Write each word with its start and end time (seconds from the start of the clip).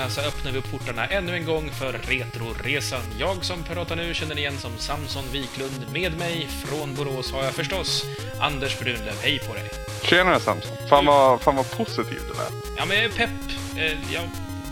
tonerna 0.00 0.10
så 0.10 0.20
öppnar 0.20 0.52
vi 0.52 0.58
upp 0.58 0.70
portarna 0.70 1.06
ännu 1.06 1.34
en 1.36 1.44
gång 1.44 1.70
för 1.70 1.92
Retroresan. 1.92 3.00
Jag 3.18 3.44
som 3.44 3.62
pratar 3.62 3.96
nu 3.96 4.14
känner 4.14 4.38
igen 4.38 4.58
som 4.58 4.78
Samson 4.78 5.24
Wiklund. 5.32 5.86
Med 5.92 6.18
mig 6.18 6.48
från 6.64 6.94
Borås 6.94 7.32
har 7.32 7.44
jag 7.44 7.52
förstås 7.54 8.04
Anders 8.40 8.78
Brunlöv. 8.78 9.14
Hej 9.22 9.38
på 9.38 9.54
dig! 9.54 9.70
Tjenare 10.02 10.40
Samson. 10.40 10.76
Fan 10.88 11.06
vad, 11.06 11.40
fan 11.40 11.56
vad 11.56 11.70
positiv 11.70 12.20
du 12.28 12.34
lät. 12.34 12.76
Ja, 12.76 12.84
men 12.86 12.96
jag 12.96 13.04
är 13.06 13.10
pepp. 13.10 13.30
Eh, 13.76 14.12
Jag 14.12 14.22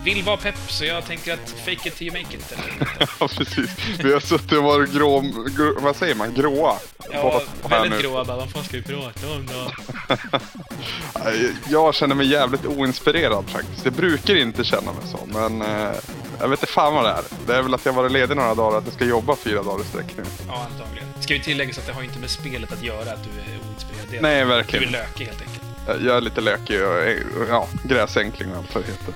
vill 0.03 0.23
vara 0.23 0.37
pepp, 0.37 0.55
så 0.67 0.85
jag 0.85 1.05
tänker 1.05 1.33
att 1.33 1.49
fake 1.65 1.89
it 1.89 1.95
till 1.95 2.07
you 2.07 2.17
make 2.23 2.35
it. 2.37 2.53
Ja, 3.19 3.27
precis. 3.27 3.69
Vi 4.03 4.13
har 4.13 4.19
suttit 4.19 4.51
och 4.51 4.63
varit 4.63 4.93
grå, 4.93 5.19
grå 5.57 5.79
vad 5.79 5.95
säger 5.95 6.15
man, 6.15 6.33
gråa. 6.33 6.75
Ja, 7.11 7.41
väldigt 7.69 7.91
nu. 7.91 8.01
gråa 8.01 8.25
bara. 8.25 8.37
Vad 8.37 8.49
fan 8.51 8.63
ska 8.63 8.77
vi 8.77 8.83
prata 8.83 9.27
om 9.31 9.45
då? 9.47 9.71
Jag 11.69 11.95
känner 11.95 12.15
mig 12.15 12.27
jävligt 12.27 12.65
oinspirerad 12.65 13.49
faktiskt. 13.49 13.85
Jag 13.85 13.93
brukar 13.93 14.35
inte 14.35 14.63
känna 14.63 14.91
mig 14.93 15.01
så, 15.11 15.19
men 15.25 15.61
eh, 15.61 15.91
jag 16.39 16.47
vet 16.47 16.59
inte 16.61 16.71
fan 16.73 16.93
vad 16.93 17.03
det 17.05 17.09
är. 17.09 17.23
Det 17.47 17.55
är 17.55 17.61
väl 17.61 17.73
att 17.73 17.85
jag 17.85 17.93
varit 17.93 18.11
ledig 18.11 18.35
några 18.37 18.55
dagar 18.55 18.71
och 18.71 18.77
att 18.77 18.85
jag 18.85 18.93
ska 18.93 19.05
jobba 19.05 19.35
fyra 19.35 19.63
dagar 19.63 19.81
i 19.83 19.87
sträck 19.87 20.17
nu. 20.17 20.23
Ja, 20.47 20.65
antagligen. 20.71 21.07
Ska 21.21 21.33
vi 21.33 21.39
tillägga 21.39 21.73
så 21.73 21.79
att 21.79 21.87
det 21.87 21.93
har 21.93 22.03
inte 22.03 22.19
med 22.19 22.29
spelet 22.29 22.71
att 22.71 22.83
göra 22.83 23.11
att 23.13 23.23
du 23.23 23.29
är 23.41 23.59
oinspirerad. 23.69 24.07
Det 24.11 24.17
är 24.17 24.21
Nej, 24.21 24.41
att 24.41 24.47
Du 24.47 24.53
är 24.53 24.57
verkligen. 24.57 24.91
lökig 24.91 25.25
helt 25.25 25.41
enkelt. 25.41 26.05
Jag 26.05 26.17
är 26.17 26.21
lite 26.21 26.41
lökig 26.41 26.81
och 26.83 27.45
ja, 27.49 27.67
gräsänkling 27.83 28.51
och 28.51 28.57
allt 28.57 28.75
vad 28.75 28.83
det 28.83 28.87
heter. 28.91 29.13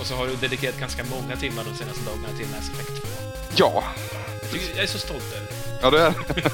Och 0.00 0.06
så 0.06 0.14
har 0.16 0.26
du 0.26 0.36
dedikerat 0.36 0.78
ganska 0.80 1.04
många 1.04 1.36
timmar 1.36 1.64
de 1.64 1.74
senaste 1.74 2.04
dagarna 2.04 2.28
till 2.38 2.46
Mass 2.48 2.70
Effect 2.70 3.02
2. 3.02 3.08
Ja, 3.56 3.84
Jag, 4.42 4.50
tycker, 4.50 4.74
jag 4.74 4.82
är 4.82 4.86
så 4.88 4.98
stolt 4.98 5.32
över 5.36 5.48
ja 5.82 5.90
det 5.90 6.02
är 6.02 6.14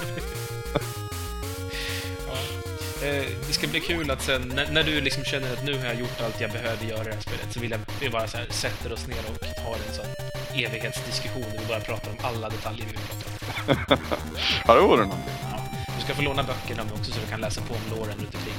Ja. 2.29 3.07
Eh, 3.07 3.25
det 3.47 3.53
ska 3.53 3.67
bli 3.67 3.81
kul 3.81 4.11
att 4.11 4.23
sen, 4.23 4.53
när, 4.55 4.73
när 4.73 4.83
du 4.83 5.01
liksom 5.01 5.25
känner 5.25 5.53
att 5.53 5.65
nu 5.65 5.79
har 5.79 5.85
jag 5.87 5.95
gjort 5.95 6.21
allt 6.25 6.41
jag 6.41 6.51
behöver 6.51 6.85
göra 6.87 7.01
i 7.03 7.05
det 7.05 7.15
här 7.15 7.21
spelet, 7.21 7.53
så 7.53 7.61
vill 7.61 7.71
jag 7.71 7.81
vi 8.01 8.11
bara 8.11 8.29
så 8.29 8.37
här, 8.37 8.47
sätter 8.51 8.93
oss 8.93 9.07
ner 9.07 9.19
och 9.31 9.41
tar 9.41 9.75
en 9.89 9.95
sån 9.95 10.07
evighetsdiskussion 10.55 11.43
där 11.43 11.59
vi 11.61 11.67
bara 11.69 11.81
pratar 11.81 12.11
om 12.11 12.17
alla 12.23 12.49
detaljer 12.49 12.87
vi 12.87 12.93
vill 12.93 13.01
prata 13.09 13.25
om. 13.27 13.99
Ja, 14.67 14.75
det 14.75 14.81
vore 14.81 15.03
någonting. 15.03 15.35
Ja. 15.43 15.65
Du 15.99 16.05
ska 16.05 16.15
få 16.15 16.23
låna 16.23 16.43
böckerna 16.43 16.83
också 16.95 17.13
så 17.13 17.21
du 17.21 17.27
kan 17.27 17.41
läsa 17.41 17.61
på 17.61 17.75
om 17.75 17.99
låren 17.99 18.15
runt 18.19 18.35
omkring. 18.35 18.55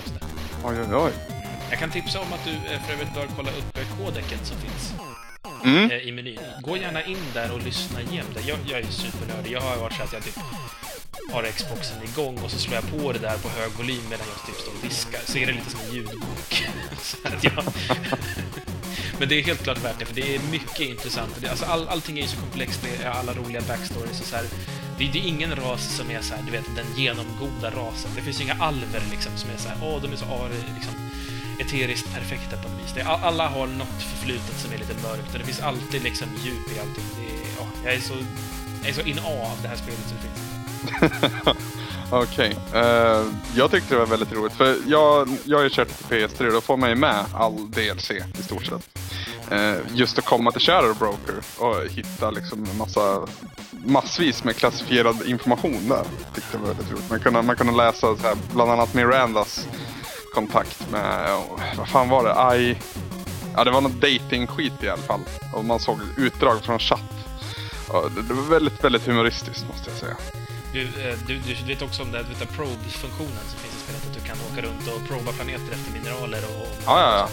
Oj, 0.63 0.75
oj, 0.81 0.95
oj. 0.95 1.11
Jag 1.75 1.79
kan 1.79 1.91
tipsa 1.91 2.19
om 2.19 2.33
att 2.33 2.43
du 2.45 2.51
eh, 2.51 2.81
för 2.81 2.93
övrigt 2.93 3.13
bör 3.13 3.27
kolla 3.35 3.49
upp 3.49 3.77
eh, 3.77 3.97
kodeket 3.97 4.45
som 4.45 4.57
finns 4.57 4.93
Mm. 5.63 5.91
eh, 5.91 5.97
i 5.97 6.11
menyn. 6.11 6.39
Gå 6.61 6.77
gärna 6.77 7.03
in 7.03 7.17
där 7.33 7.51
och 7.51 7.61
lyssna 7.61 8.01
igenom 8.01 8.33
det. 8.33 8.41
Jag, 8.41 8.57
jag 8.65 8.79
är 8.79 8.85
supernördig. 8.85 9.51
Jag 9.51 9.61
har 9.61 9.77
varit 9.77 9.93
så 9.93 10.03
att 10.03 10.13
jag 10.13 10.23
typ 10.23 10.35
har 11.31 11.43
Xboxen 11.43 12.03
igång 12.03 12.37
och 12.43 12.51
så 12.51 12.59
slår 12.59 12.75
jag 12.75 13.01
på 13.01 13.11
det 13.11 13.19
där 13.19 13.37
på 13.37 13.49
hög 13.49 13.71
volym 13.71 14.01
medan 14.09 14.25
jag 14.35 14.45
typ 14.47 14.61
står 14.61 14.71
och 14.71 14.81
diskar. 14.83 15.19
Så 15.25 15.37
är 15.37 15.45
det 15.45 15.51
lite 15.53 15.69
som 15.69 15.79
en 15.79 15.95
ljudbok. 15.95 16.65
jag... 17.41 17.63
Men 19.19 19.29
det 19.29 19.39
är 19.39 19.43
helt 19.43 19.63
klart 19.63 19.83
värt 19.83 19.99
det, 19.99 20.05
för 20.05 20.15
det 20.15 20.35
är 20.35 20.39
mycket 20.51 20.79
intressant. 20.79 21.45
Alltså 21.49 21.65
all, 21.65 21.87
allting 21.87 22.17
är 22.17 22.21
ju 22.21 22.27
så 22.27 22.37
komplext, 22.37 22.81
det 22.83 23.03
är 23.05 23.09
alla 23.09 23.33
roliga 23.33 23.61
backstories 23.61 24.21
och 24.21 24.27
så 24.27 24.35
här. 24.35 24.45
Det, 24.97 25.09
det 25.13 25.19
är 25.19 25.27
ingen 25.27 25.55
ras 25.55 25.95
som 25.97 26.11
är 26.11 26.21
så 26.21 26.35
här, 26.35 26.43
du 26.45 26.51
vet, 26.51 26.75
den 26.75 27.03
genomgoda 27.03 27.69
rasen. 27.69 28.11
Det 28.15 28.21
finns 28.21 28.39
ju 28.39 28.43
inga 28.43 28.57
alver 28.59 29.01
liksom 29.11 29.31
som 29.37 29.49
är 29.49 29.57
så 29.57 29.69
här, 29.69 29.77
åh, 29.81 30.01
de 30.01 30.11
är 30.11 30.15
så 30.15 30.25
ar, 30.25 30.49
liksom, 30.75 30.93
eteriskt 31.59 32.13
perfekta 32.13 32.57
på 32.57 32.69
något 32.69 32.83
vis. 32.83 32.93
Det 32.93 33.03
alla 33.03 33.47
har 33.47 33.67
något 33.67 34.01
förflutet 34.11 34.55
som 34.57 34.73
är 34.73 34.77
lite 34.77 34.93
mörkt 34.93 35.33
och 35.33 35.39
det 35.39 35.45
finns 35.45 35.59
alltid 35.59 36.03
liksom 36.03 36.27
djup 36.43 36.77
i 36.77 36.79
allting. 36.79 37.03
Det 37.19 37.25
är, 37.25 37.63
oh, 37.63 37.69
jag 37.85 37.93
är 37.93 37.99
så, 37.99 38.13
jag 38.81 38.89
är 38.89 38.93
så 38.93 39.01
in 39.01 39.19
av 39.19 39.57
det 39.61 39.67
här 39.67 39.75
spelet 39.75 39.99
som 40.07 40.17
det 40.17 40.23
finns. 40.23 40.55
Okej. 42.11 42.57
Eh, 42.73 43.25
jag 43.55 43.71
tyckte 43.71 43.93
det 43.93 43.99
var 43.99 44.05
väldigt 44.05 44.33
roligt. 44.33 44.53
För 44.53 44.77
jag, 44.87 45.29
jag 45.43 45.57
har 45.57 45.63
ju 45.63 45.69
kört 45.69 45.87
till 45.87 46.05
PS3 46.05 46.47
och 46.47 46.53
då 46.53 46.61
får 46.61 46.77
man 46.77 46.89
ju 46.89 46.95
med 46.95 47.25
all 47.33 47.71
DLC 47.71 48.11
i 48.11 48.43
stort 48.43 48.65
sett. 48.65 48.89
Uh, 49.51 49.75
just 49.93 50.17
att 50.17 50.25
komma 50.25 50.51
till 50.51 50.61
Shadow 50.61 50.95
Broker 50.97 51.35
och 51.57 51.91
hitta 51.91 52.31
liksom 52.31 52.67
massa 52.77 53.27
massvis 53.85 54.43
med 54.43 54.55
klassifierad 54.55 55.25
information 55.25 55.89
där. 55.89 56.03
Tyckte 56.35 56.57
det 56.57 56.57
var 56.57 56.67
väldigt 56.67 56.91
roligt. 56.91 57.09
Man 57.09 57.19
kunde, 57.19 57.41
man 57.41 57.55
kunde 57.55 57.73
läsa 57.73 58.15
så 58.15 58.27
här, 58.27 58.37
bland 58.53 58.71
annat 58.71 58.93
Mirandas 58.93 59.67
kontakt 60.35 60.91
med, 60.91 61.37
vad 61.77 61.89
fan 61.89 62.09
var 62.09 62.23
det? 62.23 62.57
I, 62.57 62.77
ja, 63.55 63.63
det 63.63 63.71
var 63.71 63.81
någon 63.81 63.99
dating-skit 63.99 64.83
i 64.83 64.89
alla 64.89 65.01
fall. 65.01 65.21
Och 65.53 65.65
man 65.65 65.79
såg 65.79 65.99
utdrag 66.17 66.63
från 66.63 66.79
chatt. 66.79 67.11
Ja, 67.89 68.09
det, 68.27 68.33
var 68.33 68.43
väldigt, 68.43 68.83
väldigt 68.83 69.07
humoristiskt 69.07 69.65
måste 69.67 69.89
jag 69.89 69.99
säga. 69.99 70.17
Du, 70.73 70.81
eh, 70.81 71.17
du, 71.27 71.39
du 71.39 71.67
vet 71.67 71.81
också 71.81 72.03
om 72.03 72.11
det, 72.11 72.17
vet, 72.17 72.49
probe-funktionen 72.55 73.45
som 73.51 73.59
finns 73.59 73.75
i 73.75 73.79
spelet, 73.79 74.05
att 74.07 74.13
du 74.13 74.21
kan 74.29 74.37
åka 74.51 74.61
runt 74.67 74.87
och 74.87 75.09
proba 75.09 75.31
planeter 75.31 75.71
efter 75.73 75.91
mineraler 75.93 76.41
och... 76.49 76.61
och 76.61 76.67
Ja, 76.85 76.99
ja, 77.01 77.11
ja. 77.17 77.27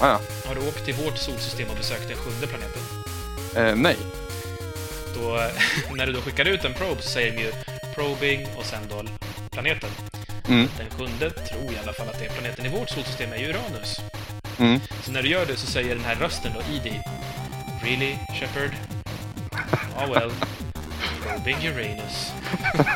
ja, 0.00 0.06
ja. 0.08 0.48
Har 0.48 0.54
du 0.54 0.68
åkt 0.68 0.84
till 0.84 0.94
vårt 0.94 1.18
solsystem 1.18 1.68
och 1.70 1.76
besökt 1.76 2.08
den 2.08 2.16
sjunde 2.16 2.46
planeten? 2.46 2.82
Eh, 3.56 3.76
nej. 3.76 3.96
Då, 5.14 5.40
när 5.96 6.06
du 6.06 6.12
då 6.12 6.20
skickar 6.20 6.44
ut 6.44 6.64
en 6.64 6.74
probe 6.74 7.02
så 7.02 7.10
säger 7.10 7.32
de 7.32 7.42
ju 7.42 7.52
probing 7.94 8.46
och 8.58 8.64
sen 8.64 8.82
då 8.88 9.02
planeten. 9.50 9.90
Mm. 10.48 10.68
Den 10.78 10.90
sjunde 10.90 11.30
tror 11.30 11.72
i 11.72 11.78
alla 11.82 11.92
fall 11.92 12.08
att 12.08 12.18
det 12.18 12.26
är 12.26 12.30
planeten 12.30 12.66
i 12.66 12.68
vårt 12.68 12.90
solsystem 12.90 13.32
är 13.32 13.48
Uranus. 13.48 14.00
Mm. 14.58 14.80
Så 15.02 15.12
när 15.12 15.22
du 15.22 15.28
gör 15.28 15.46
det 15.46 15.56
så 15.56 15.66
säger 15.66 15.94
den 15.94 16.04
här 16.04 16.14
rösten 16.14 16.52
då 16.54 16.74
i 16.74 16.78
dig 16.78 17.02
Really, 17.82 18.16
Shepard? 18.40 18.70
Ah 19.96 20.06
well. 20.06 20.32
Probing 21.22 21.68
Uranus. 21.68 22.32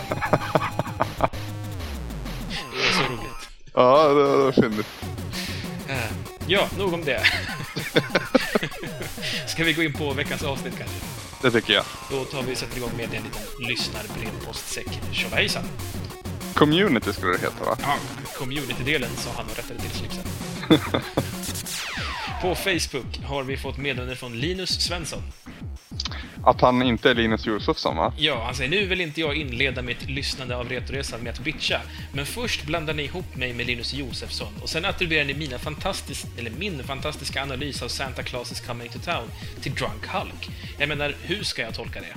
Det 2.72 2.88
är 2.88 2.92
så 2.92 3.12
roligt. 3.12 3.48
Ja, 3.74 4.08
det 4.08 4.14
var 4.14 4.52
fyndigt. 4.52 4.86
Eh, 5.88 6.30
Ja, 6.46 6.68
nog 6.78 6.94
om 6.94 7.04
det. 7.04 7.22
Ska 9.46 9.64
vi 9.64 9.72
gå 9.72 9.82
in 9.82 9.92
på 9.92 10.12
veckans 10.12 10.42
avsnitt 10.42 10.74
kanske? 10.78 10.96
Det 11.42 11.50
tycker 11.50 11.72
jag. 11.72 11.84
Då 12.10 12.24
tar 12.24 12.42
vi 12.42 12.54
och 12.54 12.58
sätter 12.58 12.76
igång 12.76 12.90
med 12.96 13.04
en 13.04 13.10
liten 13.10 13.30
lyssnarbrevpostsäck. 13.68 15.00
Tjolahejsan! 15.12 15.64
Community 16.54 17.12
skulle 17.12 17.32
det 17.32 17.40
heta 17.40 17.64
va? 17.64 17.76
Ja, 17.82 17.96
community-delen 18.38 19.10
sa 19.16 19.30
han 19.36 19.46
och 19.46 19.56
rättade 19.56 19.80
till 19.80 19.90
slipsen. 19.90 20.24
På 22.42 22.54
Facebook 22.54 23.18
har 23.24 23.42
vi 23.42 23.56
fått 23.56 23.78
meddelande 23.78 24.16
från 24.16 24.38
Linus 24.38 24.80
Svensson. 24.80 25.22
Att 26.44 26.60
han 26.60 26.82
inte 26.82 27.10
är 27.10 27.14
Linus 27.14 27.46
Josefsson 27.46 27.96
va? 27.96 28.12
Ja, 28.16 28.44
han 28.44 28.54
säger 28.54 28.70
nu 28.70 28.86
vill 28.86 29.00
inte 29.00 29.20
jag 29.20 29.34
inleda 29.36 29.82
mitt 29.82 30.08
lyssnande 30.10 30.56
av 30.56 30.68
Retoresan 30.68 31.20
med 31.20 31.32
att 31.32 31.40
bitcha, 31.40 31.80
men 32.12 32.26
först 32.26 32.64
blandar 32.64 32.94
ni 32.94 33.02
ihop 33.02 33.36
mig 33.36 33.52
med 33.52 33.66
Linus 33.66 33.94
Josefsson 33.94 34.52
och 34.62 34.68
sen 34.68 34.84
attribuerar 34.84 35.24
ni 35.24 35.34
mina 35.34 35.58
fantastis 35.58 36.26
eller 36.38 36.50
min 36.50 36.84
fantastiska 36.84 37.42
analys 37.42 37.82
av 37.82 37.88
Santa 37.88 38.22
Claus 38.22 38.52
is 38.52 38.60
coming 38.60 38.88
to 38.88 38.98
town 38.98 39.30
till 39.62 39.74
Drunk 39.74 40.06
Hulk. 40.06 40.50
Jag 40.78 40.88
menar, 40.88 41.14
hur 41.22 41.42
ska 41.42 41.62
jag 41.62 41.74
tolka 41.74 42.00
det? 42.00 42.16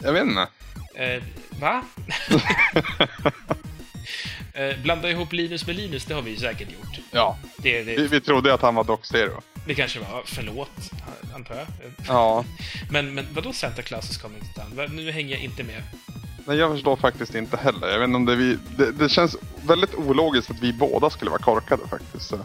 Jag 0.00 0.12
vet 0.12 0.22
inte. 0.22 0.46
Eh, 0.94 1.22
va? 1.60 1.82
eh, 4.54 4.78
blanda 4.82 5.10
ihop 5.10 5.32
Linus 5.32 5.66
med 5.66 5.76
Linus, 5.76 6.04
det 6.04 6.14
har 6.14 6.22
vi 6.22 6.30
ju 6.30 6.36
säkert 6.36 6.72
gjort. 6.72 6.98
Ja. 7.10 7.38
Det, 7.56 7.82
det, 7.82 7.96
Vi, 7.96 8.06
vi 8.06 8.20
trodde 8.20 8.54
att 8.54 8.62
han 8.62 8.74
var 8.74 8.84
Doc 8.84 9.00
Zero. 9.02 9.40
Det 9.66 9.74
kanske 9.74 10.00
var, 10.00 10.22
förlåt, 10.26 10.90
antar 11.34 11.54
jag. 11.54 11.66
Ja. 12.08 12.44
Men, 12.90 13.14
men 13.14 13.26
vadå 13.34 13.52
Santa 13.52 13.82
Claus 13.82 14.10
is 14.10 14.18
coming 14.18 14.40
to 14.40 14.60
town? 14.60 14.96
Nu 14.96 15.10
hänger 15.10 15.34
jag 15.34 15.44
inte 15.44 15.62
med. 15.62 15.82
Men 16.46 16.56
jag 16.58 16.72
förstår 16.72 16.96
faktiskt 16.96 17.34
inte 17.34 17.56
heller. 17.56 17.88
Jag 17.88 17.98
vet 17.98 18.06
inte 18.06 18.16
om 18.16 18.24
det 18.24 18.36
vi... 18.36 18.58
Det, 18.76 18.92
det 18.92 19.08
känns 19.08 19.36
väldigt 19.66 19.94
ologiskt 19.94 20.50
att 20.50 20.60
vi 20.60 20.72
båda 20.72 21.10
skulle 21.10 21.30
vara 21.30 21.42
korkade 21.42 21.88
faktiskt. 21.88 22.28
Så. 22.28 22.38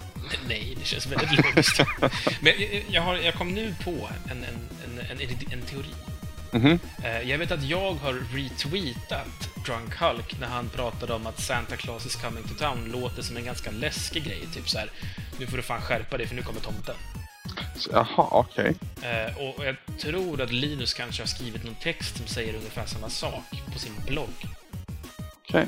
Nej, 0.47 0.77
det 0.79 0.85
känns 0.85 1.07
väldigt 1.07 1.45
logiskt. 1.45 1.81
Men 2.41 2.53
jag, 2.87 3.01
har, 3.01 3.15
jag 3.15 3.33
kom 3.33 3.49
nu 3.49 3.75
på 3.83 4.09
en, 4.31 4.43
en, 4.43 4.59
en, 5.09 5.19
en, 5.21 5.51
en 5.51 5.61
teori. 5.61 5.93
Mhm. 6.51 6.79
Eh, 7.03 7.21
Jag 7.21 7.37
vet 7.37 7.51
att 7.51 7.63
jag 7.63 7.93
har 7.93 8.13
retweetat 8.13 9.49
Drunk 9.65 9.95
Hulk 9.95 10.39
när 10.39 10.47
han 10.47 10.69
pratade 10.69 11.13
om 11.13 11.27
att 11.27 11.39
Santa 11.41 11.75
Claus 11.75 12.05
is 12.05 12.15
coming 12.15 12.43
to 12.43 12.53
town 12.53 12.85
låter 12.91 13.21
som 13.21 13.37
en 13.37 13.45
ganska 13.45 13.71
läskig 13.71 14.23
grej. 14.23 14.47
Typ 14.53 14.69
så 14.69 14.77
här, 14.77 14.89
nu 15.39 15.47
får 15.47 15.57
du 15.57 15.63
fan 15.63 15.81
skärpa 15.81 16.17
dig 16.17 16.27
för 16.27 16.35
nu 16.35 16.41
kommer 16.41 16.59
tomten. 16.61 16.95
Jaha, 17.91 18.27
okej. 18.31 18.75
Eh, 19.01 19.37
och 19.37 19.65
jag 19.65 19.75
tror 19.99 20.41
att 20.41 20.51
Linus 20.51 20.93
kanske 20.93 21.21
har 21.21 21.27
skrivit 21.27 21.63
någon 21.63 21.75
text 21.75 22.17
som 22.17 22.27
säger 22.27 22.53
ungefär 22.55 22.85
samma 22.85 23.09
sak 23.09 23.43
på 23.73 23.79
sin 23.79 23.93
blogg. 24.07 24.33
Okej. 25.47 25.67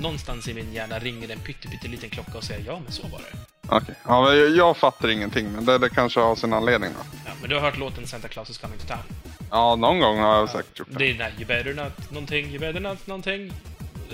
Någonstans 0.00 0.48
i 0.48 0.54
min 0.54 0.72
hjärna 0.72 0.98
ringer 0.98 1.28
en 1.30 1.38
pytteliten 1.38 2.10
klocka 2.10 2.38
och 2.38 2.44
säger 2.44 2.66
ja, 2.66 2.80
men 2.84 2.92
så 2.92 3.02
var 3.08 3.18
det. 3.18 3.38
Okej. 3.68 3.94
Ja, 4.04 4.22
men 4.22 4.38
jag, 4.38 4.50
jag 4.56 4.76
fattar 4.76 5.08
ingenting, 5.08 5.48
men 5.52 5.64
det, 5.64 5.78
det 5.78 5.88
kanske 5.88 6.20
har 6.20 6.36
sin 6.36 6.52
anledning 6.52 6.90
då. 6.98 7.18
Ja, 7.26 7.32
men 7.40 7.48
du 7.50 7.54
har 7.56 7.62
hört 7.62 7.78
låten 7.78 8.06
Santa 8.06 8.28
Claus 8.28 8.50
is 8.50 8.58
coming 8.58 8.78
to 8.78 8.86
town? 8.86 9.02
Ja, 9.50 9.76
någon 9.76 9.98
gång 10.00 10.18
har 10.18 10.34
jag 10.34 10.48
säkert 10.50 10.78
gjort 10.78 10.88
Det 10.90 10.98
det. 10.98 11.10
är 11.10 11.14
här 11.14 11.32
You 11.38 11.44
better 11.44 11.74
not 11.74 12.10
någonting, 12.10 12.46
you 12.46 12.58
better 12.58 12.80
not 12.80 13.06
någonting. 13.06 13.52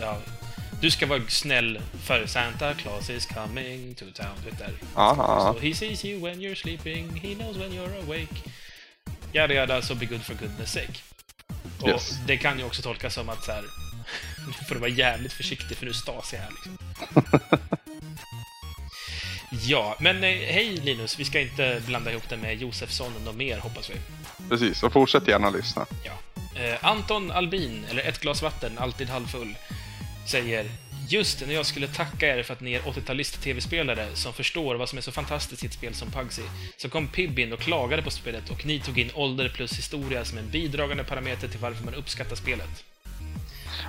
Ja. 0.01 0.19
Du 0.81 0.91
ska 0.91 1.07
vara 1.07 1.21
snäll 1.29 1.81
för 2.05 2.27
Santa 2.27 2.75
Claus 2.75 3.11
is 3.11 3.27
coming 3.27 3.95
to 3.95 4.05
town. 4.15 4.35
Vet 4.45 4.59
där. 4.59 4.73
Aha. 4.95 5.53
So 5.55 5.61
he 5.67 5.75
sees 5.75 6.05
you 6.05 6.21
when 6.23 6.41
you're 6.41 6.55
sleeping, 6.55 7.11
he 7.23 7.35
knows 7.35 7.57
when 7.57 7.73
you're 7.73 8.03
awake. 8.05 8.35
Yada 9.33 9.55
yada, 9.55 9.83
so 9.83 9.95
be 9.95 10.07
good 10.07 10.23
for 10.23 10.35
goodness 10.35 10.73
sake. 10.73 10.93
Och 11.81 11.89
Yes. 11.89 12.19
det 12.27 12.37
kan 12.37 12.59
ju 12.59 12.65
också 12.65 12.83
tolkas 12.83 13.15
som 13.15 13.29
att 13.29 13.45
så 13.45 13.53
här, 13.53 13.63
nu 14.47 14.53
får 14.69 14.75
du 14.75 14.81
vara 14.81 14.91
jävligt 14.91 15.33
försiktig 15.33 15.77
för 15.77 15.85
nu 15.85 15.91
är 15.91 15.95
Stasi 15.95 16.37
här 16.37 16.49
liksom. 16.51 16.79
Ja, 19.67 19.97
men 20.01 20.17
eh, 20.17 20.31
hej 20.31 20.77
Linus, 20.85 21.19
vi 21.19 21.25
ska 21.25 21.41
inte 21.41 21.83
blanda 21.87 22.11
ihop 22.11 22.29
det 22.29 22.37
med 22.37 22.57
Josefsson 22.63 23.13
och 23.29 23.35
mer 23.35 23.59
hoppas 23.59 23.91
vi. 23.91 23.95
Precis, 24.49 24.83
och 24.83 24.93
fortsätt 24.93 25.29
gärna 25.29 25.51
lyssna. 25.51 25.87
Ja. 26.05 26.13
Eh, 26.61 26.85
Anton 26.85 27.31
Albin, 27.31 27.87
eller 27.91 28.03
ett 28.03 28.21
glas 28.21 28.43
vatten, 28.43 28.79
alltid 28.79 29.09
halvfull, 29.09 29.57
säger 30.27 30.71
Just 31.09 31.47
när 31.47 31.55
jag 31.55 31.67
skulle 31.67 31.89
tacka 31.89 32.37
er 32.37 32.43
för 32.43 32.53
att 32.53 32.61
ni 32.61 32.73
är 32.73 32.81
80-talist-tv-spelare 32.81 34.09
som 34.15 34.33
förstår 34.33 34.75
vad 34.75 34.89
som 34.89 34.99
är 34.99 35.03
så 35.03 35.13
fantastiskt 35.13 35.65
i 35.65 35.67
ett 35.67 35.73
spel 35.73 35.95
som 35.95 36.11
Pugsy, 36.11 36.43
så 36.77 36.89
kom 36.89 37.09
Pib 37.09 37.39
in 37.39 37.53
och 37.53 37.59
klagade 37.59 38.03
på 38.03 38.11
spelet 38.11 38.51
och 38.51 38.67
ni 38.67 38.81
tog 38.81 38.99
in 38.99 39.11
ålder 39.15 39.49
plus 39.49 39.79
historia 39.79 40.25
som 40.25 40.39
en 40.39 40.51
bidragande 40.51 41.05
parameter 41.05 41.49
till 41.49 41.61
varför 41.61 41.85
man 41.85 41.95
uppskattar 41.95 42.37
spelet. 42.37 42.85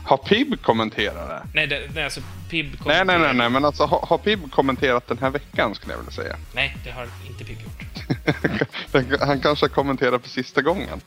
Har 0.06 0.18
Pib 0.18 0.62
kommenterat 0.62 1.28
det? 1.30 1.48
Nej, 1.54 1.68
det, 1.68 1.82
nej 1.94 2.04
alltså 2.04 2.22
Pib 2.50 2.66
Nej, 2.66 2.78
kommenterar- 2.78 3.06
nej, 3.06 3.20
nej, 3.20 3.34
nej, 3.34 3.50
men 3.50 3.66
alltså 3.66 3.86
har, 3.86 4.06
har 4.10 4.18
Pib 4.18 4.52
kommenterat 4.52 5.08
den 5.08 5.18
här 5.18 5.30
veckan 5.30 5.76
skulle 5.76 5.94
jag 5.94 5.98
vilja 5.98 6.12
säga. 6.14 6.36
Nej, 6.54 6.78
det 6.84 6.92
har 6.92 7.08
inte 7.30 7.44
Pib 7.44 7.58
gjort. 7.62 7.84
Han 9.22 9.40
kanske 9.42 9.64
har 9.66 9.70
kommenterat 9.70 10.22
för 10.22 10.30
sista 10.30 10.62
gången. 10.62 11.02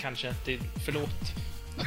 Kanske. 0.00 0.34
Det, 0.44 0.58
förlåt. 0.84 1.34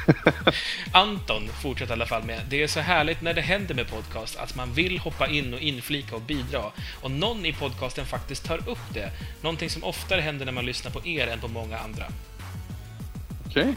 Anton 0.92 1.48
fortsätter 1.62 1.92
i 1.92 1.94
alla 1.94 2.06
fall 2.06 2.24
med 2.24 2.42
Det 2.50 2.64
är 2.64 2.68
så 2.68 2.80
härligt 2.80 3.22
när 3.22 3.34
det 3.34 3.42
händer 3.42 3.76
med 3.76 3.88
podcast 3.90 4.36
att 4.38 4.56
man 4.56 4.74
vill 4.74 5.00
hoppa 5.00 5.28
in 5.28 5.54
och 5.54 5.60
inflika 5.60 6.16
och 6.16 6.22
bidra. 6.22 6.64
Och 7.02 7.12
någon 7.12 7.46
i 7.46 7.54
podcasten 7.54 8.06
faktiskt 8.06 8.46
tar 8.46 8.70
upp 8.70 8.94
det. 8.94 9.12
Någonting 9.42 9.70
som 9.70 9.84
oftare 9.84 10.22
händer 10.22 10.46
när 10.46 10.52
man 10.54 10.66
lyssnar 10.66 10.92
på 10.92 11.06
er 11.08 11.28
än 11.28 11.40
på 11.40 11.48
många 11.48 11.78
andra. 11.78 12.06
Okej, 13.48 13.74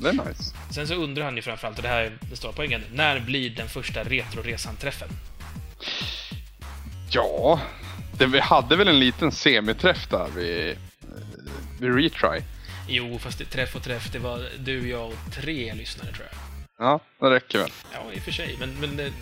det 0.00 0.08
är 0.08 0.12
nice. 0.12 0.54
Sen 0.70 0.88
så 0.88 0.94
undrar 0.94 1.24
han 1.24 1.36
ju 1.36 1.42
framförallt, 1.42 1.76
och 1.76 1.82
det 1.82 1.88
här 1.88 2.02
är 2.02 2.18
den 2.20 2.36
stora 2.36 2.52
poängen, 2.52 2.82
när 2.92 3.20
blir 3.20 3.50
den 3.50 3.68
första 3.68 4.04
Retroresan-träffen? 4.04 5.08
Ja, 7.10 7.60
det, 8.18 8.26
vi 8.26 8.40
hade 8.40 8.76
väl 8.76 8.88
en 8.88 8.98
liten 8.98 9.32
semiträff 9.32 10.08
där 10.10 10.28
vid, 10.36 10.78
vid 11.80 11.94
Retry. 11.94 12.42
Jo, 12.88 13.18
fast 13.18 13.38
det, 13.38 13.44
träff 13.44 13.76
och 13.76 13.82
träff, 13.82 14.12
det 14.12 14.18
var 14.18 14.48
du, 14.58 14.88
jag 14.88 15.06
och 15.06 15.32
tre 15.32 15.74
lyssnare 15.74 16.12
tror 16.12 16.26
jag. 16.30 16.38
Ja, 16.86 17.00
det 17.20 17.30
räcker 17.30 17.58
väl. 17.58 17.70
Ja, 17.92 18.12
i 18.12 18.18
och 18.18 18.22
för 18.22 18.32
sig, 18.32 18.56
men... 18.60 18.80
men 18.80 19.00
eh, 19.00 19.12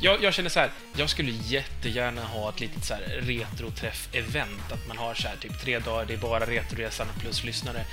jag, 0.00 0.22
jag 0.22 0.34
känner 0.34 0.50
så 0.50 0.60
här, 0.60 0.70
jag 0.96 1.10
skulle 1.10 1.30
jättegärna 1.30 2.24
ha 2.24 2.48
ett 2.48 2.60
litet 2.60 2.84
så 2.84 2.94
här 2.94 3.20
retroträff-event. 3.20 4.72
Att 4.72 4.88
man 4.88 4.98
har 4.98 5.14
så 5.14 5.28
här 5.28 5.36
typ 5.36 5.60
tre 5.60 5.78
dagar, 5.78 6.04
det 6.04 6.14
är 6.14 6.18
bara 6.18 6.46
Retroresan 6.46 7.06
plus 7.20 7.44
lyssnare. 7.44 7.86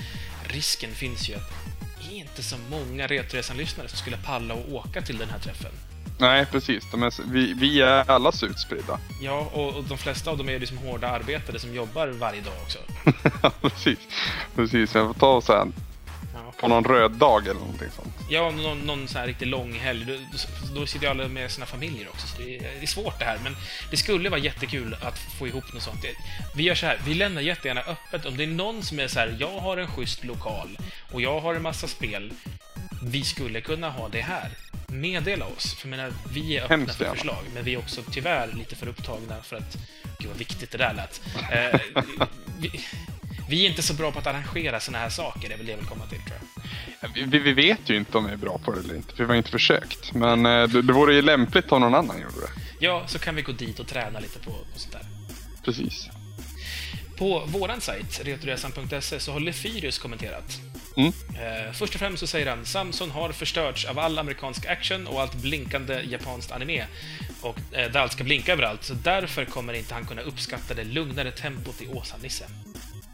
Risken 0.47 0.91
finns 0.91 1.29
ju 1.29 1.35
att 1.35 1.51
är 2.11 2.15
inte 2.15 2.43
så 2.43 2.55
många 2.69 3.07
Retroresan-lyssnare 3.07 3.87
som 3.87 3.97
skulle 3.97 4.17
palla 4.17 4.53
och 4.53 4.73
åka 4.73 5.01
till 5.01 5.17
den 5.17 5.29
här 5.29 5.39
träffen. 5.39 5.71
Nej, 6.19 6.45
precis. 6.45 6.83
Är, 6.93 7.31
vi, 7.31 7.53
vi 7.53 7.81
är 7.81 8.11
alla 8.11 8.31
så 8.31 8.45
utspridda. 8.45 8.99
Ja, 9.21 9.49
och, 9.53 9.75
och 9.75 9.83
de 9.83 9.97
flesta 9.97 10.31
av 10.31 10.37
dem 10.37 10.49
är 10.49 10.59
liksom 10.59 10.77
hårda 10.77 11.09
arbetare 11.09 11.59
som 11.59 11.75
jobbar 11.75 12.07
varje 12.07 12.41
dag 12.41 12.53
också. 12.63 12.79
Ja, 13.43 13.51
precis. 13.61 13.99
Precis, 14.55 14.95
jag 14.95 15.07
får 15.07 15.13
ta 15.13 15.27
oss 15.27 15.49
en 15.49 15.73
Ja. 16.33 16.53
på 16.59 16.67
någon 16.67 16.83
röd 16.83 17.11
dag 17.11 17.47
eller 17.47 17.59
någonting 17.59 17.89
sånt. 17.95 18.13
Ja, 18.29 18.51
någon, 18.51 18.79
någon 18.79 19.07
så 19.07 19.19
här 19.19 19.27
riktigt 19.27 19.47
lång 19.47 19.73
helg. 19.73 20.05
Då, 20.05 20.13
då, 20.75 20.85
sitter 20.85 21.05
ju 21.05 21.11
alla 21.11 21.27
med 21.27 21.51
sina 21.51 21.65
familjer 21.65 22.07
också, 22.09 22.27
så 22.27 22.41
det 22.41 22.57
är, 22.57 22.61
det 22.61 22.81
är 22.83 22.87
svårt 22.87 23.19
det 23.19 23.25
här. 23.25 23.39
Men 23.43 23.55
det 23.91 23.97
skulle 23.97 24.29
vara 24.29 24.39
jättekul 24.39 24.95
att 25.01 25.19
få 25.19 25.47
ihop 25.47 25.73
något 25.73 25.83
sånt. 25.83 26.05
Vi 26.55 26.63
gör 26.63 26.75
så 26.75 26.85
här, 26.85 26.99
vi 27.05 27.13
lämnar 27.13 27.41
jättegärna 27.41 27.81
öppet. 27.81 28.25
Om 28.25 28.37
det 28.37 28.43
är 28.43 28.47
någon 28.47 28.83
som 28.83 28.99
är 28.99 29.07
så 29.07 29.19
här, 29.19 29.35
jag 29.39 29.59
har 29.59 29.77
en 29.77 29.87
schysst 29.87 30.23
lokal 30.23 30.77
och 31.13 31.21
jag 31.21 31.39
har 31.39 31.55
en 31.55 31.61
massa 31.61 31.87
spel. 31.87 32.33
Vi 33.03 33.23
skulle 33.23 33.61
kunna 33.61 33.89
ha 33.89 34.09
det 34.09 34.21
här. 34.21 34.49
Meddela 34.87 35.45
oss. 35.45 35.73
För 35.73 35.87
jag 35.87 35.97
menar, 35.97 36.13
vi 36.33 36.57
är 36.57 36.61
öppna 36.61 36.75
Hemskt 36.75 36.95
för 36.95 37.15
förslag, 37.15 37.43
men 37.53 37.63
vi 37.63 37.73
är 37.73 37.77
också 37.77 38.01
tyvärr 38.11 38.53
lite 38.53 38.75
för 38.75 38.87
upptagna 38.87 39.41
för 39.43 39.55
att... 39.55 39.77
Gud 40.19 40.29
vad 40.29 40.37
viktigt 40.37 40.71
det 40.71 40.77
där 40.77 40.93
lät. 40.93 41.21
Eh, 41.51 41.79
vi, 42.59 42.71
vi 43.49 43.65
är 43.65 43.69
inte 43.69 43.81
så 43.81 43.93
bra 43.93 44.11
på 44.11 44.19
att 44.19 44.27
arrangera 44.27 44.79
såna 44.79 44.97
här 44.97 45.09
saker, 45.09 45.47
det 45.49 45.53
är 45.53 45.57
väl 45.57 45.65
det 45.65 45.71
jag 45.71 45.77
vill 45.77 45.87
komma 45.87 46.05
till, 46.05 46.19
tror 46.19 46.37
jag. 47.01 47.27
Vi, 47.27 47.39
vi 47.39 47.53
vet 47.53 47.89
ju 47.89 47.97
inte 47.97 48.17
om 48.17 48.25
vi 48.25 48.31
är 48.31 48.37
bra 48.37 48.57
på 48.57 48.71
det 48.71 48.79
eller 48.79 48.95
inte, 48.95 49.15
för 49.15 49.23
vi 49.23 49.27
har 49.27 49.35
inte 49.35 49.51
försökt. 49.51 50.13
Men 50.13 50.45
eh, 50.45 50.67
det, 50.67 50.81
det 50.81 50.93
vore 50.93 51.13
ju 51.15 51.21
lämpligt 51.21 51.71
om 51.71 51.81
någon 51.81 51.95
annan 51.95 52.21
gjorde 52.21 52.39
det. 52.39 52.61
Ja, 52.79 53.03
så 53.07 53.19
kan 53.19 53.35
vi 53.35 53.41
gå 53.41 53.51
dit 53.51 53.79
och 53.79 53.87
träna 53.87 54.19
lite 54.19 54.39
på, 54.39 54.51
på 54.51 54.79
sånt 54.79 54.93
där. 54.93 55.05
Precis. 55.65 56.09
På 57.17 57.43
våran 57.45 57.81
sajt, 57.81 58.21
retoresan.se, 58.23 59.19
så 59.19 59.31
har 59.31 59.39
Lefyrius 59.39 59.99
kommenterat. 59.99 60.59
Mm. 60.95 61.13
Eh, 61.35 61.71
först 61.73 61.93
och 61.93 61.99
främst 61.99 62.19
så 62.19 62.27
säger 62.27 62.49
han 62.49 62.65
Samson 62.65 63.11
har 63.11 63.31
förstörts 63.31 63.85
av 63.85 63.99
all 63.99 64.19
amerikansk 64.19 64.65
action 64.65 65.07
och 65.07 65.21
allt 65.21 65.35
blinkande 65.35 66.01
japanskt 66.01 66.51
anime. 66.51 66.85
Och 67.41 67.59
eh, 67.71 67.91
där 67.91 67.99
allt 67.99 68.11
ska 68.11 68.23
blinka 68.23 68.53
överallt, 68.53 68.83
så 68.83 68.93
därför 68.93 69.45
kommer 69.45 69.73
inte 69.73 69.93
han 69.93 70.05
kunna 70.05 70.21
uppskatta 70.21 70.73
det 70.73 70.83
lugnare 70.83 71.31
tempot 71.31 71.81
i 71.81 71.87
Åsa-Nisse. 71.87 72.45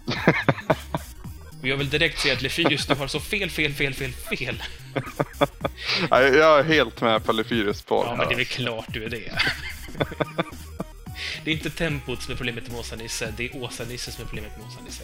och 1.61 1.67
jag 1.67 1.77
vill 1.77 1.89
direkt 1.89 2.19
säga 2.19 2.33
att 2.33 2.41
Lefyrius, 2.41 2.87
du 2.87 2.93
har 2.95 3.07
så 3.07 3.19
fel, 3.19 3.49
fel, 3.49 3.73
fel, 3.73 3.93
fel, 3.93 4.11
fel. 4.11 4.63
Jag 6.09 6.59
är 6.59 6.63
helt 6.63 7.01
med 7.01 7.23
på 7.23 7.31
Lefyrius 7.31 7.81
på 7.81 8.03
Ja, 8.07 8.15
men 8.15 8.27
det 8.27 8.33
är 8.33 8.37
väl 8.37 8.45
klart 8.45 8.85
du 8.87 9.03
är 9.03 9.09
det. 9.09 9.31
det 11.43 11.51
är 11.51 11.55
inte 11.55 11.69
tempot 11.69 12.21
som 12.21 12.33
är 12.33 12.37
problemet 12.37 12.67
med 12.67 12.79
Åsa-Nisse, 12.79 13.33
det 13.37 13.45
är 13.45 13.55
Åsa-Nisse 13.55 14.11
som 14.11 14.23
är 14.23 14.27
problemet 14.27 14.57
med 14.57 14.67
Åsa-Nisse. 14.67 15.03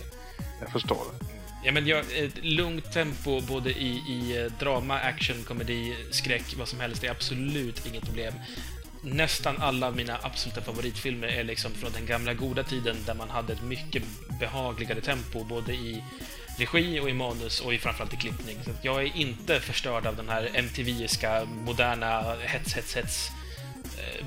Jag 0.62 0.72
förstår 0.72 1.06
det. 1.20 1.26
Ja, 1.66 1.72
men 1.72 1.88
jag, 1.88 2.00
ett 2.00 2.44
lugnt 2.44 2.92
tempo 2.92 3.42
både 3.42 3.70
i, 3.70 4.04
i 4.10 4.38
eh, 4.38 4.52
drama, 4.60 5.00
action, 5.00 5.44
komedi, 5.44 5.96
skräck, 6.12 6.56
vad 6.58 6.68
som 6.68 6.80
helst, 6.80 7.02
det 7.02 7.08
är 7.08 7.12
absolut 7.12 7.88
inget 7.88 8.06
problem. 8.06 8.34
Nästan 9.02 9.58
alla 9.58 9.92
mina 9.92 10.18
absoluta 10.22 10.62
favoritfilmer 10.62 11.28
är 11.28 11.44
liksom 11.44 11.72
från 11.72 11.92
den 11.92 12.06
gamla 12.06 12.34
goda 12.34 12.64
tiden 12.64 12.96
där 13.06 13.14
man 13.14 13.30
hade 13.30 13.54
ett 13.54 13.64
mycket 13.64 14.04
behagligare 14.40 15.02
tempo 15.02 15.44
både 15.44 15.74
i 15.74 16.04
regi 16.58 17.00
och 17.00 17.10
i 17.10 17.14
manus 17.14 17.62
och 17.62 17.74
i 17.74 17.78
framförallt 17.78 18.14
i 18.14 18.18
klippning. 18.18 18.58
Så 18.66 18.72
jag 18.82 19.04
är 19.04 19.18
inte 19.18 19.60
förstörd 19.60 20.06
av 20.06 20.16
den 20.16 20.30
här 20.30 20.50
MTV-iska, 20.54 21.46
moderna 21.46 22.36
hets, 22.36 22.74
hets, 22.74 22.96
hets 22.96 23.32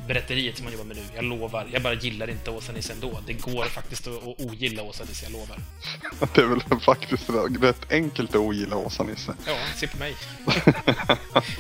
berätteriet 0.06 0.56
som 0.56 0.64
man 0.64 0.73
jobbar 0.73 0.87
med 0.87 0.97
nu. 0.97 1.02
Jag 1.14 1.25
lovar. 1.25 1.66
Jag 1.73 1.82
bara 1.82 1.94
gillar 1.94 2.30
inte 2.30 2.50
Åsa-Nisse 2.50 2.92
ändå. 2.92 3.18
Det 3.26 3.32
går 3.32 3.64
faktiskt 3.64 4.06
att, 4.06 4.23
ogilla 4.25 4.82
Åsa-Nisse, 4.82 5.25
jag 5.25 5.32
lovar. 5.32 5.58
Det 6.35 6.40
är 6.40 6.47
väl 6.47 6.80
faktiskt 6.80 7.30
rätt 7.61 7.92
enkelt 7.92 8.30
att 8.30 8.37
ogilla 8.37 8.76
Åsa-Nisse. 8.76 9.35
Ja, 9.47 9.56
se 9.76 9.87
på 9.87 9.99
mig. 9.99 10.14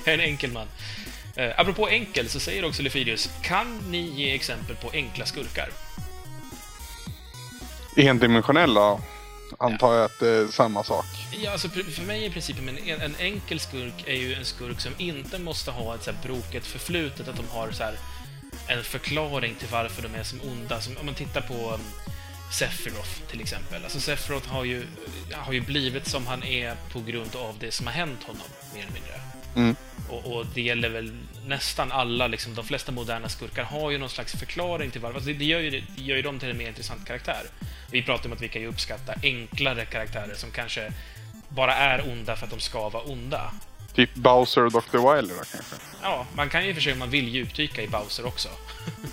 jag 0.04 0.14
är 0.14 0.14
en 0.14 0.20
enkel 0.20 0.52
man. 0.52 0.66
Eh, 1.36 1.60
apropå 1.60 1.88
enkel 1.88 2.28
så 2.28 2.40
säger 2.40 2.64
också 2.64 2.82
Lefyrius, 2.82 3.30
kan 3.42 3.78
ni 3.90 3.98
ge 3.98 4.34
exempel 4.34 4.76
på 4.76 4.90
enkla 4.92 5.26
skurkar? 5.26 5.68
Endimensionella 7.96 9.00
antar 9.58 9.94
jag 9.94 10.04
att 10.04 10.18
det 10.20 10.28
är 10.28 10.46
samma 10.46 10.84
sak. 10.84 11.06
Ja, 11.42 11.50
alltså 11.52 11.68
för 11.68 12.02
mig 12.02 12.26
är 12.26 12.30
principen 12.30 12.68
en, 12.68 13.00
en 13.00 13.14
enkel 13.18 13.60
skurk 13.60 14.04
är 14.06 14.14
ju 14.14 14.34
en 14.34 14.44
skurk 14.44 14.80
som 14.80 14.92
inte 14.98 15.38
måste 15.38 15.70
ha 15.70 15.94
ett 15.94 16.02
så 16.02 16.10
här 16.10 16.18
broket 16.22 16.66
förflutet, 16.66 17.28
att 17.28 17.36
de 17.36 17.48
har 17.48 17.70
så 17.70 17.82
här 17.82 17.98
en 18.66 18.84
förklaring 18.84 19.54
till 19.54 19.68
varför 19.72 20.02
de 20.02 20.14
är 20.14 20.22
som 20.22 20.40
onda. 20.40 20.80
Som, 20.80 20.96
om 20.96 21.06
man 21.06 21.14
tittar 21.14 21.40
på 21.40 21.74
um, 21.74 21.80
Sephiroth 22.52 23.22
till 23.30 23.40
exempel. 23.40 23.84
Alltså 23.84 24.00
Sephiroth 24.00 24.48
har 24.48 24.64
ju, 24.64 24.86
har 25.32 25.52
ju 25.52 25.60
blivit 25.60 26.06
som 26.06 26.26
han 26.26 26.42
är 26.42 26.76
på 26.92 27.00
grund 27.00 27.36
av 27.36 27.54
det 27.60 27.70
som 27.70 27.86
har 27.86 27.94
hänt 27.94 28.22
honom, 28.22 28.46
mer 28.74 28.82
eller 28.82 28.92
mindre. 28.92 29.20
Mm. 29.56 29.76
Och, 30.08 30.36
och 30.36 30.46
det 30.54 30.62
gäller 30.62 30.88
väl 30.88 31.12
nästan 31.48 31.92
alla, 31.92 32.26
liksom, 32.26 32.54
de 32.54 32.64
flesta 32.64 32.92
moderna 32.92 33.28
skurkar 33.28 33.64
har 33.64 33.90
ju 33.90 33.98
någon 33.98 34.10
slags 34.10 34.32
förklaring 34.32 34.90
till 34.90 35.00
varför. 35.00 35.16
Alltså 35.16 35.32
det, 35.32 35.44
gör 35.44 35.60
ju, 35.60 35.70
det 35.70 36.02
gör 36.02 36.16
ju 36.16 36.22
dem 36.22 36.38
till 36.38 36.50
en 36.50 36.58
mer 36.58 36.68
intressant 36.68 37.06
karaktär. 37.06 37.42
Vi 37.90 38.02
pratar 38.02 38.26
om 38.26 38.32
att 38.32 38.42
vi 38.42 38.48
kan 38.48 38.62
ju 38.62 38.68
uppskatta 38.68 39.14
enklare 39.22 39.84
karaktärer 39.84 40.34
som 40.34 40.50
kanske 40.50 40.92
bara 41.48 41.74
är 41.74 42.10
onda 42.10 42.36
för 42.36 42.44
att 42.44 42.50
de 42.50 42.60
ska 42.60 42.88
vara 42.88 43.02
onda. 43.02 43.52
Typ 43.94 44.14
Bowser 44.14 44.64
och 44.64 44.72
Dr. 44.72 45.14
Wily 45.14 45.28
då 45.28 45.44
kanske. 45.52 45.76
Ja, 46.02 46.26
man 46.34 46.48
kan 46.48 46.62
ju 46.62 46.68
i 46.68 46.72
och 46.72 46.74
för 46.74 46.82
sig 46.82 46.92
om 46.92 46.98
man 46.98 47.10
vill 47.10 47.28
djupdyka 47.28 47.82
i 47.82 47.88
Bowser 47.88 48.26
också. 48.26 48.48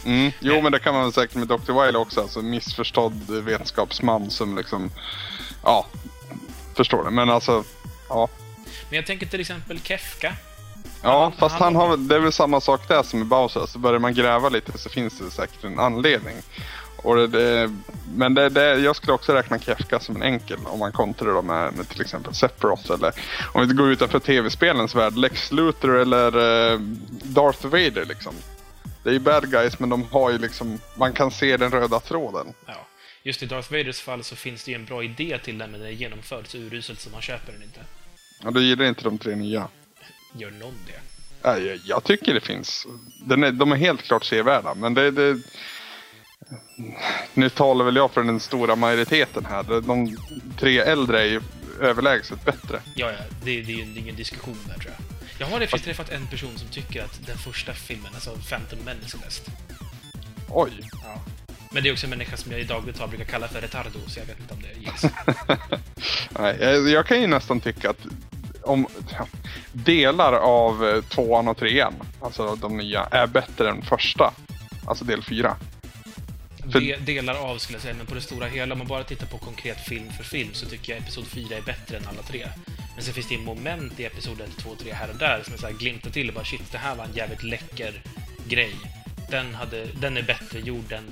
Mm. 0.06 0.32
Jo, 0.40 0.62
men 0.62 0.72
det 0.72 0.80
kan 0.80 0.94
man 0.94 1.12
säkert 1.12 1.36
med 1.36 1.48
Dr. 1.48 1.84
Wily 1.86 1.98
också. 1.98 2.22
Alltså 2.22 2.42
missförstådd 2.42 3.30
vetenskapsman 3.30 4.32
som 4.32 4.58
liksom... 4.58 4.92
Ja, 5.64 5.86
förstår 6.76 7.04
det. 7.04 7.12
Men 7.12 7.30
alltså... 7.30 7.64
Ja, 8.10 8.30
Men 8.90 8.96
jag 8.96 9.06
tänker 9.06 9.26
till 9.26 9.40
exempel 9.40 9.80
Kefka. 9.84 10.34
Ja 11.06 11.32
fast 11.38 11.56
han- 11.56 11.76
har 11.76 11.98
det 11.98 12.16
är 12.16 12.20
väl 12.20 12.32
samma 12.32 12.62
sak 12.62 12.88
där 12.88 13.04
som 13.04 13.20
med 13.20 13.28
Bowser. 13.28 13.66
Så 13.66 13.80
börjar 13.80 14.00
man 14.00 14.14
gräva 14.14 14.50
lite 14.50 14.78
så 14.78 14.90
finns 14.90 15.20
det 15.20 15.32
säkert 15.32 15.64
en 15.64 15.80
anledning. 15.80 16.36
Och 16.98 17.16
det, 17.16 17.28
det, 17.28 17.72
men 18.16 18.34
det, 18.34 18.50
det, 18.50 18.76
jag 18.80 18.96
skulle 18.96 19.14
också 19.14 19.34
räkna 19.34 19.60
Kefka 19.60 20.00
som 20.00 20.16
en 20.16 20.24
enkel 20.24 20.58
om 20.66 20.80
man 20.80 20.92
kontrar 20.92 21.34
då 21.34 21.42
med, 21.42 21.74
med 21.74 21.90
till 21.90 22.02
exempel 22.02 22.34
Sephiroth 22.34 22.92
eller 22.92 23.14
om 23.54 23.68
vi 23.68 23.74
går 23.74 23.92
utanför 23.92 24.20
tv-spelens 24.20 24.96
värld, 24.96 25.18
Lex 25.18 25.52
Luthor 25.52 25.96
eller 25.98 26.28
eh, 26.74 26.80
Darth 27.24 27.66
Vader 27.66 28.06
liksom. 28.06 28.34
Det 29.04 29.10
är 29.10 29.14
ju 29.14 29.20
bad 29.20 29.52
guys 29.52 29.80
men 29.80 29.90
de 29.90 30.04
har 30.12 30.32
ju 30.32 30.38
liksom, 30.38 30.80
man 30.96 31.14
kan 31.14 31.32
se 31.32 31.58
den 31.58 31.72
röda 31.72 32.00
tråden. 32.00 32.48
Ja. 32.66 32.74
Just 33.24 33.44
i 33.44 33.46
Darth 33.46 33.72
Vaders 33.72 34.02
fall 34.02 34.24
så 34.24 34.36
finns 34.36 34.64
det 34.64 34.72
ju 34.72 34.76
en 34.76 34.86
bra 34.86 35.04
idé 35.04 35.40
till 35.44 35.58
den, 35.58 35.72
men 35.72 35.80
den 35.80 35.90
är 35.90 35.94
genomförd 35.94 36.48
så 36.48 36.58
uruselt 36.58 37.00
så 37.00 37.10
man 37.10 37.22
köper 37.22 37.52
den 37.54 37.64
inte. 37.64 37.80
Och 38.44 38.54
du 38.54 38.64
gillar 38.64 38.86
inte 38.86 39.04
de 39.04 39.18
tre 39.18 39.36
nya? 39.36 39.68
Gör 40.38 40.52
någon 40.52 40.76
det? 40.86 41.02
Jag, 41.42 41.80
jag 41.86 42.04
tycker 42.04 42.34
det 42.34 42.42
finns. 42.42 42.88
Den 43.26 43.44
är, 43.44 43.52
de 43.52 43.72
är 43.72 43.76
helt 43.76 44.02
klart 44.02 44.26
sevärda, 44.26 44.76
men 44.76 44.94
det, 44.94 45.12
det, 45.12 45.42
Nu 47.34 47.50
talar 47.50 47.86
väl 47.86 47.96
jag 47.96 48.12
för 48.12 48.24
den 48.24 48.40
stora 48.40 48.76
majoriteten 48.76 49.46
här. 49.46 49.82
De 49.82 50.18
tre 50.60 50.80
äldre 50.80 51.22
är 51.22 51.26
ju 51.26 51.42
överlägset 51.82 52.46
bättre. 52.46 52.82
Ja, 52.96 53.12
ja, 53.12 53.18
det, 53.44 53.62
det 53.62 53.74
är 53.74 53.76
ju 53.76 54.00
ingen 54.00 54.16
diskussion 54.16 54.58
där 54.68 54.74
tror 54.74 54.94
jag. 54.98 55.16
Jag 55.40 55.48
har 55.48 55.62
i 55.62 55.68
träffat 55.68 56.10
en 56.10 56.28
person 56.28 56.58
som 56.58 56.68
tycker 56.68 57.04
att 57.04 57.26
den 57.26 57.38
första 57.38 57.74
filmen, 57.74 58.12
alltså 58.14 58.36
Phantom 58.50 58.80
Menace, 58.86 59.18
är 59.18 59.22
bäst. 59.22 59.50
Oj. 60.50 60.72
Ja. 61.04 61.22
Men 61.72 61.84
det 61.84 61.90
är 61.90 61.94
också 61.94 62.06
en 62.06 62.10
människa 62.10 62.38
som 62.38 62.52
jag 62.52 62.62
i 62.62 62.64
dagligt 62.64 62.98
tal 62.98 63.10
brukar 63.10 63.26
kalla 63.26 63.48
för 63.48 63.62
retardo, 63.62 64.00
så 64.08 64.20
jag 64.20 64.26
vet 64.26 64.40
inte 64.40 64.54
om 64.54 64.62
det 64.62 64.80
gills. 64.80 65.06
Nej, 66.30 66.58
jag, 66.62 66.90
jag 66.90 67.06
kan 67.06 67.22
ju 67.22 67.28
nästan 67.28 67.60
tycka 67.60 67.90
att 67.90 68.06
om 68.66 68.88
delar 69.72 70.34
av 70.34 70.86
eh, 70.88 71.02
tvåan 71.02 71.48
och 71.48 71.58
trean, 71.58 71.94
alltså 72.22 72.56
de 72.56 72.78
nya, 72.78 73.04
är 73.04 73.28
bättre 73.28 73.70
än 73.70 73.82
första. 73.82 74.34
Alltså 74.88 75.06
del 75.06 75.24
fyra. 75.24 75.56
För- 76.72 76.80
De, 76.80 76.96
delar 76.98 77.36
av 77.36 77.58
skulle 77.58 77.76
jag 77.76 77.82
säga, 77.84 77.94
men 77.98 78.06
på 78.06 78.16
det 78.16 78.22
stora 78.22 78.48
hela, 78.48 78.74
om 78.74 78.78
man 78.78 78.88
bara 78.88 79.04
tittar 79.04 79.26
på 79.28 79.38
konkret 79.38 79.78
film 79.88 80.12
för 80.18 80.24
film, 80.24 80.50
så 80.54 80.66
tycker 80.66 80.94
jag 80.94 81.02
Episod 81.02 81.26
4 81.28 81.58
är 81.58 81.62
bättre 81.62 81.98
än 81.98 82.04
alla 82.08 82.22
tre. 82.22 82.48
Men 82.96 83.04
sen 83.04 83.14
finns 83.14 83.28
det 83.30 83.38
moment 83.38 84.00
i 84.00 84.06
Episod 84.06 84.42
1, 84.42 84.58
2 84.58 84.70
och 84.70 84.78
3 84.80 84.94
här 84.94 85.10
och 85.10 85.16
där 85.16 85.42
som 85.44 85.54
är 85.54 85.58
så 85.58 85.66
här 85.68 85.74
glimtar 85.74 86.10
till 86.10 86.28
och 86.30 86.36
bara 86.36 86.46
shit, 86.46 86.72
det 86.72 86.78
här 86.78 86.96
var 86.96 87.04
en 87.06 87.14
jävligt 87.14 87.44
läcker 87.44 88.02
grej. 88.48 88.76
Den, 89.30 89.56
hade, 89.56 89.86
den 89.86 90.18
är 90.18 90.22
bättre 90.24 90.60
gjord 90.60 90.92
än 90.92 91.04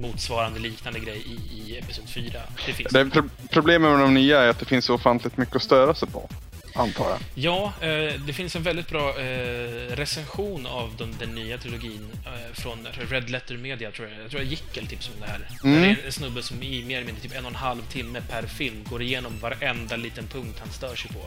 motsvarande 0.00 0.58
liknande 0.60 0.98
grej 1.00 1.18
i, 1.26 1.60
i 1.60 1.78
Episod 1.78 2.08
4. 2.08 2.40
Det 2.66 2.72
finns. 2.72 2.92
Det 2.92 3.10
pro 3.10 3.22
problemet 3.50 3.90
med 3.90 4.00
de 4.00 4.14
nya 4.14 4.40
är 4.40 4.48
att 4.48 4.58
det 4.58 4.64
finns 4.66 4.84
så 4.84 4.94
ofantligt 4.94 5.36
mycket 5.36 5.56
att 5.56 5.62
störa 5.62 5.94
sig 5.94 6.08
på. 6.08 6.28
Antar 6.74 7.10
jag. 7.10 7.18
Ja, 7.34 7.72
eh, 7.80 8.20
det 8.26 8.32
finns 8.32 8.56
en 8.56 8.62
väldigt 8.62 8.88
bra 8.88 9.18
eh, 9.20 9.96
recension 9.96 10.66
av 10.66 10.94
den, 10.98 11.14
den 11.18 11.34
nya 11.34 11.58
trilogin 11.58 12.08
eh, 12.26 12.54
från 12.54 12.86
Red 13.10 13.30
Letter 13.30 13.56
Media, 13.56 13.90
tror 13.90 14.08
jag. 14.08 14.22
Jag 14.24 14.30
tror 14.30 14.42
jag 14.42 14.50
Jickel 14.50 14.86
tipsade 14.86 15.14
om 15.14 15.20
det 15.20 15.26
här. 15.26 15.48
Mm. 15.64 15.82
Det 15.82 15.88
är 15.88 16.06
en 16.06 16.12
snubbe 16.12 16.42
som 16.42 16.62
i 16.62 16.84
mer 16.84 16.96
eller 16.96 17.06
mindre 17.06 17.22
typ 17.22 17.36
en 17.38 17.44
och 17.44 17.50
en 17.50 17.56
halv 17.56 17.82
timme 17.82 18.20
per 18.30 18.42
film 18.42 18.84
går 18.90 19.02
igenom 19.02 19.32
varenda 19.40 19.96
liten 19.96 20.26
punkt 20.26 20.56
han 20.60 20.68
stör 20.72 20.94
sig 20.96 21.10
på. 21.10 21.20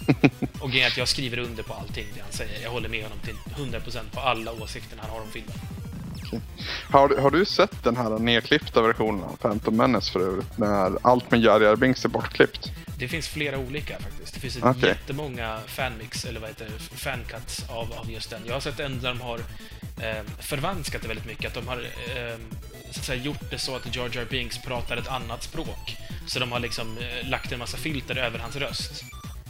Och 0.60 0.70
grejen 0.70 0.86
är 0.86 0.90
att 0.90 0.96
jag 0.96 1.08
skriver 1.08 1.38
under 1.38 1.62
på 1.62 1.74
allting 1.74 2.06
det 2.14 2.20
han 2.20 2.32
säger. 2.32 2.62
Jag 2.62 2.70
håller 2.70 2.88
med 2.88 3.02
honom 3.02 3.18
till 3.18 3.34
100% 3.56 3.98
på 4.14 4.20
alla 4.20 4.52
åsikter 4.52 4.96
han 5.00 5.10
har 5.10 5.20
om 5.20 5.30
filmen. 5.32 5.52
Har, 6.90 7.08
du- 7.08 7.16
har 7.20 7.30
du 7.30 7.44
sett 7.44 7.84
den 7.84 7.96
här 7.96 8.18
nedklippta 8.18 8.82
versionen 8.82 9.24
av 9.24 9.36
Phantom 9.36 9.76
Menace 9.76 10.12
för 10.12 10.20
övrigt? 10.20 10.58
När 10.58 10.98
allt 11.02 11.30
med 11.30 11.40
Jar 11.40 11.60
Jar 11.60 11.76
Binks 11.76 12.04
är 12.04 12.08
bortklippt? 12.08 12.70
Det 13.00 13.08
finns 13.08 13.28
flera 13.28 13.58
olika 13.58 13.98
faktiskt. 14.00 14.34
Det 14.34 14.40
finns 14.40 14.56
ett 14.56 14.64
Okej. 14.64 14.88
jättemånga 14.88 15.60
fanmix, 15.66 16.24
eller 16.24 16.40
vad 16.40 16.48
heter 16.48 16.64
det, 16.64 16.96
fancuts 16.96 17.64
av, 17.68 17.92
av 17.92 18.10
just 18.10 18.30
den. 18.30 18.42
Jag 18.46 18.52
har 18.52 18.60
sett 18.60 18.80
en 18.80 19.00
där 19.00 19.08
de 19.08 19.20
har 19.20 19.38
eh, 20.02 20.22
förvanskat 20.38 21.02
det 21.02 21.08
väldigt 21.08 21.26
mycket. 21.26 21.46
Att 21.46 21.54
de 21.54 21.68
har 21.68 21.76
eh, 21.76 22.36
så 22.90 23.00
att 23.00 23.04
säga, 23.04 23.22
gjort 23.22 23.50
det 23.50 23.58
så 23.58 23.76
att 23.76 23.96
Jar 23.96 24.10
Jar 24.14 24.24
Binks 24.24 24.58
pratar 24.62 24.96
ett 24.96 25.08
annat 25.08 25.42
språk. 25.42 25.96
Så 26.26 26.38
de 26.38 26.52
har 26.52 26.60
liksom 26.60 26.98
eh, 26.98 27.28
lagt 27.28 27.52
en 27.52 27.58
massa 27.58 27.76
filter 27.76 28.16
över 28.16 28.38
hans 28.38 28.56
röst. 28.56 29.04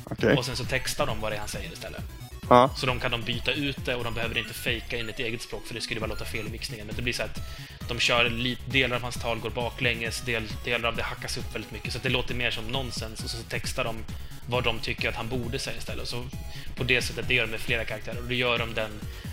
Okej. 0.05 0.37
Och 0.37 0.45
sen 0.45 0.57
så 0.57 0.65
textar 0.65 1.07
de 1.07 1.21
vad 1.21 1.33
det 1.33 1.37
är 1.37 1.41
han 1.41 1.49
säger 1.49 1.73
istället. 1.73 2.03
Ja. 2.51 2.71
Så 2.77 2.87
de 2.87 3.01
kan 3.01 3.11
de 3.11 3.23
byta 3.23 3.53
ut 3.53 3.85
det 3.85 3.95
och 3.95 4.05
de 4.05 4.15
behöver 4.15 4.39
inte 4.39 4.55
fejka 4.55 4.97
in 4.99 5.09
ett 5.09 5.19
eget 5.19 5.43
språk 5.43 5.67
för 5.67 5.75
det 5.75 5.81
skulle 5.81 6.01
bara 6.01 6.07
låta 6.07 6.25
fel 6.25 6.47
i 6.47 6.51
mixningen. 6.51 6.87
Men 6.87 6.97
det 6.97 7.03
blir 7.03 7.13
så 7.13 7.23
att 7.23 7.39
de 7.89 7.99
kör 7.99 8.31
lite, 8.31 8.63
delar 8.71 8.97
av 8.97 9.03
hans 9.03 9.15
tal 9.15 9.39
går 9.39 9.51
baklänges, 9.51 10.21
del, 10.21 10.43
delar 10.65 10.89
av 10.89 10.97
det 10.97 11.03
hackas 11.03 11.37
upp 11.37 11.55
väldigt 11.55 11.73
mycket. 11.73 11.93
Så 11.93 11.99
det 12.03 12.09
låter 12.09 12.35
mer 12.35 12.51
som 12.51 12.65
nonsens 12.65 13.25
och 13.25 13.31
så 13.31 13.43
textar 13.43 13.85
de 13.85 13.97
vad 14.49 14.65
de 14.65 14.79
tycker 14.79 15.09
att 15.09 15.15
han 15.15 15.29
borde 15.29 15.59
säga 15.59 15.77
istället. 15.77 16.03
Och 16.03 16.09
så 16.09 16.25
på 16.77 16.85
det 16.85 17.03
sättet, 17.03 17.29
det 17.29 17.35
gör 17.35 17.45
de 17.45 17.51
med 17.51 17.61
flera 17.61 17.85
karaktärer. 17.85 18.19
Och 18.19 18.29
då 18.29 18.35
gör 18.35 18.59
de 18.59 18.75
den 18.75 18.91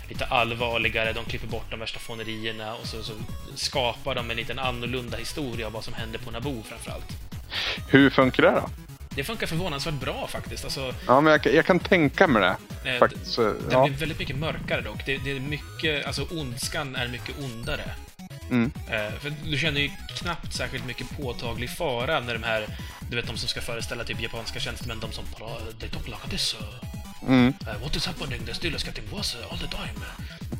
lite 0.08 0.24
allvarligare, 0.24 1.12
de 1.12 1.24
klipper 1.24 1.46
bort 1.46 1.70
de 1.70 1.80
värsta 1.80 1.98
fånerierna 1.98 2.74
och 2.74 2.86
så, 2.86 3.02
så 3.02 3.12
skapar 3.54 4.14
de 4.14 4.30
en 4.30 4.36
liten 4.36 4.58
annorlunda 4.58 5.16
historia 5.16 5.66
av 5.66 5.72
vad 5.72 5.84
som 5.84 5.94
händer 5.94 6.18
på 6.18 6.30
Naboo 6.30 6.62
framförallt. 6.62 7.06
Hur 7.88 8.10
funkar 8.10 8.42
det 8.42 8.50
då? 8.50 8.87
Det 9.18 9.24
funkar 9.24 9.46
förvånansvärt 9.46 9.94
bra 9.94 10.26
faktiskt. 10.26 10.64
Alltså, 10.64 10.94
Ja, 11.06 11.20
men 11.20 11.30
jag, 11.32 11.42
kan- 11.42 11.52
jag 11.54 11.66
kan 11.66 11.78
tänka 11.78 12.26
mig 12.26 12.42
det. 12.42 12.90
eh, 12.90 12.98
Faktiskt. 12.98 13.26
Så, 13.26 13.42
Den 13.42 13.56
ja. 13.70 13.84
blir 13.86 13.96
väldigt 13.96 14.18
mycket 14.18 14.36
mörkare 14.36 14.80
dock. 14.80 15.06
Det, 15.06 15.16
det 15.24 15.30
är 15.30 15.40
mycket, 15.40 16.06
alltså 16.06 16.26
ondskan 16.30 16.96
är 16.96 17.08
mycket 17.08 17.38
ondare. 17.38 17.82
Mm. 18.50 18.70
Eh, 18.90 19.12
för 19.20 19.32
du 19.44 19.58
känner 19.58 19.80
ju 19.80 19.90
knappt 20.16 20.52
särskilt 20.54 20.86
mycket 20.86 21.16
påtaglig 21.16 21.70
fara 21.70 22.20
när 22.20 22.32
de 22.34 22.42
här, 22.42 22.66
du 23.10 23.16
vet 23.16 23.26
de 23.26 23.36
som 23.36 23.48
ska 23.48 23.60
föreställa 23.60 24.04
typ 24.04 24.20
japanska 24.22 24.60
tjänstemän, 24.60 25.00
de 25.00 25.12
som 25.12 25.24
like 26.06 26.30
this, 26.30 26.56
uh, 26.60 26.66
Mm. 27.28 27.46
uh, 27.48 27.82
what 27.82 27.96
is 27.96 28.06
happening, 28.06 28.40
the 28.46 28.54
still 28.54 28.72
getting 28.72 29.04
worse 29.12 29.38
all 29.50 29.58
the 29.58 29.66
time. 29.66 30.04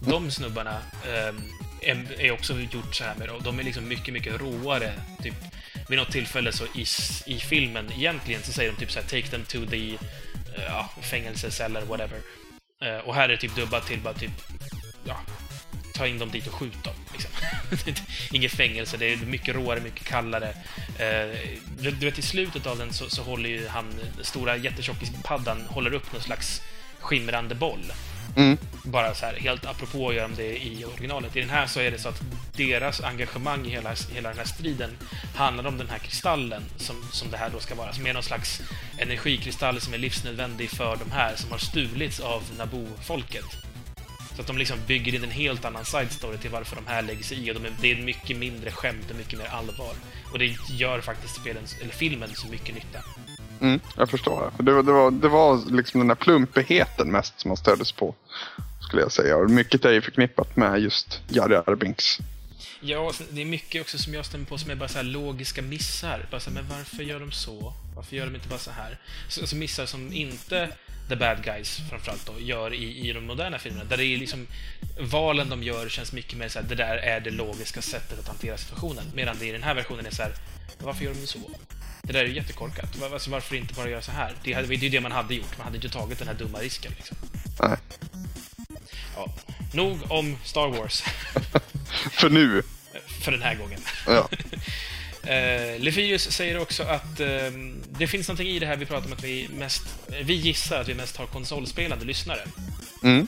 De 0.01 0.31
snubbarna 0.31 0.71
ehm, 1.07 1.43
är, 1.83 2.31
också 2.31 2.61
gjort 2.61 2.95
så 2.95 3.05
här 3.05 3.15
med, 3.15 3.31
och 3.31 3.43
de 3.43 3.59
är 3.59 3.63
liksom 3.63 3.89
mycket, 3.89 4.15
mycket 4.15 4.41
råare. 4.41 4.93
Typ, 5.23 5.35
vid 5.89 5.99
något 5.99 6.13
tillfälle 6.13 6.53
så 6.53 6.65
i, 6.65 6.85
i 7.27 7.39
filmen, 7.39 7.93
egentligen, 7.97 8.43
så 8.43 8.53
säger 8.53 8.73
de 8.73 8.77
typ 8.79 8.91
så 8.91 9.01
här, 9.01 9.07
take 9.07 9.29
them 9.29 9.45
to 9.45 9.71
the 9.71 9.91
eh, 10.57 10.65
ja, 10.69 10.91
fängelseceller, 11.03 11.81
whatever. 11.81 12.21
Eh, 12.83 12.97
och 12.99 13.15
här 13.15 13.25
är 13.25 13.29
det 13.29 13.37
typ 13.37 13.57
dubbat 13.57 13.87
till 13.87 14.01
bara 14.01 14.15
typ, 14.15 14.31
ja, 15.05 15.21
ta 15.95 16.07
in 16.07 16.19
dem 16.19 16.31
dit 16.31 16.47
och 16.47 16.55
skjut 16.55 16.85
dem. 16.85 16.95
Liksom. 17.13 17.31
Inget 18.33 18.53
fängelse, 18.53 18.97
det 18.97 19.13
är 19.13 19.17
mycket 19.17 19.55
råare, 19.55 19.81
mycket 19.81 20.07
kallare. 20.07 20.49
Eh, 20.99 21.39
du, 21.79 21.91
du 21.91 22.07
vet, 22.07 22.19
i 22.19 22.23
slutet 22.23 22.67
av 22.67 22.79
den 22.79 22.93
så, 22.93 23.11
så 23.11 23.23
håller 23.23 23.51
ju 23.51 23.69
han, 23.69 23.95
stora 24.23 24.57
jättetjockispaddan, 24.57 25.61
håller 25.69 25.95
upp 25.95 26.13
någon 26.13 26.23
slags 26.23 26.63
skimrande 27.01 27.55
boll. 27.55 27.93
Mm. 28.39 28.59
Bara 28.83 29.15
så 29.15 29.27
här, 29.27 29.35
helt 29.35 29.67
apropå 29.67 30.13
gör 30.13 30.23
de 30.23 30.35
det 30.35 30.65
i 30.65 30.85
originalet. 30.85 31.37
I 31.37 31.41
den 31.41 31.51
här 31.51 31.67
så 31.67 31.81
är 31.81 31.91
det 31.91 31.99
så 31.99 32.09
att 32.09 32.23
deras 32.57 33.01
engagemang 33.01 33.67
i 33.67 33.71
hela, 33.71 33.95
hela 34.15 34.29
den 34.29 34.39
här 34.39 34.45
striden 34.45 34.91
handlar 35.35 35.67
om 35.67 35.79
den 35.79 35.89
här 35.89 35.99
kristallen 35.99 36.63
som, 36.77 36.97
som 37.13 37.31
det 37.31 37.37
här 37.37 37.51
då 37.51 37.61
ska 37.61 37.75
vara. 37.75 37.93
Som 37.93 38.07
är 38.07 38.15
någon 38.15 38.23
slags 38.23 38.63
energikristall 38.99 39.81
som 39.81 39.95
är 39.95 39.99
livsnödvändig 39.99 40.71
för 40.71 40.97
de 40.97 41.11
här 41.11 41.37
som 41.37 41.51
har 41.51 41.59
stulits 41.59 42.21
av 42.21 42.43
Naboo-folket. 42.59 43.45
Så 44.35 44.41
att 44.41 44.47
de 44.47 44.59
liksom 44.59 44.79
bygger 44.87 45.15
in 45.15 45.25
en 45.25 45.31
helt 45.31 45.65
annan 45.65 45.85
side 45.85 46.13
story 46.13 46.39
till 46.39 46.51
varför 46.51 46.77
de 46.77 46.87
här 46.87 47.03
lägger 47.03 47.23
sig 47.23 47.49
i. 47.49 47.51
Och 47.51 47.55
de 47.55 47.65
är, 47.65 47.73
det 47.81 47.93
är 47.93 48.03
mycket 48.03 48.37
mindre 48.37 48.71
skämt 48.71 49.11
och 49.11 49.17
mycket 49.17 49.39
mer 49.39 49.47
allvar. 49.47 49.95
Och 50.33 50.39
det 50.39 50.57
gör 50.71 51.01
faktiskt 51.01 51.35
spelen, 51.35 51.63
eller 51.81 51.93
filmen 51.93 52.31
så 52.35 52.49
mycket 52.49 52.75
nytta. 52.75 52.99
Mm, 53.61 53.81
jag 53.97 54.11
förstår 54.11 54.53
det. 54.59 54.63
Det, 54.65 54.73
var- 54.73 54.83
det, 54.83 54.93
var, 54.93 55.11
det 55.11 55.29
var 55.29 55.71
liksom 55.71 56.01
den 56.01 56.11
här 56.11 56.15
plumpigheten 56.17 57.11
mest 57.11 57.41
som 57.41 57.49
man 57.49 57.57
stöddes 57.57 57.93
på. 57.93 58.15
Skulle 58.81 59.03
jag 59.03 59.13
säga. 59.13 59.37
Och 59.37 59.51
mycket 59.51 59.85
är 59.85 59.93
ju 59.93 60.01
förknippat 60.01 60.57
med 60.57 60.81
just 60.81 61.21
Jari 61.29 61.57
Arbinks. 61.57 62.19
Ja, 62.81 63.13
det 63.31 63.41
är 63.41 63.45
mycket 63.45 63.81
också 63.83 63.99
som 63.99 64.15
jag 64.15 64.27
stämmer 64.27 64.45
på 64.47 64.59
som 64.59 64.71
är 64.71 64.75
bara 64.75 64.89
så 64.89 64.97
här 64.99 65.05
logiska 65.05 65.63
missar. 65.63 66.27
Bara 66.31 66.41
så 66.41 66.51
här, 66.51 66.55
men 66.63 66.69
varför 66.79 67.03
gör 67.03 67.21
de 67.21 67.33
så? 67.33 67.73
Varför 67.97 68.17
gör 68.17 68.27
de 68.27 68.35
inte 68.35 68.49
bara 68.49 68.59
så 68.59 68.71
här? 68.71 68.99
Så, 69.29 69.41
alltså 69.41 69.57
missar 69.57 69.87
som 69.87 70.13
inte 70.13 70.69
the 71.09 71.17
bad 71.17 71.45
guys 71.45 71.81
framförallt 71.91 72.27
då 72.27 72.33
gör 72.41 72.75
i, 72.75 73.09
i 73.09 73.13
de 73.13 73.27
moderna 73.27 73.59
filmerna. 73.59 73.85
Där 73.85 73.97
det 73.97 74.05
är 74.05 74.19
liksom 74.19 74.47
valen 75.01 75.49
de 75.49 75.63
gör 75.63 75.89
känns 75.89 76.13
mycket 76.13 76.39
mer 76.39 76.49
så 76.49 76.59
här, 76.59 76.67
det 76.69 76.75
där 76.75 76.97
är 76.97 77.21
det 77.21 77.31
logiska 77.31 77.83
sättet 77.83 78.19
att 78.19 78.29
hantera 78.29 78.57
situationen. 78.57 79.05
Medan 79.15 79.37
det 79.39 79.47
i 79.47 79.53
den 79.53 79.63
här 79.63 79.75
versionen 79.75 80.07
är 80.07 80.11
så 80.11 80.23
här, 80.23 80.33
varför 80.79 81.05
gör 81.05 81.15
de 81.15 81.27
så? 81.27 81.39
Det 82.03 82.13
där 82.13 82.21
är 82.21 82.25
ju 82.25 82.35
jättekorkat. 82.35 83.03
Alltså, 83.13 83.31
varför 83.31 83.57
inte 83.57 83.75
bara 83.75 83.89
göra 83.89 84.03
så 84.03 84.13
här? 84.13 84.33
Det, 84.43 84.53
hade, 84.53 84.67
det 84.67 84.75
är 84.75 84.79
ju 84.79 84.89
det 84.89 85.01
man 85.01 85.13
hade 85.13 85.35
gjort. 85.35 85.59
Man 85.59 85.65
hade 85.65 85.77
inte 85.77 85.89
tagit 85.89 86.19
den 86.19 86.29
här 86.29 86.35
dumma 86.35 86.59
risken 86.59 86.93
liksom. 86.97 87.17
Nej. 87.61 87.77
Ja. 89.17 89.35
Nog 89.73 89.99
om 90.09 90.37
Star 90.45 90.69
Wars. 90.69 91.03
För 92.13 92.31
nu. 92.31 92.63
för 93.25 93.33
den 93.33 93.43
här 93.43 93.55
gången. 93.55 93.81
Ja. 94.07 94.29
Uh, 95.19 95.81
Lefius 95.81 96.31
säger 96.31 96.59
också 96.59 96.83
att 96.83 97.21
eh, 97.21 97.51
det 97.89 98.07
finns 98.07 98.29
någonting 98.29 98.49
i 98.49 98.59
det 98.59 98.67
här 98.67 98.77
vi 98.77 98.87
pratar 98.87 99.07
om 99.07 99.13
att 99.13 99.25
vi 99.25 99.49
mest, 99.49 99.83
vi 100.23 100.35
gissar 100.35 100.81
att 100.81 100.89
vi 100.89 100.95
mest 100.95 101.17
har 101.17 101.27
konsolspelande 101.27 102.05
lyssnare. 102.05 102.41
Mm. 103.03 103.27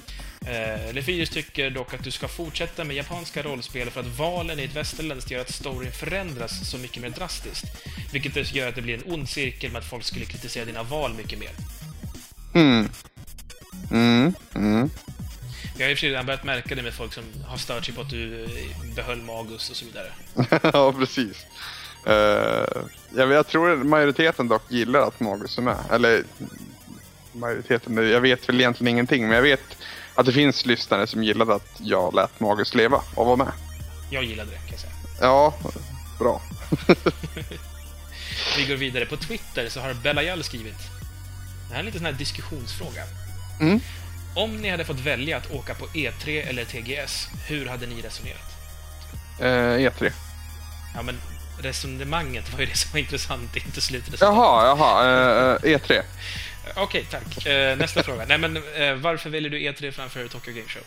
Uh, 0.48 0.94
Lefius 0.94 1.30
tycker 1.30 1.70
dock 1.70 1.94
att 1.94 2.04
du 2.04 2.10
ska 2.10 2.28
fortsätta 2.28 2.84
med 2.84 2.96
japanska 2.96 3.42
rollspel 3.42 3.90
för 3.90 4.00
att 4.00 4.18
valen 4.18 4.60
i 4.60 4.64
ett 4.64 4.76
västerländskt 4.76 5.30
gör 5.30 5.40
att 5.40 5.52
storyn 5.52 5.92
förändras 5.92 6.70
så 6.70 6.78
mycket 6.78 7.02
mer 7.02 7.10
drastiskt. 7.10 7.64
Vilket 8.12 8.54
gör 8.54 8.68
att 8.68 8.74
det 8.74 8.82
blir 8.82 8.94
en 8.94 9.12
ond 9.12 9.28
cirkel 9.28 9.72
med 9.72 9.78
att 9.78 9.88
folk 9.88 10.04
skulle 10.04 10.24
kritisera 10.24 10.64
dina 10.64 10.82
val 10.82 11.14
mycket 11.14 11.38
mer. 11.38 11.50
Mm. 12.54 12.88
Mm. 13.90 14.34
Mm. 14.54 14.90
Jag 15.78 15.86
har 15.86 15.90
i 15.90 15.94
och 15.94 15.98
för 15.98 16.00
sig 16.00 16.10
redan 16.10 16.26
börjat 16.26 16.44
märka 16.44 16.74
det 16.74 16.82
med 16.82 16.94
folk 16.94 17.12
som 17.12 17.24
har 17.46 17.56
stört 17.56 17.84
sig 17.84 17.94
på 17.94 18.00
att 18.00 18.10
du 18.10 18.44
eh, 18.44 18.94
behöll 18.94 19.22
Magus 19.22 19.70
och 19.70 19.76
så 19.76 19.84
vidare. 19.84 20.12
ja, 20.72 20.92
precis. 20.92 21.46
Uh, 22.06 22.84
jag, 23.16 23.32
jag 23.32 23.46
tror 23.46 23.76
majoriteten 23.76 24.48
dock 24.48 24.62
gillar 24.68 25.00
att 25.00 25.20
Magus 25.20 25.58
är 25.58 25.62
med. 25.62 25.78
Eller 25.90 26.24
majoriteten, 27.32 28.10
jag 28.10 28.20
vet 28.20 28.48
väl 28.48 28.60
egentligen 28.60 28.88
ingenting. 28.88 29.26
Men 29.26 29.36
jag 29.36 29.42
vet 29.42 29.76
att 30.14 30.26
det 30.26 30.32
finns 30.32 30.66
lyssnare 30.66 31.06
som 31.06 31.24
gillade 31.24 31.54
att 31.54 31.72
jag 31.78 32.14
lät 32.14 32.40
Magus 32.40 32.74
leva 32.74 33.02
och 33.14 33.26
vara 33.26 33.36
med. 33.36 33.52
Jag 34.10 34.24
gillade 34.24 34.50
det, 34.50 34.56
kan 34.56 34.70
jag 34.70 34.80
säga. 34.80 34.92
Ja, 35.20 35.54
bra. 36.18 36.42
Vi 38.56 38.66
går 38.66 38.76
vidare. 38.76 39.06
På 39.06 39.16
Twitter 39.16 39.68
så 39.68 39.80
har 39.80 39.94
Belayal 39.94 40.44
skrivit. 40.44 40.78
Det 41.68 41.74
här 41.74 41.74
är 41.74 41.78
en 41.78 41.86
liten 41.86 41.98
sån 41.98 42.06
här 42.06 42.12
diskussionsfråga. 42.12 43.02
Mm. 43.60 43.80
Om 44.34 44.56
ni 44.56 44.70
hade 44.70 44.84
fått 44.84 45.00
välja 45.00 45.36
att 45.36 45.50
åka 45.50 45.74
på 45.74 45.86
E3 45.86 46.48
eller 46.48 46.64
TGS, 46.64 47.28
hur 47.46 47.66
hade 47.66 47.86
ni 47.86 48.02
resonerat? 48.02 48.50
Eh, 49.40 49.90
E3. 49.90 50.12
Ja, 50.94 51.02
men 51.02 51.20
resonemanget 51.62 52.52
var 52.52 52.60
ju 52.60 52.66
det 52.66 52.76
som 52.76 52.92
var 52.92 52.98
intressant, 52.98 53.56
inte 53.56 53.80
slutet. 53.80 54.20
Jaha, 54.20 54.66
jaha. 54.66 55.04
Eh, 55.04 55.78
E3. 55.78 56.02
Okej, 56.76 57.06
tack. 57.10 57.46
Eh, 57.46 57.76
nästa 57.78 58.02
fråga. 58.02 58.24
Nej, 58.28 58.38
men 58.38 58.56
eh, 58.56 58.94
varför 58.94 59.30
väljer 59.30 59.50
du 59.50 59.58
E3 59.58 59.90
framför 59.90 60.28
Tokyo 60.28 60.54
Game 60.54 60.68
Show? 60.68 60.82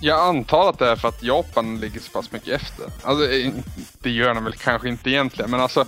Jag 0.00 0.20
antar 0.20 0.70
att 0.70 0.78
det 0.78 0.88
är 0.90 0.96
för 0.96 1.08
att 1.08 1.22
Japan 1.22 1.80
ligger 1.80 2.00
så 2.00 2.10
pass 2.10 2.32
mycket 2.32 2.62
efter. 2.62 2.86
Alltså, 3.02 3.32
eh, 3.32 3.52
det 3.98 4.10
gör 4.10 4.34
den 4.34 4.44
väl 4.44 4.52
kanske 4.52 4.88
inte 4.88 5.10
egentligen, 5.10 5.50
men 5.50 5.60
alltså. 5.60 5.86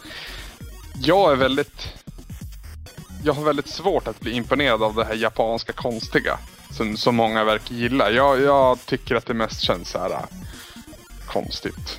Jag 1.02 1.32
är 1.32 1.36
väldigt... 1.36 1.88
Jag 3.24 3.32
har 3.32 3.42
väldigt 3.42 3.68
svårt 3.68 4.08
att 4.08 4.20
bli 4.20 4.32
imponerad 4.32 4.82
av 4.82 4.94
det 4.94 5.04
här 5.04 5.14
japanska 5.14 5.72
konstiga. 5.72 6.38
Som, 6.70 6.96
som 6.96 7.16
många 7.16 7.44
verkar 7.44 7.74
gilla. 7.74 8.10
Jag, 8.10 8.40
jag 8.40 8.86
tycker 8.86 9.14
att 9.14 9.26
det 9.26 9.34
mest 9.34 9.60
känns 9.60 9.88
så 9.90 9.98
här 9.98 10.10
eh, 10.10 10.24
konstigt. 11.26 11.98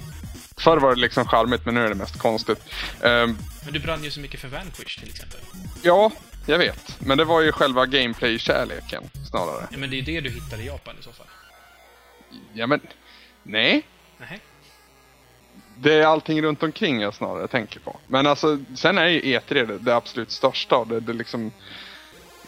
Förr 0.64 0.78
var 0.78 0.96
det 0.96 1.02
liksom 1.02 1.26
charmigt, 1.28 1.66
men 1.66 1.74
nu 1.74 1.86
är 1.86 1.90
det 1.90 1.96
mest 1.96 2.20
konstigt. 2.20 2.60
Ehm, 3.04 3.38
Men 3.64 3.74
du 3.74 3.80
brann 3.80 4.04
ju 4.04 4.12
så 4.12 4.20
mycket 4.20 4.40
för 4.40 4.48
Vanquish 4.48 5.00
till 5.00 5.10
exempel. 5.10 5.40
ja, 5.84 6.12
jag 6.46 6.58
vet. 6.58 6.98
Men 7.00 7.18
det 7.18 7.24
var 7.26 7.42
ju 7.42 7.52
själva 7.52 7.86
gameplay-kärleken 7.86 9.04
snarare. 9.30 9.68
Ja, 9.72 9.78
men 9.78 9.90
det 9.90 9.96
är 9.96 9.98
ju 9.98 10.06
det 10.06 10.22
du 10.22 10.30
hittar 10.30 10.62
i 10.62 10.66
Japan 10.66 10.96
i 11.00 11.04
så 11.04 11.12
fall. 11.12 11.28
Ja, 12.54 12.68
men... 12.68 12.80
Nej. 13.44 13.88
Nej. 14.18 14.40
Det 15.78 15.94
är 15.94 16.06
allting 16.06 16.42
runt 16.42 16.64
omkring 16.64 17.02
jag 17.02 17.14
snarare 17.14 17.48
tänker 17.48 17.80
på. 17.80 18.00
Men 18.08 18.28
alltså, 18.28 18.60
sen 18.76 18.98
är 18.98 19.08
ju 19.08 19.22
E3 19.22 19.66
det, 19.68 19.78
det 19.78 19.96
absolut 19.96 20.32
största 20.32 20.78
och 20.78 20.88
det, 20.88 21.00
det 21.00 21.14
liksom... 21.14 21.52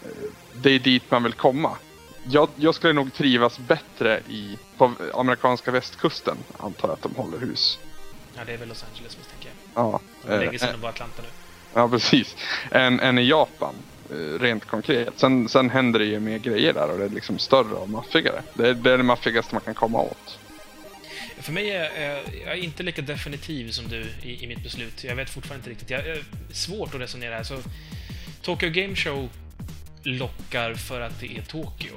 eh, 0.02 0.10
Det 0.54 0.70
är 0.72 0.80
dit 0.80 1.12
man 1.12 1.24
vill 1.24 1.34
komma. 1.34 1.78
Jag, 2.28 2.50
jag 2.56 2.76
skulle 2.76 2.94
nog 2.94 3.14
trivas 3.14 3.60
bättre 3.60 4.20
i, 4.30 4.58
på 4.78 4.92
amerikanska 5.14 5.72
västkusten, 5.72 6.38
antar 6.58 6.88
jag 6.88 6.94
att 6.94 7.02
de 7.04 7.16
håller 7.16 7.38
hus. 7.40 7.80
Ja, 8.38 8.42
det 8.46 8.54
är 8.54 8.58
väl 8.58 8.68
Los 8.68 8.86
Angeles 8.92 9.18
misstänker 9.18 9.50
jag. 9.50 9.84
Ja, 9.84 10.00
Det 10.26 10.32
är 10.34 10.38
eh, 10.40 10.46
länge 10.46 10.60
sedan 10.60 10.72
de 10.72 10.82
var 10.82 10.90
Atlanta 10.90 11.22
nu. 11.22 11.28
ja 11.74 11.90
precis. 11.90 12.36
Än, 12.72 13.00
än 13.00 13.18
i 13.18 13.28
Japan, 13.30 13.76
eh, 14.12 14.40
rent 14.40 14.66
konkret. 14.66 15.14
Sen, 15.16 15.50
sen 15.50 15.70
händer 15.70 16.00
det 16.00 16.06
ju 16.06 16.20
mer 16.20 16.38
grejer 16.38 16.74
där 16.74 16.92
och 16.92 16.98
det 16.98 17.06
är 17.06 17.10
liksom 17.10 17.40
större 17.40 17.74
och 17.76 17.90
maffigare. 17.90 18.42
Det 18.54 18.68
är 18.70 18.74
det, 18.74 18.92
är 18.92 18.98
det 18.98 19.04
maffigaste 19.04 19.56
man 19.56 19.62
kan 19.62 19.74
komma 19.74 20.00
åt. 20.02 20.40
För 21.40 21.52
mig 21.54 21.70
är 21.70 21.84
är 21.84 22.24
jag 22.46 22.54
är 22.58 22.64
inte 22.64 22.84
lika 22.84 23.02
definitiv 23.02 23.72
som 23.72 23.88
du 23.88 24.06
i, 24.24 24.44
i 24.44 24.48
mitt 24.48 24.64
beslut. 24.64 25.04
Jag 25.04 25.16
vet 25.16 25.30
fortfarande 25.30 25.60
inte 25.60 25.70
riktigt. 25.70 25.90
Jag 25.90 26.08
är 26.08 26.24
svårt 26.52 26.96
att 26.96 27.02
resonera 27.02 27.36
här. 27.36 27.44
Så 27.44 27.58
Tokyo 28.42 28.70
Game 28.70 28.96
Show 28.96 29.30
lockar 30.04 30.74
för 30.74 31.02
att 31.02 31.20
det 31.20 31.38
är 31.38 31.42
Tokyo. 31.42 31.94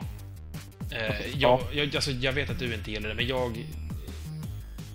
Eh, 0.93 1.39
jag, 1.39 1.61
jag, 1.73 1.97
alltså, 1.97 2.11
jag 2.11 2.33
vet 2.33 2.51
att 2.51 2.59
du 2.59 2.75
inte 2.75 2.91
gillar 2.91 3.09
det, 3.09 3.15
men 3.15 3.27
jag... 3.27 3.65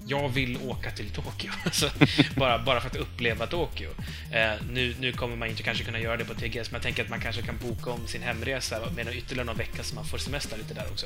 Jag 0.08 0.30
vill 0.30 0.58
åka 0.68 0.92
till 0.92 1.10
Tokyo. 1.10 1.52
Alltså, 1.66 1.90
bara, 2.36 2.60
bara 2.60 2.82
för 2.82 2.90
att 2.90 2.96
uppleva 2.96 3.48
Tokyo. 3.48 3.90
Eh, 4.32 4.52
nu, 4.72 4.96
nu 5.00 5.12
kommer 5.12 5.36
man 5.36 5.50
inte 5.50 5.64
kanske 5.64 5.84
kunna 5.84 6.00
göra 6.00 6.18
det 6.18 6.26
på 6.26 6.34
TGS, 6.34 6.72
men 6.72 6.74
jag 6.74 6.82
tänker 6.82 7.04
att 7.04 7.10
man 7.10 7.20
kanske 7.20 7.42
kan 7.42 7.58
boka 7.58 7.92
om 7.92 8.08
sin 8.08 8.22
hemresa 8.22 8.80
med 8.96 9.16
ytterligare 9.16 9.46
någon 9.46 9.58
vecka 9.58 9.84
så 9.84 9.96
man 9.96 10.06
får 10.06 10.18
semester 10.18 10.58
lite 10.58 10.74
där 10.74 10.86
också. 10.92 11.06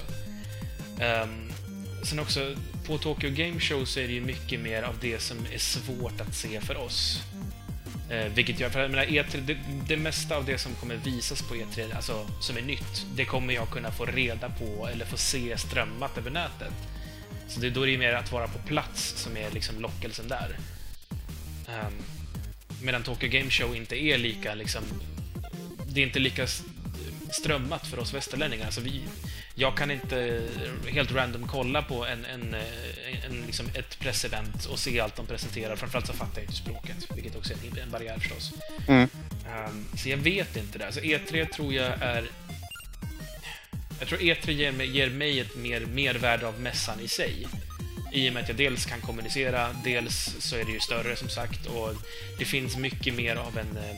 Um, 1.00 1.52
sen 2.04 2.20
också, 2.20 2.56
på 2.86 2.98
Tokyo 2.98 3.30
Game 3.30 3.60
Show 3.60 3.86
så 3.86 4.00
är 4.00 4.08
det 4.08 4.14
ju 4.14 4.22
mycket 4.22 4.60
mer 4.60 4.84
av 4.84 4.96
det 5.02 5.22
som 5.22 5.38
är 5.54 5.58
svårt 5.58 6.22
att 6.22 6.36
se 6.36 6.62
för 6.62 6.78
oss. 6.78 7.22
Eh, 8.10 8.26
vilket 8.34 8.60
gör, 8.60 8.70
för 8.70 8.82
jag 8.82 8.92
menar, 8.92 9.06
E3, 9.06 9.42
det, 9.42 9.58
det 9.88 9.98
mesta 9.98 10.38
av 10.38 10.46
det 10.46 10.58
som 10.58 10.76
kommer 10.76 10.96
visas 10.96 11.42
på 11.42 11.56
E3, 11.56 11.96
alltså 11.96 12.28
som 12.40 12.58
är 12.58 12.62
nytt, 12.62 13.06
det 13.16 13.26
kommer 13.26 13.54
jag 13.54 13.70
kunna 13.70 13.92
få 13.92 14.06
reda 14.06 14.50
på 14.50 14.88
eller 14.88 15.06
få 15.06 15.18
se 15.18 15.58
strömmat 15.58 16.18
över 16.18 16.32
nätet. 16.32 16.74
Så 17.48 17.60
det, 17.60 17.70
då 17.70 17.82
är 17.82 17.86
det 17.86 17.92
ju 17.92 17.98
mer 17.98 18.14
att 18.14 18.32
vara 18.32 18.48
på 18.48 18.60
plats 18.60 19.14
som 19.16 19.38
är 19.38 19.52
liksom 19.52 19.82
lockelsen 19.82 20.28
där. 20.28 20.58
Um, 21.68 21.94
medan 22.82 23.04
Tokyo 23.04 23.30
Game 23.30 23.50
Show 23.50 23.76
inte 23.76 23.96
är 24.04 24.18
lika 24.18 24.54
liksom, 24.54 24.84
det 25.88 26.02
är 26.02 26.06
inte 26.06 26.20
lika 26.20 26.48
strömmat 27.32 27.88
för 27.88 28.00
oss 28.00 28.14
västerlänningar. 28.14 28.66
Alltså 28.66 28.82
vi, 28.82 29.02
jag 29.56 29.78
kan 29.78 29.92
inte 29.92 30.42
helt 30.88 31.12
random 31.12 31.48
kolla 31.48 31.82
på 31.82 32.06
en, 32.06 32.26
en, 32.26 32.54
eh, 32.54 33.26
en, 33.26 33.44
liksom 33.46 33.66
ett 33.74 34.00
pressevent 34.00 34.66
och 34.66 34.80
se 34.80 35.00
allt 35.00 35.16
de 35.16 35.26
presenterar. 35.26 35.76
Framförallt 35.76 36.08
så 36.08 36.14
fattar 36.14 36.42
jag 36.42 36.44
inte 36.44 36.56
språket, 36.56 37.08
vilket 37.16 37.36
också 37.36 37.54
är 37.54 37.58
en, 37.72 37.84
en 37.84 37.92
barriär 37.92 38.20
förstås. 38.20 38.54
Mm. 38.88 39.10
Ehm, 39.50 39.86
så 39.98 40.10
jag 40.10 40.18
vet 40.18 40.56
inte 40.56 40.78
det. 40.78 40.86
Alltså 40.86 41.02
E3 41.02 41.50
tror 41.50 41.74
jag 41.74 42.02
är... 42.02 42.30
Jag 44.00 44.08
tror 44.08 44.20
E3 44.20 44.52
ger 44.52 44.72
mig, 44.72 44.88
ger 44.88 45.10
mig 45.10 45.40
ett 45.40 45.56
mer 45.56 45.86
mervärde 45.86 46.48
av 46.48 46.62
mässan 46.62 47.00
i 47.00 47.08
sig. 47.08 47.48
I 48.14 48.30
och 48.30 48.34
med 48.34 48.44
att 48.44 48.50
jag 48.50 48.58
dels 48.58 48.86
kan 48.86 49.02
kommunicera, 49.02 49.70
dels 49.84 50.36
så 50.40 50.56
är 50.56 50.66
det 50.66 50.72
ju 50.72 50.80
större 50.80 51.16
som 51.16 51.30
sagt 51.30 51.66
och 51.66 51.94
det 52.40 52.46
finns 52.46 52.78
mycket 52.78 53.14
mer 53.14 53.36
av 53.36 53.58
en... 53.58 53.78
Eh, 53.78 53.98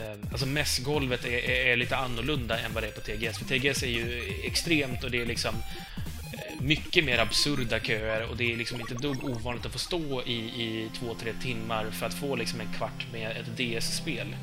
eh 0.00 0.18
alltså 0.30 0.46
mässgolvet 0.46 1.24
är, 1.24 1.30
är, 1.30 1.66
är 1.66 1.76
lite 1.76 1.96
annorlunda 1.96 2.58
än 2.58 2.74
vad 2.74 2.82
det 2.82 2.86
är 2.86 2.92
på 2.92 3.00
TGS. 3.00 3.38
För 3.38 3.44
TGS 3.44 3.82
är 3.82 3.86
ju 3.86 4.32
extremt 4.44 5.04
och 5.04 5.10
det 5.10 5.22
är 5.22 5.26
liksom 5.26 5.54
eh, 5.54 6.60
mycket 6.60 7.04
mer 7.04 7.18
absurda 7.18 7.80
köer 7.80 8.30
och 8.30 8.36
det 8.36 8.52
är 8.52 8.56
liksom 8.56 8.80
inte 8.80 8.94
dugg 8.94 9.24
ovanligt 9.24 9.66
att 9.66 9.72
få 9.72 9.78
stå 9.78 10.22
i, 10.22 10.36
i 10.36 10.90
två, 10.98 11.14
tre 11.14 11.32
timmar 11.42 11.90
för 11.90 12.06
att 12.06 12.14
få 12.14 12.36
liksom 12.36 12.60
en 12.60 12.72
kvart 12.72 13.06
med 13.12 13.30
ett 13.30 13.56
DS-spel. 13.56 14.36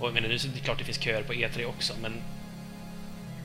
Och 0.00 0.06
jag 0.06 0.14
menar, 0.14 0.28
nu 0.28 0.34
är 0.34 0.40
det 0.54 0.60
klart 0.60 0.78
det 0.78 0.84
finns 0.84 1.00
köer 1.00 1.22
på 1.22 1.32
E3 1.32 1.64
också, 1.64 1.94
men 2.02 2.12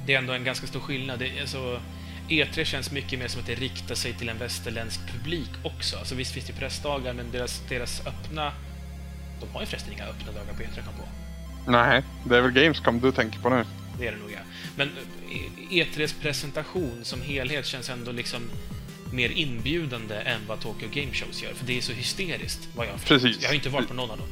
det 0.06 0.14
är 0.14 0.18
ändå 0.18 0.34
en 0.34 0.44
ganska 0.44 0.68
stor 0.68 0.80
skillnad. 0.80 1.20
Det, 1.20 1.42
alltså, 1.42 1.82
E3 2.30 2.64
känns 2.64 2.92
mycket 2.92 3.20
mer 3.20 3.28
som 3.28 3.42
att 3.42 3.48
det 3.48 3.56
riktar 3.56 3.96
sig 3.96 4.14
till 4.14 4.30
en 4.30 4.38
västerländsk 4.38 5.00
publik 5.12 5.50
också. 5.64 5.98
Alltså 5.98 6.16
visst 6.16 6.34
finns 6.34 6.46
det 6.46 6.54
pressdagar, 6.54 7.14
men 7.14 7.32
deras, 7.32 7.62
deras 7.70 8.08
öppna... 8.08 8.52
De 9.40 9.50
har 9.54 9.62
ju 9.62 9.68
förresten 9.68 9.94
inga 9.94 10.06
öppna 10.06 10.32
dagar 10.32 10.54
på 10.54 10.64
E3 10.64 10.68
jag 10.76 10.86
kom 10.86 10.94
på. 10.94 11.08
Nej, 11.72 12.04
det 12.26 12.38
är 12.38 12.42
väl 12.42 12.52
Gamescom 12.52 13.00
du 13.00 13.12
tänker 13.12 13.40
på 13.40 13.50
nu. 13.50 13.66
Det 14.00 14.08
är 14.08 14.12
det 14.12 14.18
nog, 14.18 14.32
ja. 14.32 14.40
Men 14.76 14.90
eh, 15.30 15.70
E3s 15.70 16.22
presentation 16.22 17.00
som 17.04 17.22
helhet 17.22 17.66
känns 17.66 17.90
ändå 17.90 18.12
liksom 18.12 18.42
mer 19.12 19.30
inbjudande 19.30 20.16
än 20.16 20.42
vad 20.48 20.60
Tokyo 20.60 20.90
Game 20.94 21.14
Shows 21.14 21.44
gör. 21.44 21.54
För 21.54 21.66
det 21.66 21.78
är 21.78 21.82
så 21.82 21.94
hysteriskt, 21.94 22.68
vad 22.76 22.86
jag 22.86 22.92
har. 22.92 23.00
Precis. 23.00 23.38
Jag 23.42 23.50
har 23.50 23.56
inte 23.56 23.70
varit 23.70 23.88
på 23.88 23.94
någon 23.94 24.12
av 24.12 24.18
dem. 24.18 24.28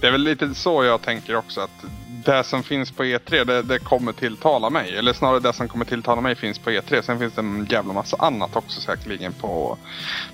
Det 0.00 0.06
är 0.06 0.12
väl 0.12 0.24
lite 0.24 0.54
så 0.54 0.84
jag 0.84 1.02
tänker 1.02 1.36
också 1.36 1.60
att 1.60 1.84
det 2.24 2.44
som 2.44 2.62
finns 2.62 2.90
på 2.90 3.04
E3 3.04 3.44
det, 3.44 3.62
det 3.62 3.78
kommer 3.78 4.12
tilltala 4.12 4.70
mig. 4.70 4.96
Eller 4.96 5.12
snarare 5.12 5.40
det 5.40 5.52
som 5.52 5.68
kommer 5.68 5.84
tilltala 5.84 6.20
mig 6.20 6.34
finns 6.34 6.58
på 6.58 6.70
E3. 6.70 7.02
Sen 7.02 7.18
finns 7.18 7.34
det 7.34 7.40
en 7.40 7.66
jävla 7.70 7.92
massa 7.92 8.16
annat 8.16 8.56
också 8.56 8.80
säkerligen 8.80 9.32
på, 9.32 9.78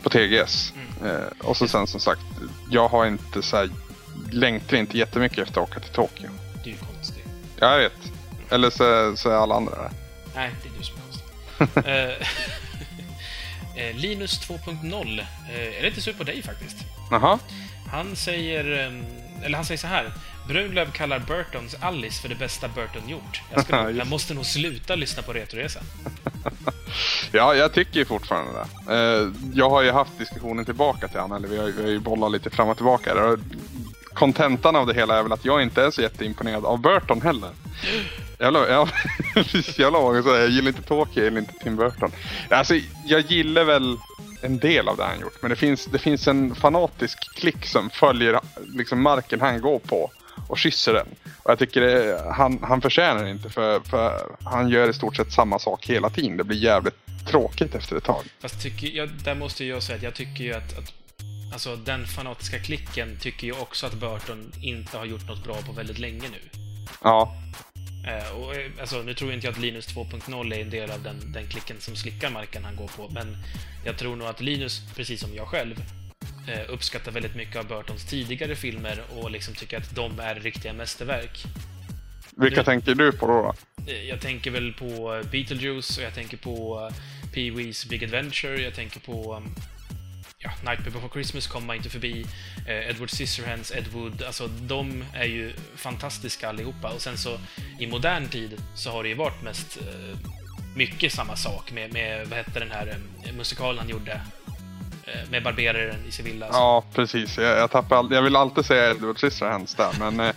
på 0.03 0.11
TGS. 0.11 0.73
Mm. 1.01 1.15
Eh, 1.15 1.29
och 1.41 1.57
så 1.57 1.69
sen 1.69 1.87
som 1.87 2.01
sagt, 2.01 2.21
jag 2.71 2.89
har 2.89 3.07
inte 3.07 3.43
så 3.43 3.57
här, 3.57 3.71
längtar 4.31 4.77
inte 4.77 4.99
jättemycket 4.99 5.39
efter 5.39 5.61
att 5.61 5.69
åka 5.69 5.81
till 5.81 5.93
Tokyo. 5.93 6.31
Det 6.65 6.71
är 6.71 6.73
ju 6.73 6.79
konstigt. 6.79 7.25
Jag 7.57 7.79
vet. 7.79 8.13
Eller 8.51 8.71
så, 8.71 9.17
så 9.17 9.31
är 9.31 9.35
alla 9.35 9.55
andra 9.55 9.83
det. 9.83 9.91
Nej, 10.35 10.51
det 10.63 10.69
är 10.69 10.73
du 10.79 10.85
som 10.85 10.97
är 10.97 11.01
konstig. 11.01 11.21
Eh, 13.77 13.87
eh, 13.89 13.97
Linus 13.97 14.49
2.0 14.49 15.21
eh, 15.51 15.79
är 15.79 15.83
lite 15.83 16.01
sur 16.01 16.13
på 16.13 16.25
dig 16.25 16.43
faktiskt. 16.43 16.77
Jaha. 17.11 17.39
Han 17.91 18.17
säger, 18.17 18.87
ehm, 18.87 19.05
eller 19.43 19.57
han 19.57 19.65
säger 19.65 19.79
så 19.79 19.87
här. 19.87 20.13
Brunlöv 20.51 20.91
kallar 20.93 21.19
Burtons 21.19 21.77
Alice 21.81 22.23
för 22.23 22.29
det 22.29 22.35
bästa 22.35 22.69
Burton 22.69 23.09
gjort. 23.09 23.43
Jag, 23.53 23.65
ska, 23.65 23.91
jag 23.99 24.07
måste 24.07 24.35
nog 24.35 24.47
sluta 24.47 24.95
lyssna 24.95 25.23
på 25.23 25.33
Retroresan. 25.33 25.83
Ja, 27.33 27.55
jag 27.55 27.73
tycker 27.73 28.05
fortfarande 28.05 28.53
det. 28.53 28.95
Eh, 28.95 29.29
jag 29.55 29.71
har 29.71 29.83
ju 29.83 29.91
haft 29.91 30.19
diskussionen 30.19 30.65
tillbaka 30.65 31.09
till 31.09 31.21
han, 31.21 31.33
eller 31.33 31.49
vi 31.49 31.59
har, 31.59 31.67
vi 31.67 31.83
har 31.83 31.89
ju 31.89 31.99
bollat 31.99 32.33
lite 32.33 32.51
fram 32.51 32.69
och 32.69 32.77
tillbaka 32.77 33.15
där. 33.15 33.39
Kontentan 34.15 34.77
av 34.77 34.87
det 34.87 34.95
hela 34.95 35.19
är 35.19 35.23
väl 35.23 35.33
att 35.33 35.45
jag 35.45 35.63
inte 35.63 35.83
är 35.83 35.91
så 35.91 36.03
jätteimponerad 36.03 36.65
av 36.65 36.81
Burton 36.81 37.23
heller. 37.23 37.51
Jag, 38.39 38.89
precis, 39.35 39.79
jag 39.79 40.25
så 40.25 40.31
jag 40.31 40.49
gillar 40.49 40.69
inte 40.69 40.83
Tokyo, 40.83 41.23
jag 41.23 41.25
gillar 41.25 41.39
inte 41.39 41.53
Tim 41.63 41.77
Burton. 41.77 42.13
Alltså, 42.49 42.75
jag 43.07 43.21
gillar 43.21 43.65
väl 43.65 43.97
en 44.43 44.59
del 44.59 44.89
av 44.89 44.97
det 44.97 45.05
han 45.05 45.21
gjort, 45.21 45.43
men 45.43 45.51
det 45.51 45.57
finns, 45.57 45.87
det 45.87 45.99
finns 45.99 46.29
en 46.29 46.55
fanatisk 46.55 47.35
klick 47.35 47.67
som 47.67 47.91
följer 47.91 48.41
liksom 48.75 49.03
marken 49.03 49.41
han 49.41 49.61
går 49.61 49.79
på 49.79 50.11
och 50.49 50.59
kysser 50.59 50.93
den. 50.93 51.07
Och 51.43 51.51
jag 51.51 51.59
tycker 51.59 51.81
det, 51.81 52.25
han, 52.33 52.59
han 52.63 52.81
förtjänar 52.81 53.25
det 53.25 53.31
inte 53.31 53.51
för, 53.51 53.81
för 53.81 54.37
han 54.45 54.69
gör 54.69 54.91
i 54.91 54.93
stort 54.93 55.17
sett 55.17 55.33
samma 55.33 55.59
sak 55.59 55.87
hela 55.87 56.11
tiden. 56.11 56.37
Det 56.37 56.45
blir 56.45 56.59
jävligt 56.59 57.27
tråkigt 57.27 57.75
efter 57.75 57.97
ett 57.97 58.05
tag. 58.05 58.25
Fast 58.41 58.63
tycker, 58.63 58.87
jag, 58.87 59.09
där 59.09 59.35
måste 59.35 59.65
jag 59.65 59.83
säga 59.83 59.97
att 59.97 60.03
jag 60.03 60.15
tycker 60.15 60.45
ju 60.45 60.53
att, 60.53 60.79
att 60.79 60.93
alltså, 61.53 61.77
den 61.77 62.07
fanatiska 62.07 62.59
klicken 62.59 63.17
tycker 63.21 63.47
ju 63.47 63.53
också 63.53 63.87
att 63.87 63.95
Burton 63.95 64.53
inte 64.63 64.99
har 64.99 65.05
gjort 65.05 65.29
något 65.29 65.45
bra 65.45 65.57
på 65.67 65.73
väldigt 65.73 65.99
länge 65.99 66.29
nu. 66.29 66.61
Ja, 67.03 67.37
Eh, 68.07 68.37
och, 68.37 68.55
eh, 68.55 68.71
alltså, 68.81 69.03
nu 69.03 69.15
tror 69.15 69.33
inte 69.33 69.47
jag 69.47 69.53
att 69.53 69.61
Linus 69.61 69.95
2.0 69.95 70.55
är 70.55 70.61
en 70.61 70.71
del 70.71 70.91
av 70.91 71.03
den, 71.03 71.33
den 71.33 71.47
klicken 71.47 71.77
som 71.81 71.97
slickar 71.97 72.31
marken 72.31 72.65
han 72.65 72.77
går 72.77 72.89
på, 72.97 73.09
men 73.11 73.37
jag 73.85 73.99
tror 73.99 74.17
nog 74.17 74.29
att 74.29 74.41
Linus, 74.41 74.83
precis 74.97 75.21
som 75.21 75.35
jag 75.35 75.49
själv, 75.49 75.83
uppskattar 76.69 77.13
väldigt 77.13 77.35
mycket 77.37 77.57
av 77.57 77.67
Burtons 77.67 78.05
tidigare 78.05 78.57
filmer 78.57 79.03
och 79.11 79.31
liksom 79.31 79.55
tycker 79.55 79.77
att 79.79 79.95
de 79.95 80.21
är 80.21 80.35
riktiga 80.35 80.73
mästerverk. 80.73 81.45
vilka 82.37 82.57
Nu- 82.61 82.65
tänker 82.65 82.95
du 82.95 83.13
på 83.13 83.27
då? 83.27 83.43
då? 83.43 83.93
Eh, 83.93 84.03
Jag 84.05 84.21
tänker 84.21 84.51
väl 84.51 84.73
på 84.73 85.23
Beetlejuice 85.31 85.99
och 85.99 86.05
jag 86.05 86.15
tänker 86.15 86.37
på 86.37 86.89
eh, 86.91 86.97
Pee-Wees 87.35 87.89
Big 87.89 88.05
Adventure, 88.05 88.61
jag 88.63 88.75
tänker 88.75 89.01
på 89.01 89.43
ja, 90.39 90.51
Nightmare 90.57 90.91
Before 90.91 91.09
Christmas 91.13 91.47
kommer 91.47 91.67
man 91.67 91.77
inte 91.77 91.91
förbi. 91.91 92.27
Eh, 92.69 92.89
Edward 92.91 93.11
Scissorhands, 93.11 93.73
Ed 93.73 93.87
Wood, 93.93 94.23
alltså 94.23 94.47
de 94.49 95.05
är 95.15 95.25
ju 95.27 95.53
fantastiska 95.77 96.49
allihopa. 96.49 96.89
Och 96.89 97.01
sen 97.03 97.19
så 97.19 97.39
i 97.79 97.87
modern 97.87 98.29
tid 98.29 98.63
så 98.75 98.91
har 98.91 99.03
det 99.03 99.09
ju 99.09 99.15
varit 99.15 99.43
mest 99.43 99.77
eh, 99.81 100.19
mycket 100.77 101.13
samma 101.13 101.37
sak 101.37 101.73
med, 101.73 101.93
med 101.93 102.27
vad 102.29 102.39
hette 102.39 102.61
den 102.61 102.71
här 102.71 102.97
eh, 103.27 103.33
musikalen 103.33 103.79
han 103.79 103.89
gjorde? 103.89 104.21
Eh, 105.05 105.31
med 105.31 105.43
barberaren 105.43 106.07
i 106.09 106.11
Sevilla. 106.13 106.47
alltså. 106.47 106.61
Ja, 106.61 106.85
precis. 106.95 107.39
Jag, 107.39 107.59
jag, 107.59 107.71
tappar 107.71 107.97
all... 107.97 108.13
jag 108.13 108.23
vill 108.23 108.37
alltid 108.37 108.65
säga 108.65 108.91
Edward 108.91 109.19
Scissorhands 109.19 109.75
där, 109.75 109.91
men 109.99 110.21
eh, 110.21 110.33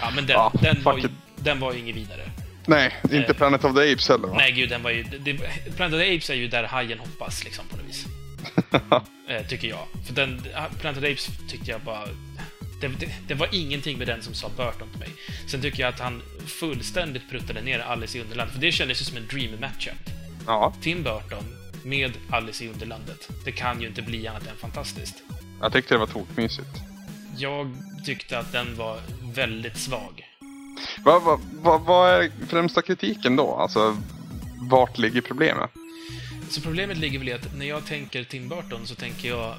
Ja, 0.00 0.10
men 0.14 0.26
den, 0.26 0.34
Ja, 0.36 0.52
den, 0.62 0.82
var 0.82 0.98
ju, 0.98 1.08
den 1.36 1.60
var 1.60 1.72
ju 1.72 1.78
inget 1.78 1.96
vidare. 1.96 2.30
nej, 2.66 2.94
inte 3.02 3.16
Eh. 3.16 3.32
Planet 3.36 3.64
of 3.64 3.74
the 3.76 3.92
Apes 3.92 4.08
heller 4.08 4.28
va? 4.28 4.34
Nej, 4.36 4.52
gud, 4.52 4.68
den 4.68 4.82
var 4.82 4.90
ju... 4.90 5.02
Det, 5.02 5.34
Planet 5.76 5.94
of 5.94 6.00
the 6.00 6.16
Apes 6.16 6.30
är 6.30 6.34
ju 6.34 6.48
där 6.48 6.64
hajen 6.64 6.98
hoppas, 6.98 7.44
liksom, 7.44 7.64
på 7.68 7.76
något 7.76 7.86
vis. 7.86 8.06
tycker 9.48 9.68
jag. 9.68 9.86
För 10.06 10.14
den... 10.14 10.42
Planet 10.80 10.98
of 10.98 11.04
the 11.04 11.12
Apes 11.12 11.28
tyckte 11.48 11.70
jag 11.70 11.80
bara... 11.80 12.04
Det, 12.80 12.88
det, 12.88 13.08
det 13.28 13.34
var 13.34 13.48
ingenting 13.52 13.98
med 13.98 14.06
den 14.06 14.22
som 14.22 14.34
sa 14.34 14.48
Burton 14.56 14.88
till 14.90 14.98
mig. 14.98 15.08
Sen 15.46 15.62
tycker 15.62 15.80
jag 15.80 15.88
att 15.88 16.00
han 16.00 16.22
fullständigt 16.46 17.30
pruttade 17.30 17.60
ner 17.60 17.78
Alice 17.78 18.18
i 18.18 18.20
Underlandet, 18.20 18.54
för 18.54 18.60
det 18.60 18.72
kändes 18.72 19.00
ju 19.00 19.04
som 19.04 19.16
en 19.16 19.26
dream 19.26 19.60
matchup. 19.60 20.10
Ja, 20.46 20.74
Tim 20.82 21.02
Burton 21.02 21.57
med 21.84 22.12
Alice 22.30 22.64
i 22.64 22.68
Underlandet. 22.68 23.28
Det 23.44 23.52
kan 23.52 23.80
ju 23.80 23.88
inte 23.88 24.02
bli 24.02 24.26
annat 24.28 24.46
än 24.46 24.56
fantastiskt. 24.56 25.14
jag 25.60 25.72
tyckte 25.72 25.94
det 25.94 25.98
var 25.98 26.06
tokmysigt. 26.06 26.68
Jag 27.36 27.76
tyckte 28.04 28.38
att 28.38 28.52
den 28.52 28.76
var 28.76 29.00
väldigt 29.34 29.76
svag. 29.78 30.24
Vad 31.04 31.22
vad- 31.22 31.40
vad- 31.52 31.80
vad 31.80 32.10
är 32.10 32.30
främsta 32.48 32.82
kritiken 32.82 33.36
då? 33.36 33.54
Alltså, 33.54 33.96
vart 34.70 34.98
ligger 34.98 35.20
problemet? 35.20 35.70
Så 36.50 36.60
problemet 36.60 36.96
ligger 36.98 37.18
väl 37.18 37.28
i 37.28 37.32
att 37.32 37.56
när 37.56 37.66
jag 37.66 37.86
tänker 37.86 38.24
Tim 38.24 38.48
Burton 38.48 38.86
så 38.86 38.94
tänker 38.94 39.28
jag 39.28 39.48
eh, 39.50 39.56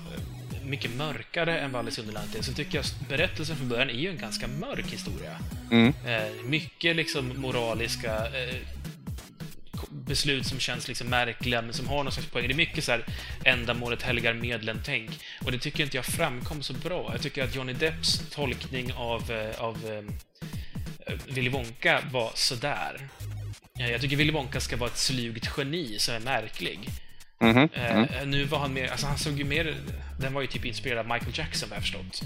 mycket 0.66 0.96
mörkare 0.96 1.60
än 1.60 1.72
vad 1.72 1.80
Alice 1.80 2.02
i 2.02 2.04
Underlandet 2.04 2.36
är. 2.36 2.42
Så 2.44 2.54
tycker 2.54 2.76
jag 2.78 2.82
att 2.86 3.10
berättelsen 3.10 3.56
från 3.56 3.70
början 3.70 3.90
är 3.90 3.94
ju 3.94 4.10
en 4.10 4.18
ganska 4.18 4.48
mörk 4.48 4.86
historia. 4.86 5.32
Mm. 5.72 5.88
Eh, 6.06 6.46
mycket 6.46 6.96
liksom 6.96 7.34
moraliska 7.38 8.16
eh, 8.16 8.56
beslut 9.90 10.46
som 10.48 10.60
känns 10.60 10.88
liksom 10.88 11.08
märkliga 11.08 11.62
men 11.62 11.74
som 11.74 11.88
har 11.88 12.04
någon 12.04 12.12
slags 12.14 12.30
poäng. 12.30 12.48
Det 12.48 12.54
är 12.54 12.56
mycket 12.56 12.84
så 12.84 12.92
här 12.92 13.06
ändamålet 13.46 14.02
helgar 14.02 14.34
medlen-tänk. 14.34 15.10
Och 15.46 15.52
det 15.52 15.60
tycker 15.60 15.84
inte 15.84 15.98
jag 15.98 16.06
framkom 16.06 16.64
så 16.64 16.74
bra. 16.74 17.10
Jag 17.12 17.22
tycker 17.22 17.44
att 17.44 17.56
Johnny 17.56 17.74
Depps 17.74 18.30
tolkning 18.30 18.94
av, 18.94 19.32
eh, 19.32 19.62
av 19.62 19.76
eh, 21.08 21.14
Willy 21.28 21.50
Wonka 21.50 22.02
var 22.12 22.32
sådär. 22.36 23.10
Eh, 23.80 23.92
Jag 23.92 24.02
tycker 24.02 24.16
Willy 24.16 24.32
Wonka 24.32 24.60
ska 24.60 24.78
vara 24.78 24.90
ett 24.90 24.98
slugt 24.98 25.50
geni 25.58 26.00
som 26.00 26.16
är 26.16 26.20
märklig. 26.20 26.80
Mhm, 27.42 27.70
Eh, 27.74 27.92
mm. 27.98 28.30
Nu 28.32 28.44
var 28.44 28.60
han 28.60 28.74
mer, 28.74 28.88
alltså 28.92 29.08
han 29.08 29.18
såg 29.18 29.38
ju 29.38 29.44
mer, 29.44 29.76
den 30.20 30.34
var 30.34 30.42
ju 30.42 30.48
typ 30.48 30.66
inspirerad 30.66 31.00
av 31.00 31.08
Michael 31.14 31.32
Jackson 31.38 31.70
vad 31.70 31.76
jag 31.78 31.84
förstått. 31.84 32.22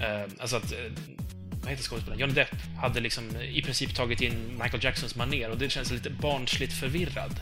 Eh, 0.00 0.22
alltså 0.38 0.56
att, 0.56 0.72
eh, 0.72 0.78
vad 1.64 1.70
heter 1.70 1.84
skådespelaren? 1.84 2.20
Johnny 2.20 2.34
Depp 2.34 2.48
hade 2.82 3.00
liksom 3.00 3.24
i 3.52 3.62
princip 3.62 3.94
tagit 3.94 4.20
in 4.20 4.58
Michael 4.62 4.84
Jacksons 4.84 5.16
maner 5.16 5.50
och 5.50 5.58
det 5.58 5.70
känns 5.70 5.90
lite 5.90 6.10
barnsligt 6.10 6.72
förvirrad. 6.72 7.40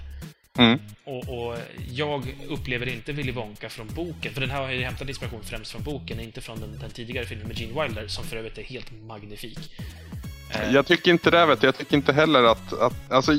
Mm. 0.58 0.78
Och, 1.04 1.28
och 1.28 1.58
jag 1.90 2.34
upplever 2.48 2.88
inte 2.88 3.12
Willy 3.12 3.32
Wonka 3.32 3.68
från 3.68 3.86
boken, 3.94 4.34
för 4.34 4.40
den 4.40 4.50
här 4.50 4.62
har 4.62 4.70
ju 4.70 4.84
hämtat 4.84 5.08
inspiration 5.08 5.40
främst 5.44 5.72
från 5.72 5.82
boken, 5.82 6.20
inte 6.20 6.40
från 6.40 6.60
den, 6.60 6.78
den 6.78 6.90
tidigare 6.90 7.26
filmen 7.26 7.48
med 7.48 7.58
Gene 7.58 7.82
Wilder, 7.82 8.08
som 8.08 8.24
för 8.24 8.36
övrigt 8.36 8.58
är 8.58 8.62
helt 8.62 8.92
magnifik. 9.06 9.58
Eh, 10.50 10.72
Jag 10.72 10.86
tycker 10.86 11.10
inte 11.10 11.30
det 11.30 11.46
vet 11.46 11.60
du. 11.60 11.66
Jag 11.66 11.78
tycker 11.78 11.96
inte 11.96 12.12
heller 12.12 12.42
att, 12.44 12.72
att 12.72 13.12
alltså, 13.12 13.32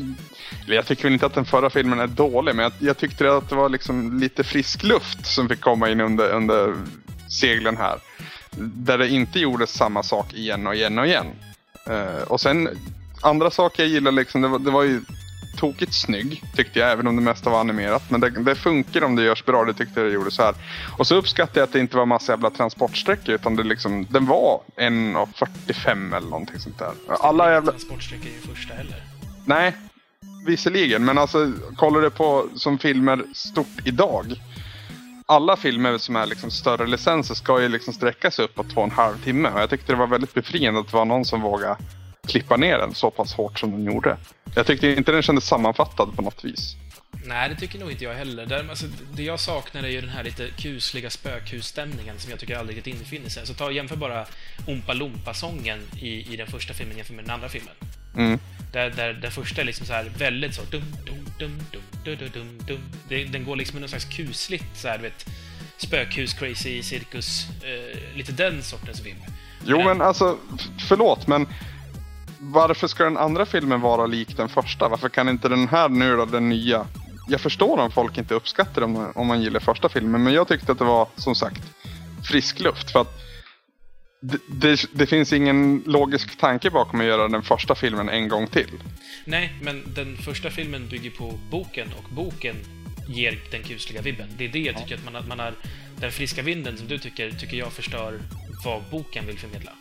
jag 0.68 0.86
tycker 0.86 1.04
väl 1.04 1.14
inte 1.14 1.26
att 1.26 1.34
den 1.34 1.46
förra 1.46 1.70
filmen 1.70 2.00
är 2.00 2.08
dålig, 2.08 2.56
men 2.56 2.64
jag, 2.64 2.74
jag 2.80 2.98
tyckte 2.98 3.34
att 3.34 3.50
det 3.50 3.56
var 3.56 3.70
liksom 3.70 4.20
lite 4.20 4.44
frisk 4.44 4.84
luft 4.84 5.26
som 5.26 5.50
fick 5.50 5.62
komma 5.62 5.90
in 5.90 6.02
under, 6.02 6.30
under 6.30 6.76
seglen 7.30 7.78
här. 7.78 8.00
Där 8.58 8.98
det 8.98 9.10
inte 9.10 9.40
gjordes 9.40 9.74
samma 9.74 10.04
sak 10.04 10.34
igen 10.34 10.68
och 10.68 10.76
igen 10.76 11.00
och 11.00 11.08
igen. 11.08 11.28
Eh, 11.90 12.24
och 12.28 12.42
sen 12.42 12.70
andra 13.22 13.52
saker 13.52 13.84
jag 13.84 13.90
gillar 13.90 14.12
liksom, 14.12 14.42
det 14.42 14.48
var, 14.48 14.60
det 14.60 14.72
var 14.72 14.84
ju 14.84 15.02
tokigt 15.58 15.94
snygg 15.94 16.44
tyckte 16.56 16.80
jag, 16.80 16.92
även 16.92 17.08
om 17.08 17.16
det 17.16 17.22
mesta 17.22 17.50
var 17.50 17.60
animerat. 17.60 18.04
Men 18.10 18.22
det, 18.22 18.30
det 18.30 18.56
funkar 18.56 19.04
om 19.04 19.16
det 19.16 19.24
görs 19.24 19.46
bra, 19.46 19.66
det 19.66 19.74
tyckte 19.74 20.00
jag 20.00 20.10
det 20.10 20.14
gjorde 20.14 20.32
så 20.32 20.44
här. 20.44 20.56
Och 20.98 21.08
så 21.08 21.16
uppskattar 21.16 21.62
jag 21.62 21.68
att 21.68 21.74
det 21.74 21.80
inte 21.80 21.98
var 21.98 22.06
massa 22.06 22.32
jävla 22.32 22.50
transportsträckor, 22.50 23.36
utan 23.36 23.56
det 23.56 23.64
liksom, 23.64 24.08
den 24.10 24.26
var 24.26 24.62
1.45 24.78 26.18
eller 26.18 26.30
någonting 26.30 26.60
sånt 26.60 26.80
där. 26.80 26.92
Alla 27.08 27.52
jävla... 27.52 27.72
Transportsträckor 27.72 28.28
i 28.28 28.48
första 28.48 28.74
heller. 28.74 29.04
Nej, 29.46 29.74
visserligen. 30.46 31.06
Men 31.06 31.18
alltså, 31.18 31.52
kollar 31.76 32.02
du 32.02 32.10
på 32.10 32.46
som 32.56 32.78
filmer 32.78 33.24
stort 33.34 33.68
idag. 33.84 34.36
Alla 35.26 35.56
filmer 35.56 35.98
som 35.98 36.16
är 36.16 36.26
liksom 36.26 36.52
större 36.52 36.88
licenser 36.88 37.36
ska 37.36 37.62
ju 37.62 37.70
liksom 37.70 37.94
sträcka 37.94 38.32
sig 38.32 38.46
upp 38.46 38.56
på 38.56 38.64
två 38.64 38.82
och 38.82 38.88
en 38.88 38.92
halv 38.92 39.24
timme. 39.24 39.50
Och 39.50 39.60
jag 39.60 39.70
tyckte 39.70 39.94
det 39.94 39.98
var 39.98 40.08
väldigt 40.08 40.34
befriande 40.34 40.80
att 40.80 40.88
det 40.88 40.98
var 40.98 41.06
någon 41.06 41.26
som 41.26 41.42
vågade 41.42 41.78
klippa 42.28 42.58
ner 42.58 42.78
den 42.78 42.94
så 42.94 43.12
pass 43.12 43.34
hårt 43.34 43.60
som 43.60 43.72
den 43.72 43.84
gjorde. 43.84 44.18
Jag 44.56 44.66
tyckte 44.66 44.88
inte 44.88 45.12
den 45.12 45.22
kändes 45.22 45.48
sammanfattad 45.48 46.16
på 46.16 46.22
något 46.22 46.46
vis. 46.46 46.76
Nej, 47.26 47.50
det 47.50 47.56
tycker 47.56 47.80
nog 47.80 47.92
inte 47.92 48.04
jag 48.04 48.14
heller. 48.14 48.46
Där, 48.46 48.70
alltså, 48.70 48.86
det 49.14 49.24
jag 49.24 49.40
saknar 49.40 49.84
är 49.84 49.88
ju 49.88 50.02
den 50.02 50.10
här 50.10 50.24
lite 50.24 50.50
kusliga 50.58 51.10
spökhusstämningen 51.10 52.20
som 52.20 52.32
jag 52.32 52.40
tycker 52.40 52.58
aldrig 52.58 52.78
riktigt 52.78 52.96
infinner 52.96 53.30
sig. 53.30 53.48
Så 53.48 53.54
ta 53.54 53.72
jämför 53.72 53.96
bara 53.96 54.26
Oompa 54.68 54.94
Loompa-sången 54.94 55.80
i, 56.00 56.34
i 56.34 56.38
den 56.38 56.48
första 56.48 56.74
filmen 56.74 56.98
jämfört 56.98 57.16
med 57.16 57.26
den 57.26 57.34
andra 57.34 57.50
filmen. 57.50 57.74
Mm. 58.16 58.40
Där, 58.72 58.90
där 58.90 59.14
den 59.14 59.32
första 59.32 59.62
är 59.62 59.66
liksom 59.66 59.86
så 59.86 59.94
här 59.94 60.12
väldigt 60.18 60.56
så 60.56 60.62
dum, 60.72 60.84
dum, 61.06 61.26
dum, 61.40 61.60
dum, 61.72 61.82
dum, 62.04 62.18
dum, 62.18 62.30
dum, 62.34 62.58
dum. 62.68 62.80
Det, 63.10 63.24
Den 63.24 63.46
går 63.46 63.56
liksom 63.56 63.78
i 63.78 63.80
någon 63.80 63.90
slags 63.90 64.06
kusligt 64.06 64.78
så 64.78 64.88
här, 64.88 64.98
du 64.98 65.04
vet, 65.04 65.26
spökhus, 65.78 66.34
crazy, 66.34 66.84
cirkus, 66.84 67.48
eh, 67.64 68.18
lite 68.18 68.32
den 68.32 68.64
sortens 68.64 69.06
vibb. 69.06 69.18
Jo 69.66 69.84
men 69.84 70.02
alltså, 70.02 70.38
förlåt 70.88 71.28
men 71.28 71.48
varför 72.52 72.88
ska 72.88 73.04
den 73.04 73.18
andra 73.18 73.46
filmen 73.46 73.82
vara 73.82 74.06
lik 74.06 74.38
den 74.38 74.50
första? 74.50 74.90
Varför 74.90 75.10
kan 75.10 75.30
inte 75.30 75.50
den 75.50 75.68
här 75.68 75.90
nu 75.90 76.16
då, 76.16 76.26
den 76.26 76.50
nya? 76.50 76.88
Jag 77.30 77.42
förstår 77.42 77.78
om 77.78 77.92
folk 77.92 78.18
inte 78.18 78.34
uppskattar 78.34 78.82
det 78.82 79.12
om, 79.16 79.28
man 79.28 79.42
gillar 79.42 79.60
första 79.60 79.90
filmen, 79.90 80.24
men 80.24 80.34
jag 80.34 80.48
tyckte 80.48 80.72
att 80.72 80.78
det 80.78 80.86
var 80.86 81.08
som 81.16 81.36
sagt 81.36 81.62
frisk 82.24 82.60
luft. 82.60 82.92
För 82.92 83.02
att 83.02 83.24
det, 84.22 84.38
det, 84.48 84.86
det 84.94 85.06
finns 85.06 85.34
ingen 85.34 85.84
logisk 85.86 86.40
tanke 86.40 86.70
bakom 86.70 87.00
att 87.00 87.06
göra 87.06 87.28
den 87.28 87.42
första 87.42 87.76
filmen 87.76 88.10
en 88.10 88.28
gång 88.28 88.48
till. 88.48 88.72
Nej, 89.26 89.54
men 89.62 89.84
den 89.96 90.18
första 90.18 90.50
filmen 90.50 90.88
bygger 90.88 91.10
på 91.10 91.40
boken 91.52 91.88
och 91.98 92.16
boken 92.16 92.56
ger 93.08 93.40
den 93.52 93.64
kusliga 93.64 94.02
vibben. 94.02 94.28
Det 94.38 94.46
är 94.46 94.50
det 94.50 94.60
jag 94.60 94.78
tycker 94.78 94.96
att 94.96 95.14
man, 95.14 95.28
man 95.28 95.40
har... 95.40 95.54
Den 95.98 96.12
friska 96.12 96.42
vinden 96.42 96.78
som 96.78 96.88
du 96.88 96.98
tycker, 96.98 97.32
tycker 97.32 97.58
jag 97.58 97.72
förstör 97.74 98.20
vad 98.66 98.82
boken 98.92 99.28
vill 99.28 99.40
förmedla. 99.40 99.72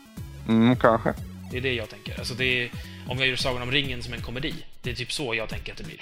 Mm, 0.48 0.76
kanske. 0.76 1.14
Det 1.52 1.58
är 1.58 1.60
det 1.62 1.74
jag 1.74 1.88
tänker. 1.90 2.18
Alltså 2.18 2.34
det 2.34 2.44
är, 2.44 2.70
om 3.08 3.18
jag 3.18 3.28
gör 3.28 3.36
Sagan 3.36 3.62
om 3.62 3.70
ringen 3.70 4.02
som 4.02 4.12
en 4.14 4.20
komedi, 4.22 4.54
det 4.82 4.90
är 4.90 4.94
typ 4.94 5.12
så 5.12 5.34
jag 5.34 5.48
tänker 5.48 5.72
att 5.72 5.78
det 5.78 5.84
blir. 5.84 6.00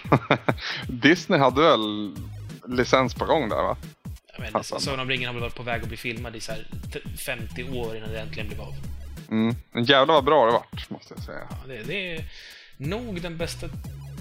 Disney 0.93 1.39
hade 1.41 1.61
väl 1.63 2.15
licens 2.69 3.15
på 3.15 3.25
gång 3.25 3.49
där 3.49 3.57
va? 3.57 3.77
Menar, 4.39 4.51
Passande. 4.53 4.85
Sagan 4.85 5.01
om 5.01 5.09
ringen 5.09 5.27
har 5.27 5.35
väl 5.35 5.43
varit 5.43 5.55
på 5.55 5.63
väg 5.63 5.83
att 5.83 5.89
bli 5.89 5.97
filmad 5.97 6.37
i 6.37 6.41
så 6.41 6.53
här 6.53 6.67
t- 6.93 7.01
50 7.19 7.65
år 7.71 7.97
innan 7.97 8.11
det 8.13 8.21
äntligen 8.21 8.49
blev 8.49 8.61
av. 8.61 8.75
Mm. 9.31 9.55
Men 9.73 9.85
jävlar 9.85 10.15
vad 10.15 10.25
bra 10.25 10.47
det 10.47 10.53
vart, 10.53 10.91
måste 10.91 11.15
jag 11.17 11.25
säga. 11.25 11.47
Ja, 11.51 11.57
det, 11.67 11.83
det 11.83 12.15
är 12.17 12.25
nog 12.77 13.23
den 13.23 13.37
bästa, 13.39 13.69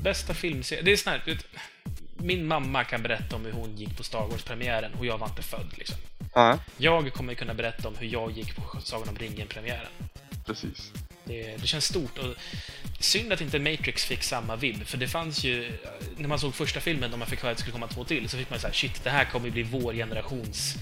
bästa 0.02 0.34
filmserien. 0.34 0.86
Det 0.86 0.92
är 0.92 0.98
sån 0.98 1.12
här, 1.14 1.38
min 2.18 2.48
mamma 2.48 2.84
kan 2.84 3.04
berätta 3.04 3.36
om 3.36 3.46
hur 3.46 3.52
hon 3.52 3.76
gick 3.78 3.98
på 3.98 4.04
Star 4.04 4.28
Wars-premiären 4.28 4.92
och 5.00 5.06
jag 5.06 5.18
var 5.18 5.28
inte 5.28 5.42
född. 5.42 5.74
Liksom. 5.78 5.98
Nej, 6.36 6.58
Jag 6.78 7.14
kommer 7.14 7.34
kunna 7.34 7.54
berätta 7.54 7.88
om 7.88 7.96
hur 8.00 8.08
jag 8.08 8.32
gick 8.32 8.56
på 8.56 8.80
Sagan 8.82 9.10
om 9.10 9.16
ringen-premiären. 9.18 9.92
precis. 10.46 10.92
Det, 11.30 11.62
det 11.62 11.68
känns 11.68 11.86
stort. 11.86 12.18
Och 12.18 12.36
synd 13.00 13.34
att 13.34 13.42
inte 13.42 13.60
Matrix 13.60 14.06
fick 14.06 14.24
samma 14.24 14.56
vibb, 14.56 14.86
för 14.86 14.98
det 14.98 15.08
fanns 15.08 15.44
ju... 15.44 15.72
När 16.18 16.28
man 16.28 16.40
såg 16.40 16.56
första 16.56 16.80
filmen, 16.80 17.14
och 17.14 17.20
man 17.20 17.28
fick 17.28 17.42
höra 17.42 17.52
att 17.52 17.58
det 17.58 17.62
skulle 17.62 17.74
komma 17.74 17.88
två 17.88 18.04
till, 18.04 18.30
så 18.30 18.38
fick 18.38 18.50
man 18.50 18.60
så 18.60 18.68
här, 18.68 18.74
shit, 18.74 19.04
det 19.04 19.10
här 19.10 19.26
kommer 19.26 19.46
ju 19.46 19.52
bli 19.52 19.64
vår 19.64 19.94
generations 19.94 20.76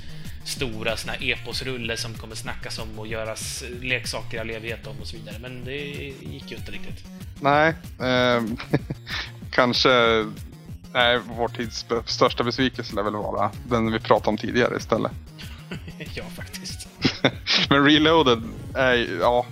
stora 0.45 0.97
såna 0.97 1.13
här 1.13 1.31
eposrulle 1.31 1.97
som 1.97 2.13
kommer 2.13 2.35
snackas 2.35 2.79
om 2.79 2.99
och 2.99 3.07
göras 3.07 3.63
leksaker 3.81 4.37
i 4.37 4.39
all 4.39 4.49
evighet 4.49 4.87
om 4.87 4.95
och 5.01 5.07
så 5.07 5.17
vidare. 5.17 5.35
Men 5.39 5.65
det 5.65 5.77
gick 6.21 6.51
ju 6.51 6.57
inte 6.57 6.71
riktigt. 6.71 7.05
Nej, 7.41 7.73
ehm, 8.01 8.57
kanske 9.51 10.25
nej, 10.93 11.19
vår 11.37 11.47
tids 11.47 11.85
största 12.05 12.43
besvikelse 12.43 12.95
lär 12.95 13.03
väl 13.03 13.13
vara 13.13 13.51
den 13.69 13.91
vi 13.91 13.99
pratade 13.99 14.29
om 14.29 14.37
tidigare 14.37 14.77
istället. 14.77 15.11
ja, 16.13 16.23
faktiskt. 16.35 16.87
Men 17.69 17.85
Reloaded 17.85 18.43
är 18.75 18.93
ju- 18.93 19.17
ja, 19.21 19.45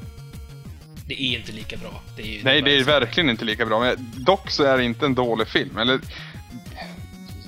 Det 1.08 1.22
är 1.24 1.38
inte 1.39 1.52
lika 1.52 1.78
bra. 1.78 2.02
Det 2.15 2.39
är 2.39 2.44
nej 2.44 2.62
det 2.62 2.76
är 2.76 2.84
verkligen 2.84 3.30
inte 3.30 3.46
lika 3.46 3.65
bra. 3.65 3.80
Men 3.80 3.96
dock 4.18 4.52
så 4.52 4.63
är 4.63 4.78
det 4.78 4.84
inte 4.84 5.06
en 5.06 5.15
dålig 5.15 5.48
film. 5.48 5.78
Eller 5.78 6.00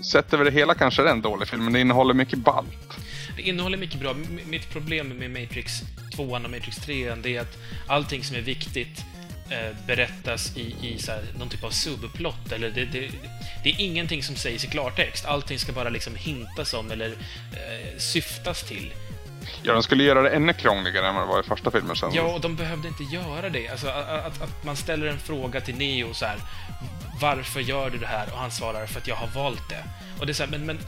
sett 0.01 0.33
över 0.33 0.45
det 0.45 0.51
hela 0.51 0.73
kanske 0.75 1.01
det 1.01 1.09
är 1.09 1.13
en 1.13 1.21
dålig 1.21 1.47
film, 1.47 1.63
men 1.63 1.73
det 1.73 1.79
innehåller 1.79 2.13
mycket 2.13 2.39
ballt. 2.39 2.97
Det 3.35 3.41
innehåller 3.41 3.77
mycket 3.77 3.99
bra. 3.99 4.11
M- 4.11 4.39
Mitt 4.45 4.69
problem 4.69 5.07
med 5.07 5.31
Matrix 5.31 5.81
2 6.15 6.23
och 6.23 6.41
Matrix 6.41 6.77
3 6.77 7.15
det 7.15 7.35
är 7.35 7.41
att 7.41 7.57
allting 7.87 8.23
som 8.23 8.35
är 8.35 8.41
viktigt 8.41 9.05
eh, 9.49 9.75
berättas 9.87 10.57
i, 10.57 10.75
i 10.87 10.97
så 10.99 11.11
här, 11.11 11.21
någon 11.39 11.49
typ 11.49 11.63
av 11.63 11.69
subplott. 11.69 12.51
Eller 12.51 12.69
det, 12.69 12.85
det, 12.85 13.09
det 13.63 13.69
är 13.69 13.75
ingenting 13.79 14.23
som 14.23 14.35
sägs 14.35 14.65
i 14.65 14.67
klartext. 14.67 15.25
Allting 15.25 15.59
ska 15.59 15.71
bara 15.71 15.89
liksom 15.89 16.15
hintas 16.15 16.73
om 16.73 16.91
eller 16.91 17.07
eh, 17.09 17.97
syftas 17.97 18.63
till. 18.63 18.93
Ja, 19.63 19.73
de 19.73 19.83
skulle 19.83 20.03
göra 20.03 20.21
det 20.21 20.29
ännu 20.29 20.53
krångligare 20.53 21.07
än 21.07 21.15
vad 21.15 21.23
det 21.23 21.27
var 21.27 21.39
i 21.39 21.43
första 21.43 21.71
filmen 21.71 21.95
sen. 21.95 22.11
Ja, 22.13 22.23
och 22.23 22.41
de 22.41 22.55
behövde 22.55 22.87
inte 22.87 23.03
göra 23.03 23.49
det. 23.49 23.67
Alltså, 23.67 23.87
att, 23.87 24.09
att, 24.09 24.41
att 24.41 24.63
man 24.63 24.75
ställer 24.75 25.07
en 25.07 25.19
fråga 25.19 25.61
till 25.61 25.75
Neo 25.75 26.13
så 26.13 26.25
här. 26.25 26.37
Varför 27.21 27.59
gör 27.59 27.89
du 27.89 27.97
det 27.97 28.07
här? 28.07 28.27
Och 28.33 28.39
han 28.39 28.51
svarar 28.51 28.85
för 28.85 28.99
att 28.99 29.07
jag 29.07 29.15
har 29.15 29.27
valt 29.27 29.69
det. 29.69 29.83
Och 30.19 30.25
det 30.25 30.31
är 30.31 30.33
så 30.33 30.43
här, 30.43 30.51
men, 30.51 30.65
men 30.65 30.79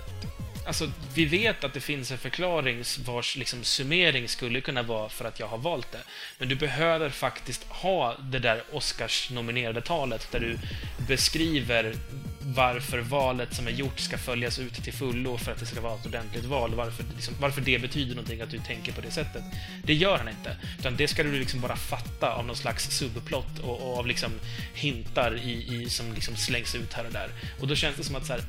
Alltså, 0.69 0.91
vi 1.13 1.25
vet 1.25 1.63
att 1.63 1.73
det 1.73 1.79
finns 1.79 2.11
en 2.11 2.17
förklaring 2.17 2.83
vars 3.05 3.35
liksom, 3.35 3.63
summering 3.63 4.27
skulle 4.27 4.61
kunna 4.61 4.83
vara 4.83 5.09
för 5.09 5.25
att 5.25 5.39
jag 5.39 5.47
har 5.47 5.57
valt 5.57 5.91
det. 5.91 5.99
Men 6.37 6.49
du 6.49 6.55
behöver 6.55 7.09
faktiskt 7.09 7.63
ha 7.63 8.17
det 8.17 8.39
där 8.39 8.63
Oscars-nominerade 8.71 9.81
talet 9.81 10.27
där 10.31 10.39
du 10.39 10.59
beskriver 11.07 11.95
varför 12.41 12.99
valet 12.99 13.53
som 13.55 13.67
är 13.67 13.71
gjort 13.71 13.99
ska 13.99 14.17
följas 14.17 14.59
ut 14.59 14.83
till 14.83 14.93
fullo 14.93 15.37
för 15.37 15.51
att 15.51 15.59
det 15.59 15.65
ska 15.65 15.81
vara 15.81 15.95
ett 15.95 16.05
ordentligt 16.05 16.45
val. 16.45 16.75
Varför, 16.75 17.05
liksom, 17.15 17.33
varför 17.39 17.61
det 17.61 17.79
betyder 17.79 18.15
någonting 18.15 18.41
att 18.41 18.51
du 18.51 18.59
tänker 18.59 18.91
på 18.91 19.01
det 19.01 19.11
sättet. 19.11 19.43
Det 19.83 19.93
gör 19.93 20.17
han 20.17 20.29
inte. 20.29 20.57
Utan 20.79 20.95
det 20.95 21.07
ska 21.07 21.23
du 21.23 21.39
liksom 21.39 21.61
bara 21.61 21.75
fatta 21.75 22.33
av 22.33 22.45
någon 22.45 22.55
slags 22.55 22.97
subplott 22.97 23.59
och, 23.59 23.81
och 23.81 23.97
av 23.97 24.07
liksom 24.07 24.31
hintar 24.73 25.37
i, 25.43 25.75
i, 25.75 25.89
som 25.89 26.13
liksom 26.13 26.35
slängs 26.35 26.75
ut 26.75 26.93
här 26.93 27.05
och 27.05 27.13
där. 27.13 27.29
Och 27.61 27.67
då 27.67 27.75
känns 27.75 27.95
det 27.95 28.03
som 28.03 28.15
att 28.15 28.25
så 28.25 28.33
här, 28.33 28.41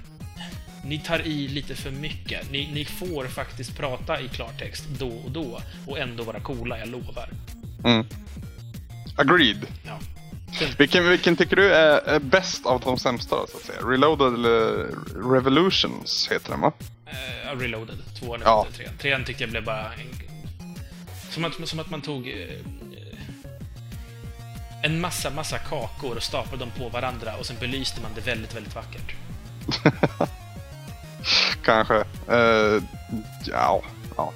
ni 0.85 0.99
tar 0.99 1.27
i 1.27 1.49
lite 1.49 1.75
för 1.75 1.91
mycket. 1.91 2.51
Ni, 2.51 2.71
ni, 2.75 2.85
får 2.85 3.27
faktiskt 3.27 3.77
prata 3.77 4.21
i 4.21 4.29
klartext 4.29 4.85
då 4.99 5.09
och 5.09 5.31
då 5.31 5.61
och 5.87 5.99
ändå 5.99 6.25
vara 6.25 6.41
coola, 6.41 6.79
jag 6.79 6.89
lovar. 6.89 7.29
Mm. 7.85 8.07
Agreed. 9.17 9.67
Ja. 9.83 9.99
Vilken, 10.79 11.09
vilken 11.09 11.37
tycker 11.37 11.57
du 11.57 11.75
är, 11.75 11.99
är 11.99 12.21
bäst 12.21 12.67
av 12.67 12.81
de 12.81 12.99
sämsta 12.99 13.37
så 13.49 13.57
att 13.57 13.63
säga? 13.63 13.79
Reloaded 13.83 14.35
eller 14.35 14.89
Revolutions 15.33 16.29
heter 16.33 16.51
den 16.51 16.61
va? 16.61 16.73
Uh, 17.53 17.59
Reloaded. 17.59 17.97
Tvåan 18.19 18.41
ja. 18.45 18.67
trean. 18.77 18.93
Trean 18.99 19.25
tyckte 19.25 19.43
jag 19.43 19.51
blev 19.51 19.65
bara... 19.65 19.85
En, 19.85 20.09
som, 21.31 21.45
att, 21.45 21.69
som 21.69 21.79
att 21.79 21.91
man 21.91 22.03
tog... 22.03 22.27
Uh, 22.27 22.51
en 24.83 25.01
massa, 25.01 25.31
massa 25.31 25.59
kakor 25.59 26.17
och 26.17 26.23
staplade 26.23 26.65
dem 26.65 26.71
på 26.79 26.89
varandra 26.89 27.37
och 27.37 27.47
sen 27.47 27.57
belyste 27.61 28.01
man 28.01 28.11
det 28.15 28.21
väldigt, 28.21 28.57
väldigt 28.57 28.75
vackert. 28.75 29.15
kanske. 31.71 32.05
Uh, 32.35 32.83
ja, 33.47 33.83
ja. 34.17 34.33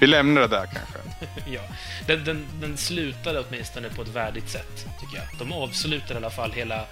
Vi 0.00 0.06
lämnar 0.06 0.40
det 0.40 0.48
där 0.48 0.66
kanske. 0.66 0.98
ja. 1.50 1.60
Den, 2.06 2.24
den, 2.24 2.46
den 2.60 2.76
slutade 2.76 3.44
åtminstone 3.48 3.88
på 3.88 4.02
ett 4.02 4.08
värdigt 4.08 4.48
sätt, 4.48 4.86
tycker 5.00 5.16
jag. 5.16 5.26
De 5.38 5.52
avslutade 5.52 6.14
i 6.14 6.16
alla 6.16 6.30
fall 6.30 6.52
hela 6.52 6.84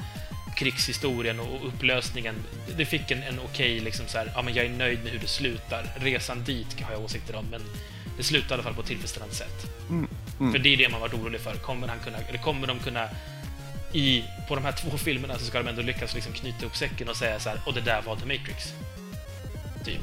krigshistorien 0.56 1.40
och 1.40 1.68
upplösningen. 1.68 2.34
Det 2.76 2.84
fick 2.84 3.10
en, 3.10 3.22
en 3.22 3.40
okej, 3.44 3.80
liksom 3.80 4.06
så 4.08 4.18
här, 4.18 4.32
ja 4.34 4.42
men 4.42 4.54
jag 4.54 4.64
är 4.66 4.70
nöjd 4.70 5.04
med 5.04 5.12
hur 5.12 5.18
det 5.18 5.26
slutar. 5.26 5.84
Resan 5.96 6.44
dit 6.44 6.80
har 6.80 6.92
jag 6.92 7.04
åsikter 7.04 7.36
om, 7.36 7.46
men 7.50 7.62
det 8.16 8.22
slutar 8.22 8.50
i 8.50 8.54
alla 8.54 8.62
fall 8.62 8.74
på 8.74 8.80
ett 8.80 8.86
tillfredsställande 8.86 9.34
sätt. 9.34 9.66
Mm. 9.90 10.08
Mm. 10.40 10.52
För 10.52 10.58
det 10.58 10.72
är 10.72 10.76
det 10.76 10.88
man 10.88 11.00
varit 11.00 11.14
orolig 11.14 11.40
för. 11.40 11.54
Kommer, 11.54 11.88
han 11.88 11.98
kunna, 11.98 12.18
eller 12.18 12.38
kommer 12.38 12.66
de 12.66 12.78
kunna 12.78 13.08
i, 13.96 14.24
på 14.48 14.54
de 14.54 14.64
här 14.64 14.72
två 14.72 14.98
filmerna 14.98 15.38
så 15.38 15.44
ska 15.44 15.58
de 15.62 15.68
ändå 15.68 15.82
lyckas 15.82 16.14
liksom 16.14 16.32
knyta 16.32 16.66
upp 16.66 16.76
säcken 16.76 17.08
och 17.08 17.16
säga 17.16 17.40
så 17.40 17.48
här, 17.48 17.60
och 17.66 17.74
det 17.74 17.80
där 17.80 18.02
var 18.02 18.16
The 18.16 18.26
Matrix. 18.26 18.72
Typ. 19.84 20.00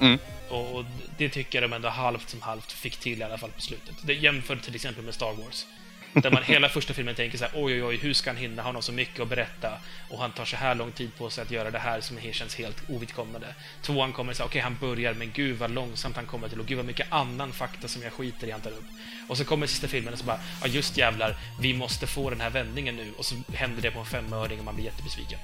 Mm. 0.00 0.18
Och, 0.48 0.74
och, 0.74 0.84
det 1.18 1.28
tycker 1.28 1.60
jag 1.60 1.70
de 1.70 1.76
ändå 1.76 1.88
halvt 1.88 2.30
som 2.30 2.42
halvt 2.42 2.72
fick 2.72 2.96
till 2.96 3.20
i 3.20 3.22
alla 3.22 3.38
fall 3.38 3.50
på 3.50 3.60
slutet. 3.60 3.94
Det 4.02 4.14
jämfört 4.14 4.62
till 4.62 4.74
exempel 4.74 5.04
med 5.04 5.14
Star 5.14 5.32
Wars. 5.32 5.66
Där 6.14 6.30
man 6.30 6.42
hela 6.42 6.68
första 6.68 6.94
filmen 6.94 7.14
tänker 7.14 7.38
så 7.38 7.44
här, 7.44 7.52
oj, 7.54 7.74
oj, 7.74 7.84
oj, 7.84 7.96
hur 7.96 8.14
ska 8.14 8.30
han 8.30 8.36
hinna? 8.36 8.62
Han 8.62 8.74
har 8.74 8.82
så 8.82 8.92
mycket 8.92 9.20
att 9.20 9.28
berätta 9.28 9.78
och 10.10 10.18
han 10.18 10.32
tar 10.32 10.44
så 10.44 10.56
här 10.56 10.74
lång 10.74 10.92
tid 10.92 11.10
på 11.18 11.30
sig 11.30 11.42
att 11.42 11.50
göra 11.50 11.70
det 11.70 11.78
här 11.78 12.00
som 12.00 12.20
känns 12.32 12.56
helt 12.56 12.90
ovidkommande. 12.90 13.54
Tvåan 13.82 14.12
kommer 14.12 14.32
så 14.32 14.42
här, 14.42 14.48
okej, 14.48 14.60
okay, 14.60 14.62
han 14.62 14.76
börjar, 14.80 15.14
men 15.14 15.30
gud 15.32 15.58
vad 15.58 15.70
långsamt 15.70 16.16
han 16.16 16.26
kommer 16.26 16.48
till 16.48 16.60
och 16.60 16.66
gud 16.66 16.76
vad 16.76 16.86
mycket 16.86 17.12
annan 17.12 17.52
fakta 17.52 17.88
som 17.88 18.02
jag 18.02 18.12
skiter 18.12 18.46
i 18.46 18.50
han 18.50 18.60
tar 18.60 18.70
upp. 18.70 18.84
Och 19.28 19.36
så 19.38 19.44
kommer 19.44 19.66
sista 19.66 19.88
filmen 19.88 20.12
och 20.12 20.18
så 20.18 20.24
bara, 20.24 20.40
ja 20.62 20.68
just 20.68 20.96
jävlar, 20.96 21.36
vi 21.60 21.74
måste 21.74 22.06
få 22.06 22.30
den 22.30 22.40
här 22.40 22.50
vändningen 22.50 22.96
nu 22.96 23.12
och 23.18 23.24
så 23.24 23.34
händer 23.54 23.82
det 23.82 23.90
på 23.90 23.98
en 23.98 24.06
femöring 24.06 24.58
och 24.58 24.64
man 24.64 24.74
blir 24.74 24.84
jättebesviken. 24.84 25.38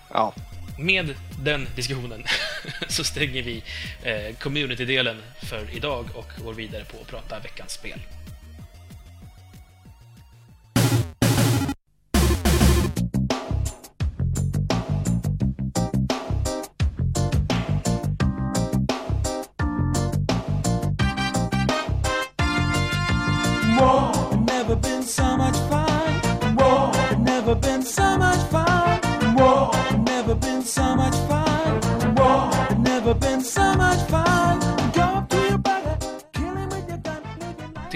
ja, 0.08 0.34
med 0.78 1.14
den 1.38 1.68
diskussionen 1.76 2.24
så 2.88 3.04
stänger 3.04 3.42
vi 3.42 3.62
eh, 4.02 4.36
community-delen 4.38 5.22
för 5.42 5.76
idag 5.76 6.06
och 6.14 6.32
går 6.44 6.54
vidare 6.54 6.84
på 6.84 6.96
att 7.00 7.06
prata 7.06 7.38
veckans 7.40 7.72
spel. 7.72 8.00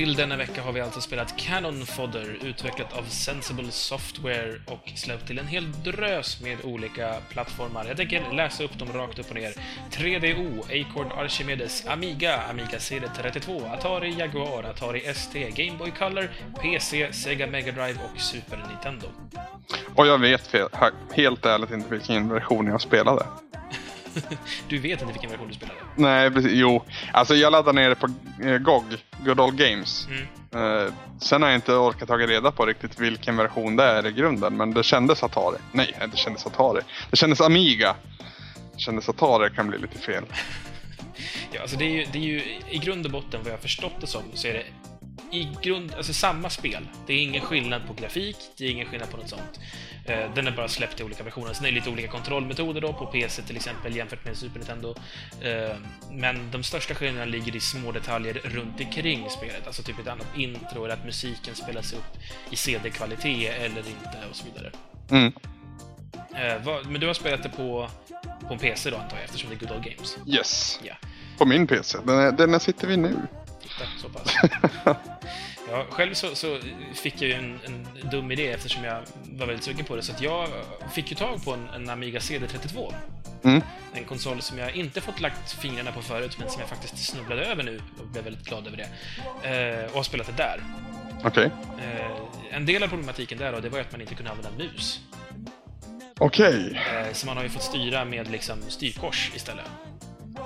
Till 0.01 0.15
denna 0.15 0.37
vecka 0.37 0.63
har 0.63 0.73
vi 0.73 0.81
alltså 0.81 1.01
spelat 1.01 1.37
Cannon 1.37 1.87
Fodder, 1.87 2.39
utvecklat 2.43 2.93
av 2.93 3.03
Sensible 3.03 3.71
Software 3.71 4.55
och 4.67 4.93
släppt 4.97 5.27
till 5.27 5.39
en 5.39 5.47
hel 5.47 5.73
drös 5.73 6.41
med 6.43 6.59
olika 6.65 7.15
plattformar. 7.31 7.85
Jag 7.89 7.97
tänker 7.97 8.33
läsa 8.33 8.65
upp 8.65 8.79
dem 8.79 8.89
rakt 8.93 9.19
upp 9.19 9.29
och 9.29 9.35
ner. 9.35 9.53
3DO, 9.91 10.63
Acorn 10.63 11.13
Archimedes, 11.13 11.87
Amiga, 11.87 12.41
Amiga 12.51 12.79
CD32, 12.79 13.75
Atari 13.75 14.15
Jaguar, 14.19 14.63
Atari 14.63 15.01
ST, 15.07 15.51
Game 15.51 15.79
Boy 15.79 15.91
Color, 15.99 16.31
PC, 16.63 17.13
Sega 17.13 17.47
Mega 17.47 17.73
Drive 17.73 17.99
och 18.15 18.21
Super 18.21 18.65
Nintendo. 18.69 19.07
Och 19.95 20.07
jag 20.07 20.19
vet 20.19 20.55
helt 21.13 21.47
ärligt 21.47 21.71
inte 21.71 21.91
vilken 21.91 22.29
version 22.29 22.67
jag 22.67 22.81
spelade. 22.81 23.27
du 24.69 24.79
vet 24.79 25.01
inte 25.01 25.13
vilken 25.13 25.31
version 25.31 25.49
du 25.49 25.55
spelade? 25.55 25.79
Nej, 25.97 26.31
precis. 26.31 26.53
Jo. 26.55 26.85
Alltså 27.13 27.35
jag 27.35 27.53
laddade 27.53 27.81
ner 27.81 27.89
det 27.89 27.95
på 27.95 28.09
eh, 28.43 28.59
GOG, 28.59 28.85
Good 29.25 29.41
Old 29.41 29.57
Games. 29.57 30.09
Mm. 30.11 30.27
Uh, 30.57 30.93
sen 31.19 31.43
har 31.43 31.49
jag 31.49 31.57
inte 31.57 31.75
orkat 31.75 32.09
ta 32.09 32.17
reda 32.19 32.53
på 32.53 32.67
riktigt 32.67 33.01
vilken 33.01 33.37
version 33.37 33.77
det 33.77 33.85
är 33.85 34.07
i 34.07 34.13
grunden, 34.13 34.57
men 34.57 34.75
det 34.75 34.83
kändes 34.83 35.23
Atari. 35.23 35.59
Nej, 35.73 35.95
det 36.11 36.17
kändes 36.17 36.47
Atari. 36.47 36.81
Det 37.11 37.17
kändes 37.17 37.41
Amiga. 37.41 37.97
Det 38.75 38.81
kändes 38.81 39.09
Atari 39.09 39.51
kan 39.51 39.69
bli 39.69 39.79
lite 39.79 39.99
fel. 39.99 40.25
ja, 41.53 41.61
alltså 41.61 41.77
det 41.77 41.85
är, 41.85 41.91
ju, 41.91 42.07
det 42.13 42.19
är 42.19 42.23
ju 42.23 42.43
i 42.71 42.79
grund 42.79 43.07
och 43.07 43.13
botten 43.13 43.41
vad 43.43 43.53
jag 43.53 43.61
förstått 43.61 44.01
det 44.01 44.07
som 44.07 44.23
så 44.35 44.49
är 44.49 44.53
det 44.53 44.65
i 45.33 45.49
grund, 45.63 45.95
alltså 45.97 46.13
samma 46.13 46.51
spel. 46.51 46.89
Det 47.07 47.13
är 47.13 47.23
ingen 47.23 47.43
skillnad 47.43 47.87
på 47.87 47.93
grafik, 47.93 48.37
det 48.57 48.65
är 48.65 48.71
ingen 48.71 48.87
skillnad 48.87 49.11
på 49.11 49.17
något 49.17 49.29
sånt. 49.29 49.61
Eh, 50.05 50.35
den 50.35 50.47
är 50.47 50.51
bara 50.51 50.69
släppt 50.69 51.01
i 51.01 51.03
olika 51.03 51.23
versioner. 51.23 51.53
Sen 51.53 51.67
är 51.67 51.69
det 51.69 51.75
lite 51.75 51.91
olika 51.91 52.09
kontrollmetoder 52.09 52.81
då, 52.81 52.93
på 52.93 53.07
PC 53.07 53.43
till 53.43 53.57
exempel, 53.57 53.97
jämfört 53.97 54.25
med 54.25 54.37
Super 54.37 54.59
Nintendo. 54.59 54.95
Eh, 55.43 55.77
men 56.13 56.51
de 56.51 56.63
största 56.63 56.95
skillnaderna 56.95 57.31
ligger 57.33 57.57
i 57.57 57.61
små 57.61 57.93
detaljer 57.93 58.35
runt 58.35 58.81
omkring 58.81 59.31
spelet. 59.31 59.67
Alltså 59.67 59.83
typ 59.83 59.99
ett 59.99 60.09
annat 60.09 60.27
intro, 60.37 60.85
eller 60.85 60.95
att 60.95 61.05
musiken 61.05 61.55
spelas 61.55 61.93
upp 61.93 62.19
i 62.51 62.57
CD-kvalitet 62.57 63.49
eller 63.49 63.79
inte, 63.79 64.19
och 64.31 64.37
så 64.37 64.45
vidare. 64.45 64.73
Mm. 65.11 65.33
Eh, 66.35 66.83
men 66.89 67.01
du 67.01 67.07
har 67.07 67.15
spelat 67.15 67.43
det 67.43 67.49
på, 67.49 67.91
på 68.49 68.53
en 68.55 68.59
PC 68.59 68.91
då, 68.91 68.97
antar 68.97 69.17
jag, 69.17 69.25
eftersom 69.25 69.51
det 69.51 69.57
är 69.57 69.59
Good 69.59 69.77
Old 69.77 69.85
Games? 69.85 70.19
Yes. 70.27 70.81
Ja. 70.83 70.95
På 71.39 71.45
min 71.45 71.67
PC. 71.67 71.99
Den, 72.05 72.19
är, 72.19 72.33
den 72.33 72.61
sitter 72.61 72.87
vi 72.87 72.97
nu. 72.97 73.17
Titta, 73.81 73.91
så 73.99 74.09
pass. 74.09 74.37
Ja, 75.71 75.87
själv 75.91 76.15
så, 76.15 76.35
så, 76.35 76.59
fick 76.95 77.23
jag 77.23 77.29
ju 77.29 77.33
en, 77.33 77.59
en, 77.67 78.11
dum 78.11 78.33
idé 78.33 78.51
eftersom 78.51 78.85
jag 78.85 79.03
var 79.33 79.47
väldigt 79.47 79.65
sugen 79.65 79.85
på 79.85 79.97
det, 79.97 80.03
så 80.03 80.13
jag 80.21 80.49
fick 80.93 81.11
ju 81.11 81.17
tag 81.17 81.45
på 81.45 81.53
en, 81.53 81.69
en 81.69 81.91
Amiga 81.91 82.19
CD32. 82.19 82.95
Mm. 83.45 83.63
En 83.95 84.05
konsol 84.05 84.43
som 84.43 84.59
jag 84.59 84.77
inte 84.77 85.01
fått 85.01 85.21
lagt 85.21 85.53
fingrarna 85.53 85.93
på 85.93 86.03
förut, 86.03 86.37
men 86.39 86.51
som 86.51 86.61
jag 86.61 86.69
faktiskt 86.69 86.99
snubblade 86.99 87.45
över 87.45 87.63
nu 87.63 87.81
och 87.99 88.07
blev 88.07 88.25
väldigt 88.25 88.47
glad 88.47 88.67
över 88.67 88.77
det. 88.77 88.89
Eh, 89.49 89.91
och 89.91 89.97
har 89.97 90.03
spelat 90.03 90.27
det 90.27 90.33
där. 90.37 90.61
Okej. 91.25 91.51
Okay. 91.73 91.87
Eh, 91.87 92.57
en 92.57 92.67
del 92.67 92.83
av 92.83 92.89
problematiken 92.89 93.39
där 93.39 93.53
då, 93.53 93.61
det 93.61 93.69
var 93.69 93.79
ju 93.79 93.85
att 93.85 93.93
man 93.93 94.01
inte 94.01 94.15
kunde 94.15 94.31
använda 94.31 94.51
mus. 94.59 95.01
Okej. 96.19 96.71
Okay. 96.71 97.07
Eh, 97.07 97.13
så 97.13 97.27
man 97.27 97.37
har 97.37 97.45
ju 97.45 97.51
fått 97.51 97.63
styra 97.63 98.05
med 98.05 98.31
liksom 98.31 98.59
styrkors 98.69 99.31
istället. 99.35 99.67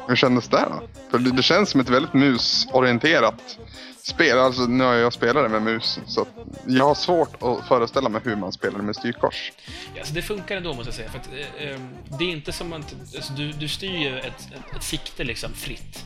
Hur 0.08 0.16
kändes 0.16 0.48
det 0.48 0.66
då? 0.70 0.82
För 1.10 1.18
det, 1.18 1.30
det 1.30 1.42
känns 1.42 1.70
som 1.70 1.80
ett 1.80 1.88
väldigt 1.88 2.14
musorienterat 2.14 3.58
spel. 4.02 4.38
Alltså 4.38 4.62
nu 4.62 4.84
har 4.84 4.94
jag 4.94 5.12
spelat 5.12 5.44
det 5.44 5.48
med 5.48 5.62
mus. 5.62 6.00
Så 6.06 6.26
jag 6.66 6.84
har 6.84 6.94
svårt 6.94 7.42
att 7.42 7.68
föreställa 7.68 8.08
mig 8.08 8.20
hur 8.24 8.36
man 8.36 8.52
spelar 8.52 8.78
med 8.78 8.96
styrkors. 8.96 9.52
Ja, 9.94 10.00
alltså 10.00 10.14
det 10.14 10.22
funkar 10.22 10.56
ändå 10.56 10.74
måste 10.74 10.88
jag 10.88 10.94
säga. 10.94 11.10
För 11.10 11.18
att, 11.18 11.28
eh, 11.32 11.68
eh, 11.68 11.80
det 12.18 12.24
är 12.24 12.28
inte 12.30 12.52
som 12.52 12.72
att... 12.72 12.94
Alltså, 13.16 13.32
du, 13.32 13.52
du 13.52 13.68
styr 13.68 13.98
ju 13.98 14.18
ett, 14.18 14.26
ett, 14.26 14.76
ett 14.76 14.82
sikte 14.82 15.24
liksom 15.24 15.52
fritt. 15.52 16.04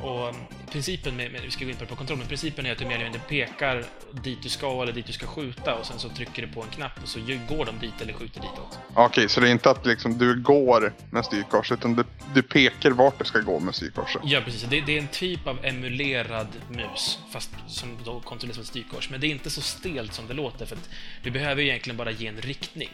Och 0.00 0.34
principen 0.72 1.16
med, 1.16 1.32
med, 1.32 1.40
vi 1.42 1.50
ska 1.50 1.64
gå 1.64 1.70
in 1.70 1.76
på 1.76 1.84
det 1.84 1.90
på 1.90 1.96
kontroll, 1.96 2.18
men 2.18 2.28
principen 2.28 2.66
är 2.66 2.72
att 2.72 2.78
du 2.78 2.84
mer 2.84 2.94
eller 2.94 3.04
mindre 3.04 3.20
pekar 3.28 3.84
dit 4.22 4.42
du 4.42 4.48
ska 4.48 4.82
eller 4.82 4.92
dit 4.92 5.06
du 5.06 5.12
ska 5.12 5.26
skjuta 5.26 5.74
och 5.74 5.86
sen 5.86 5.98
så 5.98 6.08
trycker 6.08 6.46
du 6.46 6.52
på 6.52 6.62
en 6.62 6.68
knapp 6.68 7.02
och 7.02 7.08
så 7.08 7.20
går 7.48 7.64
de 7.64 7.78
dit 7.78 8.00
eller 8.02 8.12
skjuter 8.12 8.40
ditåt. 8.40 8.78
Okej, 8.94 9.28
så 9.28 9.40
det 9.40 9.48
är 9.48 9.52
inte 9.52 9.70
att 9.70 9.86
liksom 9.86 10.18
du 10.18 10.42
går 10.42 10.92
med 11.10 11.24
styrkors 11.24 11.72
utan 11.72 11.94
du, 11.94 12.04
du 12.34 12.42
pekar 12.42 12.90
vart 12.90 13.18
du 13.18 13.24
ska 13.24 13.38
gå 13.38 13.60
med 13.60 13.74
styrkorset? 13.74 14.22
Ja, 14.24 14.40
precis. 14.44 14.62
Det, 14.62 14.80
det 14.80 14.96
är 14.96 15.00
en 15.00 15.08
typ 15.08 15.46
av 15.46 15.64
emulerad 15.64 16.48
mus, 16.70 17.18
fast 17.30 17.50
som 17.66 17.88
då 18.04 18.20
kontrolleras 18.20 18.58
ett 18.58 18.66
styrkors. 18.66 19.10
Men 19.10 19.20
det 19.20 19.26
är 19.26 19.30
inte 19.30 19.50
så 19.50 19.60
stelt 19.60 20.14
som 20.14 20.26
det 20.26 20.34
låter, 20.34 20.66
för 20.66 20.76
att 20.76 20.90
du 21.22 21.30
behöver 21.30 21.62
egentligen 21.62 21.96
bara 21.96 22.10
ge 22.10 22.26
en 22.26 22.40
riktning. 22.40 22.90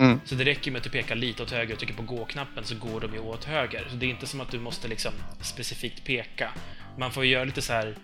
Mm. 0.00 0.20
Så 0.24 0.34
det 0.34 0.44
räcker 0.44 0.70
med 0.70 0.78
att 0.78 0.84
du 0.84 0.90
pekar 0.90 1.14
lite 1.14 1.42
åt 1.42 1.50
höger 1.50 1.72
och 1.72 1.78
trycker 1.78 1.94
på 1.94 2.02
gå-knappen 2.02 2.64
så 2.64 2.74
går 2.74 3.00
de 3.00 3.12
ju 3.12 3.18
åt 3.18 3.44
höger. 3.44 3.86
Så 3.90 3.96
det 3.96 4.06
är 4.06 4.10
inte 4.10 4.26
som 4.26 4.40
att 4.40 4.50
du 4.50 4.58
måste 4.58 4.88
liksom 4.88 5.12
specifikt 5.40 6.04
peka. 6.04 6.50
Man 6.98 7.10
får 7.10 7.24
ju 7.24 7.30
göra 7.30 7.44
lite 7.44 7.62
så 7.62 7.72
här 7.72 7.96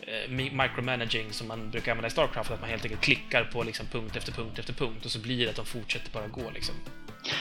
eh, 0.00 0.30
micromanaging 0.30 1.32
som 1.32 1.48
man 1.48 1.70
brukar 1.70 1.92
använda 1.92 2.08
i 2.08 2.10
Starcraft, 2.10 2.50
att 2.50 2.60
man 2.60 2.70
helt 2.70 2.84
enkelt 2.84 3.00
klickar 3.00 3.44
på 3.44 3.62
liksom 3.62 3.86
punkt 3.86 4.16
efter 4.16 4.32
punkt 4.32 4.58
efter 4.58 4.72
punkt 4.72 5.04
och 5.04 5.10
så 5.10 5.18
blir 5.18 5.44
det 5.44 5.50
att 5.50 5.56
de 5.56 5.66
fortsätter 5.66 6.10
bara 6.12 6.26
gå 6.26 6.50
liksom. 6.50 6.74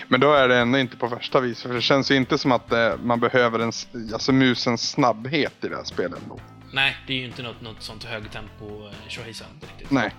Men 0.07 0.19
då 0.19 0.33
är 0.33 0.47
det 0.47 0.57
ändå 0.57 0.79
inte 0.79 0.97
på 0.97 1.07
värsta 1.07 1.39
vis, 1.39 1.61
för 1.61 1.73
det 1.73 1.81
känns 1.81 2.11
ju 2.11 2.15
inte 2.15 2.37
som 2.37 2.51
att 2.51 2.71
eh, 2.71 2.97
man 3.03 3.19
behöver 3.19 3.59
en, 3.59 3.71
alltså 4.13 4.31
musens 4.31 4.89
snabbhet 4.89 5.53
i 5.61 5.67
det 5.67 5.75
här 5.75 5.83
spelet. 5.83 6.19
Nej, 6.73 6.97
det 7.07 7.13
är 7.13 7.17
ju 7.17 7.25
inte 7.25 7.43
något, 7.43 7.61
något 7.61 7.83
sånt 7.83 8.03
högtempo 8.03 8.87
eh, 8.87 8.93
tjohejsan 9.07 9.47
riktigt. 9.61 9.91
Nej. 9.91 10.11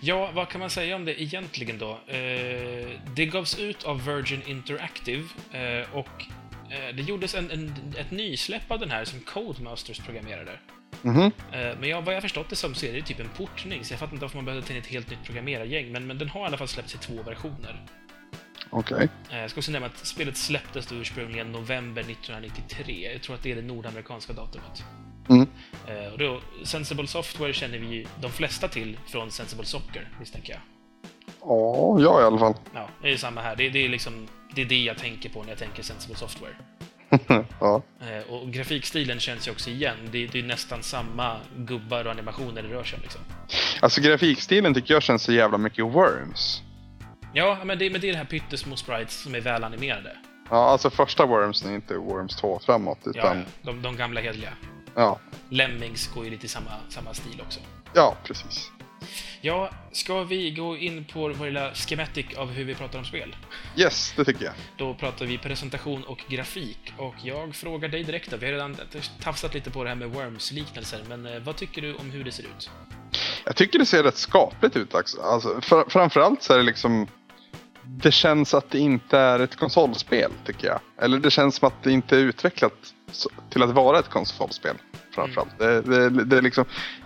Ja, 0.00 0.30
vad 0.34 0.48
kan 0.48 0.60
man 0.60 0.70
säga 0.70 0.96
om 0.96 1.04
det 1.04 1.22
egentligen 1.22 1.78
då? 1.78 1.90
Eh, 2.06 2.88
det 3.16 3.26
gavs 3.26 3.58
ut 3.58 3.84
av 3.84 4.04
Virgin 4.04 4.42
Interactive 4.46 5.24
eh, 5.52 5.96
och 5.96 6.24
eh, 6.70 6.94
det 6.94 7.02
gjordes 7.02 7.34
en, 7.34 7.50
en, 7.50 7.94
ett 7.98 8.10
nysläpp 8.10 8.70
av 8.70 8.78
den 8.80 8.90
här 8.90 9.04
som 9.04 9.20
Codemasters 9.20 9.98
programmerade. 9.98 10.52
Mhm. 11.02 11.22
Eh, 11.22 11.30
men 11.80 11.88
jag, 11.88 12.02
vad 12.02 12.14
jag 12.14 12.22
förstått 12.22 12.48
det 12.48 12.56
som 12.56 12.74
så 12.74 12.86
är 12.86 12.92
det 12.92 13.02
typ 13.02 13.20
en 13.20 13.28
portning, 13.28 13.84
så 13.84 13.92
jag 13.92 14.00
fattar 14.00 14.12
inte 14.12 14.24
varför 14.24 14.36
man 14.36 14.44
behövde 14.44 14.66
ta 14.66 14.72
in 14.74 14.80
ett 14.80 14.86
helt 14.86 15.10
nytt 15.10 15.24
programmerargäng, 15.24 15.92
men, 15.92 16.06
men 16.06 16.18
den 16.18 16.28
har 16.28 16.40
i 16.40 16.44
alla 16.44 16.56
fall 16.56 16.68
släppts 16.68 16.94
i 16.94 16.98
två 16.98 17.22
versioner. 17.22 17.82
Okej. 18.70 19.08
Eh, 19.30 19.38
Jag 19.38 19.50
ska 19.50 19.60
också 19.60 19.72
nämna 19.72 19.86
att 19.86 20.06
spelet 20.06 20.36
släpptes 20.36 20.92
ursprungligen 20.92 21.52
november 21.52 22.02
1993. 22.02 23.10
Jag 23.12 23.22
tror 23.22 23.34
att 23.36 23.42
det 23.42 23.52
är 23.52 23.56
det 23.56 23.62
nordamerikanska 23.62 24.32
datumet. 24.32 24.84
Mm. 25.28 25.48
Eh, 25.86 26.12
Och 26.12 26.18
då, 26.18 26.40
Sensible 26.64 27.06
Software 27.06 27.52
känner 27.52 27.78
vi 27.78 27.86
ju 27.86 28.06
de 28.20 28.30
flesta 28.30 28.68
till 28.68 28.98
från 29.06 29.30
Sensible 29.30 29.64
Soccer, 29.66 30.08
misstänker 30.18 30.52
jag. 30.52 30.60
Ja, 31.42 32.00
jag 32.00 32.22
i 32.22 32.24
alla 32.24 32.38
fall. 32.38 32.54
Ja, 32.74 32.88
det 33.02 33.12
är 33.12 33.16
samma 33.16 33.40
här. 33.40 33.56
Det, 33.56 33.68
det 33.68 33.84
är 33.84 33.88
liksom 33.88 34.28
det 34.54 34.60
är 34.62 34.66
det 34.66 34.82
jag 34.84 34.98
tänker 34.98 35.28
på 35.28 35.42
när 35.42 35.48
jag 35.48 35.58
tänker 35.58 35.82
Sensible 35.82 36.16
Software. 36.16 36.52
ja. 37.60 37.82
Eh, 38.00 38.32
Och 38.32 38.50
grafikstilen 38.52 39.20
känns 39.20 39.48
ju 39.48 39.52
också 39.52 39.70
igen. 39.70 39.96
Det, 40.12 40.26
det 40.26 40.38
är 40.38 40.42
nästan 40.42 40.82
samma 40.82 41.36
gubbar 41.56 42.04
och 42.04 42.10
animationer 42.10 42.62
det 42.62 42.68
rör 42.68 42.84
sig 42.84 42.96
om. 42.96 43.02
Liksom. 43.02 43.20
Alltså 43.80 44.00
grafikstilen 44.00 44.74
tycker 44.74 44.94
jag 44.94 45.02
känns 45.02 45.22
så 45.22 45.32
jävla 45.32 45.58
mycket 45.58 45.84
Worms. 45.84 46.62
Ja, 47.34 47.58
men 47.64 47.78
det, 47.78 47.90
men 47.90 48.00
det 48.00 48.08
är 48.08 48.12
det 48.12 48.18
här 48.18 48.24
pyttesmå 48.24 48.76
sprites 48.76 49.22
som 49.22 49.34
är 49.34 49.40
välanimerade. 49.40 50.16
Ja, 50.50 50.56
alltså 50.70 50.90
första 50.90 51.26
Worms 51.26 51.64
är 51.64 51.74
inte 51.74 51.94
Worms 51.94 52.36
2 52.36 52.60
framåt, 52.66 52.98
utan... 53.06 53.38
ja, 53.38 53.44
de, 53.62 53.82
de 53.82 53.96
gamla 53.96 54.20
hederliga. 54.20 54.52
Ja, 54.94 55.18
Lemmings 55.48 56.08
går 56.14 56.24
ju 56.24 56.30
lite 56.30 56.46
i 56.46 56.48
samma, 56.48 56.70
samma 56.88 57.14
stil 57.14 57.40
också. 57.46 57.60
ja 57.94 58.16
precis. 58.24 58.70
Ja, 59.42 59.70
ska 59.92 60.22
vi 60.24 60.50
gå 60.50 60.76
in 60.76 61.04
på 61.04 61.28
vår 61.28 61.46
lilla 61.46 61.74
schematic 61.74 62.26
av 62.36 62.50
hur 62.50 62.64
vi 62.64 62.74
pratar 62.74 62.98
om 62.98 63.04
spel? 63.04 63.36
Yes, 63.76 64.12
det 64.16 64.24
tycker 64.24 64.44
jag. 64.44 64.54
Då 64.76 64.94
pratar 64.94 65.26
vi 65.26 65.38
presentation 65.38 66.04
och 66.04 66.24
grafik. 66.28 66.92
Och 66.96 67.14
jag 67.22 67.54
frågar 67.54 67.88
dig 67.88 68.04
direkt 68.04 68.30
då. 68.30 68.36
Vi 68.36 68.46
har 68.46 68.52
redan 68.52 68.76
tafsat 69.22 69.54
lite 69.54 69.70
på 69.70 69.82
det 69.84 69.88
här 69.90 69.96
med 69.96 70.08
Worms-liknelser, 70.10 71.00
men 71.08 71.26
eh, 71.26 71.40
vad 71.42 71.56
tycker 71.56 71.82
du 71.82 71.94
om 71.94 72.10
hur 72.10 72.24
det 72.24 72.32
ser 72.32 72.42
ut? 72.42 72.70
Jag 73.44 73.56
tycker 73.56 73.78
det 73.78 73.86
ser 73.86 74.02
rätt 74.02 74.16
skapligt 74.16 74.76
ut 74.76 74.94
också. 74.94 75.20
Alltså, 75.22 75.48
fr- 75.48 75.88
framförallt 75.90 76.42
så 76.42 76.52
är 76.52 76.56
det 76.58 76.64
liksom... 76.64 77.06
Det 77.82 78.12
känns 78.12 78.54
att 78.54 78.70
det 78.70 78.78
inte 78.78 79.18
är 79.18 79.40
ett 79.40 79.56
konsolspel, 79.56 80.30
tycker 80.46 80.66
jag. 80.66 80.80
Eller 81.04 81.18
det 81.18 81.30
känns 81.30 81.56
som 81.56 81.68
att 81.68 81.82
det 81.82 81.92
inte 81.92 82.16
är 82.16 82.20
utvecklat 82.20 82.72
till 83.50 83.62
att 83.62 83.70
vara 83.70 83.98
ett 83.98 84.08
konsolspel. 84.08 84.76
Framförallt. 85.10 85.58
Det, 85.58 85.82
det, 85.82 86.24
det, 86.24 86.36
är 86.36 86.42
liksom, 86.42 86.64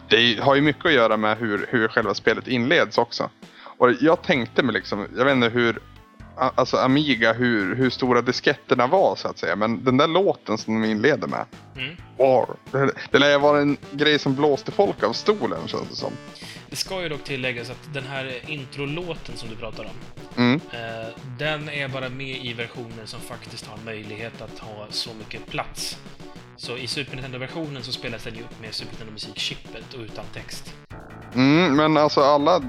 det 0.09 0.41
har 0.41 0.55
ju 0.55 0.61
mycket 0.61 0.87
att 0.87 0.93
göra 0.93 1.17
med 1.17 1.39
hur, 1.39 1.67
hur 1.69 1.89
själva 1.89 2.15
spelet 2.15 2.49
inleds 2.49 2.99
också. 2.99 3.31
Och 3.79 3.93
jag 4.01 4.23
tänkte 4.23 4.63
mig 4.63 4.73
liksom, 4.73 5.07
jag 5.17 5.25
vet 5.25 5.35
inte 5.35 5.49
hur... 5.49 5.79
Alltså 6.37 6.77
Amiga, 6.77 7.33
hur, 7.33 7.75
hur 7.75 7.91
stora 7.91 8.23
disketterna 8.23 8.87
var 8.87 9.17
så 9.17 9.29
att 9.29 9.39
säga. 9.39 9.57
Men 9.57 9.85
den 9.85 9.97
där 9.97 10.07
låten 10.09 10.59
som 10.59 10.83
de 10.83 10.89
inleder 10.91 11.29
med. 11.29 11.45
Mm. 11.77 11.97
War. 12.19 12.47
Det, 12.71 12.93
det 13.11 13.19
lär 13.19 13.39
vara 13.39 13.61
en 13.61 13.77
grej 13.93 14.19
som 14.19 14.35
blåste 14.35 14.73
folk 14.73 15.03
av 15.03 15.13
stolen 15.13 15.69
känns 15.69 15.89
det 15.89 15.97
som. 15.97 16.13
Det 16.71 16.77
ska 16.77 17.03
ju 17.03 17.09
dock 17.09 17.25
tilläggas 17.25 17.71
att 17.71 17.95
den 17.95 18.05
här 18.05 18.51
introlåten 18.51 19.37
som 19.37 19.49
du 19.49 19.57
pratar 19.57 19.85
om, 19.85 19.91
Mm. 20.37 20.61
eh, 20.73 21.09
den 21.39 21.69
är 21.69 21.89
bara 21.89 22.09
med 22.09 22.45
i 22.45 22.53
versioner 22.53 23.05
som 23.07 23.21
faktiskt 23.21 23.67
har 23.67 23.79
möjlighet 23.85 24.43
att 24.43 24.59
ha 24.59 24.87
så 24.91 25.11
mycket 25.15 25.47
plats. 25.47 25.99
Så 26.57 26.77
i 26.77 26.87
Super 26.87 27.13
Nintendo-versionen 27.17 27.83
så 27.83 27.93
spelas 27.93 28.25
den 28.25 28.35
ju 28.35 28.41
upp 28.43 28.61
med 28.61 28.75
Super 28.75 28.91
Nintendo-musikchippet 28.93 29.95
och 29.95 30.01
utan 30.01 30.25
text. 30.35 30.75
Mm, 31.35 31.77
men 31.77 31.97
alltså 31.97 32.21
alla 32.21 32.61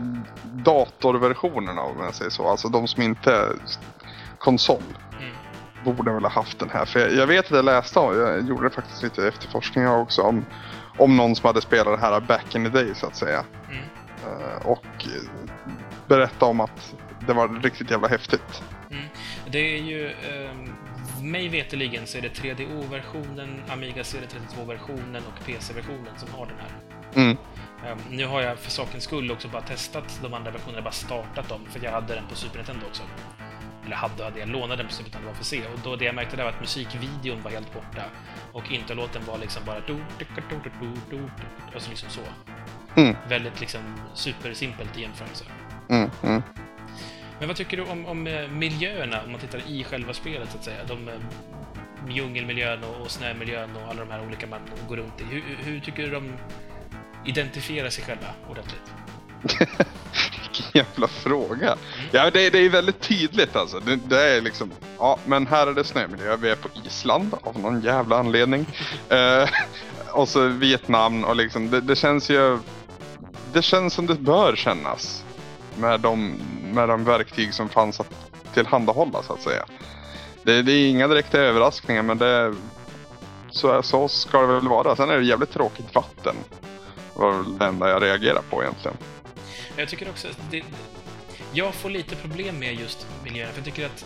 datorversionerna 0.54 1.82
om 1.82 2.00
jag 2.00 2.16
säger 2.16 2.32
så, 2.32 2.48
alltså 2.48 2.68
de 2.70 2.88
som 2.88 3.02
inte 3.04 3.32
är 3.32 3.52
konsol, 4.40 4.82
Mm. 5.20 5.36
borde 5.96 6.12
väl 6.14 6.24
ha 6.24 6.30
haft 6.30 6.60
den 6.60 6.70
här. 6.70 6.86
För 6.86 7.00
jag, 7.00 7.14
jag 7.14 7.28
vet 7.28 7.46
att 7.46 7.52
jag 7.52 7.66
läste 7.66 8.00
om, 8.00 8.18
jag 8.20 8.48
gjorde 8.48 8.70
faktiskt 8.70 9.04
lite 9.04 9.28
efterforskningar 9.28 9.98
också 9.98 10.22
om, 10.22 10.46
om 10.98 11.18
någon 11.18 11.36
som 11.36 11.48
hade 11.48 11.62
spelat 11.62 12.00
det 12.02 12.08
här 12.08 12.20
back 12.20 12.56
in 12.56 12.64
the 12.64 12.70
day 12.70 12.96
så 12.96 13.06
att 13.08 13.16
säga. 13.16 13.44
Mm. 13.70 13.84
Eh, 14.26 14.66
och 14.68 14.86
eh, 14.86 15.30
berätta 16.08 16.46
om 16.46 16.60
att 16.60 16.94
det 17.28 17.34
var 17.34 17.48
riktigt 17.64 17.92
jävla 17.92 18.08
häftigt. 18.08 18.62
Mm. 18.92 19.04
Det 19.52 19.60
är 19.60 19.82
ju... 19.82 20.08
ehm, 20.10 20.76
mig 21.32 21.48
veterligen 21.48 22.08
så 22.08 22.18
är 22.18 22.22
det 22.22 22.30
3DO-versionen, 22.42 23.62
Amiga 23.68 24.02
CD32-versionen 24.04 25.24
och 25.28 25.46
PC-versionen 25.46 26.14
som 26.18 26.30
har 26.34 26.46
den 26.46 26.58
här. 26.60 26.72
Mm. 27.24 27.38
Ehm, 27.86 27.98
nu 28.10 28.26
har 28.26 28.42
jag 28.42 28.60
för 28.60 28.72
sakens 28.72 29.04
skull 29.04 29.32
också 29.32 29.48
bara 29.48 29.62
testat 29.62 30.20
de 30.24 30.34
andra 30.34 30.52
versionerna, 30.52 30.82
bara 30.82 30.92
startat 30.92 31.50
dem, 31.50 31.62
för 31.70 31.84
jag 31.84 31.92
hade 31.92 32.16
den 32.16 32.28
på 32.30 32.36
Super 32.36 32.58
Nintendo 32.58 32.86
också. 32.86 33.04
Eller 33.86 33.96
hade, 33.96 34.24
hade 34.24 34.40
jag 34.40 34.50
lånade 34.50 34.76
den 34.76 34.88
på 34.88 34.94
Super 34.94 35.10
Nintendo 35.10 35.34
för 35.34 35.40
att 35.40 35.46
se. 35.46 35.62
Och 35.74 35.80
då 35.84 35.96
det 35.96 36.06
jag 36.06 36.16
märkte 36.16 36.36
där 36.36 36.44
var 36.44 36.52
att 36.52 36.62
musikvideon 36.62 37.42
var 37.42 37.52
helt 37.52 37.74
borta. 37.74 38.04
Och 38.52 38.72
introlåten 38.72 39.22
var 39.26 39.38
liksom 39.38 39.62
bara... 39.66 39.82
Alltså 41.74 41.90
liksom 41.90 42.10
så. 42.10 42.22
Mm. 42.96 43.16
Väldigt 43.30 43.60
liksom 43.60 43.82
supersimpelt 44.14 44.98
i 44.98 45.02
jämförelse. 45.02 45.46
Mm, 45.90 46.10
mm. 46.24 46.42
Men 47.40 47.48
vad 47.48 47.58
tycker 47.58 47.78
du 47.78 47.84
om, 47.84 48.06
om 48.06 48.28
eh, 48.28 48.48
miljöerna, 48.48 49.22
om 49.26 49.32
man 49.32 49.40
tittar 49.42 49.62
i 49.68 49.84
själva 49.84 50.14
spelet 50.14 50.52
så 50.52 50.58
att 50.58 50.64
säga? 50.64 50.78
De 50.88 51.08
eh, 51.08 51.14
djungelmiljön 52.10 52.84
och, 52.84 53.02
och 53.02 53.12
snömiljön 53.12 53.70
och 53.76 53.82
alla 53.92 54.00
de 54.06 54.12
här 54.12 54.26
olika 54.28 54.48
man 54.48 54.60
går 54.90 54.98
runt 54.98 55.22
i. 55.22 55.24
Hur, 55.24 55.42
hur- 55.48 55.58
hur 55.72 55.80
tycker 55.80 56.04
du 56.04 56.10
de 56.12 56.34
identifierar 57.26 57.90
sig 57.90 58.04
själva 58.04 58.28
ordentligt? 58.50 58.94
Vilken 60.42 60.66
jävla 60.74 61.08
fråga. 61.08 61.76
Ja, 62.12 62.30
det, 62.32 62.50
det 62.50 62.60
är 62.60 62.70
väldigt 62.70 63.00
tydligt 63.00 63.56
alltså. 63.56 63.80
Det, 63.80 63.96
det 63.96 64.22
är 64.38 64.42
liksom, 64.42 64.72
ja 65.00 65.20
men 65.26 65.48
här 65.48 65.68
är 65.68 65.74
det 65.74 65.84
snömiljö. 65.84 66.36
Vi 66.38 66.50
är 66.50 66.56
på 66.56 66.70
Island 66.86 67.36
av 67.42 67.60
någon 67.60 67.82
jävla 67.82 68.18
anledning. 68.20 68.66
Eh, 69.10 69.50
och 70.12 70.30
så 70.30 70.48
Vietnam 70.48 71.24
och 71.24 71.36
liksom, 71.36 71.70
det, 71.70 71.82
det 71.82 71.96
känns 71.96 72.30
ju... 72.30 72.60
Det 73.54 73.62
känns 73.62 73.94
som 73.94 74.06
det 74.06 74.16
bör 74.16 74.56
kännas. 74.56 75.25
Med 75.80 76.00
de, 76.00 76.40
med 76.74 76.90
de 76.90 77.04
verktyg 77.04 77.54
som 77.54 77.70
fanns 77.70 78.00
att 78.00 78.32
tillhandahålla 78.54 79.24
så 79.24 79.34
att 79.34 79.42
säga. 79.42 79.66
Det, 80.44 80.62
det 80.62 80.72
är 80.72 80.90
inga 80.90 81.08
direkta 81.08 81.38
överraskningar 81.38 82.04
men 82.04 82.18
det... 82.18 82.56
Så, 83.50 83.84
så 83.84 84.08
ska 84.08 84.42
det 84.42 84.48
väl 84.48 84.68
vara. 84.68 84.96
Sen 84.96 85.10
är 85.10 85.18
det 85.18 85.26
jävligt 85.26 85.52
tråkigt 85.52 85.96
vatten. 85.96 86.36
Det 87.14 87.22
var 87.22 87.32
väl 87.32 87.58
det 87.58 87.66
enda 87.66 87.90
jag 87.90 88.04
reagerar 88.04 88.42
på 88.50 88.64
egentligen. 88.64 88.98
Jag 89.76 89.90
tycker 89.90 90.10
också 90.10 90.28
att 90.28 90.52
det, 90.52 90.64
jag 91.54 91.74
får 91.74 91.90
lite 91.90 92.16
problem 92.16 92.60
med 92.60 92.76
just 92.76 93.08
miljöerna, 93.24 93.52
för 93.52 93.60
jag 93.60 93.66
tycker 93.66 93.86
att 93.86 94.06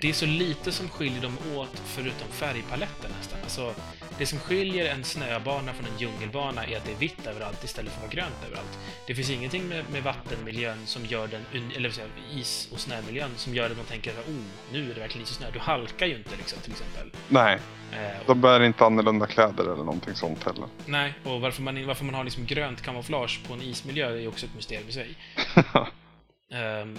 det 0.00 0.08
är 0.08 0.12
så 0.12 0.26
lite 0.26 0.72
som 0.72 0.88
skiljer 0.88 1.22
dem 1.22 1.38
åt 1.56 1.82
förutom 1.84 2.28
färgpaletten 2.30 3.10
nästan. 3.18 3.38
Alltså, 3.42 3.74
det 4.18 4.26
som 4.26 4.38
skiljer 4.38 4.94
en 4.94 5.04
snöbana 5.04 5.72
från 5.72 5.86
en 5.86 5.98
djungelbana 5.98 6.64
är 6.64 6.76
att 6.76 6.84
det 6.84 6.92
är 6.92 6.96
vitt 6.96 7.26
överallt 7.26 7.64
istället 7.64 7.92
för 7.92 7.98
att 7.98 8.04
vara 8.04 8.14
grönt 8.14 8.44
överallt. 8.46 8.78
Det 9.06 9.14
finns 9.14 9.30
ingenting 9.30 9.68
med, 9.68 9.84
med 9.92 10.02
vattenmiljön 10.02 10.78
som 10.86 11.06
gör 11.06 11.26
den, 11.26 11.70
eller 11.76 11.92
jag, 11.98 12.38
is 12.40 12.68
och 12.72 12.80
snömiljön 12.80 13.30
som 13.36 13.54
gör 13.54 13.70
att 13.70 13.76
man 13.76 13.86
tänker 13.86 14.12
oh, 14.12 14.44
nu 14.72 14.90
är 14.90 14.94
det 14.94 15.00
verkligen 15.00 15.22
is 15.22 15.30
och 15.30 15.36
snö. 15.36 15.46
Du 15.52 15.58
halkar 15.58 16.06
ju 16.06 16.16
inte 16.16 16.36
liksom, 16.36 16.58
till 16.60 16.72
exempel. 16.72 17.10
Nej, 17.28 17.58
Eh, 17.92 18.26
de 18.26 18.40
bär 18.40 18.62
inte 18.62 18.84
annorlunda 18.84 19.26
kläder 19.26 19.64
eller 19.64 19.84
någonting 19.84 20.14
sånt 20.14 20.44
heller. 20.44 20.68
nej, 20.86 21.14
och 21.24 21.40
varför 21.40 21.62
man, 21.62 21.86
varför 21.86 22.04
man 22.04 22.14
har 22.14 22.24
liksom 22.24 22.46
grönt 22.46 22.82
kamouflage 22.82 23.40
på 23.48 23.54
en 23.54 23.62
ismiljö 23.62 24.18
är 24.18 24.28
också 24.28 24.46
ett 24.46 24.54
mysterium 24.54 24.88
i 24.88 24.92
sig. 24.92 25.16
Ehm, 26.50 26.98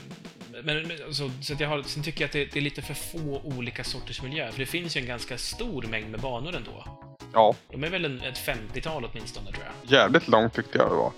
men, 0.64 0.92
alltså, 1.08 1.32
så 1.42 1.54
att 1.54 1.60
jag 1.60 1.70
har, 1.70 1.84
sen 1.84 2.04
tycker 2.04 2.22
jag 2.22 2.28
att 2.28 2.34
det, 2.34 2.46
det 2.46 2.60
är 2.60 2.62
lite 2.62 2.82
för 2.82 2.94
få 2.94 3.42
olika 3.44 3.84
sorters 3.84 4.22
miljö, 4.22 4.52
för 4.52 4.60
det 4.60 4.66
finns 4.66 4.98
ju 4.98 5.02
en 5.02 5.08
ganska 5.08 5.38
stor 5.38 5.84
mängd 5.84 6.12
med 6.12 6.20
banor 6.20 6.56
ändå. 6.56 6.86
Ja, 7.34 7.56
De 7.72 7.84
är 7.84 7.90
väl 7.90 8.06
en, 8.06 8.22
ett 8.22 8.38
50-tal 8.48 9.10
åtminstone, 9.12 9.52
tror 9.52 9.64
jag. 9.66 9.92
jävligt 9.92 10.28
långt 10.28 10.54
tyckte 10.54 10.78
jag 10.78 10.90
det 10.92 10.96
var. 10.96 11.12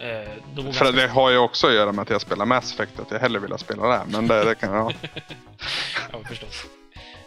Eh, 0.00 0.28
de 0.54 0.66
var 0.66 0.72
För 0.72 0.84
ganska- 0.84 1.02
det 1.02 1.08
har 1.08 1.30
ju 1.30 1.38
också 1.38 1.66
att 1.66 1.74
göra 1.74 1.92
med 1.92 2.02
att 2.02 2.10
jag 2.10 2.20
spelar 2.20 2.44
Mass 2.46 2.72
Effect, 2.72 3.00
att 3.00 3.10
jag 3.10 3.18
hellre 3.18 3.40
vill 3.40 3.58
spela 3.58 3.88
det. 3.88 4.02
Men 4.08 4.26
det, 4.26 4.44
det 4.44 4.54
kan 4.54 4.74
jag... 4.74 4.94
Ja, 6.12 6.18
förstås. 6.28 6.64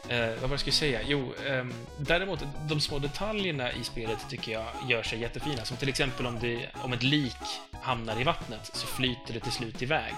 Eh, 0.09 0.29
vad 0.29 0.39
var 0.41 0.47
det 0.47 0.53
jag 0.53 0.59
skulle 0.59 0.73
säga? 0.73 0.99
Jo, 1.05 1.33
ehm, 1.47 1.73
däremot, 1.97 2.39
de 2.69 2.79
små 2.79 2.99
detaljerna 2.99 3.71
i 3.71 3.83
spelet 3.83 4.17
tycker 4.29 4.51
jag 4.51 4.65
gör 4.89 5.03
sig 5.03 5.19
jättefina. 5.19 5.65
Som 5.65 5.77
till 5.77 5.89
exempel 5.89 6.25
om, 6.25 6.39
det, 6.39 6.69
om 6.83 6.93
ett 6.93 7.03
lik 7.03 7.35
hamnar 7.81 8.21
i 8.21 8.23
vattnet 8.23 8.69
så 8.73 8.87
flyter 8.87 9.33
det 9.33 9.39
till 9.39 9.51
slut 9.51 9.81
iväg. 9.81 10.13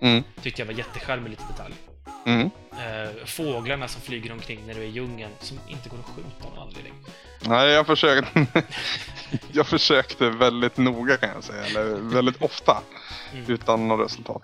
Mm, 0.00 0.22
Tyckte 0.42 0.60
jag 0.62 0.66
var 0.66 0.72
jättecharmig 0.74 1.30
liten 1.30 1.46
detalj. 1.48 1.74
mm. 2.26 2.50
Eh, 2.72 3.24
fåglarna 3.24 3.88
som 3.88 4.02
flyger 4.02 4.32
omkring 4.32 4.66
när 4.66 4.74
du 4.74 4.80
är 4.80 4.84
i 4.84 4.90
djungeln, 4.90 5.32
som 5.40 5.58
inte 5.68 5.88
går 5.88 5.98
att 5.98 6.06
skjuta 6.16 6.48
av 6.48 6.54
någon 6.54 6.68
anledning. 6.68 6.92
Nej, 7.40 7.68
jag 7.70 7.86
försökte... 7.86 8.46
jag 9.52 9.66
försökte 9.66 10.30
väldigt 10.30 10.76
noga 10.76 11.16
kan 11.16 11.28
jag 11.34 11.44
säga, 11.44 11.64
eller 11.66 11.84
väldigt 11.94 12.42
ofta. 12.42 12.82
Mm. 13.32 13.50
Utan 13.50 13.88
något 13.88 14.04
resultat. 14.06 14.42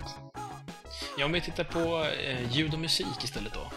Ja, 1.18 1.24
om 1.24 1.32
vi 1.32 1.41
tittar 1.41 1.64
på 1.64 2.07
eh, 2.24 2.51
ljud 2.57 2.72
och 2.74 2.80
musik 2.80 3.24
istället 3.24 3.55
då. 3.55 3.70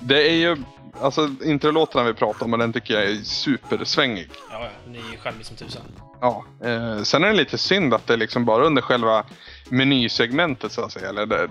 Det 0.00 0.30
är 0.30 0.34
ju, 0.34 0.56
alltså 1.00 1.30
introlåtarna 1.44 2.04
vi 2.04 2.14
pratar 2.14 2.44
om, 2.46 2.50
den 2.50 2.72
tycker 2.72 2.94
jag 2.94 3.04
är 3.10 3.16
supersvängig. 3.16 4.30
Ja, 4.50 4.62
ja, 4.62 4.68
den 4.84 4.94
är 4.94 5.12
ju 5.12 5.18
charmig 5.18 5.46
som 5.46 5.56
tusan. 5.56 5.82
Ja, 6.20 6.44
eh, 6.64 7.02
sen 7.02 7.24
är 7.24 7.28
det 7.28 7.34
lite 7.36 7.58
synd 7.58 7.94
att 7.94 8.06
det 8.06 8.12
är 8.12 8.18
liksom 8.18 8.44
bara 8.44 8.64
under 8.64 8.82
själva 8.82 9.24
menysegmentet 9.68 10.72
så 10.72 10.82
att 10.84 10.92
säga. 10.92 11.08
Eller 11.08 11.26
det, 11.26 11.48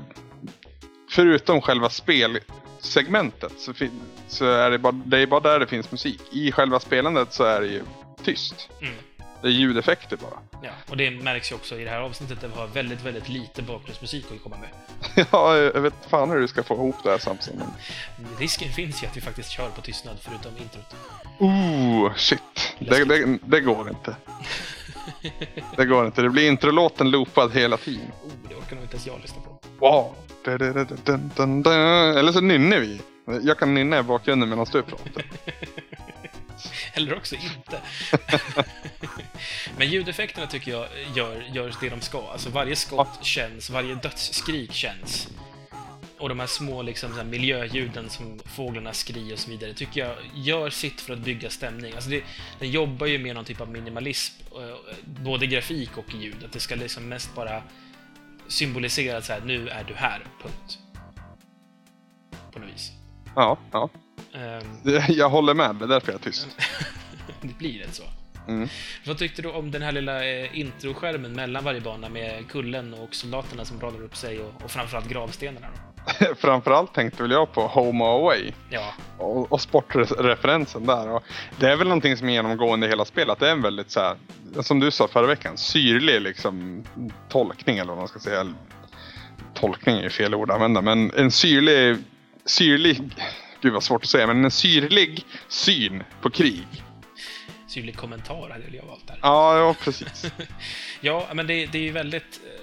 förutom 1.10 1.62
själva 1.62 1.90
spelsegmentet 1.90 3.54
så, 3.58 3.74
fin- 3.74 4.02
så 4.28 4.46
är 4.46 4.72
det, 4.72 4.78
bara, 4.78 5.02
det 5.06 5.20
är 5.20 5.28
bara 5.28 5.40
där 5.40 5.60
det 5.60 5.68
finns 5.68 5.92
musik. 5.92 6.22
I 6.32 6.52
själva 6.52 6.80
spelandet 6.80 7.34
så 7.34 7.44
är 7.44 7.62
det 7.62 7.68
ju 7.68 7.82
tyst. 8.24 8.70
Mm. 8.82 8.94
Det 9.42 9.48
är 9.48 9.52
ljudeffekter 9.52 10.18
bara. 10.18 10.40
Ja, 10.64 10.72
och 10.90 10.98
det 10.98 11.12
märks 11.12 11.52
ju 11.52 11.56
också 11.56 11.80
i 11.80 11.84
det 11.84 11.90
här 11.90 12.00
avsnittet 12.00 12.42
där 12.42 12.48
vi 12.48 12.54
har 12.54 12.68
väldigt, 12.68 13.06
väldigt 13.06 13.30
lite 13.30 13.62
bakgrundsmusik 13.62 14.26
att 14.36 14.44
komma 14.44 14.56
med. 14.58 14.70
ja, 15.32 15.58
jag 15.58 15.82
vet 15.82 15.94
fan 16.10 16.30
hur 16.30 16.40
du 16.40 16.48
ska 16.48 16.64
få 16.64 16.74
ihop 16.74 16.96
det 17.04 17.10
här 17.10 17.18
Samson. 17.18 17.54
Men... 17.58 17.68
Risken 18.40 18.72
finns 18.72 19.04
ju 19.04 19.08
att 19.08 19.18
vi 19.18 19.22
faktiskt 19.22 19.50
kör 19.50 19.70
på 19.70 19.82
tystnad 19.82 20.18
förutom 20.22 20.52
introt. 20.58 20.96
Oh, 21.40 22.16
shit. 22.16 22.76
Det, 22.80 23.06
det, 23.06 23.38
det 23.46 23.62
går 23.62 23.90
inte. 23.90 24.16
Det 25.78 25.86
går 25.86 26.06
inte. 26.06 26.22
Det 26.22 26.30
blir 26.30 26.48
introlåten 26.48 27.12
loopad 27.12 27.52
hela 27.54 27.78
tiden. 27.78 28.12
Oh, 28.24 28.32
det 28.50 28.56
orkar 28.56 28.76
nog 28.76 28.86
inte 28.86 28.96
ens 28.96 29.08
jag 29.08 29.22
lyssna 29.22 29.42
på. 29.42 29.60
Wow. 29.80 30.16
Eller 32.18 32.32
så 32.32 32.42
nynnar 32.42 32.80
vi. 32.80 33.02
Jag 33.42 33.60
kan 33.60 33.74
nynna 33.74 34.00
i 34.00 34.04
bakgrunden 34.04 34.50
medan 34.50 34.66
du 34.72 34.82
pratar. 34.82 35.24
Eller 36.94 37.18
också 37.18 37.36
inte. 37.36 37.82
Men 39.78 39.90
ljudeffekterna 39.90 40.48
tycker 40.48 40.72
jag 40.72 40.88
gör, 41.16 41.44
gör 41.54 41.74
det 41.82 41.90
de 41.90 42.02
ska. 42.02 42.32
Alltså 42.32 42.50
varje 42.50 42.76
skott 42.76 43.20
känns, 43.26 43.70
varje 43.70 43.96
dödsskrik 43.96 44.74
känns. 44.74 45.28
Och 46.18 46.30
de 46.30 46.40
här 46.40 46.48
små 46.48 46.82
liksom, 46.82 47.12
så 47.12 47.18
här 47.18 47.26
miljöljuden 47.26 48.10
som 48.10 48.40
fåglarna 48.46 48.94
skriker 48.94 49.34
och 49.34 49.40
så 49.40 49.50
vidare 49.50 49.74
tycker 49.74 50.02
jag 50.02 50.16
gör 50.34 50.70
sitt 50.70 51.02
för 51.02 51.14
att 51.14 51.20
bygga 51.20 51.50
stämning. 51.50 51.94
Alltså 51.94 52.10
det, 52.10 52.24
den 52.60 52.72
jobbar 52.72 53.08
ju 53.08 53.20
med 53.20 53.36
någon 53.36 53.46
typ 53.46 53.62
av 53.62 53.70
minimalism, 53.70 54.44
eh, 54.56 54.96
både 55.06 55.48
grafik 55.48 55.98
och 55.98 56.14
ljud. 56.14 56.44
Att 56.46 56.52
det 56.52 56.60
ska 56.60 56.76
liksom 56.76 57.10
mest 57.10 57.36
bara 57.36 57.64
symbolisera 58.48 59.18
att 59.18 59.26
så 59.26 59.34
här, 59.34 59.42
nu 59.42 59.70
är 59.70 59.84
du 59.84 59.94
här, 59.94 60.26
punkt. 60.42 60.80
På 62.52 62.60
något 62.60 62.70
vis. 62.70 62.92
Ja, 63.36 63.58
ja. 63.72 63.90
Ehm, 64.34 65.02
Jag 65.08 65.30
håller 65.30 65.54
med. 65.54 65.76
Det 65.76 65.86
är 65.86 65.90
därför 65.90 66.12
jag 66.12 66.20
är 66.20 66.24
tyst. 66.24 66.48
det 67.42 67.58
blir 67.58 67.80
rätt 67.80 67.96
så. 67.96 68.04
Mm. 68.48 68.70
Vad 69.06 69.18
tyckte 69.18 69.42
du 69.42 69.50
om 69.50 69.72
den 69.72 69.82
här 69.82 69.92
lilla 69.92 70.26
eh, 70.26 70.60
introskärmen 70.60 71.34
mellan 71.34 71.64
varje 71.64 71.82
bana 71.82 72.10
med 72.10 72.48
kullen 72.50 72.94
och 72.94 73.16
soldaterna 73.16 73.66
som 73.66 73.80
radar 73.80 74.04
upp 74.04 74.16
sig 74.16 74.40
och, 74.40 74.64
och 74.64 74.72
framförallt 74.72 75.10
gravstenarna? 75.10 75.68
Framförallt 76.38 76.94
tänkte 76.94 77.24
väl 77.24 77.32
jag 77.32 77.54
på 77.54 77.62
Home 77.68 78.04
Away. 78.04 78.52
Ja, 78.70 78.94
och, 79.18 79.52
och 79.52 79.62
sportreferensen 79.62 80.86
där. 80.86 81.10
Och 81.10 81.24
det 81.60 81.72
är 81.72 81.76
väl 81.76 81.88
någonting 81.88 82.18
som 82.18 82.30
är 82.30 82.34
genomgående 82.34 82.88
i 82.88 82.90
hela 82.90 83.06
spelet. 83.06 83.40
Det 83.40 83.48
är 83.48 83.52
en 83.52 83.62
väldigt 83.62 83.92
så 83.92 84.00
här, 84.00 84.16
som 84.62 84.80
du 84.80 84.92
sa 84.92 85.08
förra 85.08 85.28
veckan, 85.28 85.58
syrlig 85.58 86.22
liksom 86.22 86.84
tolkning 87.30 87.78
eller 87.78 87.90
vad 87.90 87.98
man 87.98 88.08
ska 88.08 88.20
säga. 88.20 88.54
Tolkning 89.54 89.98
är 89.98 90.04
ju 90.04 90.10
fel 90.10 90.36
ord 90.36 90.50
att 90.50 90.56
använda, 90.56 90.82
men 90.82 91.12
en 91.12 91.32
syrlig, 91.32 91.98
syrlig, 92.46 93.02
gud 93.62 93.74
vad 93.74 93.84
svårt 93.84 94.04
att 94.04 94.10
säga, 94.10 94.28
men 94.28 94.46
en 94.46 94.52
syrlig 94.52 95.26
syn 95.48 96.04
på 96.22 96.30
krig. 96.30 96.68
syrlig 97.68 97.96
kommentar 97.98 98.50
hade 98.50 98.78
jag 98.78 98.86
valt 98.86 99.08
där. 99.08 99.20
Ja, 99.22 99.58
ja 99.58 99.76
precis. 99.84 100.26
Ja, 101.02 101.28
men 101.34 101.48
det, 101.48 101.66
det 101.66 101.78
är 101.78 101.84
ju 101.84 101.92
väldigt... 101.92 102.40
eh, 102.46 102.62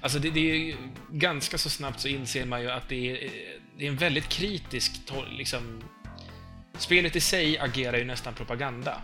Alltså 0.00 0.18
det, 0.18 0.30
det 0.30 0.50
är 0.50 0.54
ju 0.54 0.76
ganska 1.10 1.58
så 1.58 1.70
snabbt 1.70 2.00
så 2.00 2.08
inser 2.08 2.44
man 2.44 2.62
ju 2.62 2.70
att 2.70 2.88
det 2.88 3.10
är, 3.10 3.24
eh, 3.24 3.30
det 3.78 3.84
är 3.84 3.88
en 3.88 3.96
väldigt 3.96 4.28
kritisk 4.28 4.92
liksom... 5.30 5.82
Spelet 6.78 7.16
i 7.16 7.20
sig 7.20 7.58
agerar 7.58 7.98
ju 7.98 8.04
nästan 8.04 8.34
propaganda. 8.34 9.02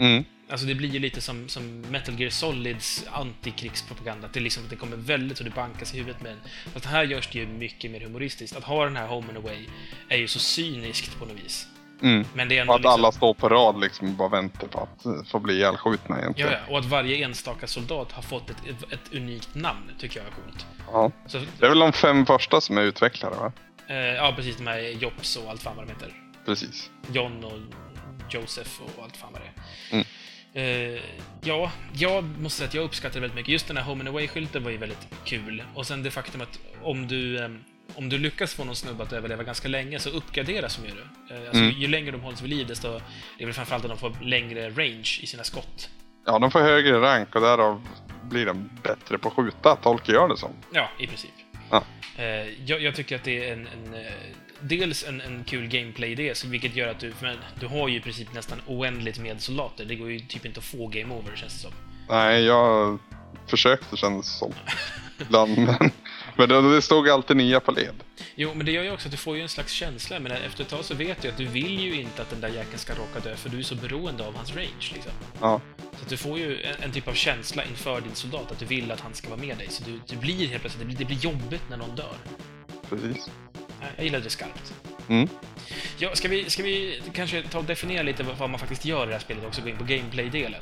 Mm. 0.00 0.24
Alltså 0.50 0.66
det 0.66 0.74
blir 0.74 0.88
ju 0.88 0.98
lite 0.98 1.20
som, 1.20 1.48
som 1.48 1.80
Metal 1.80 2.20
Gear 2.20 2.30
Solids 2.30 3.04
antikrigspropaganda. 3.12 4.26
Att 4.26 4.32
det, 4.34 4.40
liksom, 4.40 4.64
att 4.64 4.70
det 4.70 4.76
kommer 4.76 4.96
väldigt 4.96 5.38
och 5.38 5.44
det 5.44 5.50
bankas 5.50 5.94
i 5.94 5.98
huvudet 5.98 6.22
med 6.22 6.32
en. 6.32 6.38
Fast 6.72 6.86
här 6.86 7.04
görs 7.04 7.28
det 7.32 7.38
ju 7.38 7.46
mycket 7.46 7.90
mer 7.90 8.00
humoristiskt. 8.00 8.56
Att 8.56 8.64
ha 8.64 8.84
den 8.84 8.96
här 8.96 9.06
Home 9.06 9.28
and 9.28 9.36
Away 9.36 9.66
är 10.08 10.16
ju 10.16 10.28
så 10.28 10.38
cyniskt 10.38 11.18
på 11.18 11.24
något 11.24 11.44
vis. 11.44 11.66
Mm. 12.02 12.24
Men 12.34 12.48
det 12.48 12.56
är 12.56 12.60
ändå 12.60 12.72
Och 12.72 12.76
att 12.76 12.82
liksom, 12.82 12.92
alla 12.92 13.12
står 13.12 13.34
på 13.34 13.48
rad 13.48 13.80
liksom 13.80 14.08
och 14.08 14.14
bara 14.14 14.28
väntar 14.28 14.66
på 14.66 14.80
att 15.04 15.28
få 15.28 15.38
bli 15.38 15.54
ihjälskjutna 15.54 16.18
egentligen. 16.20 16.52
ja, 16.52 16.58
och 16.72 16.78
att 16.78 16.84
varje 16.84 17.24
enstaka 17.24 17.66
soldat 17.66 18.12
har 18.12 18.22
fått 18.22 18.50
ett, 18.50 18.56
ett, 18.68 18.92
ett 18.92 19.14
unikt 19.14 19.54
namn 19.54 19.90
tycker 19.98 20.20
jag 20.20 20.26
är 20.26 20.32
coolt. 20.32 20.66
Ja. 20.92 21.12
Så, 21.26 21.38
Det 21.58 21.64
är 21.66 21.68
väl 21.68 21.78
de 21.78 21.92
fem 21.92 22.26
första 22.26 22.60
som 22.60 22.78
är 22.78 22.82
utvecklare 22.82 23.34
va? 23.34 23.52
eh, 23.86 23.96
ja, 23.96 24.32
precis. 24.36 24.56
De 24.56 24.66
här 24.66 24.78
Jops 24.78 25.36
och 25.36 25.50
allt 25.50 25.62
fan 25.62 25.76
vad 25.76 25.86
de 25.86 25.92
heter. 25.92 26.14
Precis. 26.46 26.90
John 27.12 27.44
och 27.44 27.58
Joseph 28.30 28.70
och 28.96 29.04
allt 29.04 29.16
fan 29.16 29.32
vad 29.32 29.42
det 29.42 29.46
är. 29.46 29.94
Mm. 29.94 30.06
Eh, 30.54 31.00
ja, 31.42 31.72
jag 31.92 32.24
måste 32.24 32.58
säga 32.58 32.68
att 32.68 32.74
jag 32.74 32.84
uppskattar 32.84 33.14
det 33.14 33.20
väldigt 33.20 33.36
mycket. 33.36 33.52
Just 33.52 33.68
den 33.68 33.76
här 33.76 33.84
Home 33.84 34.00
and 34.00 34.08
Away-skylten 34.08 34.64
var 34.64 34.70
ju 34.70 34.76
väldigt 34.76 35.08
kul. 35.24 35.62
Och 35.74 35.86
sen 35.86 36.02
det 36.02 36.10
faktum 36.10 36.40
att 36.40 36.58
om 36.82 37.08
du, 37.08 37.38
eh, 37.44 37.50
om 37.94 38.08
du 38.08 38.18
lyckas 38.18 38.54
få 38.54 38.64
någon 38.64 38.76
snubbe 38.76 39.02
att 39.02 39.12
överleva 39.12 39.42
ganska 39.42 39.68
länge 39.68 39.98
så 39.98 40.10
uppgraderas 40.10 40.76
de 40.76 40.88
ju. 40.88 40.94
Eh, 41.36 41.42
alltså, 41.48 41.62
Mm. 41.62 41.80
Ju 41.80 41.86
längre 41.88 42.10
de 42.10 42.20
hålls 42.20 42.42
vid 42.42 42.50
liv 42.50 42.66
desto... 42.66 42.88
Det 43.38 43.44
är 43.44 43.46
väl 43.46 43.54
framförallt 43.54 43.84
att 43.84 43.90
de 43.90 43.98
får 43.98 44.16
längre 44.22 44.70
range 44.70 45.18
i 45.22 45.26
sina 45.26 45.44
skott. 45.44 45.90
Ja, 46.26 46.38
de 46.38 46.50
får 46.50 46.60
högre 46.60 47.00
rank 47.00 47.34
och 47.34 47.40
därav 47.40 47.86
blir 48.22 48.46
de 48.46 48.70
bättre 48.82 49.18
på 49.18 49.28
att 49.28 49.34
skjuta, 49.34 49.76
tolkar 49.76 50.12
jag 50.12 50.28
det 50.30 50.36
som. 50.36 50.50
Ja, 50.72 50.90
i 50.98 51.06
princip. 51.06 51.30
Ja. 51.70 51.84
Eh, 52.16 52.24
jag, 52.64 52.82
jag 52.82 52.94
tycker 52.94 53.16
att 53.16 53.24
det 53.24 53.48
är 53.48 53.52
en, 53.52 53.66
en 53.66 53.94
dels 54.62 55.04
en, 55.04 55.20
en 55.20 55.44
kul 55.44 55.66
gameplay-idé, 55.68 56.34
vilket 56.46 56.76
gör 56.76 56.88
att 56.88 57.00
du, 57.00 57.12
men, 57.22 57.36
du 57.60 57.66
har 57.66 57.88
ju 57.88 57.96
i 57.96 58.00
princip 58.00 58.34
nästan 58.34 58.58
oändligt 58.66 59.18
med 59.18 59.40
soldater. 59.40 59.84
Det 59.84 59.94
går 59.94 60.10
ju 60.10 60.20
typ 60.20 60.46
inte 60.46 60.58
att 60.58 60.64
få 60.64 60.86
game 60.86 61.14
over, 61.14 61.36
känns 61.36 61.54
det 61.54 61.60
som. 61.60 61.72
Nej, 62.08 62.44
jag 62.44 62.98
försökte 63.46 63.96
kändes 63.96 64.26
det 64.26 64.38
som. 64.38 64.52
Ibland, 65.20 65.58
men, 65.58 65.90
men 66.36 66.48
det, 66.48 66.74
det 66.74 66.82
stod 66.82 67.08
alltid 67.08 67.36
nya 67.36 67.60
på 67.60 67.72
led. 67.72 67.94
Jo, 68.34 68.54
men 68.54 68.66
det 68.66 68.72
gör 68.72 68.82
ju 68.82 68.92
också 68.92 69.08
att 69.08 69.12
du 69.12 69.16
får 69.16 69.36
ju 69.36 69.42
en 69.42 69.48
slags 69.48 69.72
känsla, 69.72 70.20
men 70.20 70.32
efter 70.32 70.62
ett 70.62 70.68
tag 70.70 70.84
så 70.84 70.94
vet 70.94 71.22
du 71.22 71.28
att 71.28 71.36
du 71.36 71.46
vill 71.46 71.80
ju 71.80 72.00
inte 72.00 72.22
att 72.22 72.30
den 72.30 72.40
där 72.40 72.48
jäkeln 72.48 72.78
ska 72.78 72.92
råka 72.92 73.20
dö, 73.20 73.36
för 73.36 73.48
du 73.48 73.58
är 73.58 73.62
så 73.62 73.74
beroende 73.74 74.26
av 74.26 74.36
hans 74.36 74.56
range, 74.56 74.90
liksom. 74.92 75.12
Ja, 75.40 75.60
Så 75.92 76.04
du 76.08 76.16
får 76.16 76.38
ju 76.38 76.62
en, 76.62 76.82
en 76.82 76.92
typ 76.92 77.08
av 77.08 77.12
känsla 77.12 77.64
inför 77.64 78.00
din 78.00 78.14
soldat, 78.14 78.52
att 78.52 78.58
du 78.58 78.66
vill 78.66 78.92
att 78.92 79.00
han 79.00 79.14
ska 79.14 79.28
vara 79.28 79.40
med 79.40 79.58
dig. 79.58 79.66
Så 79.70 79.84
du, 79.84 80.00
du 80.06 80.16
blir 80.16 80.48
helt 80.48 80.60
plötsligt, 80.60 80.80
det 80.80 80.86
blir, 80.86 80.96
det 80.96 81.04
blir 81.04 81.16
jobbigt 81.16 81.62
när 81.70 81.76
någon 81.76 81.96
dör. 81.96 82.14
precis. 82.88 83.30
Nej, 83.80 83.90
Jag 83.96 84.04
gillar 84.04 84.20
det 84.20 84.30
skarpt. 84.30 84.74
Mm. 85.08 85.28
Ja, 85.98 86.10
ska 86.14 86.28
vi, 86.28 86.50
ska 86.50 86.62
vi 86.62 87.02
kanske 87.14 87.42
ta 87.42 87.58
och 87.58 87.64
definiera 87.64 88.02
lite 88.02 88.22
vad 88.22 88.50
man 88.50 88.60
faktiskt 88.60 88.84
gör 88.84 89.02
i 89.02 89.06
det 89.06 89.12
här 89.12 89.20
spelet 89.20 89.44
också, 89.46 89.62
gå 89.62 89.68
in 89.68 89.76
på 89.76 89.84
gameplay-delen? 89.84 90.60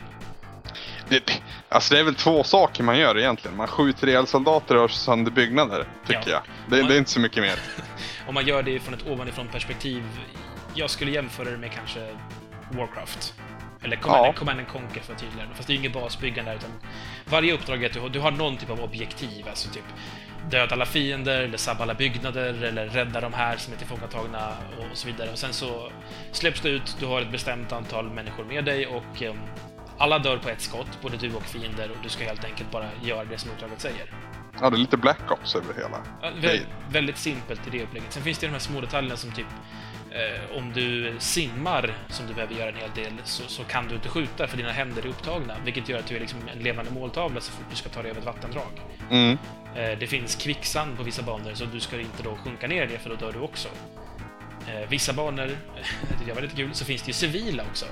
Det, 1.08 1.40
alltså 1.68 1.94
det 1.94 2.00
är 2.00 2.04
väl 2.04 2.14
två 2.14 2.44
saker 2.44 2.82
man 2.82 2.98
gör 2.98 3.18
egentligen. 3.18 3.56
Man 3.56 3.66
skjuter 3.68 4.06
ihjäl 4.08 4.26
soldater 4.26 4.76
och 4.76 4.90
sönder 4.90 5.30
byggnader, 5.30 5.84
tycker 6.06 6.30
Ja. 6.30 6.42
jag. 6.68 6.80
Det, 6.80 6.88
det 6.88 6.94
är 6.94 6.98
inte 6.98 7.10
så 7.10 7.20
mycket 7.20 7.42
mer. 7.42 7.58
Om 8.28 8.34
man 8.34 8.46
gör 8.46 8.62
det 8.62 8.78
från 8.80 8.94
ett 8.94 9.06
ovanifrån 9.06 9.48
perspektiv, 9.48 10.02
jag 10.74 10.90
skulle 10.90 11.10
jämföra 11.10 11.50
det 11.50 11.56
med 11.58 11.72
kanske 11.72 12.08
Warcraft. 12.70 13.34
Eller 13.82 13.96
Command, 13.96 14.26
Ja. 14.26 14.32
Command 14.32 14.58
and 14.58 14.68
Conquer 14.68 15.00
för 15.00 15.12
att 15.12 15.18
tydligare. 15.18 15.48
Fast 15.54 15.66
det 15.66 15.72
är 15.72 15.74
ju 15.74 15.80
inget 15.80 15.92
basbyggande 15.92 16.50
där, 16.50 16.58
utan 16.58 16.70
varje 17.24 17.52
uppdrag 17.52 17.82
är 17.82 17.86
att 17.86 17.92
du 17.92 18.08
du 18.08 18.20
har 18.20 18.30
någon 18.30 18.56
typ 18.56 18.70
av 18.70 18.80
objektiv, 18.80 19.48
alltså 19.48 19.70
typ 19.70 19.84
döda 20.50 20.74
alla 20.74 20.86
fiender, 20.86 21.40
eller 21.40 21.58
sabba 21.58 21.82
alla 21.82 21.94
byggnader, 21.94 22.64
eller 22.64 22.86
rädda 22.86 23.20
de 23.20 23.32
här 23.32 23.56
som 23.56 23.72
är 23.72 23.76
tillfångatagna 23.76 24.48
och 24.78 24.96
så 24.96 25.06
vidare. 25.06 25.30
Och 25.30 25.38
sen 25.38 25.52
så 25.52 25.92
släpps 26.32 26.60
du 26.60 26.68
ut, 26.68 26.96
du 27.00 27.06
har 27.06 27.20
ett 27.20 27.32
bestämt 27.32 27.72
antal 27.72 28.10
människor 28.10 28.44
med 28.44 28.64
dig 28.64 28.86
och 28.86 29.22
em, 29.22 29.36
alla 29.98 30.18
dör 30.18 30.36
på 30.36 30.48
ett 30.48 30.60
skott, 30.60 30.98
både 31.02 31.16
du 31.16 31.34
och 31.34 31.44
fiender, 31.44 31.90
och 31.90 31.96
du 32.02 32.08
ska 32.08 32.24
helt 32.24 32.44
enkelt 32.44 32.70
bara 32.70 32.86
göra 33.02 33.24
det 33.24 33.38
som 33.38 33.50
uppdraget 33.50 33.80
säger. 33.80 34.12
Ja, 34.60 34.70
det 34.70 34.76
är 34.76 34.78
lite 34.78 34.96
Black 34.96 35.30
Ops 35.30 35.54
över 35.54 35.74
hela. 35.74 36.02
Ja, 36.22 36.30
vä 36.40 36.60
väldigt 36.90 37.18
simpelt 37.18 37.66
i 37.66 37.70
det 37.70 37.82
upplägget. 37.82 38.12
Sen 38.12 38.22
finns 38.22 38.38
det 38.38 38.46
de 38.46 38.52
här 38.52 38.58
små 38.58 38.80
detaljerna 38.80 39.16
som 39.16 39.32
typ 39.32 39.46
Eh, 40.10 40.56
om 40.56 40.72
du 40.72 41.14
simmar, 41.18 41.94
som 42.08 42.26
du 42.26 42.34
behöver 42.34 42.54
göra 42.54 42.68
en 42.68 42.76
hel 42.76 42.90
del, 42.94 43.12
så, 43.24 43.42
så, 43.48 43.64
kan 43.64 43.88
du 43.88 43.94
inte 43.94 44.08
skjuta 44.08 44.46
för 44.46 44.56
dina 44.56 44.72
händer 44.72 45.02
är 45.02 45.06
upptagna, 45.06 45.54
vilket 45.64 45.88
gör 45.88 45.98
att 45.98 46.06
du 46.06 46.16
är 46.16 46.20
liksom 46.20 46.38
en 46.56 46.58
levande 46.58 46.90
måltavla 46.90 47.40
så 47.40 47.52
fort 47.52 47.66
du 47.70 47.76
ska 47.76 47.88
ta 47.88 48.02
dig 48.02 48.10
över 48.10 48.20
ett 48.20 48.26
vattendrag. 48.26 48.80
Mm. 49.10 49.38
Eh, 49.76 49.98
det 49.98 50.06
finns 50.06 50.34
kvicksand 50.36 50.96
på 50.96 51.02
vissa 51.02 51.22
banor, 51.22 51.54
så 51.54 51.64
du 51.64 51.80
ska 51.80 52.00
inte 52.00 52.22
då 52.22 52.36
sjunka 52.36 52.68
ner 52.68 52.82
i 52.82 52.86
det, 52.86 52.98
för 52.98 53.10
då 53.10 53.16
dör 53.16 53.32
du 53.32 53.38
också. 53.38 53.68
Eh, 54.68 54.88
vissa 54.88 55.12
banor, 55.12 55.50
det 56.26 56.32
var 56.32 56.42
lite 56.42 56.56
kul, 56.56 56.74
så 56.74 56.84
finns 56.84 57.02
det 57.02 57.08
ju 57.08 57.12
civila 57.12 57.62
också. 57.70 57.86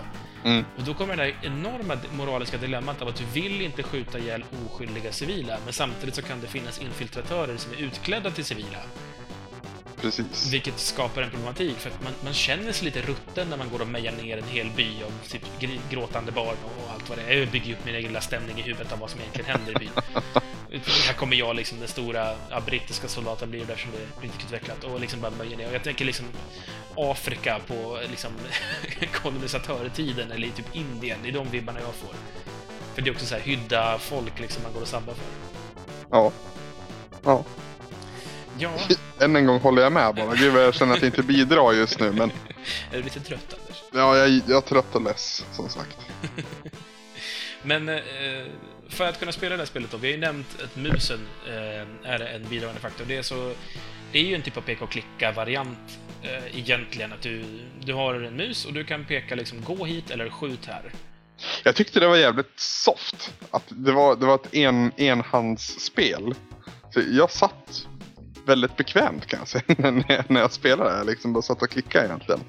Mm. 0.45 0.65
Och 0.77 0.83
då 0.83 0.95
kommer 0.95 1.17
det 1.17 1.23
där 1.23 1.35
enorma 1.43 1.97
moraliska 2.13 2.57
dilemmat 2.59 3.03
av 3.03 3.09
att 3.09 3.17
du 3.17 3.25
vill 3.25 3.63
inte 3.63 3.83
skjuta 3.83 4.19
ihjäl 4.19 4.45
oskyldiga 4.67 5.13
civila, 5.13 5.59
men 5.65 5.73
samtidigt 5.73 6.15
så 6.15 6.23
kan 6.23 6.41
det 6.41 6.47
finnas 6.47 6.81
infiltratörer 6.81 7.57
som 7.57 7.73
är 7.73 7.77
utklädda 7.77 8.31
till 8.31 8.45
civila. 8.45 8.79
Precis. 10.01 10.53
Vilket 10.53 10.79
skapar 10.79 11.23
en 11.23 11.31
problematik, 11.31 11.77
för 11.77 11.91
att 11.91 12.03
man, 12.03 12.13
man 12.25 12.35
känner 12.35 12.73
sig 12.73 12.85
lite 12.85 13.03
rutten 13.03 13.51
när 13.51 13.57
man 13.57 13.71
går 13.71 13.81
och 13.81 13.89
mejar 13.89 14.13
ner 14.13 14.39
en 14.39 14.49
hel 14.49 14.71
by 14.71 15.03
av 15.03 15.13
typ 15.29 15.43
gråtande 15.91 16.33
barn 16.33 16.57
och 16.65 16.93
allt 16.93 17.09
vad 17.09 17.19
det 17.19 17.25
är. 17.25 17.39
Jag 17.39 17.49
bygger 17.49 17.73
upp 17.73 17.85
min 17.85 17.95
egen 17.95 18.09
lilla 18.09 18.21
stämning 18.21 18.59
i 18.59 18.63
huvudet 18.63 18.93
av 18.93 18.99
vad 18.99 19.11
som 19.11 19.21
egentligen 19.21 19.51
händer 19.51 19.73
i 19.73 19.75
byn. 19.75 19.91
här 21.07 21.15
kommer 21.15 21.37
jag, 21.37 21.57
liksom 21.57 21.79
den 21.79 21.89
stora 21.89 22.37
ja, 22.51 22.61
brittiska 22.61 23.09
soldaten 23.09 23.51
blir 23.51 23.65
där 23.65 23.77
som 23.77 23.91
det 23.91 24.27
riktigt 24.27 24.45
utvecklat 24.45 24.85
och 24.85 25.01
liksom 25.01 25.21
bara 25.21 25.31
mejar 25.31 25.57
ner. 25.57 25.69
Och 25.69 25.75
jag 25.75 25.83
tänker 25.83 26.05
liksom 26.05 26.27
Afrika 26.97 27.61
på 27.67 27.99
liksom 28.11 28.31
kolonisatörtiden 29.13 30.33
eller 30.33 30.49
typ 30.49 30.77
Indien. 30.77 31.19
Det 31.23 31.29
är 31.29 31.33
de 31.33 31.51
vibbarna 31.51 31.81
jag 31.81 31.95
får. 31.95 32.15
För 32.95 33.03
det 33.03 33.11
är 33.11 33.13
också 33.13 33.27
så 33.27 33.35
här 33.35 33.43
hydda 33.43 33.99
folk 33.99 34.41
liksom 34.41 34.63
man 34.63 34.73
går 34.73 34.81
och 34.81 34.89
sabbar 34.89 35.15
för. 35.15 35.25
Ja. 36.11 36.33
Ja. 37.25 37.45
Ja. 38.59 38.71
Än 39.21 39.37
en 39.37 39.47
gång 39.47 39.61
håller 39.61 39.83
jag 39.83 39.93
med 39.93 40.15
bara. 40.15 40.35
Gud 40.35 40.53
vad 40.53 40.63
jag 40.63 40.75
känner 40.75 40.95
att 40.95 41.03
jag 41.03 41.09
inte 41.09 41.23
bidrar 41.23 41.73
just 41.73 42.01
nu 42.01 42.13
men... 42.13 42.31
Är 42.93 42.97
du 42.97 43.03
lite 43.03 43.21
trött 43.21 43.55
Anders? 43.61 43.83
Ja, 43.93 44.17
jag, 44.17 44.29
jag 44.29 44.57
är 44.57 44.61
trött 44.61 44.95
och 44.95 45.03
less 45.03 45.45
som 45.53 45.69
sagt. 45.69 45.97
men 47.63 47.89
eh, 47.89 48.03
för 48.89 49.09
att 49.09 49.19
kunna 49.19 49.33
spela 49.33 49.57
det 49.57 49.61
här 49.61 49.67
spelet 49.67 49.91
då, 49.91 49.97
vi 49.97 50.09
har 50.09 50.15
ju 50.15 50.21
nämnt 50.21 50.63
att 50.65 50.77
musen 50.77 51.21
eh, 51.49 52.11
är 52.11 52.21
en 52.21 52.49
bidragande 52.49 52.81
faktor. 52.81 53.05
Det 53.09 53.17
är, 53.17 53.23
så, 53.23 53.53
det 54.13 54.19
är 54.19 54.23
ju 54.23 54.35
en 54.35 54.43
typ 54.43 54.57
av 54.57 54.61
peka 54.61 54.85
och 54.85 54.91
klicka-variant 54.91 55.99
eh, 56.23 56.59
egentligen. 56.59 57.13
Att 57.13 57.23
du, 57.23 57.45
du 57.81 57.95
har 57.95 58.15
en 58.15 58.37
mus 58.37 58.65
och 58.67 58.73
du 58.73 58.85
kan 58.85 59.05
peka 59.05 59.35
liksom 59.35 59.65
gå 59.65 59.85
hit 59.85 60.11
eller 60.11 60.31
skjut 60.31 60.67
här. 60.67 60.93
Jag 61.63 61.75
tyckte 61.77 62.01
det 62.01 62.07
var 62.07 62.17
jävligt 62.17 62.61
soft. 62.61 63.35
Att 63.51 63.65
det 63.69 63.93
var, 63.93 64.17
det 64.17 64.27
var 64.27 64.35
ett 64.35 64.55
en, 64.55 65.01
enhandsspel. 65.01 66.35
Så 66.91 67.01
jag 67.11 67.31
satt 67.31 67.87
väldigt 68.47 68.77
bekvämt 68.77 69.27
kan 69.27 69.39
jag 69.39 69.49
säga 69.49 69.65
när 69.79 70.25
när 70.33 70.41
jag 70.41 70.53
spelade. 70.53 70.97
Jag 70.97 71.07
liksom 71.07 71.33
bara 71.33 71.43
satt 71.43 71.63
och 71.63 71.71
klickade 71.71 72.07
egentligen. 72.07 72.41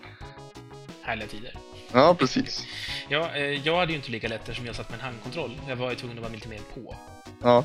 Härliga 1.01 1.27
tider. 1.27 1.53
Ja, 1.91 2.15
precis. 2.19 2.65
Ja, 3.09 3.35
eh, 3.35 3.67
jag 3.67 3.77
hade 3.77 3.91
ju 3.91 3.97
inte 3.97 4.11
lika 4.11 4.27
lätt 4.27 4.41
eftersom 4.41 4.65
jag 4.65 4.75
satt 4.75 4.89
med 4.89 4.99
en 4.99 5.05
handkontroll. 5.05 5.61
Jag 5.67 5.75
var 5.75 5.89
ju 5.89 5.95
tvungen 5.95 6.17
att 6.17 6.23
vara 6.23 6.33
lite 6.33 6.49
mer 6.49 6.61
på. 6.73 6.95
Ja. 7.41 7.63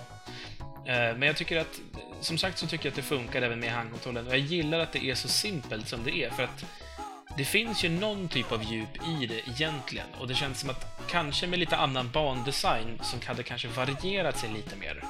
Eh, 0.86 1.16
men 1.16 1.22
jag 1.22 1.36
tycker 1.36 1.60
att, 1.60 1.80
som 2.20 2.38
sagt 2.38 2.58
så 2.58 2.66
tycker 2.66 2.86
jag 2.86 2.90
att 2.90 2.96
det 2.96 3.02
funkar 3.02 3.42
även 3.42 3.60
med 3.60 3.72
handkontrollen. 3.72 4.26
Och 4.26 4.32
jag 4.32 4.40
gillar 4.40 4.78
att 4.78 4.92
det 4.92 5.04
är 5.04 5.14
så 5.14 5.28
simpelt 5.28 5.88
som 5.88 6.04
det 6.04 6.24
är, 6.24 6.30
för 6.30 6.42
att 6.42 6.64
det 7.36 7.44
finns 7.44 7.84
ju 7.84 7.88
någon 7.88 8.28
typ 8.28 8.52
av 8.52 8.62
djup 8.62 9.08
i 9.08 9.26
det 9.26 9.50
egentligen. 9.50 10.06
Och 10.20 10.28
det 10.28 10.34
känns 10.34 10.60
som 10.60 10.70
att 10.70 11.02
kanske 11.10 11.46
med 11.46 11.58
lite 11.58 11.76
annan 11.76 12.10
bandesign 12.10 13.00
som 13.02 13.20
hade 13.26 13.42
kanske 13.42 13.68
varierat 13.68 14.38
sig 14.38 14.50
lite 14.50 14.76
mer, 14.76 15.04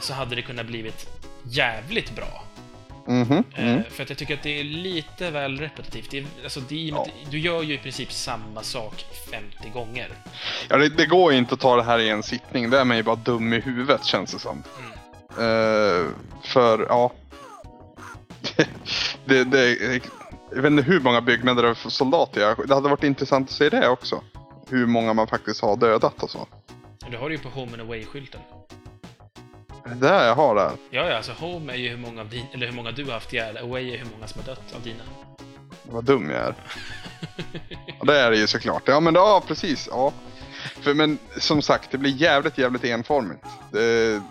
så 0.00 0.12
hade 0.12 0.34
det 0.34 0.42
kunnat 0.42 0.66
blivit 0.66 1.08
jävligt 1.42 2.16
bra. 2.16 2.42
Mm 3.08 3.24
-hmm. 3.24 3.44
mm. 3.56 3.82
För 3.90 4.02
att 4.02 4.08
jag 4.08 4.18
tycker 4.18 4.34
att 4.34 4.42
det 4.42 4.60
är 4.60 4.64
lite 4.64 5.30
väl 5.30 5.58
repetitivt. 5.60 6.10
Det 6.10 6.18
är, 6.18 6.26
alltså, 6.44 6.60
det 6.60 6.88
är, 6.88 6.92
ja. 6.92 7.06
Du 7.30 7.38
gör 7.38 7.62
ju 7.62 7.74
i 7.74 7.78
princip 7.78 8.12
samma 8.12 8.62
sak 8.62 9.04
50 9.30 9.70
gånger. 9.74 10.08
Ja, 10.68 10.76
det, 10.76 10.88
det, 10.88 11.06
går 11.06 11.32
ju 11.32 11.38
inte 11.38 11.54
att 11.54 11.60
ta 11.60 11.76
det 11.76 11.82
här 11.82 11.98
i 11.98 12.08
en 12.08 12.22
sittning. 12.22 12.70
Det 12.70 12.80
är 12.80 12.84
man 12.84 12.96
ju 12.96 13.02
bara 13.02 13.16
dum 13.16 13.52
i 13.52 13.60
huvudet, 13.60 14.04
känns 14.04 14.32
det 14.32 14.38
som. 14.38 14.62
Mm. 14.78 14.92
Uh, 15.48 16.10
för, 16.42 16.86
ja... 16.88 17.12
det, 19.24 19.44
det, 19.44 20.00
jag 20.50 20.62
vet 20.62 20.70
inte 20.70 20.82
hur 20.82 21.00
många 21.00 21.20
byggnader 21.20 21.64
av 21.64 21.74
soldater 21.74 22.40
jag... 22.40 22.68
Det 22.68 22.74
hade 22.74 22.88
varit 22.88 23.04
intressant 23.04 23.48
att 23.48 23.54
se 23.56 23.68
det 23.68 23.88
också. 23.88 24.22
Hur 24.70 24.86
många 24.86 25.12
man 25.12 25.26
faktiskt 25.26 25.62
har 25.62 25.76
dödat 25.76 26.22
och 26.22 26.30
så. 26.30 26.48
Du 27.10 27.16
har 27.16 27.28
det 27.28 27.34
ju 27.34 27.40
på 27.40 27.48
Home 27.48 27.72
and 27.72 27.82
Away-skylten. 27.82 28.40
Det 29.88 29.94
där 29.94 30.26
jag 30.26 30.34
har 30.34 30.54
där? 30.54 30.70
Ja, 30.90 31.08
ja, 31.08 31.16
alltså 31.16 31.32
Home 31.32 31.72
är 31.72 31.76
ju 31.76 31.88
hur 31.88 31.96
många, 31.96 32.20
av 32.20 32.28
din, 32.28 32.46
eller 32.54 32.66
hur 32.66 32.74
många 32.74 32.90
du 32.90 33.04
har 33.04 33.12
haft 33.12 33.32
ihjäl, 33.32 33.56
Away 33.56 33.94
är 33.94 33.98
hur 33.98 34.06
många 34.14 34.26
som 34.26 34.40
har 34.40 34.46
dött 34.46 34.74
av 34.76 34.82
dina. 34.82 35.02
Vad 35.82 36.04
dum 36.04 36.30
jag 36.30 36.40
är. 36.40 36.54
ja, 37.98 38.04
det 38.04 38.18
är 38.18 38.30
det 38.30 38.36
ju 38.36 38.46
såklart. 38.46 38.82
Ja, 38.86 39.00
men 39.00 39.14
ja, 39.14 39.42
precis. 39.46 39.88
Ja. 39.90 40.12
För, 40.80 40.94
men 40.94 41.18
som 41.38 41.62
sagt, 41.62 41.90
det 41.90 41.98
blir 41.98 42.10
jävligt, 42.10 42.58
jävligt 42.58 42.84
enformigt. 42.84 43.44
Det, 43.72 44.22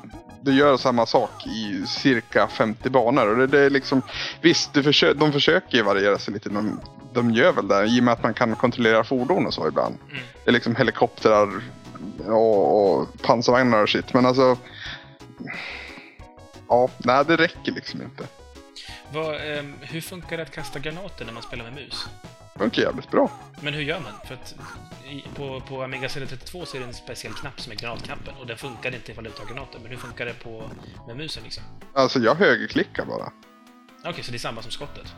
du 0.41 0.53
gör 0.53 0.77
samma 0.77 1.05
sak 1.05 1.47
i 1.47 1.85
cirka 1.87 2.47
50 2.47 2.89
banor. 2.89 3.27
Och 3.27 3.37
det, 3.37 3.47
det 3.47 3.59
är 3.59 3.69
liksom, 3.69 4.01
visst, 4.41 4.73
du 4.73 4.83
försö 4.83 5.13
de 5.13 5.31
försöker 5.31 5.77
ju 5.77 5.83
variera 5.83 6.19
sig 6.19 6.33
lite. 6.33 6.49
De, 6.49 6.79
de 7.13 7.31
gör 7.31 7.51
väl 7.51 7.67
det, 7.67 7.85
i 7.85 7.99
och 7.99 8.03
med 8.03 8.11
att 8.11 8.23
man 8.23 8.33
kan 8.33 8.55
kontrollera 8.55 9.03
fordon 9.03 9.45
och 9.45 9.53
så 9.53 9.67
ibland. 9.67 9.95
Mm. 10.09 10.23
Det 10.43 10.49
är 10.49 10.53
liksom 10.53 10.75
helikoptrar 10.75 11.61
och, 12.27 12.99
och 12.99 13.21
pansarvagnar 13.21 13.83
och 13.83 13.89
shit. 13.89 14.13
Men 14.13 14.25
alltså, 14.25 14.57
Ja, 16.69 16.89
nej 16.97 17.25
det 17.25 17.35
räcker 17.35 17.71
liksom 17.71 18.01
inte. 18.01 18.27
Vad, 19.13 19.35
eh, 19.35 19.63
hur 19.81 20.01
funkar 20.01 20.37
det 20.37 20.43
att 20.43 20.51
kasta 20.51 20.79
granater 20.79 21.25
när 21.25 21.33
man 21.33 21.43
spelar 21.43 21.63
med 21.63 21.73
mus? 21.73 22.07
Det 22.53 22.59
funkar 22.59 22.81
jävligt 22.81 23.11
bra. 23.11 23.31
Men 23.61 23.73
hur 23.73 23.81
gör 23.81 23.99
man? 23.99 24.13
För 24.27 24.33
att 24.33 24.55
i, 25.09 25.23
på, 25.35 25.61
på 25.67 25.83
Amiga 25.83 26.07
CD32 26.07 26.65
så 26.65 26.77
är 26.77 26.81
det 26.81 26.87
en 26.87 26.93
speciell 26.93 27.33
knapp 27.33 27.61
som 27.61 27.71
är 27.71 27.75
granatknappen 27.75 28.33
och 28.39 28.47
den 28.47 28.57
funkar 28.57 28.95
inte 28.95 29.11
ifall 29.11 29.23
du 29.23 29.29
tar 29.29 29.45
granater. 29.45 29.79
Men 29.81 29.91
hur 29.91 29.97
funkar 29.97 30.25
det 30.25 30.33
på, 30.33 30.69
med 31.07 31.17
musen 31.17 31.43
liksom? 31.43 31.63
Alltså 31.93 32.19
jag 32.19 32.35
högerklickar 32.35 33.05
bara. 33.05 33.31
Okej, 33.99 34.09
okay, 34.09 34.23
så 34.23 34.31
det 34.31 34.37
är 34.37 34.39
samma 34.39 34.61
som 34.61 34.71
skottet? 34.71 35.13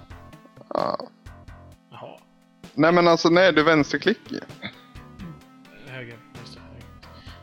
Ja. 0.70 1.10
Jaha. 1.92 2.20
Nej 2.74 2.92
men 2.92 3.08
alltså 3.08 3.30
nej, 3.30 3.54
du 3.54 3.64
vänsterklickar 3.64 4.40
Höger, 5.88 6.18
vänster, 6.34 6.62
höger. 6.62 6.84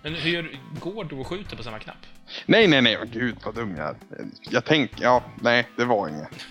Men 0.03 0.15
hur 0.15 0.61
går 0.81 1.05
du 1.05 1.17
och 1.17 1.27
skjuter 1.27 1.57
på 1.57 1.63
samma 1.63 1.79
knapp? 1.79 2.07
Nej, 2.47 2.67
nej, 2.67 2.83
nej, 2.83 2.99
gud 3.13 3.37
vad 3.45 3.55
dum 3.55 3.77
jag 3.77 3.87
är. 3.89 3.97
Jag 4.41 4.65
tänkte, 4.65 5.03
ja, 5.03 5.23
nej, 5.41 5.69
det 5.77 5.85
var 5.85 6.09
inget. 6.09 6.47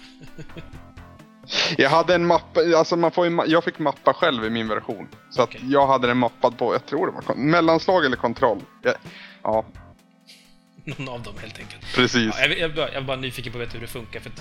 Jag 1.77 1.89
hade 1.89 2.15
en 2.15 2.25
mappa, 2.25 2.61
alltså 2.77 2.95
man 2.95 3.11
får 3.11 3.27
ju, 3.27 3.39
jag 3.47 3.63
fick 3.63 3.79
mappa 3.79 4.13
själv 4.13 4.45
i 4.45 4.49
min 4.49 4.67
version. 4.67 5.07
Så 5.29 5.43
okay. 5.43 5.61
att 5.61 5.69
jag 5.69 5.87
hade 5.87 6.07
den 6.07 6.17
mappad 6.17 6.57
på, 6.57 6.73
jag 6.73 6.85
tror 6.85 7.07
det 7.07 7.27
var 7.27 7.35
mellanslag 7.35 8.05
eller 8.05 8.17
kontroll. 8.17 8.61
Jag, 8.81 8.93
ja. 9.43 9.65
Någon 10.83 11.09
av 11.09 11.23
dem 11.23 11.33
helt 11.41 11.59
enkelt. 11.59 11.95
Precis. 11.95 12.35
Ja, 12.37 12.45
jag, 12.45 12.59
jag, 12.59 12.77
jag, 12.77 12.93
är 12.93 13.01
bara 13.01 13.17
nyfiken 13.17 13.51
på 13.51 13.57
att 13.57 13.61
veta 13.61 13.73
hur 13.73 13.81
det 13.81 13.87
funkar. 13.87 14.19
För 14.19 14.31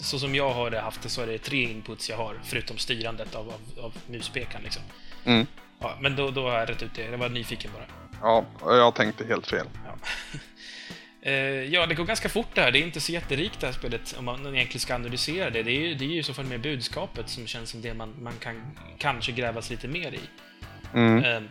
så 0.00 0.18
som 0.18 0.34
jag 0.34 0.50
har 0.50 0.70
det 0.70 0.80
haft 0.80 1.02
det 1.02 1.08
så 1.08 1.22
är 1.22 1.26
det 1.26 1.38
tre 1.38 1.62
inputs 1.62 2.10
jag 2.10 2.16
har, 2.16 2.40
förutom 2.44 2.78
styrandet 2.78 3.34
av, 3.34 3.48
av, 3.48 3.84
av 3.84 3.92
muspekan 4.06 4.60
liksom. 4.62 4.82
Mm. 5.24 5.46
Ja, 5.80 5.96
men 6.00 6.16
då, 6.16 6.30
då 6.30 6.48
har 6.48 6.58
jag 6.58 6.70
rätt 6.70 6.82
ut 6.82 6.94
det. 6.94 7.02
Jag 7.02 7.18
var 7.18 7.28
nyfiken 7.28 7.70
bara. 7.74 7.84
Ja, 8.20 8.44
jag 8.60 8.94
tänkte 8.94 9.24
helt 9.24 9.46
fel. 9.46 9.66
Ja. 9.86 9.94
Eh, 11.22 11.34
ja, 11.74 11.86
det 11.86 11.94
går 11.94 12.04
ganska 12.04 12.28
fort 12.28 12.54
det 12.54 12.60
här. 12.60 12.70
Det 12.70 12.78
är 12.78 12.82
inte 12.82 13.00
så 13.00 13.12
jätterikt 13.12 13.60
det 13.60 13.66
här 13.66 13.74
spelet 13.74 14.14
om 14.18 14.24
man 14.24 14.54
egentligen 14.54 14.80
ska 14.80 14.94
analysera 14.94 15.50
det. 15.50 15.62
Det 15.62 15.70
är 15.70 15.80
ju, 15.80 15.94
det 15.94 16.04
är 16.04 16.08
ju 16.08 16.18
i 16.18 16.22
så 16.22 16.34
fall 16.34 16.44
mer 16.44 16.58
budskapet 16.58 17.28
som 17.28 17.46
känns 17.46 17.70
som 17.70 17.82
det 17.82 17.94
man, 17.94 18.14
man 18.22 18.32
kan 18.40 18.62
kanske 18.98 19.32
grävas 19.32 19.70
lite 19.70 19.88
mer 19.88 20.12
i. 20.14 20.20
Mm. 20.94 21.24
Eh, 21.24 21.42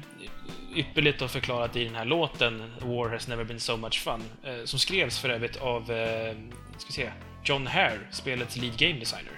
ypperligt 0.75 1.21
och 1.21 1.31
förklarat 1.31 1.75
i 1.75 1.83
den 1.83 1.95
här 1.95 2.05
låten 2.05 2.71
War 2.81 3.09
has 3.09 3.27
never 3.27 3.43
been 3.43 3.59
so 3.59 3.77
much 3.77 4.03
fun. 4.03 4.23
Eh, 4.43 4.65
som 4.65 4.79
skrevs 4.79 5.19
för 5.19 5.29
övrigt 5.29 5.57
av 5.57 5.91
eh, 5.91 6.35
ska 6.77 6.91
se, 6.91 7.11
John 7.43 7.67
Hare, 7.67 7.99
spelets 8.11 8.57
lead 8.57 8.77
game 8.77 8.99
designer. 8.99 9.33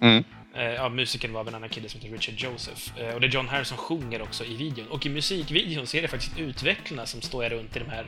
Mm. 0.00 0.24
Eh, 0.54 0.64
ja, 0.64 0.88
musikern 0.88 1.32
var 1.32 1.40
av 1.40 1.48
en 1.48 1.54
annan 1.54 1.68
kille 1.68 1.88
som 1.88 2.00
heter 2.00 2.12
Richard 2.12 2.34
Joseph. 2.34 3.00
Eh, 3.00 3.14
och 3.14 3.20
det 3.20 3.26
är 3.26 3.30
John 3.30 3.48
Hare 3.48 3.64
som 3.64 3.76
sjunger 3.76 4.22
också 4.22 4.44
i 4.44 4.56
videon. 4.56 4.88
Och 4.88 5.06
i 5.06 5.08
musikvideon 5.08 5.86
så 5.86 5.96
är 5.96 6.02
det 6.02 6.08
faktiskt 6.08 6.38
utvecklarna 6.38 7.06
som 7.06 7.20
står 7.20 7.48
runt 7.48 7.76
i 7.76 7.78
de 7.78 7.90
här 7.90 8.06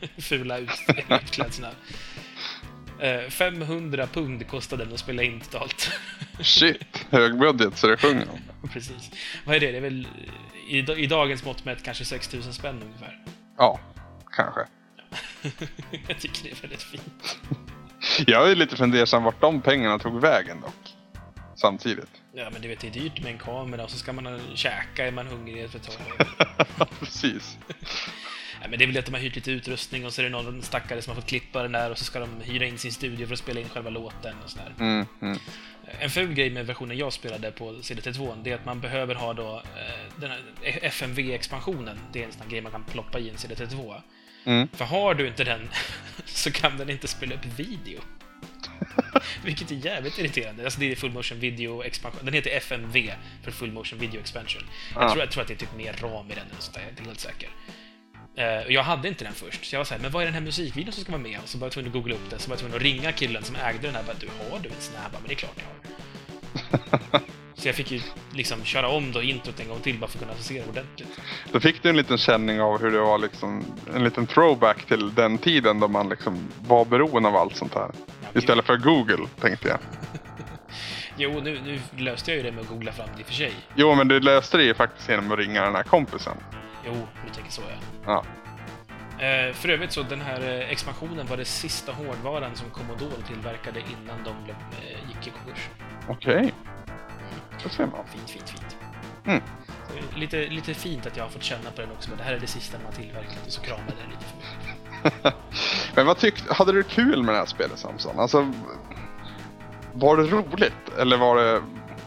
eh, 0.00 0.08
fula 0.22 0.58
utklädseln. 0.58 1.66
500 3.28 4.06
pund 4.06 4.48
kostade 4.48 4.84
den 4.84 4.94
att 4.94 5.00
spela 5.00 5.22
in 5.22 5.40
totalt. 5.40 5.90
Shit, 6.40 7.06
högbudget 7.10 7.78
så 7.78 7.86
det 7.86 7.96
sjunger 7.96 8.26
Precis. 8.72 9.10
Vad 9.44 9.56
är 9.56 9.60
det? 9.60 9.70
Det 9.70 9.76
är 9.76 9.80
väl 9.80 10.08
i, 10.68 10.78
i 10.78 11.06
dagens 11.06 11.44
mått 11.44 11.64
mätt 11.64 11.82
kanske 11.82 12.04
6000 12.04 12.52
spänn 12.52 12.82
ungefär? 12.82 13.18
Ja, 13.58 13.80
kanske. 14.30 14.60
Jag 16.08 16.18
tycker 16.20 16.42
det 16.42 16.50
är 16.50 16.60
väldigt 16.60 16.82
fint. 16.82 17.38
Jag 18.26 18.50
är 18.50 18.56
lite 18.56 18.76
fundersam 18.76 19.22
vart 19.22 19.40
de 19.40 19.60
pengarna 19.60 19.98
tog 19.98 20.20
vägen 20.20 20.60
dock 20.60 20.93
samtidigt. 21.64 22.22
Ja, 22.32 22.50
men 22.52 22.62
du 22.62 22.68
vet, 22.68 22.80
det 22.80 22.86
är 22.86 22.90
dyrt 22.90 23.22
med 23.22 23.32
en 23.32 23.38
kamera 23.38 23.84
och 23.84 23.90
så 23.90 23.98
ska 23.98 24.12
man 24.12 24.40
käka, 24.54 25.06
är 25.06 25.12
man 25.12 25.26
hungrig 25.26 25.64
ett 25.64 25.82
tag. 25.82 26.26
Precis. 27.00 27.58
Nej, 28.60 28.70
men 28.70 28.78
det 28.78 28.84
är 28.84 28.86
väl 28.86 28.98
att 28.98 29.04
de 29.04 29.14
har 29.14 29.20
hyrt 29.20 29.34
lite 29.34 29.50
utrustning 29.50 30.06
och 30.06 30.12
så 30.12 30.20
är 30.20 30.24
det 30.24 30.30
någon 30.30 30.62
stackare 30.62 31.02
som 31.02 31.10
har 31.10 31.20
fått 31.20 31.30
klippa 31.30 31.62
den 31.62 31.72
där 31.72 31.90
och 31.90 31.98
så 31.98 32.04
ska 32.04 32.20
de 32.20 32.40
hyra 32.40 32.66
in 32.66 32.78
sin 32.78 32.92
studio 32.92 33.26
för 33.26 33.32
att 33.32 33.38
spela 33.38 33.60
in 33.60 33.68
själva 33.68 33.90
låten 33.90 34.34
och 34.44 34.50
sådär. 34.50 34.74
Mm, 34.78 35.06
mm. 35.22 35.38
En 36.00 36.10
ful 36.10 36.34
grej 36.34 36.50
med 36.50 36.66
versionen 36.66 36.98
jag 36.98 37.12
spelade 37.12 37.50
på 37.50 37.72
CDT2, 37.72 38.42
det 38.42 38.50
är 38.50 38.54
att 38.54 38.64
man 38.64 38.80
behöver 38.80 39.14
ha 39.14 39.32
då 39.32 39.56
eh, 39.56 40.20
den 40.20 40.30
här 40.30 40.40
FMV-expansionen. 40.82 41.98
Det 42.12 42.20
är 42.22 42.26
en 42.26 42.32
sån 42.32 42.42
här 42.42 42.50
grej 42.50 42.60
man 42.60 42.72
kan 42.72 42.84
ploppa 42.84 43.18
i 43.18 43.30
en 43.30 43.36
CDT2. 43.36 44.00
Mm. 44.44 44.68
För 44.72 44.84
har 44.84 45.14
du 45.14 45.26
inte 45.26 45.44
den 45.44 45.68
så 46.24 46.50
kan 46.50 46.78
den 46.78 46.90
inte 46.90 47.08
spela 47.08 47.34
upp 47.34 47.44
video. 47.56 48.00
Vilket 49.44 49.70
är 49.70 49.74
jävligt 49.74 50.18
irriterande. 50.18 50.64
Alltså 50.64 50.80
det 50.80 50.92
är 50.92 50.96
Full 50.96 51.10
Motion 51.12 51.40
Video 51.40 51.82
Expansion. 51.84 52.20
Den 52.24 52.34
heter 52.34 52.50
FMV 52.56 53.10
för 53.42 53.50
Full 53.50 53.72
Motion 53.72 53.98
Video 53.98 54.20
Expansion. 54.20 54.62
Jag, 54.94 55.02
Ja. 55.04 55.08
tror, 55.10 55.20
jag 55.22 55.30
tror 55.30 55.42
att 55.42 55.48
det 55.48 55.54
är 55.54 55.58
typ 55.58 55.76
mer 55.76 55.92
ram 55.92 56.26
i 56.30 56.34
den 56.34 56.44
än 56.44 56.50
sånt 56.58 56.74
där, 56.74 56.80
jag 56.80 56.86
är 56.86 56.90
inte 56.90 57.02
helt 57.04 57.20
säker. 57.20 57.48
Och 58.66 58.72
jag 58.72 58.82
hade 58.82 59.08
inte 59.08 59.24
den 59.24 59.32
först, 59.34 59.64
så 59.64 59.74
jag 59.74 59.80
var 59.80 59.84
såhär, 59.84 60.00
men 60.00 60.10
vad 60.10 60.22
är 60.22 60.26
den 60.26 60.34
här 60.34 60.40
musikvideon 60.40 60.92
som 60.92 61.02
ska 61.02 61.12
vara 61.12 61.22
med? 61.22 61.38
Och 61.42 61.48
så 61.48 61.58
var 61.58 61.66
jag 61.66 61.72
tvungen 61.72 61.88
att 61.88 61.92
googla 61.94 62.14
upp 62.14 62.30
det, 62.30 62.38
så 62.38 62.48
var 62.48 62.52
jag 62.54 62.60
tvungen 62.60 62.76
att 62.76 62.82
ringa 62.82 63.12
killen 63.12 63.44
som 63.44 63.56
ägde 63.56 63.86
den 63.86 63.94
här. 63.94 64.02
Bara, 64.02 64.16
du, 64.20 64.28
har 64.50 64.58
du 64.58 64.68
en 64.68 64.74
sån 64.78 64.94
här? 64.96 65.02
Jag 65.02 65.12
Bara, 65.12 65.18
men 65.20 65.28
det 65.28 65.34
är 65.34 65.36
klart 65.36 65.56
jag 65.56 67.18
har. 67.20 67.20
så 67.54 67.68
jag 67.68 67.74
fick 67.74 67.90
ju 67.90 68.00
liksom 68.34 68.64
köra 68.64 68.88
om 68.88 69.12
då 69.12 69.22
introt 69.22 69.60
en 69.60 69.68
gång 69.68 69.80
till 69.80 69.98
bara 69.98 70.06
för 70.10 70.18
att 70.18 70.24
kunna 70.24 70.36
se 70.38 70.54
det 70.54 70.68
ordentligt. 70.68 71.20
Då 71.52 71.60
fick 71.60 71.82
du 71.82 71.88
en 71.88 71.96
liten 71.96 72.18
känning 72.18 72.60
av 72.60 72.80
hur 72.80 72.90
det 72.90 72.98
var 73.00 73.18
liksom 73.18 73.64
en 73.94 74.04
liten 74.04 74.26
throwback 74.26 74.84
till 74.84 75.14
den 75.14 75.38
tiden 75.38 75.80
då 75.80 75.88
man 75.88 76.08
liksom 76.08 76.48
var 76.68 76.84
beroende 76.84 77.28
av 77.28 77.36
allt 77.36 77.56
sånt 77.56 77.74
här. 77.74 77.90
Istället 78.34 78.64
för 78.64 78.76
Google, 78.76 79.28
tänkte 79.40 79.68
jag. 79.68 79.78
Jo, 81.16 81.40
nu, 81.40 81.60
nu 81.60 82.02
löste 82.02 82.30
jag 82.30 82.36
ju 82.36 82.42
det 82.42 82.52
med 82.52 82.60
att 82.60 82.68
googla 82.68 82.92
fram 82.92 83.08
det 83.14 83.20
i 83.20 83.22
och 83.22 83.26
för 83.26 83.34
sig. 83.34 83.52
Jo, 83.74 83.94
men 83.94 84.08
du 84.08 84.20
löste 84.20 84.56
det 84.56 84.64
ju 84.64 84.74
faktiskt 84.74 85.08
genom 85.08 85.32
att 85.32 85.38
ringa 85.38 85.64
den 85.64 85.74
här 85.74 85.82
kompisen. 85.82 86.36
Jo, 86.86 87.08
du 87.26 87.34
tänker 87.34 87.52
så 87.52 87.62
ja. 87.70 87.76
Ja. 88.06 88.24
Eh, 89.26 89.52
för 89.52 89.68
övrigt 89.68 89.92
så 89.92 90.02
den 90.02 90.20
här 90.20 90.40
eh, 90.40 90.70
expansionen 90.70 91.26
var 91.26 91.36
det 91.36 91.44
sista 91.44 91.92
hårdvaran 91.92 92.56
som 92.56 92.70
Commodore 92.70 93.22
tillverkade 93.28 93.80
innan 93.80 94.24
de 94.24 94.44
blev, 94.44 94.56
eh, 94.56 95.08
gick 95.08 95.26
i 95.26 95.30
konkurs. 95.30 95.68
Okej. 96.08 96.54
Det 97.62 97.68
ser 97.68 97.86
man. 97.86 98.06
Fint, 98.06 98.30
fint, 98.30 98.50
fint. 98.50 98.76
Mm. 99.26 99.42
Lite, 100.16 100.46
lite 100.46 100.74
fint 100.74 101.06
att 101.06 101.16
jag 101.16 101.24
har 101.24 101.30
fått 101.30 101.42
känna 101.42 101.70
på 101.70 101.80
den 101.80 101.90
också, 101.90 102.10
men 102.10 102.18
det 102.18 102.24
här 102.24 102.32
är 102.32 102.38
det 102.38 102.46
sista 102.46 102.78
man 102.78 102.86
har 102.86 102.92
tillverkat 102.92 103.46
och 103.46 103.52
så 103.52 103.60
kramade 103.60 103.92
jag 104.00 104.10
lite 104.10 104.24
för 104.24 104.36
mycket. 104.36 104.73
Men 105.94 106.06
vad 106.06 106.18
tyckte, 106.18 106.54
hade 106.54 106.72
du 106.72 106.82
kul 106.82 107.22
med 107.22 107.34
det 107.34 107.38
här 107.38 107.46
spelet 107.46 107.78
Samson? 107.78 108.18
Alltså, 108.18 108.52
var 109.92 110.16
det 110.16 110.22
roligt 110.22 110.98
eller 110.98 111.16
var 111.16 111.36
det, 111.36 111.62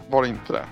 var 0.09 0.21
det 0.21 0.27
inte 0.27 0.53
det? 0.53 0.65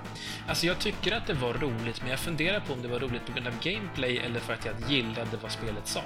Alltså 0.48 0.66
jag 0.66 0.80
tycker 0.80 1.18
att 1.18 1.28
det 1.28 1.34
var 1.34 1.54
roligt, 1.54 2.02
men 2.02 2.10
jag 2.10 2.20
funderar 2.20 2.60
på 2.60 2.74
om 2.74 2.82
det 2.82 2.88
var 2.88 3.00
roligt 3.00 3.26
på 3.26 3.32
grund 3.32 3.48
av 3.48 3.54
gameplay 3.62 4.18
eller 4.18 4.40
för 4.40 4.54
att 4.54 4.66
jag 4.66 4.92
gillade 4.92 5.38
vad 5.42 5.52
spelet 5.52 5.88
sa. 5.88 6.02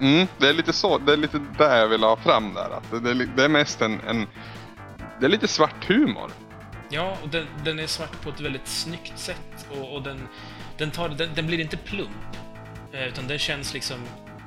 Mm, 0.00 0.26
det 0.38 0.48
är 0.48 0.52
lite 0.52 0.72
så, 0.72 0.98
det 0.98 1.12
är 1.12 1.16
lite 1.16 1.40
där 1.58 1.78
jag 1.78 1.88
vill 1.88 2.02
ha 2.02 2.16
fram 2.16 2.54
där. 2.54 2.70
Att 2.70 2.90
det, 2.90 3.14
det, 3.14 3.26
det 3.36 3.44
är 3.44 3.48
mest 3.48 3.82
en, 3.82 4.00
en, 4.00 4.26
det 5.20 5.26
är 5.26 5.30
lite 5.30 5.48
svart 5.48 5.84
humor. 5.88 6.30
Ja, 6.88 7.16
och 7.22 7.28
den, 7.28 7.46
den 7.64 7.78
är 7.78 7.86
svart 7.86 8.22
på 8.22 8.30
ett 8.30 8.40
väldigt 8.40 8.68
snyggt 8.68 9.18
sätt 9.18 9.66
och, 9.70 9.94
och 9.94 10.02
den, 10.02 10.28
den, 10.78 10.90
tar, 10.90 11.08
den, 11.08 11.28
den 11.34 11.46
blir 11.46 11.60
inte 11.60 11.76
plump, 11.76 12.36
eh, 12.92 13.08
utan 13.08 13.26
den 13.26 13.38
känns 13.38 13.74
liksom 13.74 13.98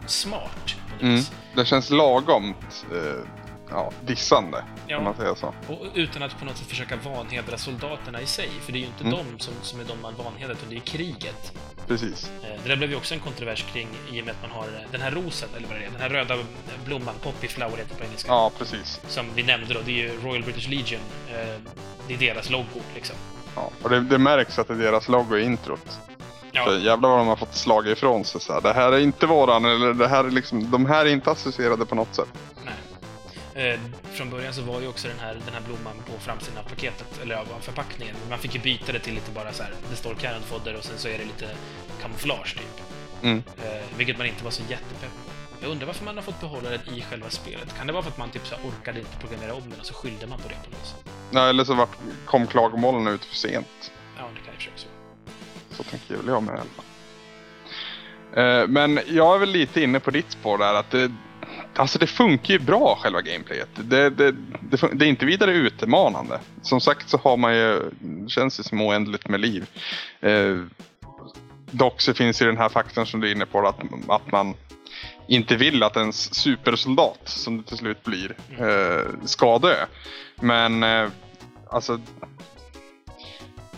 smart. 0.09 0.75
Mm. 1.01 1.21
Det 1.55 1.65
känns 1.65 1.89
lagomt 1.89 2.85
eh, 2.91 3.27
ja, 3.69 3.91
dissande, 4.05 4.63
Ja. 4.87 5.01
man 5.01 5.15
säger 5.15 5.35
så. 5.35 5.47
Och 5.67 5.85
utan 5.93 6.23
att 6.23 6.39
på 6.39 6.45
något 6.45 6.57
sätt 6.57 6.67
försöka 6.67 6.95
vanhedra 6.95 7.57
soldaterna 7.57 8.21
i 8.21 8.25
sig, 8.25 8.49
för 8.61 8.71
det 8.71 8.77
är 8.77 8.79
ju 8.79 8.85
inte 8.87 9.03
Mm. 9.03 9.15
de 9.33 9.39
som, 9.43 9.53
som 9.61 9.79
är 9.79 9.83
de 9.83 10.01
man 10.01 10.13
vanhedrar, 10.15 10.53
utan 10.55 10.69
det 10.69 10.75
är 10.75 10.79
kriget. 10.79 11.53
Precis. 11.87 12.31
Eh, 12.43 12.49
Det 12.63 12.69
där 12.69 12.75
blev 12.75 12.89
ju 12.89 12.95
också 12.95 13.13
en 13.13 13.19
kontrovers 13.19 13.63
kring 13.73 13.87
i 14.11 14.21
och 14.21 14.25
med 14.25 14.35
att 14.35 14.41
man 14.41 14.51
har 14.51 14.63
eh, 14.67 14.91
den 14.91 15.01
här 15.01 15.11
rosen, 15.11 15.49
eller 15.57 15.67
vad 15.67 15.77
det 15.77 15.85
är, 15.85 15.89
den 15.91 16.01
här 16.01 16.09
röda 16.09 16.37
blomman, 16.85 17.15
poppy 17.23 17.47
flower 17.47 17.77
heter 17.77 17.89
det 17.89 17.95
på 17.95 18.03
engelska, 18.03 18.31
Ja, 18.31 18.51
precis. 18.57 19.01
som 19.07 19.25
vi 19.35 19.43
nämnde 19.43 19.73
då, 19.73 19.79
det 19.85 19.91
är 19.91 20.03
ju 20.13 20.19
Royal 20.23 20.43
British 20.43 20.67
Legion. 20.69 20.99
eh, 21.29 21.61
Det 22.07 22.13
är 22.13 22.17
deras 22.17 22.49
logo, 22.49 22.81
liksom. 22.95 23.15
Ja. 23.55 23.69
Och 23.83 23.89
det, 23.89 23.99
det 24.01 24.17
märks 24.17 24.59
att 24.59 24.67
det 24.67 24.73
är 24.73 24.77
deras 24.77 25.07
logo 25.07 25.37
i 25.37 25.43
introt. 25.43 25.99
Ja, 26.55 26.65
Så 26.65 26.77
jävlar 26.77 27.09
vad 27.09 27.17
de 27.19 27.27
har 27.27 27.35
fått 27.35 27.55
slag 27.55 27.87
ifrån 27.87 28.25
sig. 28.25 28.41
Så 28.41 28.53
här. 28.53 28.61
Det 28.61 28.73
här 28.73 28.91
är 28.91 28.99
inte 28.99 29.25
våran, 29.25 29.65
eller 29.65 29.93
det 29.93 30.07
här 30.07 30.23
är 30.23 30.31
liksom, 30.31 30.71
de 30.71 30.85
här 30.85 31.05
är 31.05 31.09
inte 31.09 31.31
associerade 31.31 31.85
på 31.85 31.95
något 31.95 32.15
sätt. 32.15 32.27
nej. 32.65 32.73
Eh, 33.73 33.79
Från 34.13 34.29
början 34.29 34.53
så 34.53 34.61
var 34.61 34.81
ju 34.81 34.87
också 34.87 35.07
den 35.07 35.19
här, 35.19 35.33
den 35.45 35.53
här 35.53 35.61
blomman 35.61 35.95
på 36.05 36.19
framsidan 36.19 36.57
av 36.65 36.69
paketet, 36.69 37.19
eller 37.21 37.35
av 37.35 37.45
förpackningen. 37.61 38.15
Man 38.29 38.39
fick 38.39 38.55
ju 38.55 38.61
byta 38.61 38.91
det 38.91 38.99
till 38.99 39.13
lite 39.13 39.31
bara 39.31 39.53
så 39.53 39.63
här, 39.63 39.73
det 39.89 39.95
står 39.95 40.13
Cannon 40.15 40.41
Fodder 40.41 40.75
och 40.77 40.83
sen 40.83 40.97
så 40.97 41.07
är 41.07 41.17
det 41.17 41.23
lite 41.25 41.47
kamouflage 42.01 42.55
typ. 42.57 42.81
Mm. 43.23 43.43
Eh, 43.63 43.81
vilket 43.97 44.17
man 44.17 44.27
inte 44.27 44.43
var 44.43 44.51
så 44.51 44.61
jättepepp 44.69 45.01
på. 45.25 45.31
Jag 45.61 45.71
undrar 45.71 45.87
varför 45.87 46.05
man 46.05 46.15
har 46.15 46.23
fått 46.23 46.41
behålla 46.41 46.69
den 46.69 46.79
i 46.95 47.01
själva 47.01 47.29
spelet. 47.29 47.77
Kan 47.77 47.87
det 47.87 47.93
vara 47.93 48.03
för 48.03 48.09
att 48.11 48.17
man 48.17 48.29
typ 48.29 48.47
så 48.47 48.55
här 48.55 48.63
orkade 48.69 48.99
inte 48.99 49.17
programmera 49.19 49.53
om 49.53 49.69
den 49.69 49.79
och 49.79 49.85
så 49.85 49.93
skyllde 49.93 50.27
man 50.27 50.39
på 50.39 50.47
det 50.49 50.55
på 50.63 50.69
något 50.77 50.87
sätt? 50.87 51.09
Nej, 51.31 51.49
eller 51.49 51.63
så 51.63 51.73
vart, 51.73 51.97
kom 52.25 52.47
klagomålen 52.47 53.07
ut 53.07 53.25
för 53.25 53.35
sent. 53.35 53.91
Ja, 54.17 54.23
det 54.35 54.39
kan 54.39 54.45
jag 54.47 54.55
försöka 54.55 54.77
så. 54.77 54.87
Så 55.77 55.83
tänker 55.83 56.17
väl 56.17 56.27
jag 56.27 56.43
med 56.43 56.55
i 56.55 56.57
alla 56.57 56.69
fall. 56.69 56.85
Eh, 58.35 58.67
men 58.67 58.99
jag 59.07 59.35
är 59.35 59.39
väl 59.39 59.49
lite 59.49 59.81
inne 59.81 59.99
på 59.99 60.11
ditt 60.11 60.31
spår 60.31 60.57
där 60.57 60.73
att 60.73 60.91
det, 60.91 61.11
alltså 61.75 61.99
det 61.99 62.07
funkar 62.07 62.53
ju 62.53 62.59
bra 62.59 62.97
själva 63.01 63.21
gameplayet. 63.21 63.69
Det, 63.75 64.09
det, 64.09 64.31
det, 64.61 64.89
det 64.93 65.05
är 65.05 65.09
inte 65.09 65.25
vidare 65.25 65.51
utmanande. 65.51 66.39
Som 66.61 66.81
sagt 66.81 67.09
så 67.09 67.17
har 67.17 67.37
man 67.37 67.55
ju, 67.55 67.81
det 67.99 68.29
känns 68.29 68.59
ju 68.59 68.63
som 68.63 68.81
oändligt 68.81 69.27
med 69.27 69.39
liv. 69.39 69.65
Eh, 70.19 70.57
dock 71.71 72.01
så 72.01 72.13
finns 72.13 72.41
ju 72.41 72.45
den 72.45 72.57
här 72.57 72.69
faktorn 72.69 73.05
som 73.05 73.19
du 73.19 73.27
är 73.27 73.35
inne 73.35 73.45
på 73.45 73.67
att, 73.67 73.79
att 74.07 74.31
man 74.31 74.53
inte 75.27 75.55
vill 75.55 75.83
att 75.83 75.97
ens 75.97 76.33
supersoldat, 76.33 77.21
som 77.23 77.57
det 77.57 77.63
till 77.63 77.77
slut 77.77 78.03
blir, 78.03 78.35
eh, 78.59 79.25
ska 79.25 79.59
dö. 79.59 79.75
Men 80.35 80.83
eh, 80.83 81.09
alltså 81.69 81.99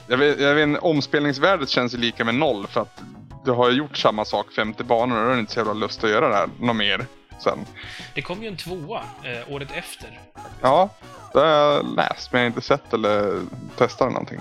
jag 0.08 0.18
vet, 0.18 0.39
jag 0.39 0.55
vet, 0.55 0.80
omspelningsvärdet 0.80 1.70
känns 1.70 1.93
ju 1.93 1.97
lika 1.97 2.26
med 2.26 2.36
noll 2.36 2.68
för 2.68 2.82
att 2.82 3.01
du 3.45 3.51
har 3.51 3.70
ju 3.70 3.78
gjort 3.78 3.97
samma 3.97 4.26
sak 4.26 4.51
50 4.51 4.84
banor 4.84 5.18
och 5.18 5.32
är 5.32 5.34
det 5.34 5.39
inte 5.39 5.53
så 5.53 5.60
jävla 5.60 5.74
lust 5.74 6.03
att 6.03 6.10
göra 6.10 6.30
det 6.30 6.36
här 6.36 6.49
något 6.60 6.76
mer 6.76 7.05
sen. 7.39 7.66
Det 8.16 8.22
kom 8.22 8.43
ju 8.43 8.47
en 8.47 8.58
tvåa 8.58 9.03
eh, 9.24 9.53
året 9.53 9.70
efter. 9.74 10.20
Ja, 10.62 10.89
det 11.34 11.39
har 11.39 11.47
jag 11.47 11.95
läst 11.95 12.32
men 12.32 12.41
jag 12.41 12.45
har 12.45 12.47
inte 12.47 12.62
sett 12.62 12.93
eller 12.93 13.41
testat 13.78 14.12
någonting. 14.12 14.39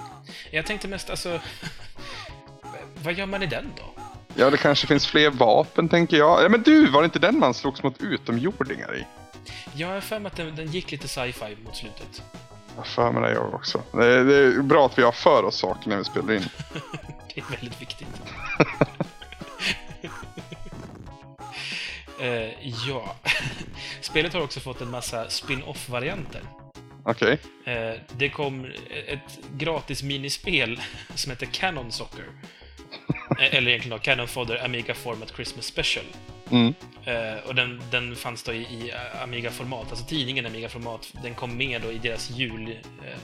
Jag 0.50 0.66
tänkte 0.66 0.88
mest, 0.88 1.10
alltså... 1.10 1.40
vad 3.02 3.14
gör 3.14 3.26
man 3.26 3.42
i 3.42 3.46
den 3.46 3.72
då? 3.76 4.02
Ja, 4.34 4.50
det 4.50 4.56
kanske 4.56 4.86
finns 4.86 5.06
fler 5.06 5.30
vapen 5.30 5.88
tänker 5.88 6.16
jag. 6.16 6.44
Ja, 6.44 6.48
men 6.48 6.62
du, 6.62 6.90
var 6.90 7.02
det 7.02 7.04
inte 7.04 7.18
den 7.18 7.38
man 7.38 7.54
slogs 7.54 7.82
mot 7.82 8.00
utomjordingar 8.00 8.96
i? 8.96 9.06
Jag 9.74 9.88
har 9.88 10.00
för 10.00 10.18
mig 10.18 10.30
att 10.30 10.36
den, 10.36 10.56
den 10.56 10.66
gick 10.66 10.90
lite 10.90 11.08
sci-fi 11.08 11.56
mot 11.64 11.76
slutet. 11.76 12.22
Jag 12.76 12.86
för 12.86 13.12
mig 13.12 13.22
det 13.22 13.32
jag 13.32 13.54
också. 13.54 13.82
Det 13.92 14.06
är, 14.06 14.24
det 14.24 14.36
är 14.36 14.62
bra 14.62 14.86
att 14.86 14.98
vi 14.98 15.02
har 15.02 15.12
för 15.12 15.44
oss 15.44 15.58
saker 15.58 15.88
när 15.88 15.96
vi 15.96 16.04
spelar 16.04 16.34
in. 16.34 16.42
Det 17.34 17.40
är 17.40 17.56
väldigt 17.56 17.82
viktigt. 17.82 18.08
Eh, 22.20 22.50
ja. 22.88 23.16
Spelet 24.00 24.32
har 24.34 24.40
också 24.40 24.60
fått 24.60 24.80
en 24.80 24.90
massa 24.90 25.30
spin-off-varianter. 25.30 26.40
Okej. 27.04 27.38
Eh, 27.64 27.92
det 28.16 28.28
kom 28.28 28.64
ett 29.06 29.38
gratis 29.56 30.02
minispel 30.02 30.80
som 31.14 31.30
heter 31.30 31.46
Canon 31.46 31.92
Soccer. 31.92 32.24
Eh, 33.38 33.54
Eller 33.54 33.70
egentligen 33.70 33.98
då 33.98 34.02
Canon 34.04 34.28
Fodder 34.28 34.64
Amiga 34.64 34.94
Format 34.94 35.32
Christmas 35.36 35.64
Special. 35.64 36.04
Mm. 36.50 36.74
Eh, 37.04 37.38
och 37.46 37.54
den, 37.54 37.82
den 37.90 38.16
fanns 38.16 38.42
då 38.42 38.52
i, 38.52 38.62
i 38.62 38.92
Amiga-format, 39.22 39.86
alltså 39.90 40.06
tidningen 40.06 40.46
Amiga-format. 40.46 41.12
Den 41.22 41.34
kom 41.34 41.56
med 41.56 41.82
då 41.82 41.92
i 41.92 41.98
deras 41.98 42.30
jul, 42.30 42.78
eh, 43.04 43.18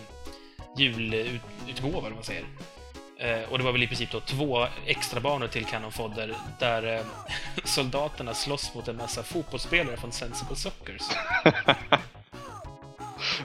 julutgåva, 0.78 1.98
eller 1.98 2.00
vad 2.00 2.12
man 2.12 2.24
säger. 2.24 2.44
Eh, 3.22 3.42
och 3.50 3.58
det 3.58 3.64
var 3.64 3.72
väl 3.72 3.82
i 3.82 3.86
princip 3.86 4.10
då 4.10 4.20
två 4.20 4.66
extra 4.86 5.20
banor 5.20 5.46
till 5.46 5.64
Canon 5.64 5.92
Fodder 5.92 6.34
där 6.58 6.96
eh, 6.96 7.04
soldaterna 7.64 8.34
slåss 8.34 8.74
mot 8.74 8.88
en 8.88 8.96
massa 8.96 9.22
fotbollsspelare 9.22 9.96
från 9.96 10.12
Sensible 10.12 10.56
Soccers. 10.56 11.02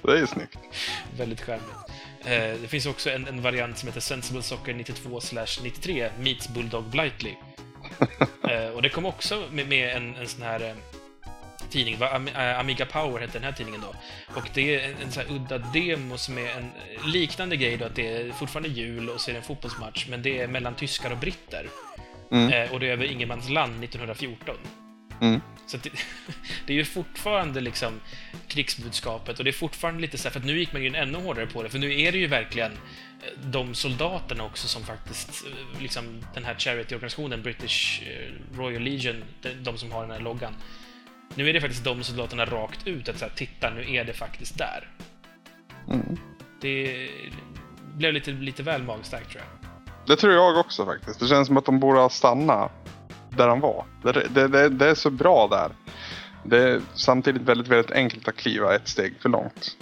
Det 0.01 0.19
är 0.19 0.25
snyggt. 0.25 0.57
Väldigt 1.17 1.41
charmigt. 1.41 1.75
Eh, 2.19 2.61
det 2.61 2.67
finns 2.67 2.85
också 2.85 3.09
en, 3.09 3.27
en 3.27 3.41
variant 3.41 3.77
som 3.77 3.87
heter 3.87 4.01
Sensible 4.01 4.43
Soccer 4.43 4.73
92-93 4.73 6.09
meets 6.19 6.49
Bulldog 6.49 6.83
Blightly. 6.83 7.33
Eh, 8.49 8.69
och 8.69 8.81
det 8.81 8.89
kom 8.89 9.05
också 9.05 9.43
med, 9.51 9.67
med 9.67 9.97
en, 9.97 10.15
en 10.15 10.27
sån 10.27 10.41
här 10.41 10.59
eh, 10.59 10.75
tidning, 11.69 11.97
va? 11.97 12.09
Am- 12.09 12.27
eh, 12.35 12.59
Amiga 12.59 12.85
Power 12.85 13.19
hette 13.19 13.33
den 13.33 13.43
här 13.43 13.51
tidningen 13.51 13.81
då. 13.81 13.95
Och 14.35 14.49
det 14.53 14.75
är 14.75 14.89
en, 14.89 14.95
en 15.03 15.11
sån 15.11 15.23
här 15.23 15.35
udda 15.35 15.57
demo 15.57 16.17
som 16.17 16.37
är 16.37 16.49
en 16.57 16.71
liknande 17.11 17.57
grej 17.57 17.77
då, 17.77 17.85
att 17.85 17.95
det 17.95 18.07
är 18.07 18.31
fortfarande 18.31 18.69
jul 18.69 19.09
och 19.09 19.21
så 19.21 19.31
är 19.31 19.33
det 19.33 19.39
en 19.39 19.45
fotbollsmatch, 19.45 20.07
men 20.09 20.21
det 20.21 20.41
är 20.41 20.47
mellan 20.47 20.75
tyskar 20.75 21.11
och 21.11 21.17
britter. 21.17 21.67
Mm. 22.31 22.53
Eh, 22.53 22.73
och 22.73 22.79
det 22.79 22.87
är 22.87 22.91
över 22.91 23.05
ingenmansland 23.05 23.83
1914. 23.83 24.55
Mm. 25.21 25.41
Så 25.67 25.77
det, 25.77 25.89
det 26.65 26.73
är 26.73 26.77
ju 26.77 26.85
fortfarande 26.85 27.61
liksom 27.61 27.99
krigsbudskapet 28.47 29.37
och 29.37 29.43
det 29.43 29.49
är 29.49 29.53
fortfarande 29.53 30.01
lite 30.01 30.17
så 30.17 30.23
här, 30.23 30.33
för 30.33 30.39
att 30.39 30.45
nu 30.45 30.59
gick 30.59 30.73
man 30.73 30.83
ju 30.83 30.95
ännu 30.95 31.17
hårdare 31.17 31.47
på 31.47 31.63
det, 31.63 31.69
för 31.69 31.79
nu 31.79 32.01
är 32.01 32.11
det 32.11 32.17
ju 32.17 32.27
verkligen 32.27 32.71
de 33.43 33.75
soldaterna 33.75 34.43
också 34.43 34.67
som 34.67 34.83
faktiskt, 34.83 35.45
eh, 35.45 35.81
liksom 35.81 36.21
den 36.33 36.45
här 36.45 36.55
charity-organisationen, 36.55 37.41
British 37.41 38.03
eh, 38.07 38.57
Royal 38.57 38.81
Legion, 38.81 39.23
de, 39.41 39.49
de 39.53 39.77
som 39.77 39.91
har 39.91 40.01
den 40.01 40.11
här 40.11 40.19
loggan. 40.19 40.53
Nu 41.35 41.49
är 41.49 41.53
det 41.53 41.61
faktiskt 41.61 41.83
de 41.83 42.03
soldaterna 42.03 42.45
rakt 42.45 42.87
ut, 42.87 43.09
att 43.09 43.17
säga, 43.17 43.31
titta, 43.35 43.69
nu 43.69 43.95
är 43.95 44.03
det 44.03 44.13
faktiskt 44.13 44.57
där. 44.57 44.89
Mm. 45.89 46.17
Det 46.61 47.09
blev 47.95 48.13
lite, 48.13 48.31
lite 48.31 48.63
väl 48.63 48.83
magstarkt 48.83 49.31
tror 49.31 49.43
jag. 49.43 49.69
Det 50.07 50.15
tror 50.15 50.33
jag 50.33 50.57
också 50.57 50.85
faktiskt. 50.85 51.19
Det 51.19 51.27
känns 51.27 51.47
som 51.47 51.57
att 51.57 51.65
de 51.65 51.79
borde 51.79 51.99
ha 51.99 52.09
stannat 52.09 52.71
där 53.29 53.47
de 53.47 53.59
var. 53.59 53.85
Det, 54.03 54.11
det, 54.11 54.47
det, 54.47 54.69
det 54.69 54.89
är 54.89 54.95
så 54.95 55.09
bra 55.09 55.47
där. 55.47 55.71
Det 56.43 56.57
är 56.57 56.81
samtidigt 56.93 57.41
väldigt, 57.41 57.67
väldigt 57.67 57.91
enkelt 57.91 58.27
att 58.27 58.35
kliva 58.35 58.75
ett 58.75 58.87
steg 58.87 59.13
för 59.21 59.29
långt. 59.29 59.77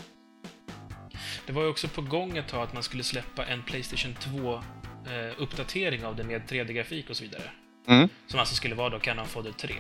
Det 1.46 1.54
var 1.54 1.62
ju 1.62 1.68
också 1.70 1.88
på 1.88 2.02
gång 2.02 2.38
ett 2.38 2.48
tag 2.48 2.64
att 2.64 2.74
man 2.74 2.84
skulle 2.84 3.04
släppa 3.04 3.46
en 3.46 3.64
Playstation 3.64 4.14
2-uppdatering 4.14 6.06
av 6.06 6.16
det 6.16 6.24
med 6.24 6.42
3D-grafik 6.50 7.10
och 7.10 7.18
så 7.18 7.24
vidare. 7.24 7.44
Mm, 7.88 8.10
Som 8.28 8.40
alltså 8.40 8.56
skulle 8.56 8.76
vara 8.76 8.90
då 8.90 9.00
Canon 9.00 9.26
Fodder 9.28 9.52
3. 9.52 9.76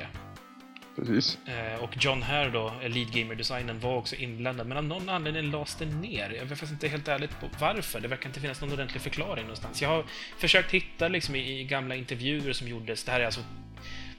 precis. 0.95 1.37
Eh, 1.45 1.83
och 1.83 1.89
John 1.99 2.21
Hare 2.21 2.49
då, 2.49 2.67
eh, 2.81 2.89
lead 2.89 3.11
gamer-designen, 3.11 3.79
var 3.79 3.95
också 3.95 4.15
inblandad, 4.15 4.67
men 4.67 4.77
av 4.77 4.83
någon 4.83 5.09
anledning 5.09 5.51
lades 5.51 5.75
det 5.75 5.85
ner. 5.85 6.29
Jag 6.29 6.39
vet 6.45 6.49
faktiskt 6.49 6.71
inte 6.71 6.87
helt 6.87 7.07
ärligt 7.07 7.39
på 7.39 7.49
varför. 7.59 7.99
Det 7.99 8.07
verkar 8.07 8.29
inte 8.29 8.39
finnas 8.39 8.61
någon 8.61 8.71
ordentlig 8.73 9.01
förklaring 9.01 9.43
någonstans. 9.43 9.81
Jag 9.81 9.89
har 9.89 10.03
försökt 10.37 10.71
hitta 10.71 11.07
liksom 11.07 11.35
i, 11.35 11.59
i 11.59 11.63
gamla 11.63 11.95
intervjuer 11.95 12.53
som 12.53 12.67
gjordes, 12.67 13.03
det 13.03 13.11
här 13.11 13.19
är 13.19 13.25
alltså 13.25 13.41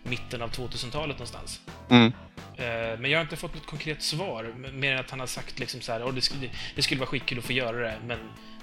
mitten 0.06 0.42
av 0.42 0.50
2000-talet 0.50 1.16
någonstans. 1.16 1.60
Mm. 1.90 2.12
Eh, 2.56 2.98
Men 2.98 3.10
jag 3.10 3.18
har 3.18 3.22
inte 3.22 3.36
fått 3.36 3.54
något 3.54 3.66
konkret 3.66 4.02
svar, 4.02 4.54
mer 4.72 4.92
än 4.92 4.98
att 5.00 5.10
han 5.10 5.20
har 5.20 5.26
sagt 5.26 5.58
liksom 5.58 5.80
så 5.80 5.92
här, 5.92 6.02
"Åh, 6.04 6.14
det, 6.14 6.20
skulle, 6.20 6.50
det 6.76 6.82
skulle 6.82 7.00
vara 7.00 7.08
skitkul 7.10 7.38
att 7.38 7.44
få 7.44 7.52
göra 7.52 7.76
det, 7.76 7.98
men 8.06 8.18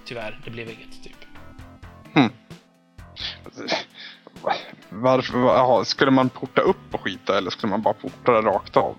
tyvärr, 0.05 0.39
det 0.45 0.51
blev 0.51 0.69
inget, 0.69 1.03
typ. 1.03 1.15
Varför, 4.89 5.39
jaha, 5.39 5.85
skulle 5.85 6.11
man 6.11 6.29
porta 6.29 6.61
upp 6.61 6.93
och 6.93 7.01
skita 7.01 7.37
eller 7.37 7.51
skulle 7.51 7.69
man 7.69 7.81
bara 7.81 7.93
porta 7.93 8.31
det 8.31 8.41
rakt 8.47 8.77
av? 8.77 8.95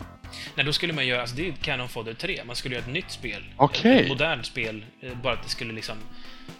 Nej, 0.54 0.66
då 0.66 0.72
skulle 0.72 0.92
man 0.92 1.06
göra, 1.06 1.20
alltså 1.20 1.36
det 1.36 1.42
är 1.42 1.46
ju 1.46 1.52
Canon 1.62 1.88
Fodder 1.88 2.14
3, 2.14 2.42
man 2.46 2.56
skulle 2.56 2.74
göra 2.74 2.84
ett 2.86 2.92
nytt 2.92 3.10
spel. 3.10 3.44
Okej. 3.56 4.00
Ett 4.02 4.08
modernt 4.08 4.46
spel, 4.46 4.84
eh, 5.00 5.14
bara 5.22 5.32
att 5.32 5.42
det 5.42 5.48
skulle 5.48 5.72
liksom... 5.72 5.96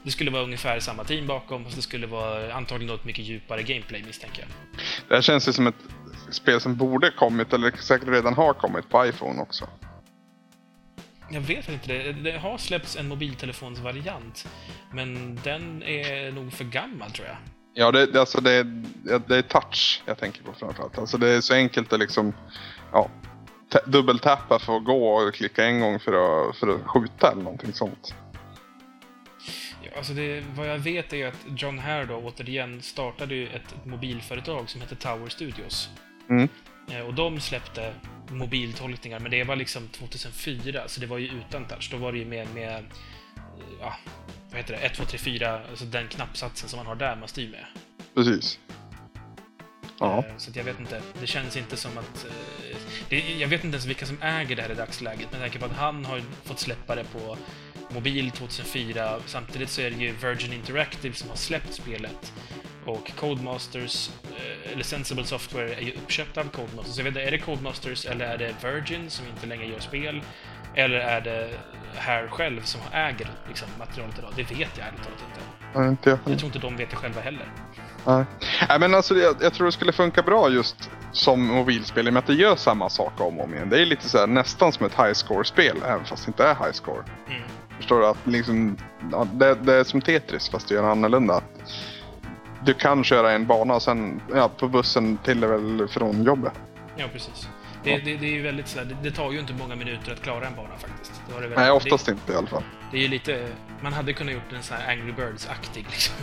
Det 0.03 0.11
skulle 0.11 0.31
vara 0.31 0.43
ungefär 0.43 0.81
samma 0.81 1.05
team 1.05 1.27
bakom, 1.27 1.65
fast 1.65 1.77
det 1.77 1.83
skulle 1.83 2.07
vara 2.07 2.55
antagligen 2.55 2.93
något 2.97 3.05
mycket 3.05 3.25
djupare 3.25 3.63
gameplay, 3.63 4.03
misstänker 4.07 4.41
jag. 4.43 4.49
Det 5.09 5.15
här 5.15 5.23
känns 5.23 5.49
ju 5.49 5.53
som 5.53 5.67
ett 5.67 5.75
spel 6.31 6.61
som 6.61 6.77
borde 6.77 7.11
kommit, 7.11 7.53
eller 7.53 7.71
säkert 7.71 8.09
redan 8.09 8.35
har 8.35 8.53
kommit 8.55 8.89
på 8.89 9.07
iPhone 9.07 9.43
också. 9.43 9.69
Jag 11.31 11.41
vet 11.41 11.69
inte 11.69 11.89
det. 11.93 12.13
Det 12.13 12.39
har 12.39 12.59
släppts 12.59 12.97
en 12.97 13.09
mobiltelefonsvariant, 13.09 14.49
men 14.93 15.41
den 15.45 15.83
är 15.83 16.33
nog 16.33 16.53
för 16.53 16.65
gammal, 16.65 17.11
tror 17.11 17.27
jag. 17.29 17.37
Ja, 17.75 17.91
det, 17.93 18.21
alltså 18.21 18.41
det, 18.41 18.51
är- 18.53 18.83
det 19.29 19.37
är 19.37 19.43
touch 19.43 20.03
jag 20.07 20.19
tänker 20.19 20.43
på 20.43 20.53
framförallt. 20.53 20.99
Alltså 20.99 21.19
det 21.19 21.29
är 21.29 21.41
så 21.41 21.55
enkelt 21.55 21.93
att 21.93 21.99
liksom, 22.01 22.33
ja, 22.93 23.11
ta- 23.69 23.81
dubbeltappa 23.87 24.59
för 24.59 24.77
att 24.77 24.85
gå 24.85 25.09
och 25.15 25.35
klicka 25.35 25.65
en 25.65 25.81
gång 25.81 26.01
för 26.01 26.13
att, 26.49 26.57
för 26.57 26.69
att 26.69 26.81
skjuta 26.87 27.33
eller 27.33 27.43
någonting 27.43 27.73
sånt. 27.73 28.15
Ja, 29.85 29.91
alltså 29.99 30.13
det, 30.15 30.45
vad 30.57 30.69
jag 30.69 30.79
vet 30.79 31.13
är 31.13 31.27
att 31.27 31.47
John 31.57 31.79
Hare 31.79 32.05
då, 32.05 32.15
återigen, 32.17 32.83
startade 32.83 33.35
ju 33.35 33.49
ett 33.49 33.75
mobilföretag 33.85 34.71
som 34.71 34.81
heter 34.81 34.97
Tower 34.97 35.29
Studios. 35.29 35.89
Mm. 36.31 36.49
Eh, 36.91 37.01
Och 37.01 37.15
de 37.15 37.41
släppte 37.41 37.95
mobiltolkningar, 38.31 39.19
men 39.21 39.31
det 39.31 39.45
var 39.45 39.57
liksom 39.57 39.89
2004, 39.89 40.83
så 40.89 41.01
det 41.01 41.07
var 41.07 41.19
ju 41.19 41.27
utan 41.27 41.65
touch. 41.65 41.89
Då 41.91 41.97
var 41.97 42.13
det 42.13 42.19
ju 42.19 42.25
med, 42.25 42.47
med 42.55 42.75
eh, 42.75 42.81
ja, 43.81 43.97
vad 44.51 44.57
heter 44.61 44.73
det, 44.75 44.79
1, 44.81 44.95
2, 44.95 45.05
3, 45.05 45.19
4, 45.19 45.61
alltså 45.71 45.85
den 45.85 46.09
knappsatsen 46.09 46.69
som 46.69 46.77
man 46.77 46.87
har 46.87 46.95
där 46.95 47.17
man 47.17 47.29
styr 47.29 47.51
med. 47.51 47.65
Precis. 48.15 48.59
Ja. 50.01 50.19
Eh, 50.19 50.25
Så 50.37 50.51
jag 50.55 50.65
vet 50.65 50.81
inte, 50.81 51.03
det 51.21 51.27
känns 51.27 51.57
inte 51.57 51.77
som 51.77 51.99
att... 51.99 52.27
Det, 53.09 53.21
jag 53.39 53.49
vet 53.49 53.65
inte 53.65 53.75
ens 53.75 53.87
vilka 53.87 54.07
som 54.07 54.23
äger 54.23 54.57
det 54.57 54.63
här 54.63 54.71
i 54.71 54.75
dagsläget, 54.75 55.33
med 55.33 55.41
tanke 55.41 55.59
på 55.59 55.65
att 55.67 55.73
han 55.77 56.05
har 56.05 56.23
fått 56.45 56.59
släppa 56.59 56.95
det 56.95 57.05
på 57.05 57.37
mobil 57.91 58.31
2004. 58.31 59.19
Samtidigt 59.27 59.71
så 59.71 59.81
är 59.81 59.91
det 59.91 59.97
ju 59.97 60.13
Virgin 60.13 60.53
Interactive 60.53 61.15
som 61.15 61.29
har 61.29 61.37
släppt 61.37 61.75
spelet. 61.75 62.33
Och 62.87 63.13
Codemasters, 63.17 64.11
eh, 64.25 64.73
eller 64.73 64.85
Sensible 64.85 65.25
Software, 65.25 65.75
är 65.75 65.81
ju 65.81 65.93
uppköpt 65.93 66.37
av 66.37 66.45
Codemasters. 66.45 66.95
Så 66.95 67.01
jag 67.01 67.05
vet 67.05 67.11
inte, 67.11 67.23
är 67.23 67.31
det 67.31 67.39
Codemasters 67.39 68.07
eller 68.07 68.25
är 68.25 68.39
det 68.39 68.55
Virgin 68.63 69.11
som 69.11 69.27
inte 69.27 69.47
längre 69.47 69.67
gör 69.67 69.81
spel? 69.81 70.23
Eller 70.75 70.97
är 70.97 71.21
det 71.21 71.51
här 71.95 72.29
själv 72.29 72.63
som 72.63 72.81
äger 72.93 73.29
liksom, 73.49 73.69
materialet 73.79 74.19
idag? 74.19 74.33
Det 74.37 74.43
vet 74.43 74.79
jag 74.79 74.87
ärligt 74.87 75.03
talat 75.03 75.25
inte. 75.29 75.41
Nej, 75.75 75.89
inte 75.89 76.11
jag. 76.11 76.19
Jag 76.27 76.39
tror 76.39 76.49
inte 76.49 76.59
de 76.59 76.77
vet 76.77 76.91
det 76.91 76.97
själva 76.97 77.21
heller. 77.21 77.53
Nej. 78.07 78.25
Nej, 78.69 78.81
men 78.81 78.95
alltså 78.95 79.15
jag, 79.15 79.37
jag 79.41 79.55
tror 79.55 79.67
det 79.67 79.73
skulle 79.73 79.93
funka 79.93 80.23
bra 80.23 80.51
just 80.51 80.91
som 81.13 81.47
mobilspel 81.47 82.07
i 82.07 82.11
och 82.11 82.13
med 82.13 82.21
att 82.21 82.27
det 82.27 82.35
gör 82.35 82.57
samma 82.57 82.91
sak 82.91 83.21
om 83.21 83.39
och 83.39 83.45
om 83.45 83.55
igen. 83.55 83.69
Det 83.69 83.83
är 83.83 83.87
lite 83.87 84.09
så 84.09 84.19
här, 84.19 84.27
nästan 84.27 84.73
som 84.73 84.87
ett 84.87 84.95
high 84.95 85.13
score-spel, 85.13 85.77
även 85.87 86.05
fast 86.05 86.25
det 86.25 86.29
inte 86.29 86.45
är 86.45 86.55
high 86.55 86.73
score. 86.73 87.03
Mm. 87.29 87.43
Förstår 87.77 88.01
du? 88.01 88.07
Att 88.07 88.27
liksom, 88.27 88.77
ja, 89.13 89.27
det, 89.33 89.55
det 89.55 89.75
är 89.75 89.85
som 89.85 90.01
Tetris 90.01 90.49
fast 90.49 90.69
det 90.69 90.75
gör 90.75 90.85
annorlunda. 90.91 91.43
Du 92.65 92.75
kan 92.75 93.05
köra 93.05 93.33
en 93.33 93.47
bana 93.47 93.75
och 93.75 93.83
sen 93.83 94.23
ja, 94.35 94.49
på 94.59 94.69
bussen 94.69 95.17
till 95.25 95.45
eller 95.45 95.87
från 95.87 96.25
jobbet. 96.25 96.53
Ja, 96.97 97.07
precis. 97.13 97.49
Det, 97.83 97.91
Ja. 97.91 97.99
det, 98.05 98.17
det 98.17 98.27
är 98.27 98.31
ju 98.31 98.43
väldigt 98.43 98.69
sådär, 98.69 98.85
det, 98.85 98.97
det 99.03 99.11
tar 99.17 99.33
ju 99.33 99.39
inte 99.41 99.53
många 99.53 99.77
minuter 99.77 100.13
att 100.13 100.23
klara 100.23 100.47
en 100.47 100.55
bana 100.55 100.77
faktiskt. 100.79 101.23
Det, 101.29 101.35
det, 101.35 101.41
Nej, 101.41 101.49
väldigt, 101.57 101.73
oftast 101.93 102.09
inte 102.09 102.33
i 102.33 102.37
alla 102.37 102.47
fall. 102.47 102.63
det, 102.91 102.97
är 102.97 103.01
ju 103.03 103.09
lite, 103.09 103.49
man 103.81 103.93
hade 103.93 104.13
kunnat 104.13 104.35
gjort 104.35 104.53
en 104.57 104.63
sån 104.63 104.77
här 104.77 104.93
Angry 104.93 105.13
Birds-aktig 105.13 105.87
liksom. 105.91 106.15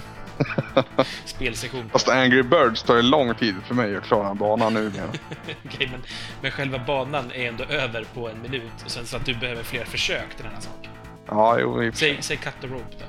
spelsektion. 1.25 1.89
Fast 1.89 2.09
Angry 2.09 2.43
Birds 2.43 2.83
tar 2.83 2.95
det 2.95 3.01
lång 3.01 3.35
tid 3.35 3.55
för 3.67 3.75
mig 3.75 3.95
att 3.95 4.03
klara 4.03 4.29
en 4.29 4.37
bana 4.37 4.69
nu. 4.69 4.91
Okej, 5.65 5.87
men, 5.91 6.01
men 6.41 6.51
själva 6.51 6.79
banan 6.79 7.31
är 7.31 7.47
ändå 7.47 7.63
över 7.63 8.05
på 8.13 8.29
en 8.29 8.41
minut. 8.41 8.71
Och 8.85 8.91
sen 8.91 9.05
så 9.05 9.17
att 9.17 9.25
du 9.25 9.33
behöver 9.35 9.63
fler 9.63 9.85
försök 9.85 10.35
till 10.35 10.43
den 10.45 10.53
här 10.53 10.61
saken. 10.61 10.90
Ja, 11.31 11.59
jo, 11.59 11.83
i. 11.83 11.91
Säg, 11.91 12.17
säg 12.21 12.37
Cut 12.37 12.53
the 12.61 12.67
Rope 12.67 12.95
då. 12.99 13.05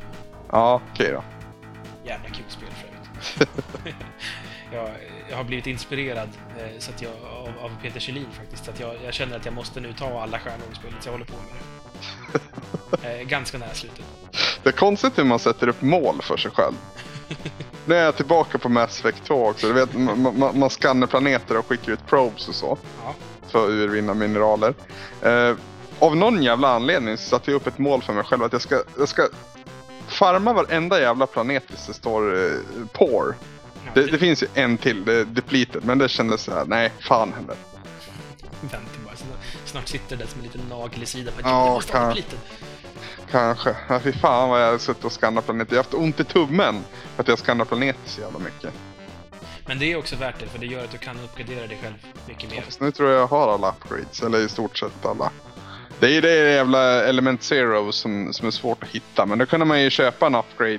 Ja, 0.51 0.81
okej 0.93 1.13
då. 1.13 1.25
Jävla 2.05 2.29
kul 2.29 2.45
spel 2.49 2.69
för 2.71 2.89
övrigt. 2.89 3.49
jag, 4.73 4.91
jag 5.31 5.37
har 5.37 5.45
blivit 5.45 5.67
inspirerad 5.67 6.29
eh, 6.59 6.79
så 6.79 6.91
att 6.91 7.03
jag, 7.03 7.13
av, 7.33 7.49
av 7.65 7.71
Peter 7.83 8.01
Kjellin 8.01 8.27
faktiskt. 8.33 8.65
Så 8.65 8.71
att 8.71 8.81
jag, 8.81 8.95
jag 9.05 9.15
känner 9.15 9.37
att 9.37 9.45
jag 9.45 9.55
måste 9.55 9.81
nu 9.81 9.93
ta 9.93 10.23
alla 10.23 10.39
stjärnor 10.39 10.67
i 10.73 10.75
spelet, 10.75 11.03
så 11.03 11.09
jag 11.09 11.13
håller 11.13 11.25
på 11.25 11.33
med 11.33 11.63
det. 13.03 13.21
Eh, 13.21 13.27
ganska 13.27 13.59
nära 13.59 13.75
slutet. 13.75 14.05
Det 14.63 14.69
är 14.69 14.73
konstigt 14.73 15.19
hur 15.19 15.25
man 15.25 15.39
sätter 15.39 15.69
upp 15.69 15.83
mål 15.83 16.23
för 16.23 16.37
sig 16.37 16.51
själv. 16.51 16.75
Nu 17.85 17.95
är 17.95 18.05
jag 18.05 18.17
tillbaka 18.17 18.59
på 18.59 18.69
Mass 18.69 18.99
Effect 18.99 19.25
2 19.25 19.47
också. 19.47 19.67
Du 19.67 19.73
vet, 19.73 19.95
man, 19.95 20.39
man, 20.39 20.59
man 20.59 20.71
skannar 20.71 21.07
planeter 21.07 21.59
och 21.59 21.67
skickar 21.67 21.93
ut 21.93 22.07
probes 22.07 22.49
och 22.49 22.55
så. 22.55 22.79
Ja. 23.05 23.15
För 23.49 23.65
att 23.65 23.71
urvinna 23.71 24.15
mineraler. 24.15 24.75
Eh, 25.23 25.57
av 26.03 26.17
någon 26.17 26.43
jävla 26.43 26.69
anledning 26.69 27.17
så 27.17 27.23
satte 27.23 27.51
jag 27.51 27.57
upp 27.57 27.67
ett 27.67 27.79
mål 27.79 28.03
för 28.03 28.13
mig 28.13 28.25
själv 28.25 28.43
att 28.45 28.53
jag 28.53 28.63
ska, 28.63 28.83
jag 28.99 29.09
ska 29.09 29.29
farma 30.07 30.53
varenda 30.53 31.01
jävla 31.01 31.27
planet 31.27 31.69
tills 31.69 31.87
det 31.87 31.95
står 31.95 32.45
eh, 32.47 32.51
poor. 32.93 33.35
Ja, 33.85 33.91
Det, 33.95 34.07
det 34.07 34.19
finns 34.19 34.43
ju 34.43 34.47
en 34.55 34.79
till, 34.79 35.05
det 35.05 35.15
är 35.15 35.25
depleted, 35.25 35.85
men 35.85 35.99
det 35.99 36.09
kändes 36.09 36.43
så 36.43 36.53
här, 36.55 36.65
nej 36.65 36.93
fan 37.01 37.33
heller. 37.33 37.57
Vänta 38.61 38.79
bara, 39.05 39.15
snart 39.65 39.89
sitter 39.89 40.17
det 40.17 40.27
som 40.27 40.41
en 40.41 40.45
liten 40.47 40.61
nagel 40.69 41.03
i 41.03 41.07
sidan. 41.07 41.35
Ja, 41.43 41.49
Ja, 41.67 41.73
måste 41.73 41.93
kan-. 41.93 42.15
Kanske. 43.31 43.77
Ja, 43.89 44.01
fy 44.01 44.13
fan 44.13 44.49
vad 44.49 44.63
jag 44.63 44.71
har 44.71 44.79
suttit 44.79 45.05
och 45.05 45.13
skannat 45.13 45.45
planeter. 45.45 45.73
Jag 45.73 45.79
har 45.79 45.85
haft 45.85 45.95
ont 45.95 46.21
i 46.21 46.25
tummen 46.25 46.85
för 47.15 47.23
att 47.23 47.29
jag 47.29 47.39
skannar 47.39 47.65
planeter 47.65 48.01
så 48.07 48.21
jävla 48.21 48.39
mycket. 48.39 48.73
Men 49.67 49.79
det 49.79 49.93
är 49.93 49.97
också 49.97 50.17
värt 50.17 50.41
det, 50.41 50.47
för 50.47 50.59
det 50.59 50.67
gör 50.67 50.85
att 50.85 50.91
du 50.91 50.99
kan 50.99 51.21
uppgradera 51.25 51.67
dig 51.67 51.79
själv 51.83 51.95
mycket 52.29 52.51
mer. 52.51 52.61
Fast 52.63 52.81
nu 52.81 52.91
tror 52.91 53.11
jag 53.11 53.21
jag 53.21 53.27
har 53.27 53.55
alla 53.55 53.69
upgrades, 53.69 54.23
eller 54.23 54.39
i 54.39 54.49
stort 54.49 54.79
sett 54.79 55.07
alla. 55.07 55.31
Det 56.01 56.07
är 56.07 56.11
ju 56.11 56.21
det 56.21 56.53
jävla 56.53 57.05
Element 57.05 57.43
Zero 57.43 57.93
som, 57.93 58.33
som 58.33 58.47
är 58.47 58.51
svårt 58.51 58.83
att 58.83 58.89
hitta, 58.89 59.27
men 59.27 59.39
då 59.39 59.47
kunde 59.47 59.67
man 59.67 59.83
ju 59.83 59.91
köpa 59.91 60.27
en 60.27 60.35
upgrade 60.35 60.75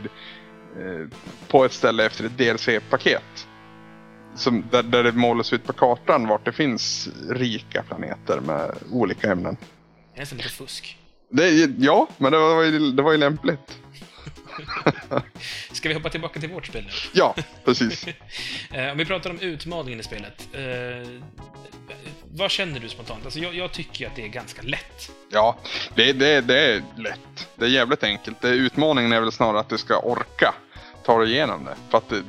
eh, 0.80 1.07
på 1.47 1.66
ett 1.66 1.74
ställe 1.74 2.05
efter 2.05 2.26
ett 2.26 2.38
DLC-paket. 2.38 3.47
Som, 4.36 4.64
där, 4.72 4.84
där 4.84 5.03
det 5.03 5.11
målas 5.11 5.53
ut 5.53 5.64
på 5.64 5.74
kartan 5.74 6.28
vart 6.28 6.45
det 6.45 6.51
finns 6.51 7.09
rika 7.30 7.84
planeter 7.84 8.39
med 8.39 8.72
olika 8.91 9.32
ämnen. 9.32 9.57
Det 10.14 10.18
är 10.18 10.20
nästan 10.20 10.38
lite 10.38 10.49
fusk. 10.49 10.97
Det, 11.30 11.49
ja, 11.78 12.07
men 12.18 12.32
det 12.32 12.38
var 12.38 12.64
ju, 12.64 12.91
det 12.91 13.01
var 13.01 13.11
ju 13.11 13.18
lämpligt. 13.18 13.78
Ska 15.72 15.89
vi 15.89 15.95
hoppa 15.95 16.09
tillbaka 16.09 16.39
till 16.39 16.49
vårt 16.49 16.66
spel 16.66 16.84
nu? 16.84 16.91
Ja, 17.14 17.36
precis. 17.66 18.05
Eh, 18.74 18.91
om 18.91 18.97
vi 18.97 19.05
pratar 19.05 19.30
om 19.30 19.39
utmaningen 19.39 19.99
i 19.99 20.03
spelet. 20.03 20.47
Vad 22.36 22.52
känner 22.52 22.80
du 22.80 22.90
spontant? 22.90 23.26
Alltså, 23.26 23.40
jag, 23.40 23.56
jag 23.56 23.72
tycker 23.72 24.02
ju 24.02 24.08
att 24.08 24.16
det 24.16 24.24
är 24.24 24.28
ganska 24.28 24.62
lätt. 24.62 25.12
Ja, 25.30 25.58
det, 25.96 26.14
det, 26.14 26.42
det 26.42 26.60
är 26.60 26.84
lätt. 26.98 27.48
Det 27.56 27.66
är 27.66 27.70
jävligt 27.70 28.04
enkelt. 28.04 28.42
Det, 28.42 28.50
utmaningen 28.50 29.14
är 29.14 29.20
väl 29.20 29.32
snarare 29.32 29.60
att 29.60 29.70
du 29.70 29.78
ska 29.78 30.00
orka 30.00 30.54
ta 31.06 31.20
dig 31.20 31.32
igenom 31.32 31.66
det. 31.66 31.76
För 31.90 31.98
att 31.98 32.10
det, 32.10 32.24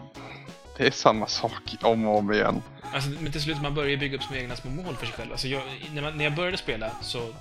det 0.77 0.87
är 0.87 0.91
samma 0.91 1.27
sak 1.27 1.77
om 1.83 2.07
och 2.07 2.19
om 2.19 2.33
igen. 2.33 2.63
Alltså, 2.95 3.11
men 3.21 3.33
till 3.33 3.43
slut 3.43 3.63
man 3.63 3.75
börjar 3.75 3.97
bygga 3.97 4.17
upp 4.17 4.23
sina 4.23 4.41
egna 4.41 4.57
små 4.57 4.71
mål 4.71 4.97
för 4.97 5.07
sig 5.07 5.15
själv. 5.15 5.33
Alltså, 5.33 5.49
jag, 5.49 5.63
när, 5.95 6.03
man, 6.03 6.19
när 6.19 6.25
jag 6.25 6.35
började 6.35 6.57
spela 6.57 6.91
så 7.03 7.35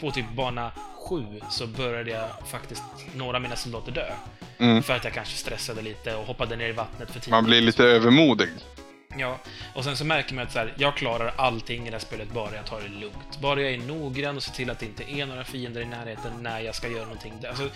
på 0.00 0.10
typ 0.10 0.32
bana 0.36 0.72
7 1.08 1.24
så 1.50 1.66
började 1.66 2.10
jag 2.10 2.28
faktiskt 2.46 2.82
några 3.14 3.36
av 3.36 3.42
mina 3.42 3.56
soldater 3.56 3.92
dö. 3.92 4.12
Mm. 4.58 4.82
För 4.82 4.96
att 4.96 5.04
jag 5.04 5.12
kanske 5.12 5.36
stressade 5.36 5.82
lite 5.82 6.14
och 6.14 6.26
hoppade 6.26 6.56
ner 6.56 6.68
i 6.68 6.72
vattnet 6.72 7.10
för 7.10 7.20
tidigt. 7.20 7.30
Man 7.30 7.44
blir 7.44 7.60
lite 7.60 7.84
övermodig. 7.84 8.48
Ja, 9.18 9.38
och 9.74 9.84
sen 9.84 9.96
så 9.96 10.04
märker 10.04 10.34
man 10.34 10.44
att 10.44 10.52
så 10.52 10.58
här, 10.58 10.74
jag 10.76 10.96
klarar 10.96 11.32
allting 11.36 11.82
i 11.82 11.90
det 11.90 11.96
här 11.96 11.98
spelet 11.98 12.32
bara 12.32 12.56
jag 12.56 12.66
tar 12.66 12.80
det 12.80 12.88
lugnt. 12.88 13.40
Bara 13.40 13.60
jag 13.60 13.72
är 13.72 13.78
noggrann 13.78 14.36
och 14.36 14.42
ser 14.42 14.52
till 14.52 14.70
att 14.70 14.78
det 14.78 14.86
inte 14.86 15.10
är 15.10 15.26
några 15.26 15.44
fiender 15.44 15.80
i 15.80 15.84
närheten 15.84 16.32
när 16.40 16.60
jag 16.60 16.74
ska 16.74 16.88
göra 16.88 17.04
någonting. 17.04 17.32
Alltså, 17.48 17.68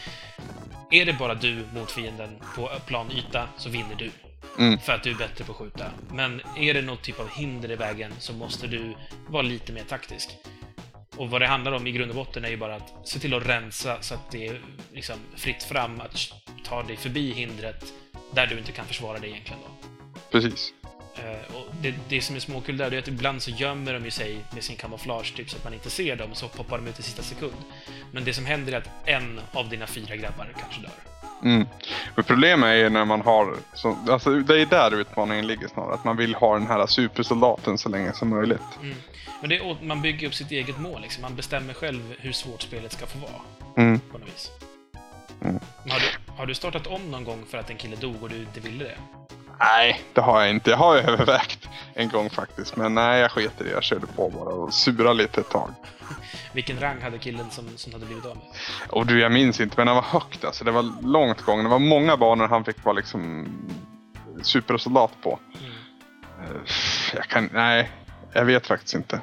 är 0.90 1.04
det 1.04 1.12
bara 1.12 1.34
du 1.34 1.64
mot 1.74 1.90
fienden 1.90 2.42
på 2.56 2.70
planyta 2.86 3.48
så 3.56 3.68
vinner 3.68 3.94
du. 3.98 4.10
Mm. 4.58 4.78
För 4.78 4.92
att 4.92 5.02
du 5.02 5.10
är 5.10 5.14
bättre 5.14 5.44
på 5.44 5.52
att 5.52 5.58
skjuta. 5.58 5.90
Men 6.10 6.42
är 6.56 6.74
det 6.74 6.82
någon 6.82 6.96
typ 6.96 7.20
av 7.20 7.28
hinder 7.30 7.70
i 7.70 7.76
vägen 7.76 8.12
så 8.18 8.32
måste 8.32 8.66
du 8.66 8.94
vara 9.28 9.42
lite 9.42 9.72
mer 9.72 9.84
taktisk. 9.84 10.30
Och 11.16 11.30
vad 11.30 11.40
det 11.40 11.46
handlar 11.46 11.72
om 11.72 11.86
i 11.86 11.92
grund 11.92 12.10
och 12.10 12.16
botten 12.16 12.44
är 12.44 12.48
ju 12.48 12.56
bara 12.56 12.74
att 12.74 13.08
se 13.08 13.18
till 13.18 13.34
att 13.34 13.46
rensa 13.46 14.02
så 14.02 14.14
att 14.14 14.30
det 14.30 14.46
är 14.46 14.60
liksom 14.92 15.16
fritt 15.36 15.62
fram 15.62 16.00
att 16.00 16.32
ta 16.64 16.82
dig 16.82 16.96
förbi 16.96 17.32
hindret 17.32 17.84
där 18.34 18.46
du 18.46 18.58
inte 18.58 18.72
kan 18.72 18.86
försvara 18.86 19.18
dig 19.18 19.30
egentligen 19.30 19.60
då. 19.62 19.88
Precis. 20.30 20.72
Eh, 21.18 21.54
och 21.56 21.66
det, 21.80 21.94
det 22.08 22.20
som 22.20 22.36
är 22.36 22.40
småkul 22.40 22.76
där 22.76 22.94
är 22.94 22.98
att 22.98 23.08
ibland 23.08 23.42
så 23.42 23.50
gömmer 23.50 23.92
de 23.92 24.04
ju 24.04 24.10
sig 24.10 24.38
med 24.54 24.64
sin 24.64 24.76
kamouflage 24.76 25.34
typ 25.36 25.50
så 25.50 25.56
att 25.56 25.64
man 25.64 25.74
inte 25.74 25.90
ser 25.90 26.16
dem 26.16 26.30
och 26.30 26.36
så 26.36 26.48
poppar 26.48 26.78
de 26.78 26.86
ut 26.86 26.98
i 26.98 27.02
sista 27.02 27.22
sekund. 27.22 27.54
Men 28.12 28.24
det 28.24 28.32
som 28.34 28.46
händer 28.46 28.72
är 28.72 28.76
att 28.76 28.88
en 29.04 29.40
av 29.52 29.68
dina 29.68 29.86
fyra 29.86 30.16
grabbar 30.16 30.48
kanske 30.60 30.80
dör. 30.80 30.90
Mm. 31.42 31.66
Men 32.14 32.24
problemet 32.24 32.66
är 32.68 32.74
ju 32.74 32.88
när 32.88 33.04
man 33.04 33.20
har, 33.20 33.56
så, 33.74 33.98
alltså 34.08 34.30
det 34.30 34.60
är 34.60 34.66
där 34.66 34.94
utmaningen 35.00 35.46
ligger 35.46 35.68
snarare. 35.68 35.94
Att 35.94 36.04
man 36.04 36.16
vill 36.16 36.34
ha 36.34 36.58
den 36.58 36.66
här 36.66 36.86
supersoldaten 36.86 37.78
så 37.78 37.88
länge 37.88 38.12
som 38.12 38.28
möjligt. 38.28 38.60
Mm. 38.82 38.96
Men 39.40 39.50
det, 39.50 39.56
är- 39.56 39.84
man 39.84 40.02
bygger 40.02 40.26
upp 40.26 40.34
sitt 40.34 40.50
eget 40.50 40.78
mål 40.78 41.00
liksom. 41.02 41.22
Man 41.22 41.34
bestämmer 41.36 41.74
själv 41.74 42.14
hur 42.18 42.32
svårt 42.32 42.62
spelet 42.62 42.92
ska 42.92 43.06
få 43.06 43.18
vara. 43.18 43.40
Mm. 43.86 44.00
På 44.12 44.18
något 44.18 44.28
vis. 44.28 44.50
Mm. 45.42 45.60
Har, 45.88 45.98
du, 46.00 46.32
har 46.32 46.46
du 46.46 46.54
startat 46.54 46.86
om 46.86 47.10
någon 47.10 47.24
gång 47.24 47.44
för 47.50 47.58
att 47.58 47.70
en 47.70 47.76
kille 47.76 47.96
dog 47.96 48.22
och 48.22 48.28
du 48.28 48.36
inte 48.36 48.60
ville 48.60 48.84
det? 48.84 48.96
Nej, 49.58 50.00
det 50.12 50.20
har 50.20 50.40
jag 50.40 50.50
inte. 50.50 50.70
Jag 50.70 50.76
har 50.76 50.94
ju 50.96 51.00
övervägt 51.10 51.68
en 51.94 52.08
gång 52.08 52.30
faktiskt. 52.30 52.76
Men 52.76 52.94
nej, 52.94 53.20
jag 53.20 53.30
sket 53.30 53.60
i 53.60 53.64
det. 53.64 53.70
Jag 53.70 53.82
körde 53.82 54.06
på 54.06 54.30
bara 54.30 54.54
och 54.54 54.74
surade 54.74 55.14
lite 55.14 55.40
ett 55.40 55.48
tag. 55.50 55.70
Vilken 56.52 56.80
rang 56.80 57.00
hade 57.02 57.18
killen 57.18 57.50
som, 57.50 57.64
som 57.76 57.92
hade 57.92 58.06
blivit 58.06 58.24
av 58.26 58.36
med? 58.36 58.44
Och 58.88 59.06
du, 59.06 59.20
jag 59.20 59.32
minns 59.32 59.60
inte, 59.60 59.74
men 59.76 59.86
han 59.86 59.96
var 59.96 60.02
högt 60.02 60.44
alltså. 60.44 60.64
Det 60.64 60.70
var 60.70 61.02
långt 61.02 61.40
gång. 61.42 61.62
Det 61.62 61.68
var 61.68 61.78
många 61.78 62.16
banor 62.16 62.48
han 62.48 62.64
fick 62.64 62.84
vara 62.84 62.92
liksom 62.96 63.46
supersoldat 64.42 65.12
på. 65.22 65.38
Mm. 65.60 65.72
Eh, 66.44 66.60
Jag 67.14 67.24
kan, 67.24 67.50
nej, 67.52 67.90
jag 68.32 68.44
vet 68.44 68.66
faktiskt 68.66 68.94
inte. 68.94 69.20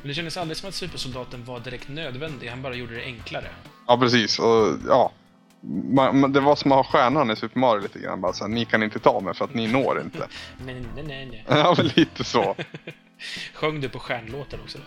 Men 0.00 0.08
det 0.08 0.14
kändes 0.14 0.36
aldrig 0.36 0.56
som 0.56 0.68
att 0.68 0.74
supersoldaten 0.74 1.44
var 1.44 1.60
direkt 1.60 1.88
nödvändig, 1.88 2.48
han 2.48 2.62
bara 2.62 2.74
gjorde 2.74 2.94
det 2.94 3.04
enklare. 3.04 3.48
Ja, 3.86 3.98
precis. 3.98 4.38
Och 4.38 4.76
ja, 4.88 5.12
man, 5.60 6.20
man, 6.20 6.32
det 6.32 6.40
var 6.40 6.56
som 6.56 6.72
att 6.72 6.76
ha 6.76 6.84
stjärnan 6.84 7.30
i 7.30 7.36
Super 7.36 7.60
Mario 7.60 7.82
lite 7.82 7.98
grann. 7.98 8.20
Bara 8.20 8.32
så 8.32 8.44
här, 8.44 8.48
ni 8.48 8.64
kan 8.64 8.82
inte 8.82 8.98
ta 8.98 9.20
mig 9.20 9.34
för 9.34 9.44
att 9.44 9.54
ni 9.54 9.66
når 9.66 10.00
inte. 10.00 10.18
Nej, 10.66 10.82
nej, 10.94 11.04
nej, 11.04 11.26
nej. 11.26 11.44
ja, 11.48 11.74
men 11.76 11.86
lite 11.86 12.24
så. 12.24 12.56
Sjöng 13.54 13.80
du 13.80 13.88
på 13.88 13.98
stjärnlåten 13.98 14.60
också 14.60 14.78
då? 14.78 14.84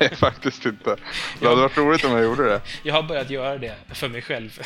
Nej, 0.00 0.16
faktiskt 0.16 0.66
inte. 0.66 0.96
Det 1.40 1.48
hade 1.48 1.60
varit 1.60 1.78
roligt 1.78 2.04
om 2.04 2.12
jag 2.12 2.24
gjorde 2.24 2.44
det. 2.44 2.60
Jag 2.82 2.94
har 2.94 3.02
börjat 3.02 3.30
göra 3.30 3.58
det 3.58 3.74
för 3.88 4.08
mig 4.08 4.22
själv. 4.22 4.60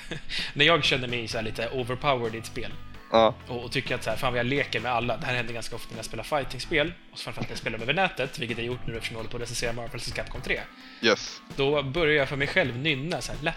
När 0.54 0.64
jag 0.64 0.84
känner 0.84 1.08
mig 1.08 1.28
så 1.28 1.38
här 1.38 1.44
lite 1.44 1.68
overpowered 1.68 2.34
i 2.34 2.38
ett 2.38 2.46
spel 2.46 2.72
Ja. 3.10 3.34
Och, 3.48 3.72
tycker 3.72 3.94
att 3.94 4.04
så 4.04 4.10
här, 4.10 4.16
fan 4.16 4.32
vad 4.32 4.38
jag 4.38 4.46
leker 4.46 4.80
med 4.80 4.92
alla. 4.92 5.16
Det 5.16 5.26
här 5.26 5.34
händer 5.34 5.54
ganska 5.54 5.76
ofta 5.76 5.88
när 5.90 5.98
jag 5.98 6.04
spelar 6.04 6.24
fighting-spel. 6.24 6.92
Och 7.12 7.18
framförallt 7.18 7.48
när 7.48 7.52
jag 7.52 7.58
spelar 7.58 7.78
över 7.78 7.94
nätet, 7.94 8.38
vilket 8.38 8.58
jag 8.58 8.66
gjort 8.66 8.86
nu 8.86 8.96
eftersom 8.96 9.14
jag 9.14 9.18
håller 9.18 9.30
på 9.30 9.36
att 9.36 9.42
recensera 9.42 9.72
Marvel 9.72 10.00
vs 10.00 10.12
Capcom 10.12 10.40
3. 10.40 10.60
Yes. 11.02 11.40
Då 11.56 11.82
börjar 11.82 12.14
jag 12.14 12.28
för 12.28 12.36
mig 12.36 12.46
själv 12.46 12.78
nynna 12.78 13.20
så 13.20 13.32
här. 13.32 13.54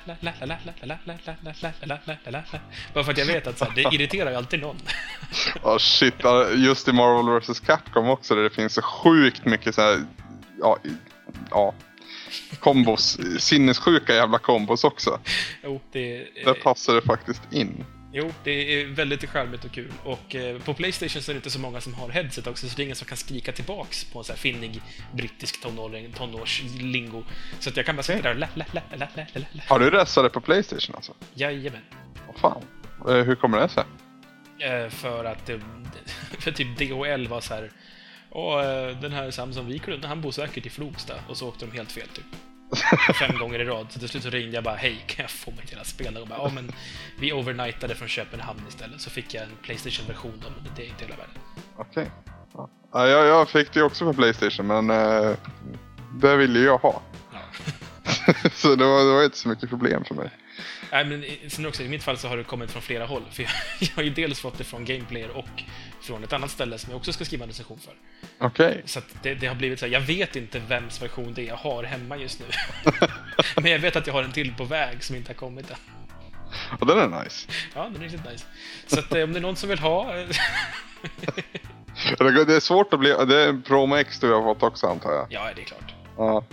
Bara 2.93 3.03
för 3.03 3.11
att 3.11 3.17
jag 3.17 3.25
vet 3.25 3.47
att 3.47 3.57
så 3.57 3.65
här, 3.65 3.71
det 3.75 3.95
irriterar 3.95 4.31
ju 4.31 4.37
alltid 4.37 4.61
någon. 4.61 4.77
Ja, 5.63 5.73
oh, 5.73 5.77
shit. 5.77 6.13
Just 6.55 6.87
i 6.87 6.91
Marvel 6.91 7.39
vs 7.39 7.59
Capcom 7.59 8.09
också, 8.09 8.35
där 8.35 8.43
det 8.43 8.49
finns 8.49 8.73
så 8.73 8.81
sjukt 8.81 9.45
mycket 9.45 9.75
så 9.75 9.81
här, 9.81 9.99
ja, 10.59 10.77
ja 11.49 11.73
kombos, 12.59 13.19
sinnessjuka 13.39 14.15
jävla 14.15 14.39
kombos 14.39 14.83
också. 14.83 15.19
Jo, 15.63 15.81
det, 15.91 16.27
Där 16.45 16.53
passar 16.53 16.93
det 16.93 17.01
faktiskt 17.01 17.41
in 17.53 17.85
jo, 18.13 18.31
det 18.43 18.51
är 18.81 18.85
väldigt 18.85 19.29
charmigt 19.29 19.65
och 19.65 19.71
kul. 19.71 19.91
Och 20.03 20.35
eh, 20.35 20.59
på 20.59 20.73
Playstation 20.73 21.21
så 21.21 21.31
är 21.31 21.33
det 21.33 21.37
inte 21.37 21.49
så 21.49 21.59
många 21.59 21.81
som 21.81 21.93
har 21.93 22.09
headset 22.09 22.47
också, 22.47 22.69
så 22.69 22.75
det 22.75 22.81
är 22.81 22.83
ingen 22.83 22.95
som 22.95 23.07
kan 23.07 23.17
skrika 23.17 23.51
tillbaks 23.51 24.03
på 24.03 24.19
en 24.19 24.25
så 24.25 24.31
här 24.31 24.39
finnig 24.39 24.81
brittisk 25.13 25.61
tonåring, 25.61 26.11
tonårslingo. 26.11 27.23
Så 27.59 27.69
att 27.69 27.77
jag 27.77 27.85
kan 27.85 27.95
bara 27.95 28.03
sitta 28.03 28.21
där 28.21 28.29
och 28.29 28.35
la 28.39 28.47
la 28.55 28.65
la 28.71 28.81
la 28.91 29.07
la 29.15 29.25
la 29.33 29.45
la. 29.51 29.61
Har 29.67 29.79
du 29.79 29.89
resat 29.89 30.23
det 30.23 30.29
på 30.29 30.41
Playstation 30.41 30.95
alltså? 30.95 31.13
Jajamän. 31.33 31.81
Vad 32.27 32.37
fan. 32.37 32.61
Eh, 33.07 33.23
Hur 33.25 33.35
kommer 33.35 33.59
det 33.59 33.69
sig? 33.69 33.83
Eh, 34.59 34.89
för 34.89 35.25
att 35.25 35.49
för 36.39 36.51
typ 36.51 36.77
DHL 36.77 37.27
var 37.27 37.41
så 37.41 37.53
här. 37.53 37.71
Åh, 38.29 38.61
den 39.01 39.11
här 39.11 39.31
Samson 39.31 39.67
Wiklund, 39.67 40.05
han 40.05 40.21
bor 40.21 40.31
säkert 40.31 40.65
i 40.65 40.69
Flogsta. 40.69 41.13
Och 41.29 41.37
så 41.37 41.47
åkte 41.47 41.65
de 41.65 41.71
helt 41.77 41.91
fel 41.91 42.07
typ. 42.07 42.25
Fem 43.19 43.37
gånger 43.37 43.59
i 43.59 43.65
rad. 43.65 43.87
Så 43.89 43.99
till 43.99 44.09
slut 44.09 44.23
så 44.23 44.29
ringde 44.29 44.55
jag 44.55 44.63
bara 44.63 44.75
hej, 44.75 45.03
kan 45.07 45.23
jag 45.23 45.31
få 45.31 45.51
mitt 45.51 45.71
hela 45.71 45.83
spel? 45.83 46.17
Och 46.17 46.27
bara, 46.27 46.39
ja 46.39 46.51
men 46.55 46.71
vi 47.19 47.33
overnightade 47.33 47.95
från 47.95 48.07
Köpenhamn 48.07 48.61
istället. 48.69 49.01
Så 49.01 49.09
fick 49.09 49.33
jag 49.33 49.43
en 49.43 49.49
Playstation-version 49.61 50.33
då, 50.41 50.47
men 50.49 50.71
det 50.75 50.81
är 50.81 50.87
inte 50.87 51.03
hela 51.03 51.15
världen. 51.15 51.35
Okej. 51.77 52.11
Ja. 52.53 52.69
Ja, 52.93 53.07
jag, 53.07 53.25
jag 53.27 53.49
fick 53.49 53.73
det 53.73 53.83
också 53.83 54.05
på 54.05 54.13
Playstation, 54.13 54.67
men 54.67 54.89
eh, 54.89 55.31
det 56.13 56.35
ville 56.35 56.59
jag 56.59 56.77
ha. 56.77 57.01
Ja. 57.33 57.39
så 58.53 58.75
det 58.75 58.85
var, 58.85 59.05
det 59.05 59.13
var 59.13 59.23
inte 59.23 59.37
så 59.37 59.49
mycket 59.49 59.69
problem 59.69 60.03
för 60.03 60.15
mig. 60.15 60.31
Nej, 60.93 61.05
men 61.05 61.25
sen 61.47 61.65
också, 61.65 61.83
i 61.83 61.89
mitt 61.89 62.03
fall 62.03 62.17
så 62.17 62.27
har 62.27 62.37
det 62.37 62.43
kommit 62.43 62.71
från 62.71 62.81
flera 62.81 63.05
håll. 63.05 63.23
För 63.31 63.43
jag, 63.43 63.51
jag 63.79 63.95
har 63.95 64.03
ju 64.03 64.09
dels 64.09 64.39
fått 64.39 64.57
det 64.57 64.63
från 64.63 64.85
Gameplayer 64.85 65.29
och 65.29 65.63
från 66.01 66.23
ett 66.23 66.33
annat 66.33 66.51
ställe 66.51 66.77
som 66.77 66.91
jag 66.91 66.97
också 66.97 67.13
ska 67.13 67.25
skriva 67.25 67.43
en 67.43 67.49
recension 67.49 67.79
för. 67.79 67.93
Okej. 68.37 68.81
Så 68.85 68.99
att 68.99 69.05
det, 69.23 69.35
det 69.35 69.47
har 69.47 69.55
blivit 69.55 69.79
så 69.79 69.85
här, 69.85 69.93
jag 69.93 70.01
vet 70.01 70.35
inte 70.35 70.59
vems 70.59 71.01
version 71.01 71.33
det 71.33 71.41
är 71.41 71.45
jag 71.47 71.55
har 71.55 71.83
hemma 71.83 72.17
just 72.17 72.39
nu. 72.39 72.45
Men 73.61 73.71
jag 73.71 73.79
vet 73.79 73.95
att 73.95 74.07
jag 74.07 74.13
har 74.13 74.23
en 74.23 74.31
till 74.31 74.53
på 74.53 74.63
väg 74.63 75.03
som 75.03 75.15
inte 75.15 75.29
har 75.29 75.35
kommit 75.35 75.69
än. 75.69 75.77
Och 76.79 76.87
den 76.87 76.97
är 76.97 77.23
nice. 77.23 77.49
Ja, 77.75 77.83
den 77.83 77.95
är 77.95 77.99
riktigt 77.99 78.31
nice. 78.31 78.45
Så 78.87 78.99
att 78.99 79.13
eh, 79.13 79.23
om 79.23 79.33
det 79.33 79.39
är 79.39 79.41
någon 79.41 79.55
som 79.55 79.69
vill 79.69 79.79
ha... 79.79 80.17
eh, 80.17 80.27
Det 82.17 82.45
det 82.45 82.55
är 82.55 82.59
svårt 82.59 82.93
att 82.93 82.99
bli... 82.99 83.09
Det 83.27 83.43
är 83.43 83.49
en 83.49 83.61
Promo 83.61 83.95
X 83.95 84.19
du 84.19 84.33
har 84.33 84.43
fått 84.43 84.63
också 84.63 84.87
antar 84.87 85.11
jag. 85.11 85.27
ja, 85.29 85.49
det 85.55 85.61
är 85.61 85.65
klart. 85.65 85.93
Ja. 86.17 86.43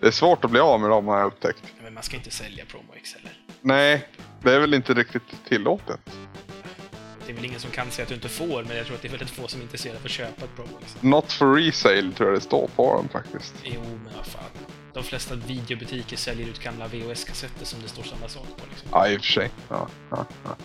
Det 0.00 0.06
är 0.06 0.10
svårt 0.10 0.44
att 0.44 0.50
bli 0.50 0.60
av 0.60 0.80
med 0.80 0.90
dem 0.90 1.08
har 1.08 1.18
jag 1.18 1.26
upptäckt. 1.26 1.62
Men 1.82 1.94
man 1.94 2.02
ska 2.02 2.16
inte 2.16 2.30
sälja 2.30 2.64
Promo 2.64 2.92
X 2.96 3.14
heller. 3.14 3.37
Nej, 3.62 4.08
det 4.42 4.52
är 4.52 4.60
väl 4.60 4.74
inte 4.74 4.94
riktigt 4.94 5.44
tillåtet. 5.48 6.00
Det 7.26 7.32
är 7.32 7.36
väl 7.36 7.44
ingen 7.44 7.60
som 7.60 7.70
kan 7.70 7.90
säga 7.90 8.02
att 8.02 8.08
du 8.08 8.14
inte 8.14 8.28
får, 8.28 8.62
men 8.62 8.76
jag 8.76 8.86
tror 8.86 8.96
att 8.96 9.02
det 9.02 9.08
är 9.08 9.10
väldigt 9.10 9.30
få 9.30 9.48
som 9.48 9.60
är 9.60 9.64
intresserade 9.64 9.98
av 9.98 10.04
att 10.04 10.10
köpa 10.10 10.44
ett 10.44 10.56
Promo 10.56 10.78
X. 10.82 10.96
Not 11.00 11.32
for 11.32 11.54
resale 11.54 12.12
tror 12.12 12.28
jag 12.28 12.36
det 12.38 12.44
står 12.44 12.68
på 12.76 12.94
dem 12.94 13.08
faktiskt. 13.08 13.54
Jo, 13.64 13.80
men 14.04 14.12
vad 14.16 14.26
fan. 14.26 14.42
De 14.98 15.04
flesta 15.04 15.34
videobutiker 15.34 16.16
säljer 16.16 16.48
ut 16.48 16.58
gamla 16.62 16.86
VHS-kassetter 16.86 17.64
som 17.64 17.82
det 17.82 17.88
står 17.88 18.02
samma 18.02 18.28
sak 18.28 18.42
på. 18.56 18.62
Liksom. 18.70 18.88
Ja, 18.92 19.08
i 19.08 19.16
och 19.16 19.20
för 19.20 19.26
sig. 19.26 19.50
Ja, 19.68 19.88
ja, 20.10 20.24
ja. 20.44 20.56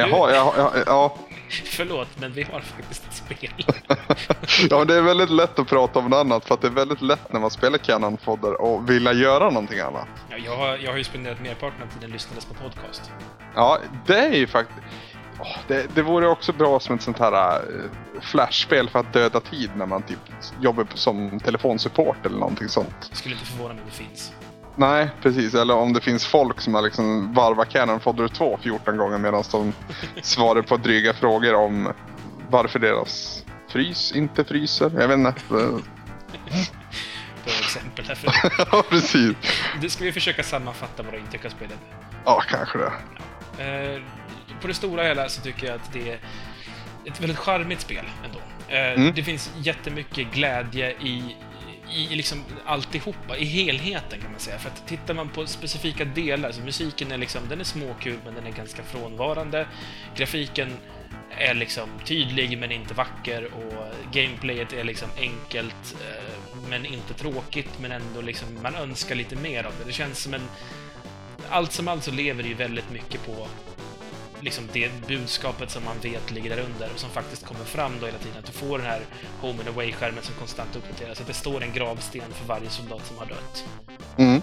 Jag 0.00 0.08
har, 0.08 0.30
jag, 0.30 0.44
har- 0.44 0.54
jag, 0.56 0.72
ja. 0.86 1.16
Förlåt, 1.64 2.08
men 2.20 2.32
vi 2.32 2.42
har 2.42 2.60
faktiskt 2.60 3.04
ett 3.06 3.14
spel. 3.14 3.50
ja, 4.70 4.78
men 4.78 4.86
det 4.86 4.94
är 4.94 5.02
väldigt 5.02 5.30
lätt 5.30 5.58
att 5.58 5.68
prata 5.68 5.98
om 5.98 6.04
något 6.10 6.16
annat 6.16 6.44
för 6.44 6.54
att 6.54 6.60
det 6.60 6.66
är 6.66 6.70
väldigt 6.72 7.02
lätt 7.02 7.32
när 7.32 7.40
man 7.40 7.50
spelar 7.50 7.78
Canon 7.78 8.18
Fodder 8.18 8.60
och 8.60 8.90
vilja 8.90 9.12
göra 9.12 9.50
någonting 9.50 9.80
annat. 9.80 10.08
Ja, 10.30 10.36
jag, 10.44 10.56
har, 10.56 10.76
jag 10.76 10.90
har 10.90 10.98
ju 10.98 11.04
spenderat 11.04 11.40
merparten 11.40 11.82
av 11.82 11.86
tiden 11.94 12.10
lyssnandes 12.10 12.44
på 12.44 12.54
podcast. 12.54 13.10
Ja, 13.54 13.78
det 14.06 14.18
är 14.18 14.32
ju 14.34 14.46
faktiskt... 14.46 14.78
Det, 15.68 15.94
det 15.94 16.02
vore 16.02 16.28
också 16.28 16.52
bra 16.52 16.80
som 16.80 16.94
ett 16.94 17.02
sånt 17.02 17.18
här 17.18 17.56
äh, 17.56 17.60
flashspel 18.20 18.88
för 18.88 18.98
att 18.98 19.12
döda 19.12 19.40
tid 19.40 19.70
när 19.76 19.86
man 19.86 20.02
typ 20.02 20.18
jobbar 20.60 20.86
som 20.94 21.40
telefonsupport 21.40 22.26
eller 22.26 22.38
någonting 22.38 22.68
sånt. 22.68 23.10
Skulle 23.12 23.34
inte 23.34 23.46
förvåna 23.46 23.74
mig 23.74 23.82
om 23.82 23.88
det 23.90 23.96
finns. 23.96 24.32
Nej, 24.76 25.08
precis. 25.22 25.54
Eller 25.54 25.74
om 25.74 25.92
det 25.92 26.00
finns 26.00 26.26
folk 26.26 26.60
som 26.60 26.74
har 26.74 26.82
liksom 26.82 27.34
varvat 27.34 27.68
Canon 27.68 28.00
Fodder 28.00 28.28
2 28.28 28.58
14 28.62 28.96
gånger 28.96 29.18
medan 29.18 29.44
de 29.52 29.72
svarar 30.22 30.62
på 30.62 30.76
dryga 30.76 31.12
frågor 31.12 31.54
om 31.54 31.92
varför 32.50 32.78
deras 32.78 33.44
frys 33.68 34.12
inte 34.12 34.44
fryser. 34.44 34.92
Jag 34.98 35.08
vet 35.08 35.18
inte. 35.18 35.32
Bra 37.44 37.54
exempel 37.60 38.04
här 38.04 38.14
för 38.14 38.66
ja, 38.72 38.82
precis. 38.88 39.36
Nu 39.80 39.88
ska 39.88 40.04
vi 40.04 40.12
försöka 40.12 40.42
sammanfatta 40.42 41.02
våra 41.02 41.16
intryck 41.16 41.44
av 41.44 41.48
spelet. 41.48 41.78
Ja, 42.24 42.42
kanske 42.48 42.78
det. 42.78 42.92
Eh, 43.58 44.02
på 44.62 44.68
det 44.68 44.74
stora 44.74 45.02
hela 45.02 45.28
så 45.28 45.40
tycker 45.42 45.66
jag 45.66 45.74
att 45.76 45.92
det 45.92 46.10
är 46.10 46.18
ett 47.06 47.20
väldigt 47.20 47.38
charmigt 47.38 47.80
spel 47.80 48.04
ändå. 48.24 48.38
Eh, 48.68 48.92
Mm. 49.00 49.12
Det 49.14 49.22
finns 49.22 49.50
jättemycket 49.62 50.32
glädje 50.32 50.90
i, 50.90 51.36
i 51.94 52.14
liksom 52.16 52.44
alltihopa, 52.66 53.36
i 53.36 53.44
helheten 53.44 54.20
kan 54.20 54.30
man 54.30 54.40
säga. 54.40 54.58
För 54.58 54.68
att 54.70 54.86
tittar 54.88 55.14
man 55.14 55.28
på 55.28 55.46
specifika 55.46 56.04
delar, 56.04 56.52
så 56.52 56.60
musiken 56.60 57.12
är 57.12 57.18
liksom, 57.18 57.48
den 57.48 57.60
är 57.60 57.64
småkul 57.64 58.18
men 58.24 58.34
den 58.34 58.46
är 58.46 58.50
ganska 58.50 58.82
frånvarande. 58.82 59.66
Grafiken 60.16 60.76
är 61.38 61.54
liksom 61.54 61.88
tydlig 62.04 62.58
men 62.58 62.72
inte 62.72 62.94
vacker 62.94 63.44
och 63.54 63.84
gameplayet 64.12 64.72
är 64.72 64.84
liksom 64.84 65.08
enkelt 65.18 65.96
eh, 66.00 66.56
men 66.68 66.86
inte 66.86 67.14
tråkigt 67.14 67.78
men 67.80 67.92
ändå 67.92 68.20
liksom 68.20 68.48
man 68.62 68.74
önskar 68.74 69.14
lite 69.14 69.36
mer 69.36 69.64
av 69.64 69.72
det. 69.78 69.84
Det 69.86 69.92
känns 69.92 70.18
som 70.22 70.34
en... 70.34 70.48
Allt 71.48 71.72
som 71.72 71.88
allt 71.88 72.04
så 72.04 72.10
lever 72.10 72.42
det 72.42 72.48
ju 72.48 72.54
väldigt 72.54 72.90
mycket 72.90 73.26
på 73.26 73.48
liksom 74.42 74.68
det 74.72 74.90
budskapet 75.08 75.70
som 75.70 75.84
man 75.84 75.98
vet 76.02 76.30
ligger 76.30 76.50
där 76.50 76.62
under 76.62 76.90
och 76.94 76.98
som 76.98 77.10
faktiskt 77.10 77.46
kommer 77.46 77.64
fram 77.64 77.92
då 78.00 78.06
hela 78.06 78.18
tiden. 78.18 78.38
Att 78.38 78.46
du 78.46 78.52
får 78.52 78.78
den 78.78 78.86
här 78.86 79.00
Home 79.40 79.58
and 79.58 79.68
Away-skärmen 79.68 80.22
som 80.22 80.34
konstant 80.34 80.76
uppdateras. 80.76 81.20
Att 81.20 81.26
det 81.26 81.34
står 81.34 81.62
en 81.62 81.72
gravsten 81.72 82.32
för 82.32 82.46
varje 82.46 82.70
soldat 82.70 83.06
som 83.06 83.18
har 83.18 83.26
dött. 83.26 83.64
Mm. 84.18 84.42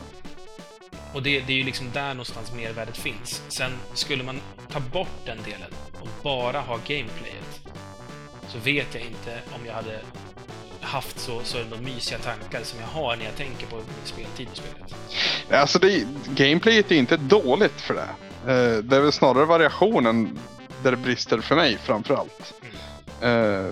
Och 1.14 1.24
det, 1.24 1.40
det 1.40 1.54
är 1.54 1.58
ju 1.58 1.64
liksom 1.64 1.92
där 1.94 2.14
någonstans 2.14 2.54
mervärdet 2.54 2.98
finns. 2.98 3.42
Sen 3.48 3.72
skulle 3.94 4.24
man 4.24 4.42
ta 4.72 4.80
bort 4.80 5.26
den 5.26 5.38
delen 5.46 5.72
och 6.02 6.08
bara 6.24 6.60
ha 6.60 6.76
gameplayet 6.76 7.62
så 8.48 8.58
vet 8.60 8.96
jag 8.96 9.04
inte 9.04 9.40
om 9.56 9.66
jag 9.66 9.74
hade 9.74 10.00
haft 10.82 11.20
så, 11.20 11.42
så 11.44 11.58
ändå 11.58 11.78
mysiga 11.78 12.20
tankar 12.20 12.64
som 12.64 12.80
jag 12.80 12.88
har 12.88 13.16
när 13.16 13.26
jag 13.26 13.36
tänker 13.36 13.68
på 13.68 13.76
min 13.76 13.86
speltid 14.04 14.48
i 14.54 14.58
spelet. 14.58 14.96
Alltså, 15.52 15.80
det, 15.80 16.08
gameplayet 16.30 16.92
är 16.92 16.96
inte 16.96 17.18
dåligt 17.18 17.82
för 17.82 17.94
det. 17.94 18.29
Eh, 18.48 18.78
det 18.84 18.96
är 18.96 19.02
väl 19.02 19.12
snarare 19.12 19.46
variationen 19.46 20.40
där 20.84 20.92
det 20.92 20.98
brister 20.98 21.42
för 21.42 21.56
mig 21.56 21.78
framför 21.78 22.14
allt. 22.14 22.54
Eh, 23.22 23.68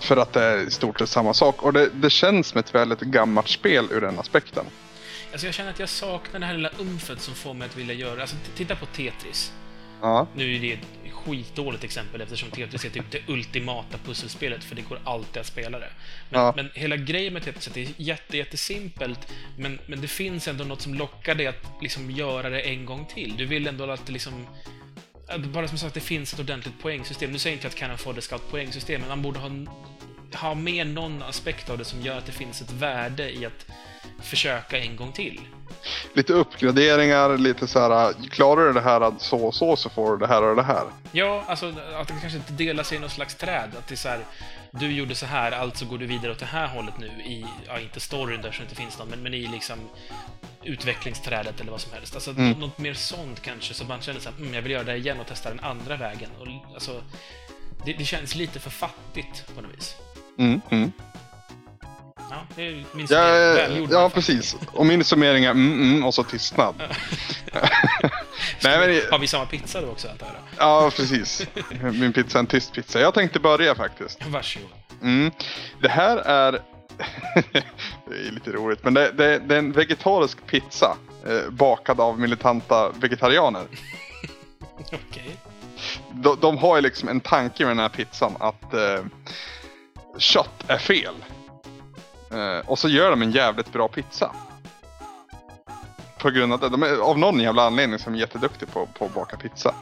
för 0.00 0.16
att 0.16 0.32
det 0.32 0.42
är 0.42 0.58
i 0.58 0.70
stort 0.70 0.98
sett 0.98 1.08
samma 1.08 1.34
sak. 1.34 1.62
Och 1.62 1.72
det, 1.72 1.88
det 1.94 2.10
känns 2.10 2.46
som 2.46 2.60
ett 2.60 2.74
väldigt 2.74 3.00
gammalt 3.00 3.48
spel 3.48 3.88
ur 3.90 4.00
den 4.00 4.18
aspekten. 4.18 4.64
Alltså 5.32 5.46
jag 5.46 5.54
känner 5.54 5.70
att 5.70 5.78
jag 5.78 5.88
saknar 5.88 6.40
det 6.40 6.46
här 6.46 6.54
lilla 6.54 6.70
umfet 6.80 7.20
som 7.20 7.34
får 7.34 7.54
mig 7.54 7.66
att 7.66 7.76
vilja 7.76 7.94
göra... 7.94 8.20
Alltså 8.20 8.36
titta 8.56 8.76
på 8.76 8.86
Tetris. 8.86 9.52
Ja. 10.00 10.26
Nu 10.34 10.56
är 10.56 10.60
det 10.60 10.78
skitdåligt 11.28 11.84
exempel 11.84 12.20
eftersom 12.20 12.50
Tetris 12.50 12.84
är 12.84 12.90
typ 12.90 13.10
det 13.10 13.20
ultimata 13.28 13.98
pusselspelet 13.98 14.64
för 14.64 14.74
det 14.74 14.82
går 14.82 15.00
alltid 15.04 15.40
att 15.40 15.46
spela 15.46 15.78
det. 15.78 15.90
Men, 16.30 16.40
Ja. 16.40 16.52
men 16.56 16.70
hela 16.74 16.96
grejen 16.96 17.32
med 17.32 17.42
Tetris 17.42 17.66
är 17.66 17.70
att 17.70 17.74
det 17.74 17.82
är 17.82 17.88
jätte, 17.96 18.36
jättesimpelt 18.36 19.32
men, 19.58 19.78
men 19.86 20.00
det 20.00 20.08
finns 20.08 20.48
ändå 20.48 20.64
något 20.64 20.80
som 20.82 20.94
lockar 20.94 21.34
dig 21.34 21.46
att 21.46 21.66
liksom 21.82 22.10
göra 22.10 22.50
det 22.50 22.60
en 22.60 22.86
gång 22.86 23.06
till. 23.14 23.34
Du 23.36 23.46
vill 23.46 23.66
ändå 23.66 23.90
att 23.90 24.06
det 24.06 24.12
liksom... 24.12 24.46
Bara 25.38 25.68
som 25.68 25.78
sagt, 25.78 25.94
det 25.94 26.00
finns 26.00 26.32
ett 26.32 26.40
ordentligt 26.40 26.80
poängsystem. 26.82 27.32
Nu 27.32 27.38
säger 27.38 27.54
inte 27.56 27.66
jag 27.66 27.70
att 27.70 27.76
Cannon 27.76 27.98
Fodder 27.98 28.20
ska 28.20 28.36
ha 28.36 28.42
ett 28.44 28.50
poängsystem, 28.50 29.00
men 29.00 29.08
man 29.08 29.22
borde 29.22 29.38
ha, 29.38 29.50
ha 30.34 30.54
med 30.54 30.86
någon 30.86 31.22
aspekt 31.22 31.70
av 31.70 31.78
det 31.78 31.84
som 31.84 32.02
gör 32.02 32.18
att 32.18 32.26
det 32.26 32.32
finns 32.32 32.62
ett 32.62 32.72
värde 32.72 33.30
i 33.30 33.46
att 33.46 33.66
försöka 34.22 34.78
en 34.78 34.96
gång 34.96 35.12
till. 35.12 35.40
Lite 36.12 36.32
uppgraderingar, 36.32 37.38
lite 37.38 37.66
så 37.66 37.80
här. 37.80 38.14
Klarar 38.30 38.66
du 38.66 38.72
det 38.72 38.80
här 38.80 39.12
så 39.18 39.38
och 39.46 39.54
så 39.54 39.76
så 39.76 39.90
får 39.90 40.10
du 40.10 40.16
det 40.18 40.26
här 40.26 40.42
och 40.42 40.56
det 40.56 40.62
här. 40.62 40.84
Ja, 41.12 41.44
alltså 41.46 41.66
att 41.96 42.08
det 42.08 42.14
kanske 42.20 42.38
inte 42.38 42.52
delar 42.52 42.82
sig 42.82 42.98
i 42.98 43.00
någon 43.00 43.10
slags 43.10 43.34
träd. 43.34 43.70
Att 43.78 43.88
det 43.88 43.94
är 43.94 43.96
så 43.96 44.08
här, 44.08 44.20
du 44.70 44.92
gjorde 44.92 45.14
så 45.14 45.26
här, 45.26 45.52
alltså 45.52 45.84
går 45.84 45.98
du 45.98 46.06
vidare 46.06 46.32
åt 46.32 46.38
det 46.38 46.46
här 46.46 46.66
hållet 46.66 46.98
nu 46.98 47.06
i, 47.06 47.46
ja 47.66 47.78
inte 47.78 48.00
storyn 48.00 48.42
där 48.42 48.52
så 48.52 48.58
det 48.58 48.62
inte 48.62 48.74
finns 48.74 48.98
någon, 48.98 49.08
men, 49.08 49.22
men 49.22 49.34
i 49.34 49.46
liksom 49.46 49.78
utvecklingsträdet 50.62 51.60
eller 51.60 51.70
vad 51.70 51.80
som 51.80 51.92
helst. 51.92 52.14
Alltså 52.14 52.30
Mm. 52.30 52.52
något 52.60 52.78
mer 52.78 52.94
sånt 52.94 53.42
kanske, 53.42 53.74
så 53.74 53.84
man 53.84 54.00
känner 54.00 54.20
så 54.20 54.30
här, 54.30 54.36
mm, 54.38 54.54
jag 54.54 54.62
vill 54.62 54.72
göra 54.72 54.84
det 54.84 54.96
igen 54.96 55.20
och 55.20 55.26
testa 55.26 55.48
den 55.48 55.60
andra 55.60 55.96
vägen. 55.96 56.30
Och, 56.40 56.74
alltså, 56.74 57.02
det, 57.84 57.92
det 57.92 58.04
känns 58.04 58.34
lite 58.34 58.60
för 58.60 58.70
fattigt 58.70 59.44
på 59.54 59.60
något 59.60 59.76
vis. 59.76 59.96
Mm, 60.38 60.60
mm. 60.70 60.92
Ja, 62.30 62.36
det 62.56 62.62
är 62.66 62.84
min 62.92 63.06
Ja. 63.10 63.22
Välgjord, 63.54 63.88
ja, 63.92 64.10
precis. 64.14 64.56
Och 64.72 64.86
min 64.86 65.04
summering 65.04 65.44
är 65.44 65.50
mm, 65.50 65.82
mm 65.82 66.04
och 66.04 66.14
så 66.14 66.24
tystnad. 66.24 66.74
Nej, 68.64 68.78
men, 68.78 69.00
Har 69.10 69.18
vi 69.18 69.26
samma 69.26 69.46
pizza 69.46 69.80
då 69.80 69.88
också, 69.88 70.08
antar 70.08 70.26
jag? 70.26 70.66
Ja, 70.66 70.90
precis. 70.96 71.46
Min 71.92 72.12
pizza 72.12 72.38
är 72.38 72.40
en 72.40 72.46
tyst 72.46 72.72
pizza. 72.72 73.00
Jag 73.00 73.14
tänkte 73.14 73.40
börja 73.40 73.74
faktiskt. 73.74 74.26
Varsågod. 74.26 74.68
Mm. 75.02 75.30
Det 75.80 75.88
här 75.88 76.16
är... 76.16 76.52
det 78.08 78.28
är 78.28 78.32
lite 78.32 78.50
roligt, 78.50 78.84
men 78.84 78.94
det, 78.94 79.12
det, 79.12 79.38
det 79.38 79.54
är 79.54 79.58
en 79.58 79.72
vegetarisk 79.72 80.46
pizza 80.46 80.96
eh, 81.26 81.50
bakad 81.50 82.00
av 82.00 82.20
militanta 82.20 82.90
vegetarianer. 82.90 83.64
Okej. 84.78 85.36
De, 86.10 86.38
de 86.40 86.58
har 86.58 86.76
ju 86.76 86.82
liksom 86.82 87.08
en 87.08 87.20
tanke 87.20 87.64
med 87.64 87.70
den 87.70 87.78
här 87.78 87.88
pizzan 87.88 88.36
att 88.40 88.74
eh, 88.74 89.04
kött 90.18 90.64
är 90.66 90.78
fel. 90.78 91.14
Eh, 92.30 92.68
och 92.70 92.78
så 92.78 92.88
gör 92.88 93.10
de 93.10 93.22
en 93.22 93.30
jävligt 93.30 93.72
bra 93.72 93.88
pizza. 93.88 94.30
På 96.18 96.30
grund 96.30 96.52
av 96.52 96.60
det. 96.60 96.68
De 96.68 96.82
är 96.82 96.96
av 96.96 97.18
någon 97.18 97.40
jävla 97.40 97.62
anledning 97.62 97.98
som 97.98 98.14
är 98.14 98.18
jätteduktig 98.18 98.72
på, 98.72 98.86
på 98.86 99.04
att 99.04 99.14
baka 99.14 99.36
pizza. 99.36 99.74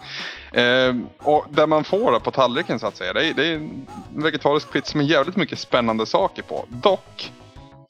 Eh, 0.53 0.95
och 1.19 1.47
det 1.51 1.67
man 1.67 1.85
får 1.85 2.21
på 2.21 2.31
tallriken 2.31 2.79
så 2.79 2.87
att 2.87 2.97
säga. 2.97 3.13
Det 3.13 3.27
är, 3.27 3.35
det 3.35 3.47
är 3.47 3.55
en 3.55 3.87
vegetarisk 4.11 4.73
pizza 4.73 4.99
med 4.99 5.07
jävligt 5.07 5.37
mycket 5.37 5.59
spännande 5.59 6.07
saker 6.07 6.43
på. 6.43 6.65
Dock 6.69 7.33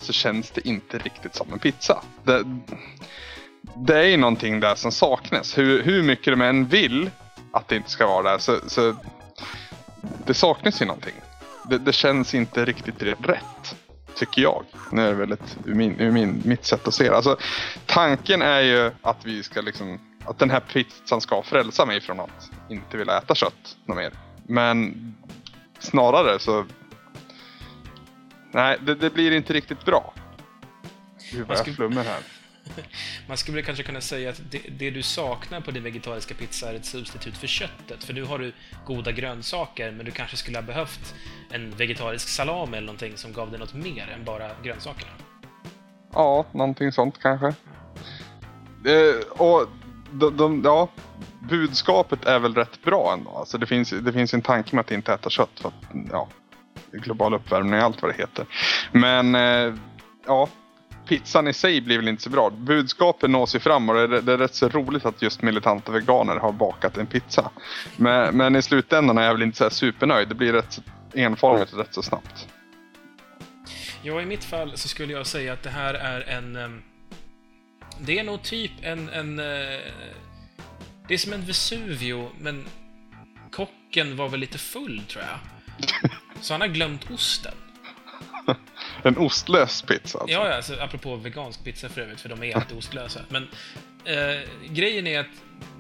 så 0.00 0.12
känns 0.12 0.50
det 0.50 0.68
inte 0.68 0.98
riktigt 0.98 1.34
som 1.34 1.52
en 1.52 1.59
pizza. 1.59 2.02
Det, 2.24 2.44
det 3.76 3.98
är 3.98 4.04
ju 4.04 4.16
någonting 4.16 4.61
där 4.61 4.74
som 4.74 4.92
saknas. 4.92 5.59
Hur, 5.59 5.82
hur 5.82 6.02
mycket 6.02 6.32
de 6.32 6.40
än 6.40 6.66
vill 6.66 7.11
att 7.52 7.68
det 7.68 7.76
inte 7.76 7.90
ska 7.90 8.07
vara 8.07 8.30
där 8.30 8.38
så, 8.38 8.57
så 8.66 8.94
det 10.26 10.34
saknas 10.34 10.82
ju 10.82 10.86
någonting. 10.86 11.14
Det, 11.70 11.78
det 11.78 11.92
känns 11.92 12.34
inte 12.34 12.64
riktigt 12.64 13.02
rätt. 13.02 13.76
Tycker 14.16 14.42
jag. 14.42 14.64
Nu 14.92 15.02
är 15.02 15.06
det 15.08 15.14
väldigt 15.14 15.56
ur, 15.64 15.74
min, 15.74 16.00
ur 16.00 16.10
min, 16.10 16.42
mitt 16.44 16.64
sätt 16.64 16.88
att 16.88 16.94
se 16.94 17.08
det. 17.10 17.16
Alltså, 17.16 17.36
tanken 17.86 18.42
är 18.42 18.60
ju 18.60 18.90
att 19.02 19.26
vi 19.26 19.42
ska 19.42 19.60
liksom 19.60 20.00
att 20.24 20.38
den 20.38 20.50
här 20.50 20.60
pizzan 20.60 21.20
ska 21.20 21.42
frälsa 21.42 21.86
mig 21.86 22.00
från 22.00 22.20
att 22.20 22.50
inte 22.70 22.96
vilja 22.96 23.18
äta 23.18 23.34
kött 23.34 23.76
något 23.84 23.96
mer. 23.96 24.12
Men 24.46 24.94
snarare 25.78 26.38
så... 26.38 26.64
Nej, 28.52 28.78
det, 28.82 28.94
det 28.94 29.10
blir 29.10 29.32
inte 29.32 29.52
riktigt 29.52 29.84
bra. 29.84 30.14
Gud 31.32 31.46
vad 31.46 31.50
jag 31.50 31.58
skulle- 31.58 31.76
flummar 31.76 32.04
här. 32.04 32.20
Man 33.28 33.36
skulle 33.36 33.62
kanske 33.62 33.84
kunna 33.84 34.00
säga 34.00 34.30
att 34.30 34.40
det, 34.50 34.60
det 34.78 34.90
du 34.90 35.02
saknar 35.02 35.60
på 35.60 35.70
din 35.70 35.82
vegetariska 35.82 36.34
pizza 36.34 36.70
är 36.70 36.74
ett 36.74 36.84
substitut 36.84 37.36
för 37.36 37.46
köttet. 37.46 38.04
För 38.04 38.14
nu 38.14 38.24
har 38.24 38.38
du 38.38 38.52
goda 38.86 39.12
grönsaker, 39.12 39.90
men 39.90 40.06
du 40.06 40.12
kanske 40.12 40.36
skulle 40.36 40.58
ha 40.58 40.62
behövt 40.62 41.14
en 41.50 41.70
vegetarisk 41.70 42.28
salami 42.28 42.76
eller 42.76 42.86
någonting 42.86 43.16
som 43.16 43.32
gav 43.32 43.50
dig 43.50 43.58
något 43.58 43.74
mer 43.74 44.08
än 44.14 44.24
bara 44.24 44.50
grönsakerna. 44.62 45.12
Ja, 46.12 46.46
någonting 46.52 46.92
sånt 46.92 47.18
kanske. 47.20 47.46
Eh, 48.86 49.28
och 49.28 49.68
de, 50.12 50.36
de, 50.36 50.62
ja, 50.64 50.88
budskapet 51.40 52.24
är 52.24 52.38
väl 52.38 52.54
rätt 52.54 52.82
bra 52.82 53.12
ändå. 53.12 53.30
Alltså 53.30 53.58
det, 53.58 53.66
finns, 53.66 53.90
det 53.90 54.12
finns 54.12 54.34
en 54.34 54.42
tanke 54.42 54.74
med 54.74 54.80
att 54.80 54.90
inte 54.90 55.12
äta 55.12 55.30
kött 55.30 55.60
för 55.60 55.68
att, 55.68 55.74
ja, 56.10 56.28
global 56.92 57.34
uppvärmning 57.34 57.74
och 57.74 57.84
allt 57.84 58.02
vad 58.02 58.10
det 58.10 58.16
heter. 58.16 58.46
Men, 58.92 59.34
eh, 59.34 59.74
ja, 60.26 60.48
pizzan 61.07 61.48
i 61.48 61.52
sig 61.52 61.80
blir 61.80 61.96
väl 61.98 62.09
inte 62.09 62.22
så 62.22 62.30
bra. 62.30 62.50
Budskapet 62.50 63.30
nås 63.30 63.54
ju 63.54 63.59
fram 63.59 63.88
och 63.88 63.94
det 63.94 64.02
är, 64.02 64.22
det 64.22 64.32
är 64.32 64.38
rätt 64.38 64.54
så 64.54 64.68
roligt 64.68 65.04
att 65.04 65.22
just 65.22 65.42
militanta 65.42 65.92
veganer 65.92 66.36
har 66.36 66.52
bakat 66.52 66.96
en 66.96 67.07
pizza. 67.07 67.50
Men, 67.96 68.36
men 68.36 68.57
i 68.57 68.62
slutändan 68.62 69.18
är 69.18 69.22
jag 69.22 69.32
väl 69.34 69.42
inte 69.42 69.57
så 69.59 69.70
supernöjd. 69.70 70.28
Det 70.28 70.34
blir 70.34 70.52
rätt 70.52 70.78
enformigt 71.14 71.72
och 71.72 71.78
rätt 71.78 71.94
så 71.94 72.02
snabbt. 72.02 72.48
Ja, 74.02 74.22
i 74.22 74.26
mitt 74.26 74.44
fall 74.44 74.76
så 74.76 74.88
skulle 74.88 75.12
jag 75.12 75.26
säga 75.26 75.52
att 75.52 75.62
det 75.62 75.70
här 75.70 75.94
är 75.94 76.20
en... 76.20 76.57
ehm, 76.57 76.82
Det 78.00 78.18
är 78.18 78.24
nog 78.24 78.42
typ 78.42 78.72
en... 78.82 79.09
en 79.09 79.38
eh, 79.38 79.80
det 81.09 81.14
är 81.14 81.18
som 81.18 81.32
en 81.32 81.44
Vesuvio, 81.44 82.30
men 82.40 82.64
kocken 83.50 84.16
var 84.16 84.28
väl 84.28 84.40
lite 84.40 84.59
full, 84.59 85.02
tror 85.09 85.24
jag. 85.24 85.38
Så 86.40 86.54
han 86.54 86.61
har 86.61 86.68
glömt 86.68 87.11
osten. 87.11 87.54
En 89.03 89.18
ostlös 89.18 89.82
pizza 89.82 90.18
alltså. 90.18 90.36
Ja, 90.36 90.49
ja, 90.49 90.55
alltså, 90.55 90.74
apropå 90.80 91.16
vegansk 91.16 91.64
pizza 91.64 91.88
för 91.88 92.01
övrigt, 92.01 92.20
för 92.20 92.28
de 92.28 92.42
är 92.42 92.55
helt 92.55 92.72
ostlösa. 92.72 93.20
Men 93.28 93.49
eh, 94.05 94.40
grejen 94.70 95.07
är 95.07 95.20
att 95.20 95.26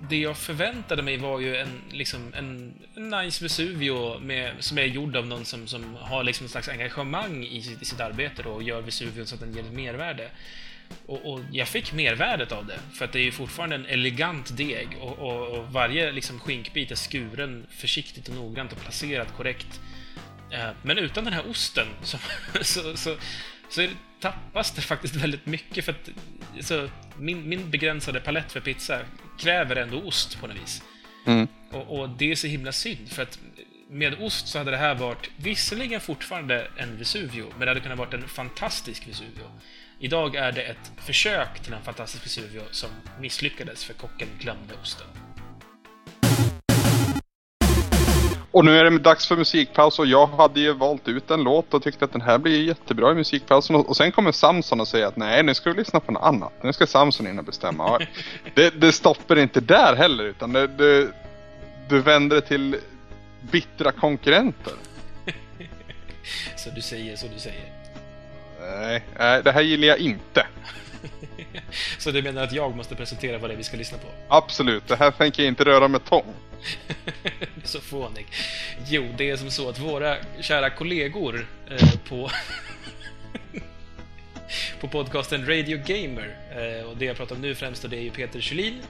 det 0.08 0.16
jag 0.16 0.36
förväntade 0.36 1.02
mig 1.02 1.16
var 1.16 1.40
ju 1.40 1.56
en, 1.56 1.80
liksom, 1.90 2.34
en, 2.34 2.74
en 2.94 3.10
nice 3.10 3.44
Vesuvio 3.44 4.18
med, 4.18 4.52
som 4.58 4.78
är 4.78 4.82
gjord 4.82 5.16
av 5.16 5.26
någon 5.26 5.44
som, 5.44 5.66
som 5.66 5.96
har 6.00 6.24
liksom 6.24 6.44
en 6.44 6.50
slags 6.50 6.68
engagemang 6.68 7.44
i 7.44 7.62
sitt, 7.62 7.82
i 7.82 7.84
sitt 7.84 8.00
arbete 8.00 8.42
då, 8.42 8.50
och 8.50 8.62
gör 8.62 8.80
Vesuvio 8.80 9.24
så 9.24 9.34
att 9.34 9.40
den 9.40 9.54
ger 9.54 9.62
ett 9.62 9.72
mervärde. 9.72 10.30
Och, 11.06 11.32
och 11.32 11.40
jag 11.52 11.68
fick 11.68 11.92
mervärdet 11.92 12.52
av 12.52 12.66
det, 12.66 12.78
för 12.94 13.04
att 13.04 13.12
det 13.12 13.18
är 13.18 13.24
ju 13.24 13.32
fortfarande 13.32 13.76
en 13.76 13.86
elegant 13.86 14.56
deg 14.56 14.88
och, 15.00 15.18
och, 15.18 15.48
och 15.48 15.72
varje 15.72 16.12
liksom, 16.12 16.40
skinkbit 16.40 16.90
är 16.90 16.96
skuren 16.96 17.66
försiktigt 17.70 18.28
och 18.28 18.34
noggrant 18.34 18.72
och 18.72 18.80
placerad 18.80 19.26
korrekt. 19.36 19.80
Eh, 20.50 20.70
Men 20.82 20.98
utan 20.98 21.24
den 21.24 21.32
här 21.32 21.50
osten 21.50 21.86
så, 22.02 22.18
så, 22.62 22.96
så, 22.96 23.16
så 23.68 23.80
är 23.80 23.88
det, 23.88 23.94
tappas 24.20 24.70
det 24.70 24.80
faktiskt 24.80 25.16
väldigt 25.16 25.46
mycket 25.46 25.84
för 25.84 25.92
att 25.92 26.08
så 26.60 26.88
min, 27.16 27.48
min 27.48 27.70
begränsade 27.70 28.20
palett 28.20 28.52
för 28.52 28.60
pizza 28.60 29.00
kräver 29.38 29.76
ändå 29.76 30.02
ost 30.02 30.40
på 30.40 30.46
något 30.46 30.56
vis. 30.56 30.82
Mm. 31.26 31.48
Och, 31.70 31.98
och 31.98 32.10
det 32.10 32.32
är 32.32 32.36
så 32.36 32.46
himla 32.46 32.72
synd 32.72 33.08
för 33.08 33.22
att 33.22 33.38
med 33.90 34.22
ost 34.22 34.48
så 34.48 34.58
hade 34.58 34.70
det 34.70 34.76
här 34.76 34.94
varit 34.94 35.30
visserligen 35.36 36.00
fortfarande 36.00 36.68
en 36.76 36.96
Vesuvio, 36.96 37.46
men 37.50 37.60
det 37.60 37.66
hade 37.66 37.80
kunnat 37.80 37.98
varit 37.98 38.14
en 38.14 38.28
fantastisk 38.28 39.08
Vesuvio. 39.08 39.50
Idag 39.98 40.36
är 40.36 40.52
det 40.52 40.62
ett 40.62 40.92
försök 40.96 41.62
till 41.62 41.72
en 41.72 41.82
fantastisk 41.82 42.24
Vesuvio 42.24 42.62
som 42.70 42.90
misslyckades 43.20 43.84
för 43.84 43.94
kocken 43.94 44.28
glömde 44.38 44.74
osten. 44.82 45.06
Och 48.56 48.64
nu 48.64 48.78
är 48.78 48.84
det 48.84 48.98
dags 48.98 49.26
för 49.26 49.36
musikpaus 49.36 49.98
och 49.98 50.06
jag 50.06 50.26
hade 50.26 50.60
ju 50.60 50.72
valt 50.72 51.08
ut 51.08 51.30
en 51.30 51.42
låt 51.42 51.74
och 51.74 51.82
tyckte 51.82 52.04
att 52.04 52.12
den 52.12 52.20
här 52.20 52.38
blir 52.38 52.62
jättebra 52.62 53.12
i 53.12 53.14
musikpausen. 53.14 53.76
Och 53.76 53.96
sen 53.96 54.12
kommer 54.12 54.32
Samson 54.32 54.80
och 54.80 54.88
säger 54.88 55.06
att 55.06 55.16
nej, 55.16 55.42
nu 55.42 55.54
ska 55.54 55.70
vi 55.70 55.76
lyssna 55.76 56.00
på 56.00 56.12
något 56.12 56.22
annat. 56.22 56.52
Nu 56.62 56.72
ska 56.72 56.86
Samson 56.86 57.26
in 57.26 57.38
och 57.38 57.44
bestämma. 57.44 57.98
Det, 58.54 58.80
det 58.80 58.92
stoppar 58.92 59.38
inte 59.38 59.60
där 59.60 59.96
heller 59.96 60.24
utan 60.24 60.52
det, 60.52 60.66
det, 60.66 61.08
du 61.88 62.00
vänder 62.00 62.36
det 62.36 62.42
till 62.42 62.76
bittra 63.40 63.92
konkurrenter. 63.92 64.72
så 66.56 66.70
du 66.70 66.82
säger, 66.82 67.16
så 67.16 67.26
du 67.34 67.40
säger. 67.40 67.72
Nej, 68.60 69.04
nej, 69.18 69.42
det 69.42 69.52
här 69.52 69.62
gillar 69.62 69.88
jag 69.88 69.98
inte. 69.98 70.46
så 71.98 72.10
du 72.10 72.22
menar 72.22 72.42
att 72.42 72.52
jag 72.52 72.76
måste 72.76 72.94
presentera 72.94 73.38
vad 73.38 73.50
det 73.50 73.54
är 73.54 73.58
vi 73.58 73.64
ska 73.64 73.76
lyssna 73.76 73.98
på? 73.98 74.08
Absolut, 74.28 74.88
det 74.88 74.96
här 74.96 75.10
tänker 75.10 75.42
jag 75.42 75.48
inte 75.48 75.64
röra 75.64 75.88
med 75.88 76.04
tång. 76.04 76.34
så 77.64 77.80
fånig. 77.80 78.26
Jo, 78.86 79.14
det 79.18 79.30
är 79.30 79.36
som 79.36 79.50
så 79.50 79.68
att 79.68 79.78
våra 79.78 80.16
kära 80.40 80.70
kollegor 80.70 81.46
eh, 81.70 81.98
på 82.08 82.30
på 84.80 84.88
podcasten 84.88 85.46
Radio 85.46 85.78
Gamer. 85.86 86.36
Eh, 86.50 86.88
och 86.88 86.96
det 86.96 87.04
jag 87.04 87.16
pratar 87.16 87.36
om 87.36 87.42
nu 87.42 87.54
främst 87.54 87.90
det 87.90 87.96
är 87.96 88.00
ju 88.00 88.10
Peter 88.10 88.40
Kylin 88.40 88.80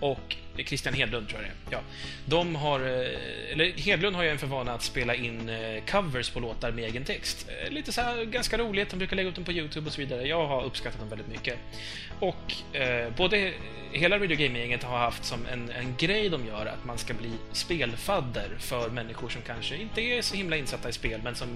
och 0.00 0.36
Christian 0.64 0.94
Hedlund 0.94 1.28
tror 1.28 1.40
jag 1.40 1.50
det 1.50 1.76
är. 1.76 1.78
Ja. 1.78 1.82
De 2.26 2.54
har, 2.54 2.80
eh, 2.80 3.52
eller 3.52 3.72
Hedlund 3.78 4.16
har 4.16 4.22
ju 4.22 4.30
en 4.30 4.38
för 4.38 4.46
vana 4.46 4.72
att 4.72 4.82
spela 4.82 5.14
in 5.14 5.48
eh, 5.48 5.84
covers 5.90 6.30
på 6.30 6.40
låtar 6.40 6.72
med 6.72 6.84
egen 6.84 7.04
text. 7.04 7.48
Eh, 7.48 7.70
lite 7.70 7.92
så 7.92 8.00
här, 8.00 8.24
ganska 8.24 8.58
roligt, 8.58 8.90
de 8.90 8.96
brukar 8.96 9.16
lägga 9.16 9.28
upp 9.28 9.34
dem 9.34 9.44
på 9.44 9.52
Youtube 9.52 9.86
och 9.86 9.92
så 9.92 10.00
vidare. 10.00 10.28
Jag 10.28 10.46
har 10.46 10.64
uppskattat 10.64 11.00
dem 11.00 11.08
väldigt 11.08 11.28
mycket. 11.28 11.58
Och 12.20 12.76
eh, 12.76 13.12
både 13.16 13.52
hela 13.92 14.18
Radio 14.18 14.36
Gaming-gänget 14.36 14.82
har 14.82 14.98
haft 14.98 15.24
som 15.24 15.46
en, 15.46 15.70
en 15.70 15.94
grej 15.98 16.28
de 16.28 16.46
gör 16.46 16.66
att 16.66 16.84
man 16.84 16.98
ska 16.98 17.14
bli 17.14 17.30
spelfadder 17.52 18.48
för 18.58 18.90
människor 18.90 19.28
som 19.28 19.42
kanske 19.42 19.76
inte 19.76 20.00
är 20.00 20.22
så 20.22 20.36
himla 20.36 20.56
insatta 20.56 20.88
i 20.88 20.92
spel, 20.92 21.20
men 21.24 21.34
som 21.34 21.48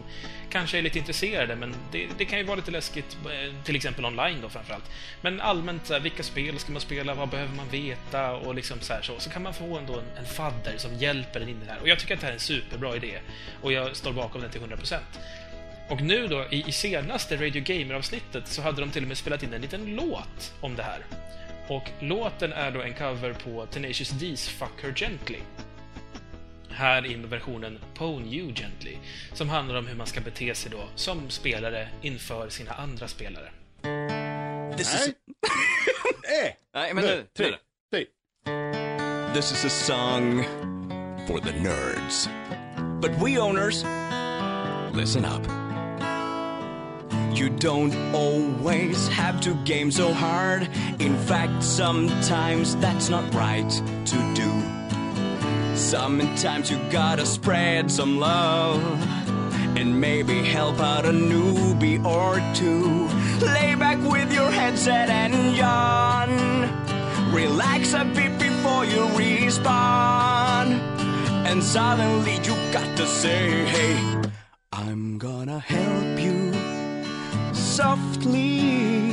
kanske 0.50 0.78
är 0.78 0.82
lite 0.82 0.98
intresserade. 0.98 1.56
Men 1.56 1.74
det, 1.92 2.06
det 2.18 2.24
kan 2.24 2.38
ju 2.38 2.44
vara 2.44 2.56
lite 2.56 2.70
läskigt, 2.70 3.16
till 3.64 3.76
exempel 3.76 4.04
online 4.04 4.40
då 4.42 4.48
framförallt. 4.48 4.90
Men 5.20 5.40
allmänt, 5.40 5.90
vilka 6.02 6.22
spel 6.22 6.58
ska 6.58 6.72
man 6.72 6.80
spela? 6.80 7.14
Vad 7.14 7.28
behöver 7.28 7.54
man 7.54 7.68
veta? 7.68 8.32
Och 8.32 8.54
liksom 8.54 8.80
så, 8.80 8.89
här, 8.94 9.02
så, 9.02 9.18
så 9.18 9.30
kan 9.30 9.42
man 9.42 9.54
få 9.54 9.78
ändå 9.78 9.98
en, 9.98 10.04
en 10.18 10.24
fadder 10.24 10.74
som 10.76 10.94
hjälper 10.94 11.40
en 11.40 11.48
in 11.48 11.62
i 11.62 11.64
det 11.64 11.72
här. 11.72 11.80
Och 11.80 11.88
jag 11.88 11.98
tycker 11.98 12.14
att 12.14 12.20
det 12.20 12.26
här 12.26 12.32
är 12.32 12.36
en 12.36 12.40
superbra 12.40 12.96
idé. 12.96 13.20
Och 13.62 13.72
jag 13.72 13.96
står 13.96 14.12
bakom 14.12 14.40
den 14.40 14.50
till 14.50 14.60
100%. 14.60 14.98
Och 15.88 16.02
nu 16.02 16.26
då, 16.26 16.44
i, 16.50 16.64
i 16.68 16.72
senaste 16.72 17.36
Radio 17.36 17.62
Gamer-avsnittet, 17.62 18.48
så 18.48 18.62
hade 18.62 18.80
de 18.80 18.90
till 18.90 19.02
och 19.02 19.08
med 19.08 19.16
spelat 19.16 19.42
in 19.42 19.52
en 19.52 19.60
liten 19.60 19.96
låt 19.96 20.54
om 20.60 20.76
det 20.76 20.82
här. 20.82 21.06
Och 21.68 21.90
låten 22.00 22.52
är 22.52 22.70
då 22.70 22.82
en 22.82 22.94
cover 22.94 23.32
på 23.32 23.66
Tenacious 23.66 24.12
D's 24.12 24.50
Fuck 24.50 24.82
Her 24.82 24.92
Gently. 24.96 25.38
Här 26.70 27.06
i 27.06 27.14
versionen 27.14 27.78
Pwn 27.94 28.26
You 28.26 28.54
Gently, 28.54 28.96
som 29.32 29.48
handlar 29.48 29.74
om 29.74 29.86
hur 29.86 29.96
man 29.96 30.06
ska 30.06 30.20
bete 30.20 30.54
sig 30.54 30.70
då 30.70 30.88
som 30.94 31.30
spelare 31.30 31.88
inför 32.02 32.48
sina 32.48 32.72
andra 32.72 33.08
spelare. 33.08 33.50
This 34.76 34.94
is... 34.94 35.08
eh! 36.44 36.52
Nej, 36.74 36.94
men 36.94 37.04
nu, 37.04 37.24
tre. 37.36 37.54
This 39.32 39.52
is 39.52 39.64
a 39.64 39.70
song 39.70 40.42
for 41.28 41.38
the 41.38 41.52
nerds. 41.52 42.28
But 43.00 43.16
we 43.20 43.38
owners, 43.38 43.84
listen 44.92 45.24
up. 45.24 45.44
You 47.32 47.48
don't 47.48 47.94
always 48.12 49.06
have 49.06 49.40
to 49.42 49.54
game 49.62 49.92
so 49.92 50.12
hard. 50.12 50.68
In 50.98 51.16
fact, 51.16 51.62
sometimes 51.62 52.74
that's 52.78 53.08
not 53.08 53.32
right 53.32 53.70
to 53.70 54.34
do. 54.34 54.50
Sometimes 55.76 56.68
you 56.68 56.78
gotta 56.90 57.24
spread 57.24 57.88
some 57.88 58.18
love 58.18 58.82
and 59.78 60.00
maybe 60.00 60.42
help 60.42 60.80
out 60.80 61.06
a 61.06 61.12
newbie 61.12 62.04
or 62.04 62.40
two. 62.52 63.06
Lay 63.46 63.76
back 63.76 63.98
with 64.10 64.32
your 64.32 64.50
headset 64.50 65.08
and 65.08 65.56
yawn. 65.56 67.32
Relax 67.32 67.94
a 67.94 68.04
bit 68.04 68.49
you 68.84 69.06
respawn. 69.18 70.68
And 71.46 71.62
suddenly 71.62 72.36
you 72.36 72.54
got 72.72 72.96
to 72.96 73.06
say, 73.06 73.64
hey, 73.64 74.22
I'm 74.72 75.18
gonna 75.18 75.58
help 75.58 76.18
you 76.18 76.52
softly. 77.52 79.12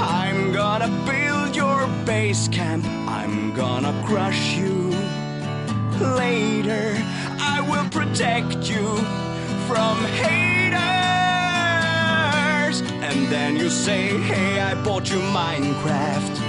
I'm 0.00 0.52
gonna 0.52 0.90
build 1.06 1.56
your 1.56 1.86
base 2.04 2.48
camp. 2.48 2.84
I'm 3.08 3.54
gonna 3.54 3.94
crush 4.06 4.56
you. 4.56 4.90
Later, 6.16 6.96
I 7.54 7.60
will 7.70 7.88
protect 7.90 8.68
you 8.68 8.96
from 9.68 9.96
haters. 10.20 10.82
And 13.06 13.28
then 13.32 13.56
you 13.56 13.70
say, 13.70 14.18
hey, 14.18 14.60
I 14.60 14.74
bought 14.82 15.10
you 15.10 15.18
Minecraft. 15.18 16.41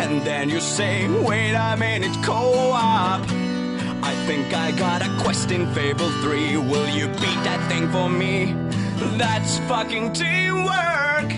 And 0.00 0.22
then 0.22 0.48
you 0.48 0.60
say, 0.60 1.08
wait 1.22 1.54
a 1.54 1.76
minute, 1.76 2.16
co-op. 2.22 3.20
I 4.02 4.14
think 4.26 4.54
I 4.54 4.70
got 4.72 5.02
a 5.02 5.22
quest 5.22 5.50
in 5.50 5.66
Fable 5.74 6.10
3. 6.22 6.56
Will 6.56 6.88
you 6.88 7.08
beat 7.08 7.40
that 7.44 7.60
thing 7.68 7.90
for 7.90 8.08
me? 8.08 8.54
That's 9.18 9.58
fucking 9.70 10.12
teamwork. 10.12 11.32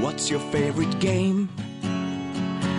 What's 0.00 0.30
your 0.30 0.40
favorite 0.52 0.98
game? 1.00 1.48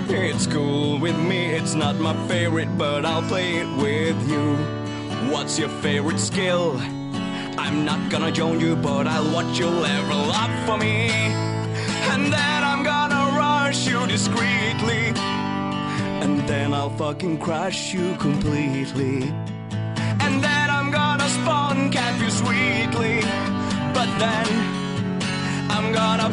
It's 0.08 0.48
cool 0.48 1.00
with 1.00 1.18
me, 1.18 1.48
it's 1.48 1.74
not 1.74 1.96
my 1.96 2.16
favorite, 2.28 2.78
but 2.78 3.06
I'll 3.06 3.28
play 3.28 3.58
it 3.58 3.68
with 3.78 4.30
you. 4.30 4.56
What's 5.32 5.58
your 5.58 5.70
favorite 5.82 6.20
skill? 6.20 6.78
I'm 7.58 7.86
not 7.86 8.12
gonna 8.12 8.32
join 8.32 8.60
you, 8.60 8.76
but 8.76 9.08
I'll 9.08 9.34
watch 9.34 9.58
you 9.58 9.68
level 9.68 10.32
up 10.32 10.52
for 10.66 10.78
me. 10.78 11.10
And 12.12 12.32
then 12.32 12.53
discreetly. 14.14 15.06
And 16.24 16.48
then 16.48 16.72
I'll 16.72 16.96
fucking 17.02 17.40
crush 17.40 17.96
you 17.96 18.16
completely. 18.18 19.16
And 20.24 20.34
then 20.46 20.68
I'm 20.78 20.92
gonna 20.92 21.28
spawn 21.38 21.90
cap 21.90 22.22
you 22.22 22.30
sweetly. 22.30 23.22
But 23.98 24.10
then 24.24 24.48
I'm 25.76 25.92
gonna 26.00 26.30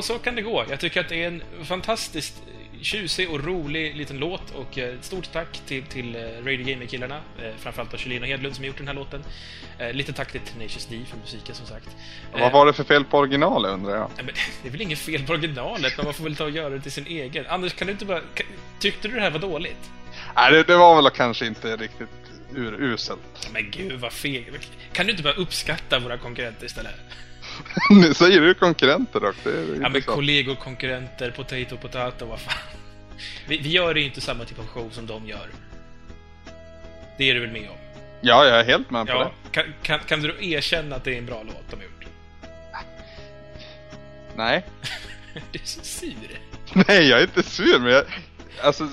Ja, 0.00 0.02
och 0.02 0.04
så 0.04 0.18
kan 0.18 0.34
det 0.34 0.42
gå. 0.42 0.64
Jag 0.70 0.80
tycker 0.80 1.00
att 1.00 1.08
det 1.08 1.22
är 1.22 1.26
en 1.26 1.42
fantastiskt 1.64 2.42
tjusig 2.82 3.30
och 3.30 3.44
rolig 3.44 3.96
liten 3.96 4.18
låt 4.18 4.50
och 4.54 4.78
eh, 4.78 4.94
ett 4.94 5.04
stort 5.04 5.32
tack 5.32 5.60
till, 5.66 5.82
till 5.82 6.16
eh, 6.16 6.20
Radio 6.20 6.66
Gamer-killarna, 6.66 7.20
eh, 7.42 7.50
framförallt 7.58 7.98
Kjellin 8.00 8.22
och 8.22 8.28
Hedlund 8.28 8.54
som 8.54 8.62
har 8.62 8.66
gjort 8.66 8.78
den 8.78 8.86
här 8.88 8.94
låten. 8.94 9.24
Eh, 9.78 9.92
Lite 9.92 10.12
tack 10.12 10.32
till 10.32 10.40
Tenacious 10.40 10.86
D 10.86 11.00
för 11.10 11.16
musiken 11.18 11.54
som 11.54 11.66
sagt. 11.66 11.88
Vad 12.32 12.42
Eh, 12.42 12.52
var 12.52 12.66
det 12.66 12.72
för 12.72 12.84
fel 12.84 13.04
på 13.04 13.18
originalet 13.18 13.70
undrar 13.70 13.96
jag? 13.96 14.10
men, 14.16 14.26
det 14.62 14.68
är 14.68 14.72
väl 14.72 14.80
inget 14.80 14.98
fel 14.98 15.26
på 15.26 15.32
originalet, 15.32 15.92
men 15.96 16.04
man 16.04 16.14
får 16.14 16.24
väl 16.24 16.36
ta 16.36 16.44
och 16.44 16.50
göra 16.50 16.70
det 16.70 16.80
till 16.80 16.92
sin 16.92 17.06
egen. 17.06 17.46
Anders, 17.46 17.74
kan 17.74 17.86
du 17.86 17.92
inte 17.92 18.04
bara... 18.04 18.20
Tyckte 18.78 19.08
du 19.08 19.14
det 19.14 19.20
här 19.20 19.30
var 19.30 19.38
dåligt? 19.38 19.90
Nej, 20.36 20.52
det, 20.52 20.62
det 20.62 20.76
var 20.76 21.02
väl 21.02 21.10
kanske 21.10 21.46
inte 21.46 21.76
riktigt 21.76 22.08
uruselt. 22.56 23.48
Men 23.52 23.70
gud 23.70 24.00
vad 24.00 24.12
feg. 24.12 24.52
Kan 24.92 25.06
du 25.06 25.10
inte 25.12 25.22
bara 25.22 25.34
uppskatta 25.34 25.98
våra 25.98 26.18
konkurrenter 26.18 26.66
istället? 26.66 26.94
nu 27.90 28.14
säger 28.14 28.40
du 28.40 28.54
konkurrenter 28.54 29.20
dock. 29.20 29.36
Det 29.44 29.50
är 29.50 29.78
Ja 29.82 29.88
men 29.88 30.02
kollegor, 30.02 30.54
konkurrenter, 30.54 31.30
potato, 31.30 31.76
potato, 31.76 32.26
vad 32.26 32.40
fan. 32.40 32.54
Vi, 33.48 33.58
vi 33.58 33.68
gör 33.68 33.94
ju 33.94 34.04
inte 34.04 34.20
samma 34.20 34.44
typ 34.44 34.58
av 34.58 34.66
show 34.66 34.90
som 34.90 35.06
de 35.06 35.26
gör. 35.26 35.46
Det 37.18 37.30
är 37.30 37.34
du 37.34 37.40
väl 37.40 37.50
med 37.52 37.70
om? 37.70 37.76
Ja, 38.20 38.44
jag 38.44 38.60
är 38.60 38.64
helt 38.64 38.90
med 38.90 39.06
på 39.06 39.12
Ja, 39.12 39.32
det. 39.44 39.50
kan, 39.50 39.64
kan, 39.82 39.98
kan 39.98 40.20
du 40.22 40.36
erkänna 40.40 40.96
att 40.96 41.04
det 41.04 41.14
är 41.14 41.18
en 41.18 41.26
bra 41.26 41.42
låt 41.46 41.70
de 41.70 41.76
har 41.76 41.82
gjort? 41.82 42.06
Nej. 44.36 44.64
Du 45.52 45.58
är 45.58 45.66
så 45.66 45.80
sur. 45.84 46.40
Nej, 46.72 47.08
jag 47.08 47.18
är 47.18 47.22
inte 47.22 47.42
sur, 47.42 47.78
men 47.78 47.92
jag... 47.92 48.04
Alltså, 48.62 48.84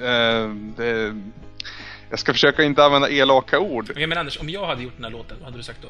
eh, 0.00 0.48
det... 0.76 1.20
Jag 2.10 2.18
ska 2.18 2.32
försöka 2.32 2.62
inte 2.62 2.84
använda 2.84 3.10
elaka 3.10 3.58
ord. 3.60 3.92
Men 3.96 4.18
Anders, 4.18 4.40
om 4.40 4.50
jag 4.50 4.66
hade 4.66 4.82
gjort 4.82 4.92
den 4.96 5.04
här 5.04 5.10
låten, 5.10 5.36
vad 5.38 5.44
hade 5.44 5.56
du 5.56 5.62
sagt 5.62 5.82
då? 5.82 5.88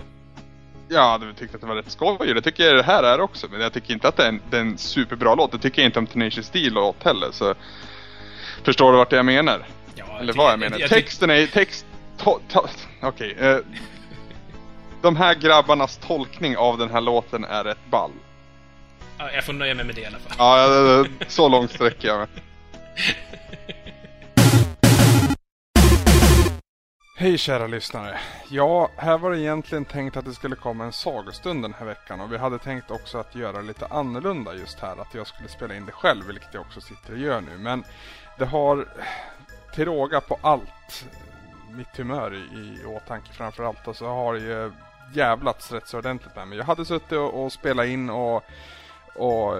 Ja, 0.89 1.19
du 1.21 1.33
tyckte 1.33 1.55
att 1.55 1.61
det 1.61 1.67
var 1.67 1.75
rätt 1.75 1.91
skoj. 1.91 2.35
Det 2.35 2.41
tycker 2.43 2.65
jag 2.65 2.77
det 2.77 2.83
här 2.83 3.03
är 3.03 3.21
också. 3.21 3.47
Men 3.51 3.61
jag 3.61 3.73
tycker 3.73 3.95
inte 3.95 4.09
att 4.09 4.17
det 4.17 4.25
är 4.25 4.29
en, 4.29 4.41
det 4.51 4.57
är 4.57 4.61
en 4.61 4.79
superbra 4.79 5.35
låt. 5.35 5.53
Det 5.53 5.59
tycker 5.59 5.83
jag 5.83 5.89
inte 5.89 5.99
om 5.99 6.07
Tenacious 6.07 6.51
D-låt 6.51 7.03
heller. 7.05 7.29
Så 7.33 7.55
förstår 8.63 8.93
du 8.93 8.99
vart 8.99 9.13
jag 9.13 9.25
menar? 9.25 9.67
Ja, 9.95 10.05
Eller 10.21 10.33
ty- 10.33 10.37
vad 10.39 10.53
jag 10.53 10.59
menar. 10.59 10.77
tycker- 10.77 10.89
Texten 10.89 11.31
är 11.31 11.47
text... 11.47 11.87
Okej. 13.03 13.37
eh, 13.41 13.57
de 15.03 15.17
här 15.17 15.35
grabbarnas 15.35 15.97
tolkning 15.97 16.57
av 16.57 16.79
den 16.79 16.91
här 16.91 17.01
låten 17.01 17.45
är 17.45 17.65
rätt 17.65 17.87
ball. 17.91 18.11
Ja, 19.19 19.31
jag 19.33 19.45
får 19.45 19.53
nöja 19.53 19.75
mig 19.75 19.85
med 19.85 19.95
det 19.95 20.01
i 20.01 20.07
alla 20.07 20.19
fall. 20.19 20.37
Ja, 20.39 21.05
så 21.29 21.49
långt 21.49 21.71
sträcker 21.73 22.09
jag 22.09 22.19
mig. 22.19 22.29
Hej 27.23 27.39
kära 27.39 27.67
lyssnare. 27.67 28.21
Ja, 28.49 28.91
här 28.97 29.19
var 29.19 29.31
det 29.31 29.41
egentligen 29.41 29.85
tänkt 29.85 30.17
att 30.17 30.25
det 30.25 30.35
skulle 30.35 30.57
komma 30.57 30.85
en 30.85 30.93
sagostund 30.93 31.65
den 31.65 31.75
här 31.79 31.87
veckan 31.87 32.21
och 32.21 32.33
vi 32.33 32.39
hade 32.39 32.59
tänkt 32.59 32.91
också 32.91 33.19
att 33.19 33.35
göra 33.35 33.61
lite 33.61 33.87
annorlunda 33.87 34.55
just 34.55 34.81
här. 34.81 35.01
Att 35.01 35.15
jag 35.15 35.27
skulle 35.27 35.49
spela 35.49 35.77
in 35.77 35.87
det 35.87 35.93
själv, 35.93 36.27
vilket 36.27 36.55
jag 36.55 36.61
också 36.61 36.81
sitter 36.81 37.13
och 37.13 37.19
gör 37.19 37.41
nu. 37.41 37.59
Men 37.59 37.85
det 38.39 38.45
har 38.45 38.89
till 39.75 39.85
råga 39.85 40.21
på 40.21 40.39
allt 40.41 41.07
mitt 41.71 41.97
humör 41.97 42.35
i, 42.35 42.57
i 42.57 42.85
åtanke 42.87 43.33
framförallt 43.33 43.89
och 43.89 43.97
så 43.97 44.07
har 44.07 44.35
det 44.35 44.41
ju 44.41 44.73
jävlats 45.15 45.73
rätt 45.73 45.89
så 45.89 45.99
ordentligt 45.99 46.37
med 46.37 46.49
mig. 46.49 46.59
Jag 46.59 46.65
hade 46.65 46.85
suttit 46.85 47.13
och, 47.13 47.45
och 47.45 47.53
spelat 47.53 47.87
in 47.87 48.11
och 48.11 48.45
och 49.15 49.55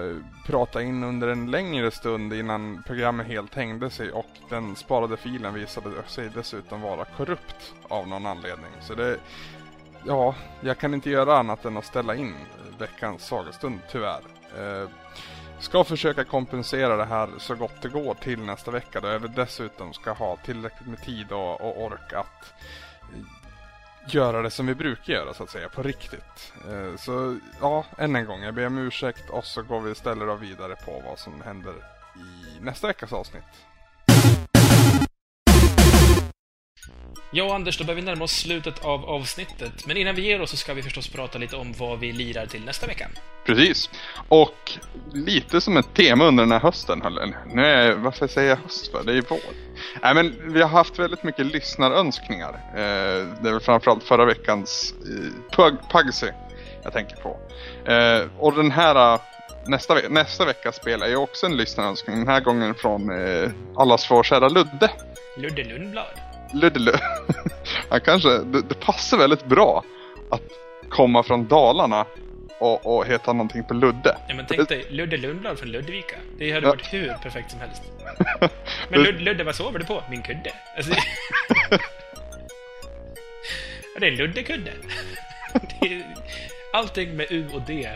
prata 0.45 0.81
in 0.81 1.03
under 1.03 1.27
en 1.27 1.51
längre 1.51 1.91
stund 1.91 2.33
innan 2.33 2.83
programmet 2.87 3.27
helt 3.27 3.55
hängde 3.55 3.89
sig 3.89 4.11
och 4.11 4.29
den 4.49 4.75
sparade 4.75 5.17
filen 5.17 5.53
visade 5.53 5.89
sig 6.07 6.29
dessutom 6.35 6.81
vara 6.81 7.05
korrupt 7.05 7.73
av 7.87 8.07
någon 8.07 8.25
anledning. 8.25 8.71
Så 8.81 8.93
det, 8.93 9.19
ja, 10.05 10.35
jag 10.61 10.77
kan 10.77 10.93
inte 10.93 11.09
göra 11.09 11.37
annat 11.37 11.65
än 11.65 11.77
att 11.77 11.85
ställa 11.85 12.15
in 12.15 12.35
veckans 12.79 13.25
sagostund 13.25 13.79
tyvärr. 13.91 14.21
Eh, 14.57 14.89
ska 15.59 15.83
försöka 15.83 16.23
kompensera 16.23 16.97
det 16.97 17.05
här 17.05 17.29
så 17.37 17.55
gott 17.55 17.81
det 17.81 17.89
går 17.89 18.13
till 18.13 18.39
nästa 18.39 18.71
vecka 18.71 19.01
då 19.01 19.07
jag 19.07 19.31
dessutom 19.31 19.93
ska 19.93 20.11
ha 20.11 20.37
tillräckligt 20.45 20.87
med 20.87 21.01
tid 21.03 21.31
och, 21.31 21.61
och 21.61 21.83
ork 21.83 22.13
att 22.13 22.53
göra 24.05 24.41
det 24.41 24.51
som 24.51 24.65
vi 24.65 24.75
brukar 24.75 25.13
göra 25.13 25.33
så 25.33 25.43
att 25.43 25.49
säga, 25.49 25.69
på 25.69 25.83
riktigt. 25.83 26.53
Eh, 26.69 26.95
så 26.97 27.37
ja, 27.61 27.85
än 27.97 28.15
en 28.15 28.25
gång, 28.25 28.43
jag 28.43 28.53
ber 28.53 28.67
om 28.67 28.77
ursäkt 28.77 29.29
och 29.29 29.45
så 29.45 29.61
går 29.61 29.81
vi 29.81 29.91
istället 29.91 30.41
vidare 30.41 30.75
på 30.85 31.03
vad 31.05 31.19
som 31.19 31.41
händer 31.41 31.73
i 32.15 32.59
nästa 32.63 32.87
veckas 32.87 33.13
avsnitt. 33.13 33.43
Ja, 37.35 37.55
Anders, 37.55 37.77
då 37.77 37.83
börjar 37.83 37.95
vi 37.95 38.01
närma 38.01 38.23
oss 38.23 38.31
slutet 38.31 38.85
av 38.85 39.05
avsnittet. 39.05 39.87
Men 39.87 39.97
innan 39.97 40.15
vi 40.15 40.21
ger 40.21 40.41
oss 40.41 40.49
så 40.49 40.57
ska 40.57 40.73
vi 40.73 40.83
förstås 40.83 41.07
prata 41.07 41.37
lite 41.37 41.55
om 41.55 41.73
vad 41.77 41.99
vi 41.99 42.11
lirar 42.11 42.45
till 42.45 42.65
nästa 42.65 42.87
vecka. 42.87 43.07
Precis. 43.45 43.89
Och 44.27 44.71
lite 45.13 45.61
som 45.61 45.77
ett 45.77 45.93
tema 45.93 46.25
under 46.25 46.43
den 46.43 46.51
här 46.51 46.59
hösten, 46.59 47.01
eller 47.01 47.37
nej, 47.53 47.95
varför 47.95 48.27
säger 48.27 48.49
jag 48.49 48.57
höst 48.57 48.91
för? 48.91 49.03
Det 49.03 49.11
är 49.11 49.15
ju 49.15 49.23
vår. 49.29 49.39
Nej, 50.01 50.13
men 50.13 50.53
vi 50.53 50.61
har 50.61 50.69
haft 50.69 50.99
väldigt 50.99 51.23
mycket 51.23 51.45
lyssnarönskningar. 51.45 52.53
Eh, 52.73 53.41
det 53.41 53.49
är 53.49 53.51
väl 53.51 53.59
framförallt 53.59 54.03
förra 54.03 54.25
veckans 54.25 54.93
eh, 55.57 55.73
Pugsy 55.91 56.27
jag 56.83 56.93
tänker 56.93 57.15
på. 57.15 57.39
Eh, 57.91 58.27
och 58.39 58.53
den 58.55 58.71
här 58.71 59.19
nästa, 59.65 59.95
ve 59.95 60.09
nästa 60.09 60.45
veckas 60.45 60.75
spel 60.75 61.01
är 61.01 61.07
ju 61.07 61.15
också 61.15 61.45
en 61.45 61.57
lyssnarönskning. 61.57 62.15
Den 62.15 62.27
här 62.27 62.39
gången 62.39 62.75
från 62.75 63.09
eh, 63.09 63.49
allas 63.75 64.11
vår 64.11 64.23
kära 64.23 64.47
Ludde. 64.47 64.91
Ludde 65.37 65.63
Lundblad. 65.63 66.22
Ludde 66.53 66.99
Han 67.89 68.01
kanske, 68.01 68.29
det, 68.29 68.61
det, 68.61 68.75
passar 68.75 69.17
väldigt 69.17 69.45
bra 69.45 69.83
att 70.31 70.41
komma 70.89 71.23
från 71.23 71.47
Dalarna 71.47 72.05
och, 72.59 72.97
och 72.97 73.05
heta 73.05 73.33
någonting 73.33 73.63
på 73.63 73.73
Ludde. 73.73 74.17
Ja, 74.27 74.35
men 74.35 74.45
tänk 74.49 74.69
dig 74.69 74.85
Ludde 74.89 75.17
Lundblad 75.17 75.59
från 75.59 75.71
Ludvika. 75.71 76.15
Det 76.37 76.51
hade 76.51 76.65
ja. 76.65 76.69
varit 76.69 76.93
hur 76.93 77.13
perfekt 77.23 77.51
som 77.51 77.59
helst. 77.59 77.81
Men 78.89 79.03
Ludde, 79.03 79.19
Ludde, 79.19 79.43
vad 79.43 79.55
sover 79.55 79.79
du 79.79 79.85
på? 79.85 80.03
Min 80.09 80.21
kudde. 80.21 80.53
Alltså, 80.77 80.91
ja, 83.93 83.99
det 83.99 84.05
är 84.07 84.11
en 84.11 84.17
Luddekudde. 84.17 84.71
Allting 86.73 87.15
med 87.15 87.25
U 87.29 87.45
och 87.53 87.61
D. 87.61 87.89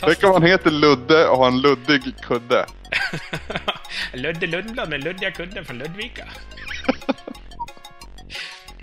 Tänk 0.00 0.24
om 0.24 0.32
han 0.32 0.42
heter 0.42 0.70
Ludde 0.70 1.28
och 1.28 1.38
har 1.38 1.46
en 1.46 1.60
luddig 1.60 2.02
kudde. 2.22 2.66
Ludde 4.12 4.46
Lundblad 4.46 4.88
med 4.88 5.04
luddiga 5.04 5.30
kudden 5.30 5.64
från 5.64 5.78
Ludvika. 5.78 6.24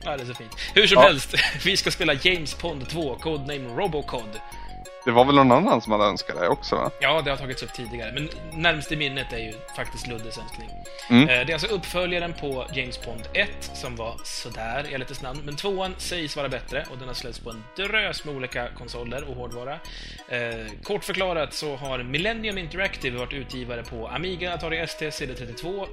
Ja, 0.04 0.18
det 0.18 0.24
är 0.24 0.28
så 0.28 0.34
fint. 0.34 0.56
Hur 0.74 0.88
som 0.88 1.02
ja. 1.02 1.08
helst, 1.08 1.36
vi 1.66 1.78
ska 1.78 1.92
spela 1.92 2.14
James 2.14 2.54
Pond 2.54 2.90
2, 2.90 3.16
codename 3.16 3.82
Robocod. 3.82 4.40
Det 5.06 5.12
var 5.12 5.26
väl 5.26 5.36
någon 5.36 5.52
annan 5.52 5.82
som 5.82 5.92
hade 5.92 6.04
önskat 6.04 6.36
det 6.40 6.48
också 6.48 6.76
va? 6.76 6.92
Ja, 7.00 7.22
det 7.22 7.30
har 7.30 7.38
tagits 7.38 7.64
upp 7.64 7.74
tidigare. 7.74 8.12
Men 8.12 8.30
närmst 8.54 8.92
i 8.92 8.96
minnet 8.96 9.34
är 9.34 9.38
ju 9.38 9.54
faktiskt 9.76 10.08
Luddes 10.08 10.38
önskning. 10.38 10.70
Mm. 11.10 11.30
Eh, 11.30 11.46
det 11.46 11.52
är 11.52 11.54
alltså 11.54 11.68
uppföljaren 11.68 12.34
på 12.34 12.66
James 12.74 13.06
Bond 13.06 13.22
1 13.34 13.50
som 13.74 13.96
var 13.96 14.16
sådär 14.24 14.86
i 14.94 14.98
lite 14.98 15.24
namn. 15.24 15.42
Men 15.44 15.56
tvåan 15.56 15.96
sägs 15.98 16.36
vara 16.36 16.50
bättre 16.50 16.86
och 16.92 16.98
den 16.98 17.08
har 17.08 17.16
släppts 17.16 17.40
på 17.40 17.50
en 17.50 17.64
drös 17.76 18.26
med 18.26 18.36
olika 18.36 18.68
konsoler 18.78 19.30
och 19.30 19.36
hårdvara. 19.36 19.74
Eh, 20.30 20.66
kort 20.84 21.04
förklarat 21.04 21.54
så 21.54 21.76
har 21.76 22.04
Millennium 22.04 22.58
Interactive 22.58 23.18
varit 23.18 23.34
utgivare 23.34 23.84
på 23.84 24.08
Amiga, 24.08 24.54
Atari 24.54 24.78
ST, 24.78 25.10
CD32, 25.10 25.86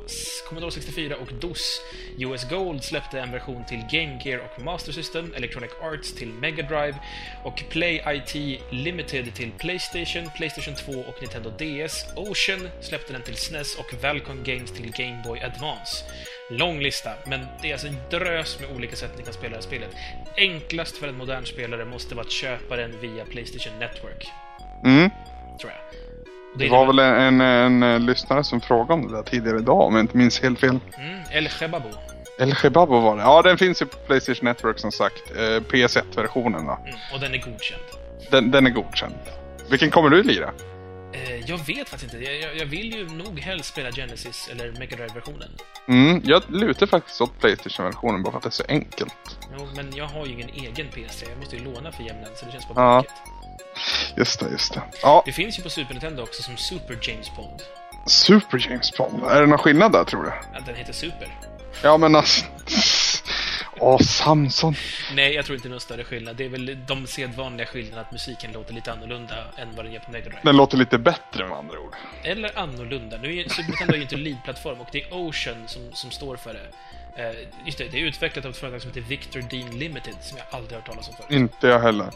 Commodore 0.48 0.70
64 0.70 1.16
och 1.16 1.32
DOS. 1.40 1.80
US 2.18 2.48
Gold 2.50 2.84
släppte 2.84 3.20
en 3.20 3.32
version 3.32 3.64
till 3.64 3.78
Game 3.78 4.20
Gear 4.24 4.38
och 4.38 4.62
Master 4.62 4.92
System, 4.92 5.32
Electronic 5.36 5.70
Arts 5.82 6.14
till 6.14 6.28
Mega 6.28 6.62
Drive 6.62 6.94
och 7.44 7.62
Play 7.70 8.02
IT 8.06 8.60
Limited 8.70 8.95
Limited 8.96 9.34
till 9.34 9.50
Playstation, 9.58 10.30
Playstation 10.36 10.74
2 10.74 10.92
och 10.92 11.14
Nintendo 11.20 11.50
DS. 11.50 12.04
Ocean 12.16 12.68
släppte 12.80 13.12
den 13.12 13.22
till 13.22 13.36
SNES 13.36 13.74
och 13.78 13.94
Valcon 14.02 14.42
Games 14.44 14.72
till 14.72 14.92
Game 14.92 15.22
Boy 15.24 15.40
Advance. 15.40 16.04
Lång 16.50 16.80
lista, 16.80 17.10
men 17.26 17.40
det 17.62 17.68
är 17.68 17.72
alltså 17.72 17.86
en 17.86 17.96
drös 18.10 18.60
med 18.60 18.76
olika 18.76 18.96
sätt 18.96 19.10
ni 19.18 19.24
kan 19.24 19.32
spela 19.32 19.50
det 19.50 19.56
här 19.56 19.62
spelet. 19.62 19.90
Enklast 20.36 20.96
för 20.96 21.08
en 21.08 21.14
modern 21.14 21.44
spelare 21.44 21.84
måste 21.84 22.14
vara 22.14 22.26
att 22.26 22.32
köpa 22.32 22.76
den 22.76 23.00
via 23.00 23.24
Playstation 23.24 23.78
Network. 23.78 24.28
Mm. 24.84 25.10
Tror 25.60 25.72
jag. 25.72 25.80
Det, 26.58 26.64
det 26.64 26.70
var 26.70 26.86
väl 26.86 26.98
en, 26.98 27.40
en, 27.40 27.82
en, 27.82 28.06
lyssnare 28.06 28.44
som 28.44 28.60
frågade 28.60 28.92
om 28.92 29.08
det 29.08 29.16
där 29.16 29.22
tidigare 29.22 29.58
idag, 29.58 29.80
om 29.80 29.94
jag 29.94 30.04
inte 30.04 30.16
minns 30.16 30.40
helt 30.42 30.60
fel. 30.60 30.78
Mm, 30.98 31.20
El 31.32 31.48
Shebabo. 31.48 31.88
El 32.38 32.54
Shebabo 32.54 33.00
var 33.00 33.16
det. 33.16 33.22
Ja, 33.22 33.42
den 33.42 33.58
finns 33.58 33.82
ju 33.82 33.86
på 33.86 33.96
Playstation 33.96 34.44
Network 34.44 34.78
som 34.78 34.92
sagt. 34.92 35.30
Eh, 35.36 35.42
PS1-versionen 35.42 36.66
va? 36.66 36.78
Mm, 36.84 36.96
och 37.14 37.20
den 37.20 37.34
är 37.34 37.38
godkänd. 37.38 37.95
Den, 38.30 38.50
den 38.50 38.66
är 38.66 38.70
godkänd. 38.70 39.14
Vilken 39.70 39.90
kommer 39.90 40.10
du 40.10 40.22
lira? 40.22 40.52
Eh, 41.12 41.50
jag 41.50 41.58
vet 41.66 41.88
faktiskt 41.88 42.14
inte. 42.14 42.32
Jag, 42.32 42.56
jag, 42.56 42.66
vill 42.66 42.94
ju 42.94 43.08
nog 43.08 43.40
helst 43.40 43.68
spela 43.68 43.90
Genesis 43.90 44.48
eller 44.52 44.72
Mega 44.72 44.96
Drive-versionen. 44.96 45.48
Mm, 45.88 46.22
jag 46.24 46.42
lutar 46.48 46.86
faktiskt 46.86 47.20
åt 47.20 47.40
Playstation-versionen 47.40 48.22
bara 48.22 48.30
för 48.30 48.38
att 48.38 48.42
det 48.42 48.48
är 48.48 48.50
så 48.50 48.64
enkelt. 48.68 49.14
Jo, 49.58 49.68
men 49.76 49.96
jag 49.96 50.06
har 50.06 50.26
ju 50.26 50.32
ingen 50.32 50.48
egen 50.48 50.86
PS3. 50.86 51.24
Jag 51.28 51.38
måste 51.38 51.56
ju 51.56 51.64
låna 51.64 51.92
för 51.92 52.02
jämnan, 52.02 52.30
så 52.36 52.46
det 52.46 52.52
känns 52.52 52.68
bara 52.68 52.84
ja. 52.84 53.04
Just 54.16 54.40
det, 54.40 54.50
just 54.50 54.74
det. 54.74 54.82
Ja. 55.02 55.22
Det 55.26 55.32
finns 55.32 55.58
ju 55.58 55.62
på 55.62 55.70
Super 55.70 55.94
Nintendo 55.94 56.22
också 56.22 56.42
som 56.42 56.56
Super 56.56 56.98
James 57.02 57.36
Bond. 57.36 57.62
Super 58.06 58.66
James 58.70 58.96
Bond? 58.96 59.24
Är 59.24 59.40
det 59.40 59.46
någon 59.46 59.58
skillnad 59.58 59.92
där, 59.92 60.04
tror 60.04 60.22
du? 60.22 60.32
Ja, 60.54 60.60
den 60.66 60.74
heter 60.74 60.92
Super. 60.92 61.28
Ja, 61.82 61.96
men 61.96 62.16
alltså... 62.16 62.44
Åh, 63.80 63.98
Samson. 63.98 64.74
Nej, 65.14 65.34
jag 65.34 65.44
tror 65.44 65.56
inte 65.56 65.68
det 65.68 65.70
är 65.70 65.70
någon 65.70 65.80
större 65.80 66.04
skillnad. 66.04 66.36
Det 66.36 66.44
är 66.44 66.48
väl 66.48 66.78
de 66.86 67.06
sedvanliga 67.06 67.66
skillnaderna 67.66 68.00
att 68.00 68.12
musiken 68.12 68.52
låter 68.52 68.74
lite 68.74 68.92
annorlunda 68.92 69.34
än 69.56 69.76
vad 69.76 69.84
den 69.84 69.92
gör 69.92 70.00
på 70.00 70.10
Mega 70.10 70.24
Drive. 70.24 70.40
Den 70.42 70.56
låter 70.56 70.76
lite 70.76 70.98
bättre 70.98 71.48
med 71.48 71.58
andra 71.58 71.80
ord. 71.80 71.94
Eller 72.22 72.58
annorlunda. 72.58 73.16
Nu 73.16 73.36
är 73.36 73.48
Super 73.48 73.68
Nintendo 73.68 73.92
är 73.92 73.96
ju 73.96 74.02
inte 74.02 74.16
lead-plattform 74.16 74.80
och 74.80 74.88
det 74.92 75.02
är 75.02 75.08
Ocean 75.12 75.68
som, 75.68 75.82
som 75.92 76.10
står 76.10 76.36
för 76.36 76.54
det. 76.54 76.68
Uh, 77.22 77.36
just 77.64 77.78
det, 77.78 77.88
det 77.88 77.98
är 77.98 78.02
utvecklat 78.02 78.44
av 78.44 78.50
ett 78.50 78.56
företag 78.56 78.82
som 78.82 78.90
heter 78.90 79.00
Victor 79.00 79.40
Dean 79.40 79.78
Limited, 79.78 80.14
som 80.20 80.38
jag 80.38 80.46
aldrig 80.50 80.72
har 80.72 80.78
hört 80.78 80.86
talas 80.86 81.08
om 81.08 81.14
förut. 81.14 81.30
Inte 81.30 81.66
jag 81.66 81.80
heller. 81.80 82.10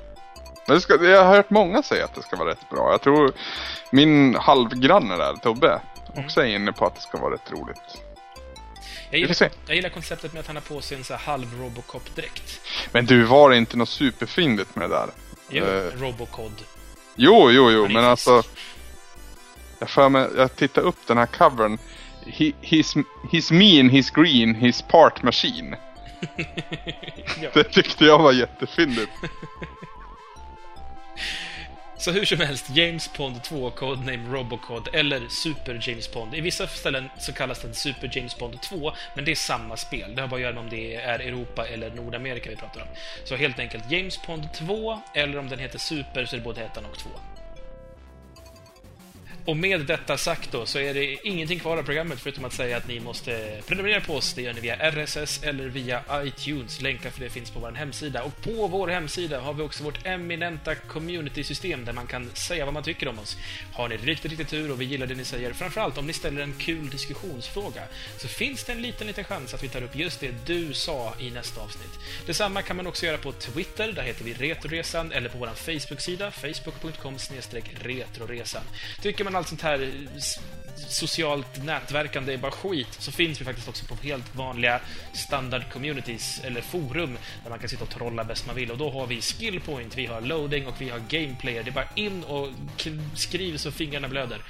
Men 0.67 0.81
ska, 0.81 1.05
jag 1.05 1.25
har 1.25 1.37
hört 1.37 1.51
många 1.51 1.83
säga 1.83 2.05
att 2.05 2.15
det 2.15 2.23
ska 2.23 2.37
vara 2.37 2.51
rätt 2.51 2.71
bra. 2.71 2.91
Jag 2.91 3.01
tror 3.01 3.33
min 3.93 4.35
halvgranne 4.35 5.17
där, 5.17 5.35
Tobbe, 5.35 5.81
mm. 6.15 6.25
också 6.25 6.41
är 6.41 6.47
inne 6.47 6.73
på 6.73 6.87
att 6.87 6.95
det 6.95 7.01
ska 7.01 7.19
vara 7.19 7.35
rätt 7.35 7.53
roligt. 7.53 8.03
Jag 9.11 9.21
gillar, 9.21 9.51
jag 9.67 9.77
gillar 9.77 9.89
konceptet 9.89 10.33
med 10.33 10.41
att 10.41 10.47
han 10.47 10.57
har 10.57 10.63
på 10.63 10.81
sig 10.81 10.97
en 10.97 11.05
så 11.05 11.15
halv 11.15 11.61
Robocop-dräkt. 11.61 12.61
Men 12.93 13.07
du, 13.07 13.23
var 13.23 13.51
det 13.51 13.57
inte 13.57 13.77
något 13.77 13.89
superfyndigt 13.89 14.77
med 14.77 14.91
det 14.91 14.95
där? 14.95 15.11
Jo, 15.51 15.65
uh, 15.65 16.01
Robocod. 16.01 16.53
Jo, 17.17 17.51
jo, 17.51 17.71
jo, 17.71 17.89
men 17.89 18.05
alltså... 18.05 18.43
Jag 19.79 19.91
för 19.91 20.09
mig, 20.09 20.29
jag 20.37 20.57
tittar 20.57 20.83
upp 20.83 21.07
den 21.07 21.19
här 21.19 21.27
covern. 21.27 21.79
He, 22.27 22.53
he's, 22.63 23.05
he's 23.33 23.53
mean, 23.53 23.91
he's 23.91 24.15
green, 24.15 24.57
he's 24.57 24.91
part 24.91 25.23
machine. 25.23 25.77
det 27.55 27.65
tyckte 27.65 28.05
jag 28.05 28.19
var 28.19 28.33
jättefyndigt. 28.33 29.13
Så 32.01 32.11
hur 32.11 32.25
som 32.25 32.41
helst, 32.41 32.71
James 32.71 33.13
Bond 33.13 33.43
2, 33.43 33.71
codename 33.71 34.37
Robocod, 34.37 34.89
eller 34.93 35.29
Super 35.29 35.79
James 35.89 36.13
Bond. 36.13 36.35
I 36.35 36.41
vissa 36.41 36.67
ställen 36.67 37.09
så 37.19 37.33
kallas 37.33 37.63
den 37.63 37.75
Super 37.75 38.11
James 38.13 38.39
Bond 38.39 38.63
2, 38.63 38.93
men 39.15 39.25
det 39.25 39.31
är 39.31 39.35
samma 39.35 39.77
spel. 39.77 40.15
Det 40.15 40.21
har 40.21 40.29
bara 40.29 40.37
att 40.37 40.43
göra 40.43 40.53
med 40.53 40.63
om 40.63 40.71
det 40.71 40.95
är 40.95 41.19
Europa 41.19 41.67
eller 41.67 41.91
Nordamerika 41.91 42.51
vi 42.51 42.57
pratar 42.57 42.81
om. 42.81 42.89
Så 43.25 43.37
helt 43.37 43.59
enkelt 43.59 43.91
James 43.91 44.23
Bond 44.27 44.53
2, 44.53 45.01
eller 45.15 45.39
om 45.39 45.49
den 45.49 45.59
heter 45.59 45.79
Super 45.79 46.25
så 46.25 46.37
är 46.37 46.39
det 46.39 46.45
både 46.45 46.61
ettan 46.61 46.85
och 46.85 46.99
tvåan. 46.99 47.30
Och 49.51 49.57
med 49.57 49.81
detta 49.81 50.17
sagt 50.17 50.53
då 50.53 50.67
så 50.67 50.79
är 50.79 50.95
det 50.95 51.29
ingenting 51.29 51.61
kvar 51.61 51.77
av 51.77 51.83
programmet 51.83 52.21
förutom 52.21 52.45
att 52.45 52.53
säga 52.53 52.77
att 52.77 52.89
ni 52.89 53.01
måste 53.01 53.61
prenumerera 53.67 54.01
på 54.01 54.15
oss. 54.15 54.35
Det 54.35 54.43
gör 54.43 54.53
ni 54.53 54.61
via 54.61 54.91
RSS 54.91 55.43
eller 55.43 55.69
via 55.69 56.03
iTunes. 56.25 56.81
Länkar 56.81 57.11
för 57.11 57.21
det 57.21 57.31
finns 57.31 57.51
på 57.51 57.61
vår 57.61 57.73
hemsida. 57.73 58.23
Och 58.23 58.43
på 58.43 58.67
vår 58.67 58.89
hemsida 58.89 59.41
har 59.41 59.55
vi 59.55 59.63
också 59.63 59.85
vårt 59.85 60.07
eminenta 60.07 60.75
community-system 60.75 61.85
där 61.85 61.93
man 61.93 62.07
kan 62.07 62.31
säga 62.35 62.65
vad 62.65 62.75
man 62.75 62.83
tycker 62.83 63.09
om 63.09 63.19
oss. 63.19 63.37
Har 63.73 63.89
ni 63.89 63.97
riktigt, 63.97 64.31
riktigt 64.31 64.49
tur 64.49 64.71
och 64.71 64.81
vi 64.81 64.85
gillar 64.85 65.07
det 65.07 65.15
ni 65.15 65.25
säger, 65.25 65.53
framförallt 65.53 65.99
om 65.99 66.07
ni 66.07 66.13
ställer 66.13 66.43
en 66.43 66.55
kul 66.59 66.91
diskussionsfråga, 66.91 67.83
så 68.19 68.29
finns 68.29 68.65
det 68.65 68.73
en 68.73 68.83
liten, 68.83 69.07
liten 69.07 69.25
chans 69.25 69.55
att 69.55 69.63
vi 69.63 69.69
tar 69.69 69.83
upp 69.83 69.97
just 69.97 70.21
det 70.21 70.47
du 70.47 70.75
sa 70.75 71.15
i 71.19 71.31
nästa 71.31 71.61
avsnitt. 71.61 71.99
Detsamma 72.27 72.63
kan 72.63 72.77
man 72.77 72.87
också 72.87 73.07
göra 73.07 73.19
på 73.19 73.33
Twitter, 73.33 73.93
där 73.93 74.03
heter 74.03 74.25
vi 74.25 74.35
Retroresan, 74.35 75.13
eller 75.13 75.29
på 75.29 75.39
vår 75.39 75.49
Facebook-sida, 75.49 76.31
facebook.com 76.31 77.19
retroresan. 77.83 78.63
Tycker 79.03 79.25
man 79.25 79.40
allt 79.41 79.49
sånt 79.49 79.63
här 79.63 79.83
eh, 79.83 80.21
socialt 80.89 81.65
nätverkande 81.65 82.33
är 82.33 82.39
bara 82.39 82.51
skit, 82.51 82.97
så 82.99 83.13
finns 83.13 83.41
vi 83.41 83.45
faktiskt 83.45 83.69
också 83.69 83.85
på 83.85 83.95
helt 83.95 84.35
vanliga 84.35 84.81
standard 85.13 85.63
communities, 85.73 86.41
eller 86.45 86.61
forum, 86.61 87.19
där 87.43 87.51
man 87.51 87.59
kan 87.59 87.69
sitta 87.69 87.85
och 87.85 87.91
trolla 87.91 88.25
bäst 88.25 88.47
man 88.47 88.57
vill. 88.57 88.71
Och 88.71 88.79
då 88.79 88.91
har 88.91 89.07
vi 89.07 89.21
skillpoint, 89.21 89.97
vi 89.97 90.07
har 90.07 90.21
loading 90.21 90.67
och 90.67 90.81
vi 90.81 90.89
har 90.89 90.99
gameplayer. 91.09 91.63
Det 91.63 91.71
är 91.71 91.73
bara 91.73 91.89
in 91.95 92.25
och 92.25 92.49
skriv 93.15 93.57
så 93.57 93.71
fingrarna 93.71 94.09
blöder. 94.09 94.43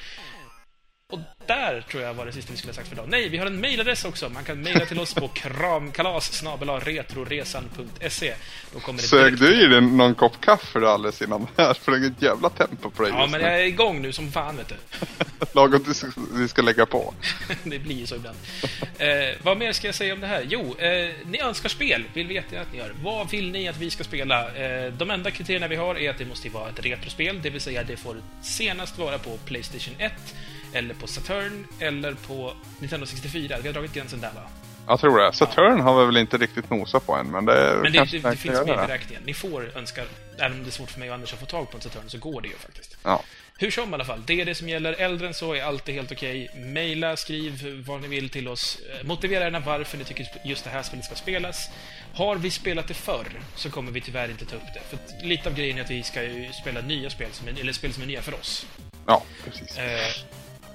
Och 1.10 1.20
där 1.46 1.84
tror 1.90 2.02
jag 2.02 2.14
var 2.14 2.26
det 2.26 2.32
sista 2.32 2.52
vi 2.52 2.58
skulle 2.58 2.70
ha 2.70 2.76
sagt 2.76 2.88
för 2.88 2.94
idag. 2.94 3.06
Nej, 3.08 3.28
vi 3.28 3.38
har 3.38 3.46
en 3.46 3.60
mailadress 3.60 4.04
också. 4.04 4.28
Man 4.28 4.44
kan 4.44 4.62
mejla 4.62 4.86
till 4.86 5.00
oss 5.00 5.14
på 5.14 5.28
kramkalas 5.28 6.42
retroresan.se. 6.84 8.34
Sög 8.98 9.38
du 9.38 9.64
i 9.64 9.66
dig 9.66 9.80
någon 9.80 10.14
kopp 10.14 10.40
kaffe 10.40 10.80
då 10.80 10.88
alldeles 10.88 11.22
innan 11.22 11.46
det 11.56 11.62
här? 11.62 11.74
För 11.74 11.92
det 11.92 12.06
är 12.06 12.10
ett 12.10 12.22
jävla 12.22 12.50
tempo 12.50 12.90
på 12.90 13.02
dig 13.02 13.12
Ja, 13.14 13.26
men 13.26 13.40
jag 13.40 13.60
är 13.60 13.64
igång 13.64 14.02
nu 14.02 14.12
som 14.12 14.32
fan 14.32 14.56
vet 14.56 14.68
du. 14.68 14.74
Lagom 15.52 15.84
tills 15.84 16.04
vi 16.34 16.48
ska 16.48 16.62
lägga 16.62 16.86
på. 16.86 17.14
det 17.64 17.78
blir 17.78 18.06
så 18.06 18.16
ibland. 18.16 18.36
Eh, 18.98 19.08
vad 19.42 19.58
mer 19.58 19.72
ska 19.72 19.88
jag 19.88 19.94
säga 19.94 20.14
om 20.14 20.20
det 20.20 20.26
här? 20.26 20.46
Jo, 20.48 20.76
eh, 20.78 21.10
ni 21.26 21.40
önskar 21.40 21.68
spel, 21.68 22.04
vill 22.14 22.26
veta 22.26 22.60
att 22.60 22.72
ni 22.72 22.78
gör. 22.78 22.92
Vad 23.02 23.30
vill 23.30 23.50
ni 23.50 23.68
att 23.68 23.76
vi 23.76 23.90
ska 23.90 24.04
spela? 24.04 24.54
Eh, 24.54 24.92
de 24.92 25.10
enda 25.10 25.30
kriterierna 25.30 25.68
vi 25.68 25.76
har 25.76 25.98
är 25.98 26.10
att 26.10 26.18
det 26.18 26.24
måste 26.24 26.48
vara 26.48 26.68
ett 26.68 26.84
retrospel, 26.84 27.42
det 27.42 27.50
vill 27.50 27.60
säga 27.60 27.82
det 27.82 27.96
får 27.96 28.16
senast 28.42 28.98
vara 28.98 29.18
på 29.18 29.36
Playstation 29.44 29.94
1 29.98 30.12
eller 30.72 30.94
på 30.94 31.06
Saturn, 31.06 31.66
eller 31.78 32.14
på 32.14 32.52
Nintendo 32.78 33.06
64. 33.06 33.56
Vi 33.62 33.68
har 33.68 33.74
dragit 33.74 33.92
gränsen 33.92 34.20
där, 34.20 34.32
va? 34.34 34.42
Jag 34.86 35.00
tror 35.00 35.18
det. 35.18 35.32
Saturn 35.32 35.78
ja. 35.78 35.82
har 35.82 36.00
vi 36.00 36.06
väl 36.06 36.16
inte 36.16 36.36
riktigt 36.36 36.70
nosat 36.70 37.06
på 37.06 37.14
än, 37.14 37.30
men 37.30 37.44
det, 37.44 37.78
men 37.82 37.92
det, 37.92 37.98
det, 37.98 38.18
det 38.30 38.36
finns 38.36 38.58
med 38.66 38.68
i 38.68 38.86
beräkningen. 38.86 39.22
Ni 39.26 39.34
får 39.34 39.78
önska, 39.78 40.04
även 40.38 40.58
om 40.58 40.62
det 40.62 40.68
är 40.68 40.72
svårt 40.72 40.90
för 40.90 41.00
mig 41.00 41.08
och 41.08 41.14
Anders 41.14 41.32
att 41.32 41.40
få 41.40 41.46
tag 41.46 41.70
på 41.70 41.76
en 41.76 41.82
Saturn, 41.82 42.08
så 42.08 42.18
går 42.18 42.40
det 42.40 42.48
ju 42.48 42.54
faktiskt. 42.54 42.96
Ja. 43.02 43.22
Hur 43.58 43.70
som 43.70 43.90
i 43.90 43.94
alla 43.94 44.04
fall, 44.04 44.22
det 44.26 44.40
är 44.40 44.44
det 44.44 44.54
som 44.54 44.68
gäller. 44.68 44.92
Äldre 44.92 45.26
än 45.26 45.34
så 45.34 45.54
är 45.54 45.62
alltid 45.62 45.94
helt 45.94 46.12
okej. 46.12 46.48
Okay. 46.50 46.64
Maila, 46.64 47.16
skriv 47.16 47.84
vad 47.86 48.00
ni 48.00 48.08
vill 48.08 48.30
till 48.30 48.48
oss. 48.48 48.78
Eh, 48.90 49.06
motivera 49.06 49.44
gärna 49.44 49.60
varför 49.60 49.98
ni 49.98 50.04
tycker 50.04 50.26
just 50.44 50.64
det 50.64 50.70
här 50.70 50.82
spelet 50.82 51.04
ska 51.04 51.14
spelas. 51.14 51.70
Har 52.14 52.36
vi 52.36 52.50
spelat 52.50 52.88
det 52.88 52.94
förr 52.94 53.26
så 53.54 53.70
kommer 53.70 53.92
vi 53.92 54.00
tyvärr 54.00 54.30
inte 54.30 54.44
ta 54.44 54.56
upp 54.56 54.74
det. 54.74 54.80
För 54.88 55.26
lite 55.26 55.48
av 55.48 55.54
grejen 55.54 55.78
är 55.78 55.82
att 55.82 55.90
vi 55.90 56.02
ska 56.02 56.20
spela 56.60 56.80
nya 56.80 57.10
spel, 57.10 57.28
som 57.32 57.48
är, 57.48 57.60
eller 57.60 57.72
spel 57.72 57.92
som 57.92 58.02
är 58.02 58.06
nya 58.06 58.22
för 58.22 58.34
oss. 58.34 58.66
Ja, 59.06 59.22
precis. 59.44 59.78
Eh, 59.78 60.10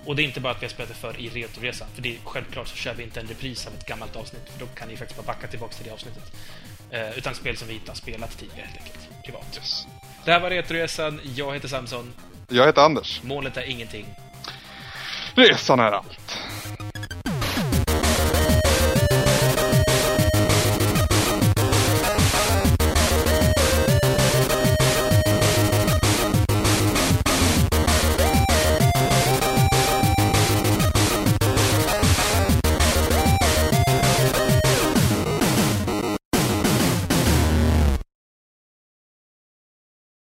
och 0.06 0.16
det 0.16 0.22
är 0.22 0.24
inte 0.24 0.40
bara 0.40 0.54
att 0.54 0.62
vi 0.62 0.66
har 0.66 0.72
spelat 0.72 0.90
det 0.90 0.96
för 0.96 1.20
i 1.20 1.30
Retroresan, 1.30 1.88
för 1.96 2.02
det 2.02 2.16
är 2.16 2.20
självklart 2.24 2.68
så 2.68 2.76
kör 2.76 2.94
vi 2.94 3.04
inte 3.04 3.20
en 3.20 3.28
repris 3.28 3.68
av 3.68 3.74
ett 3.74 3.86
gammalt 3.86 4.16
avsnitt, 4.16 4.50
för 4.52 4.60
då 4.60 4.66
kan 4.66 4.88
ni 4.88 4.98
faktiskt 4.98 5.20
bara 5.22 5.34
backa 5.34 5.48
tillbaka 5.48 5.74
till 5.74 5.86
det 5.86 5.92
avsnittet. 5.92 6.32
Eh, 6.90 7.18
utan 7.18 7.36
spel 7.36 7.58
som 7.58 7.68
vi 7.68 7.74
inte 7.74 7.92
har 7.92 7.96
spelat 7.96 8.38
tidigare, 8.38 8.68
helt 8.68 8.82
enkelt. 8.82 9.24
Privat. 9.26 9.56
Yes. 9.56 9.88
Det 10.26 10.32
här 10.32 10.40
var 10.40 10.50
Retroresan, 10.50 11.22
jag 11.36 11.54
heter 11.54 11.68
Samson. 11.68 12.14
Jag 12.48 12.66
heter 12.66 12.82
Anders. 12.82 13.24
Målet 13.24 13.58
är 13.58 13.64
ingenting. 13.64 14.06
Resan 15.36 15.80
är 15.80 15.92
allt. 15.92 16.38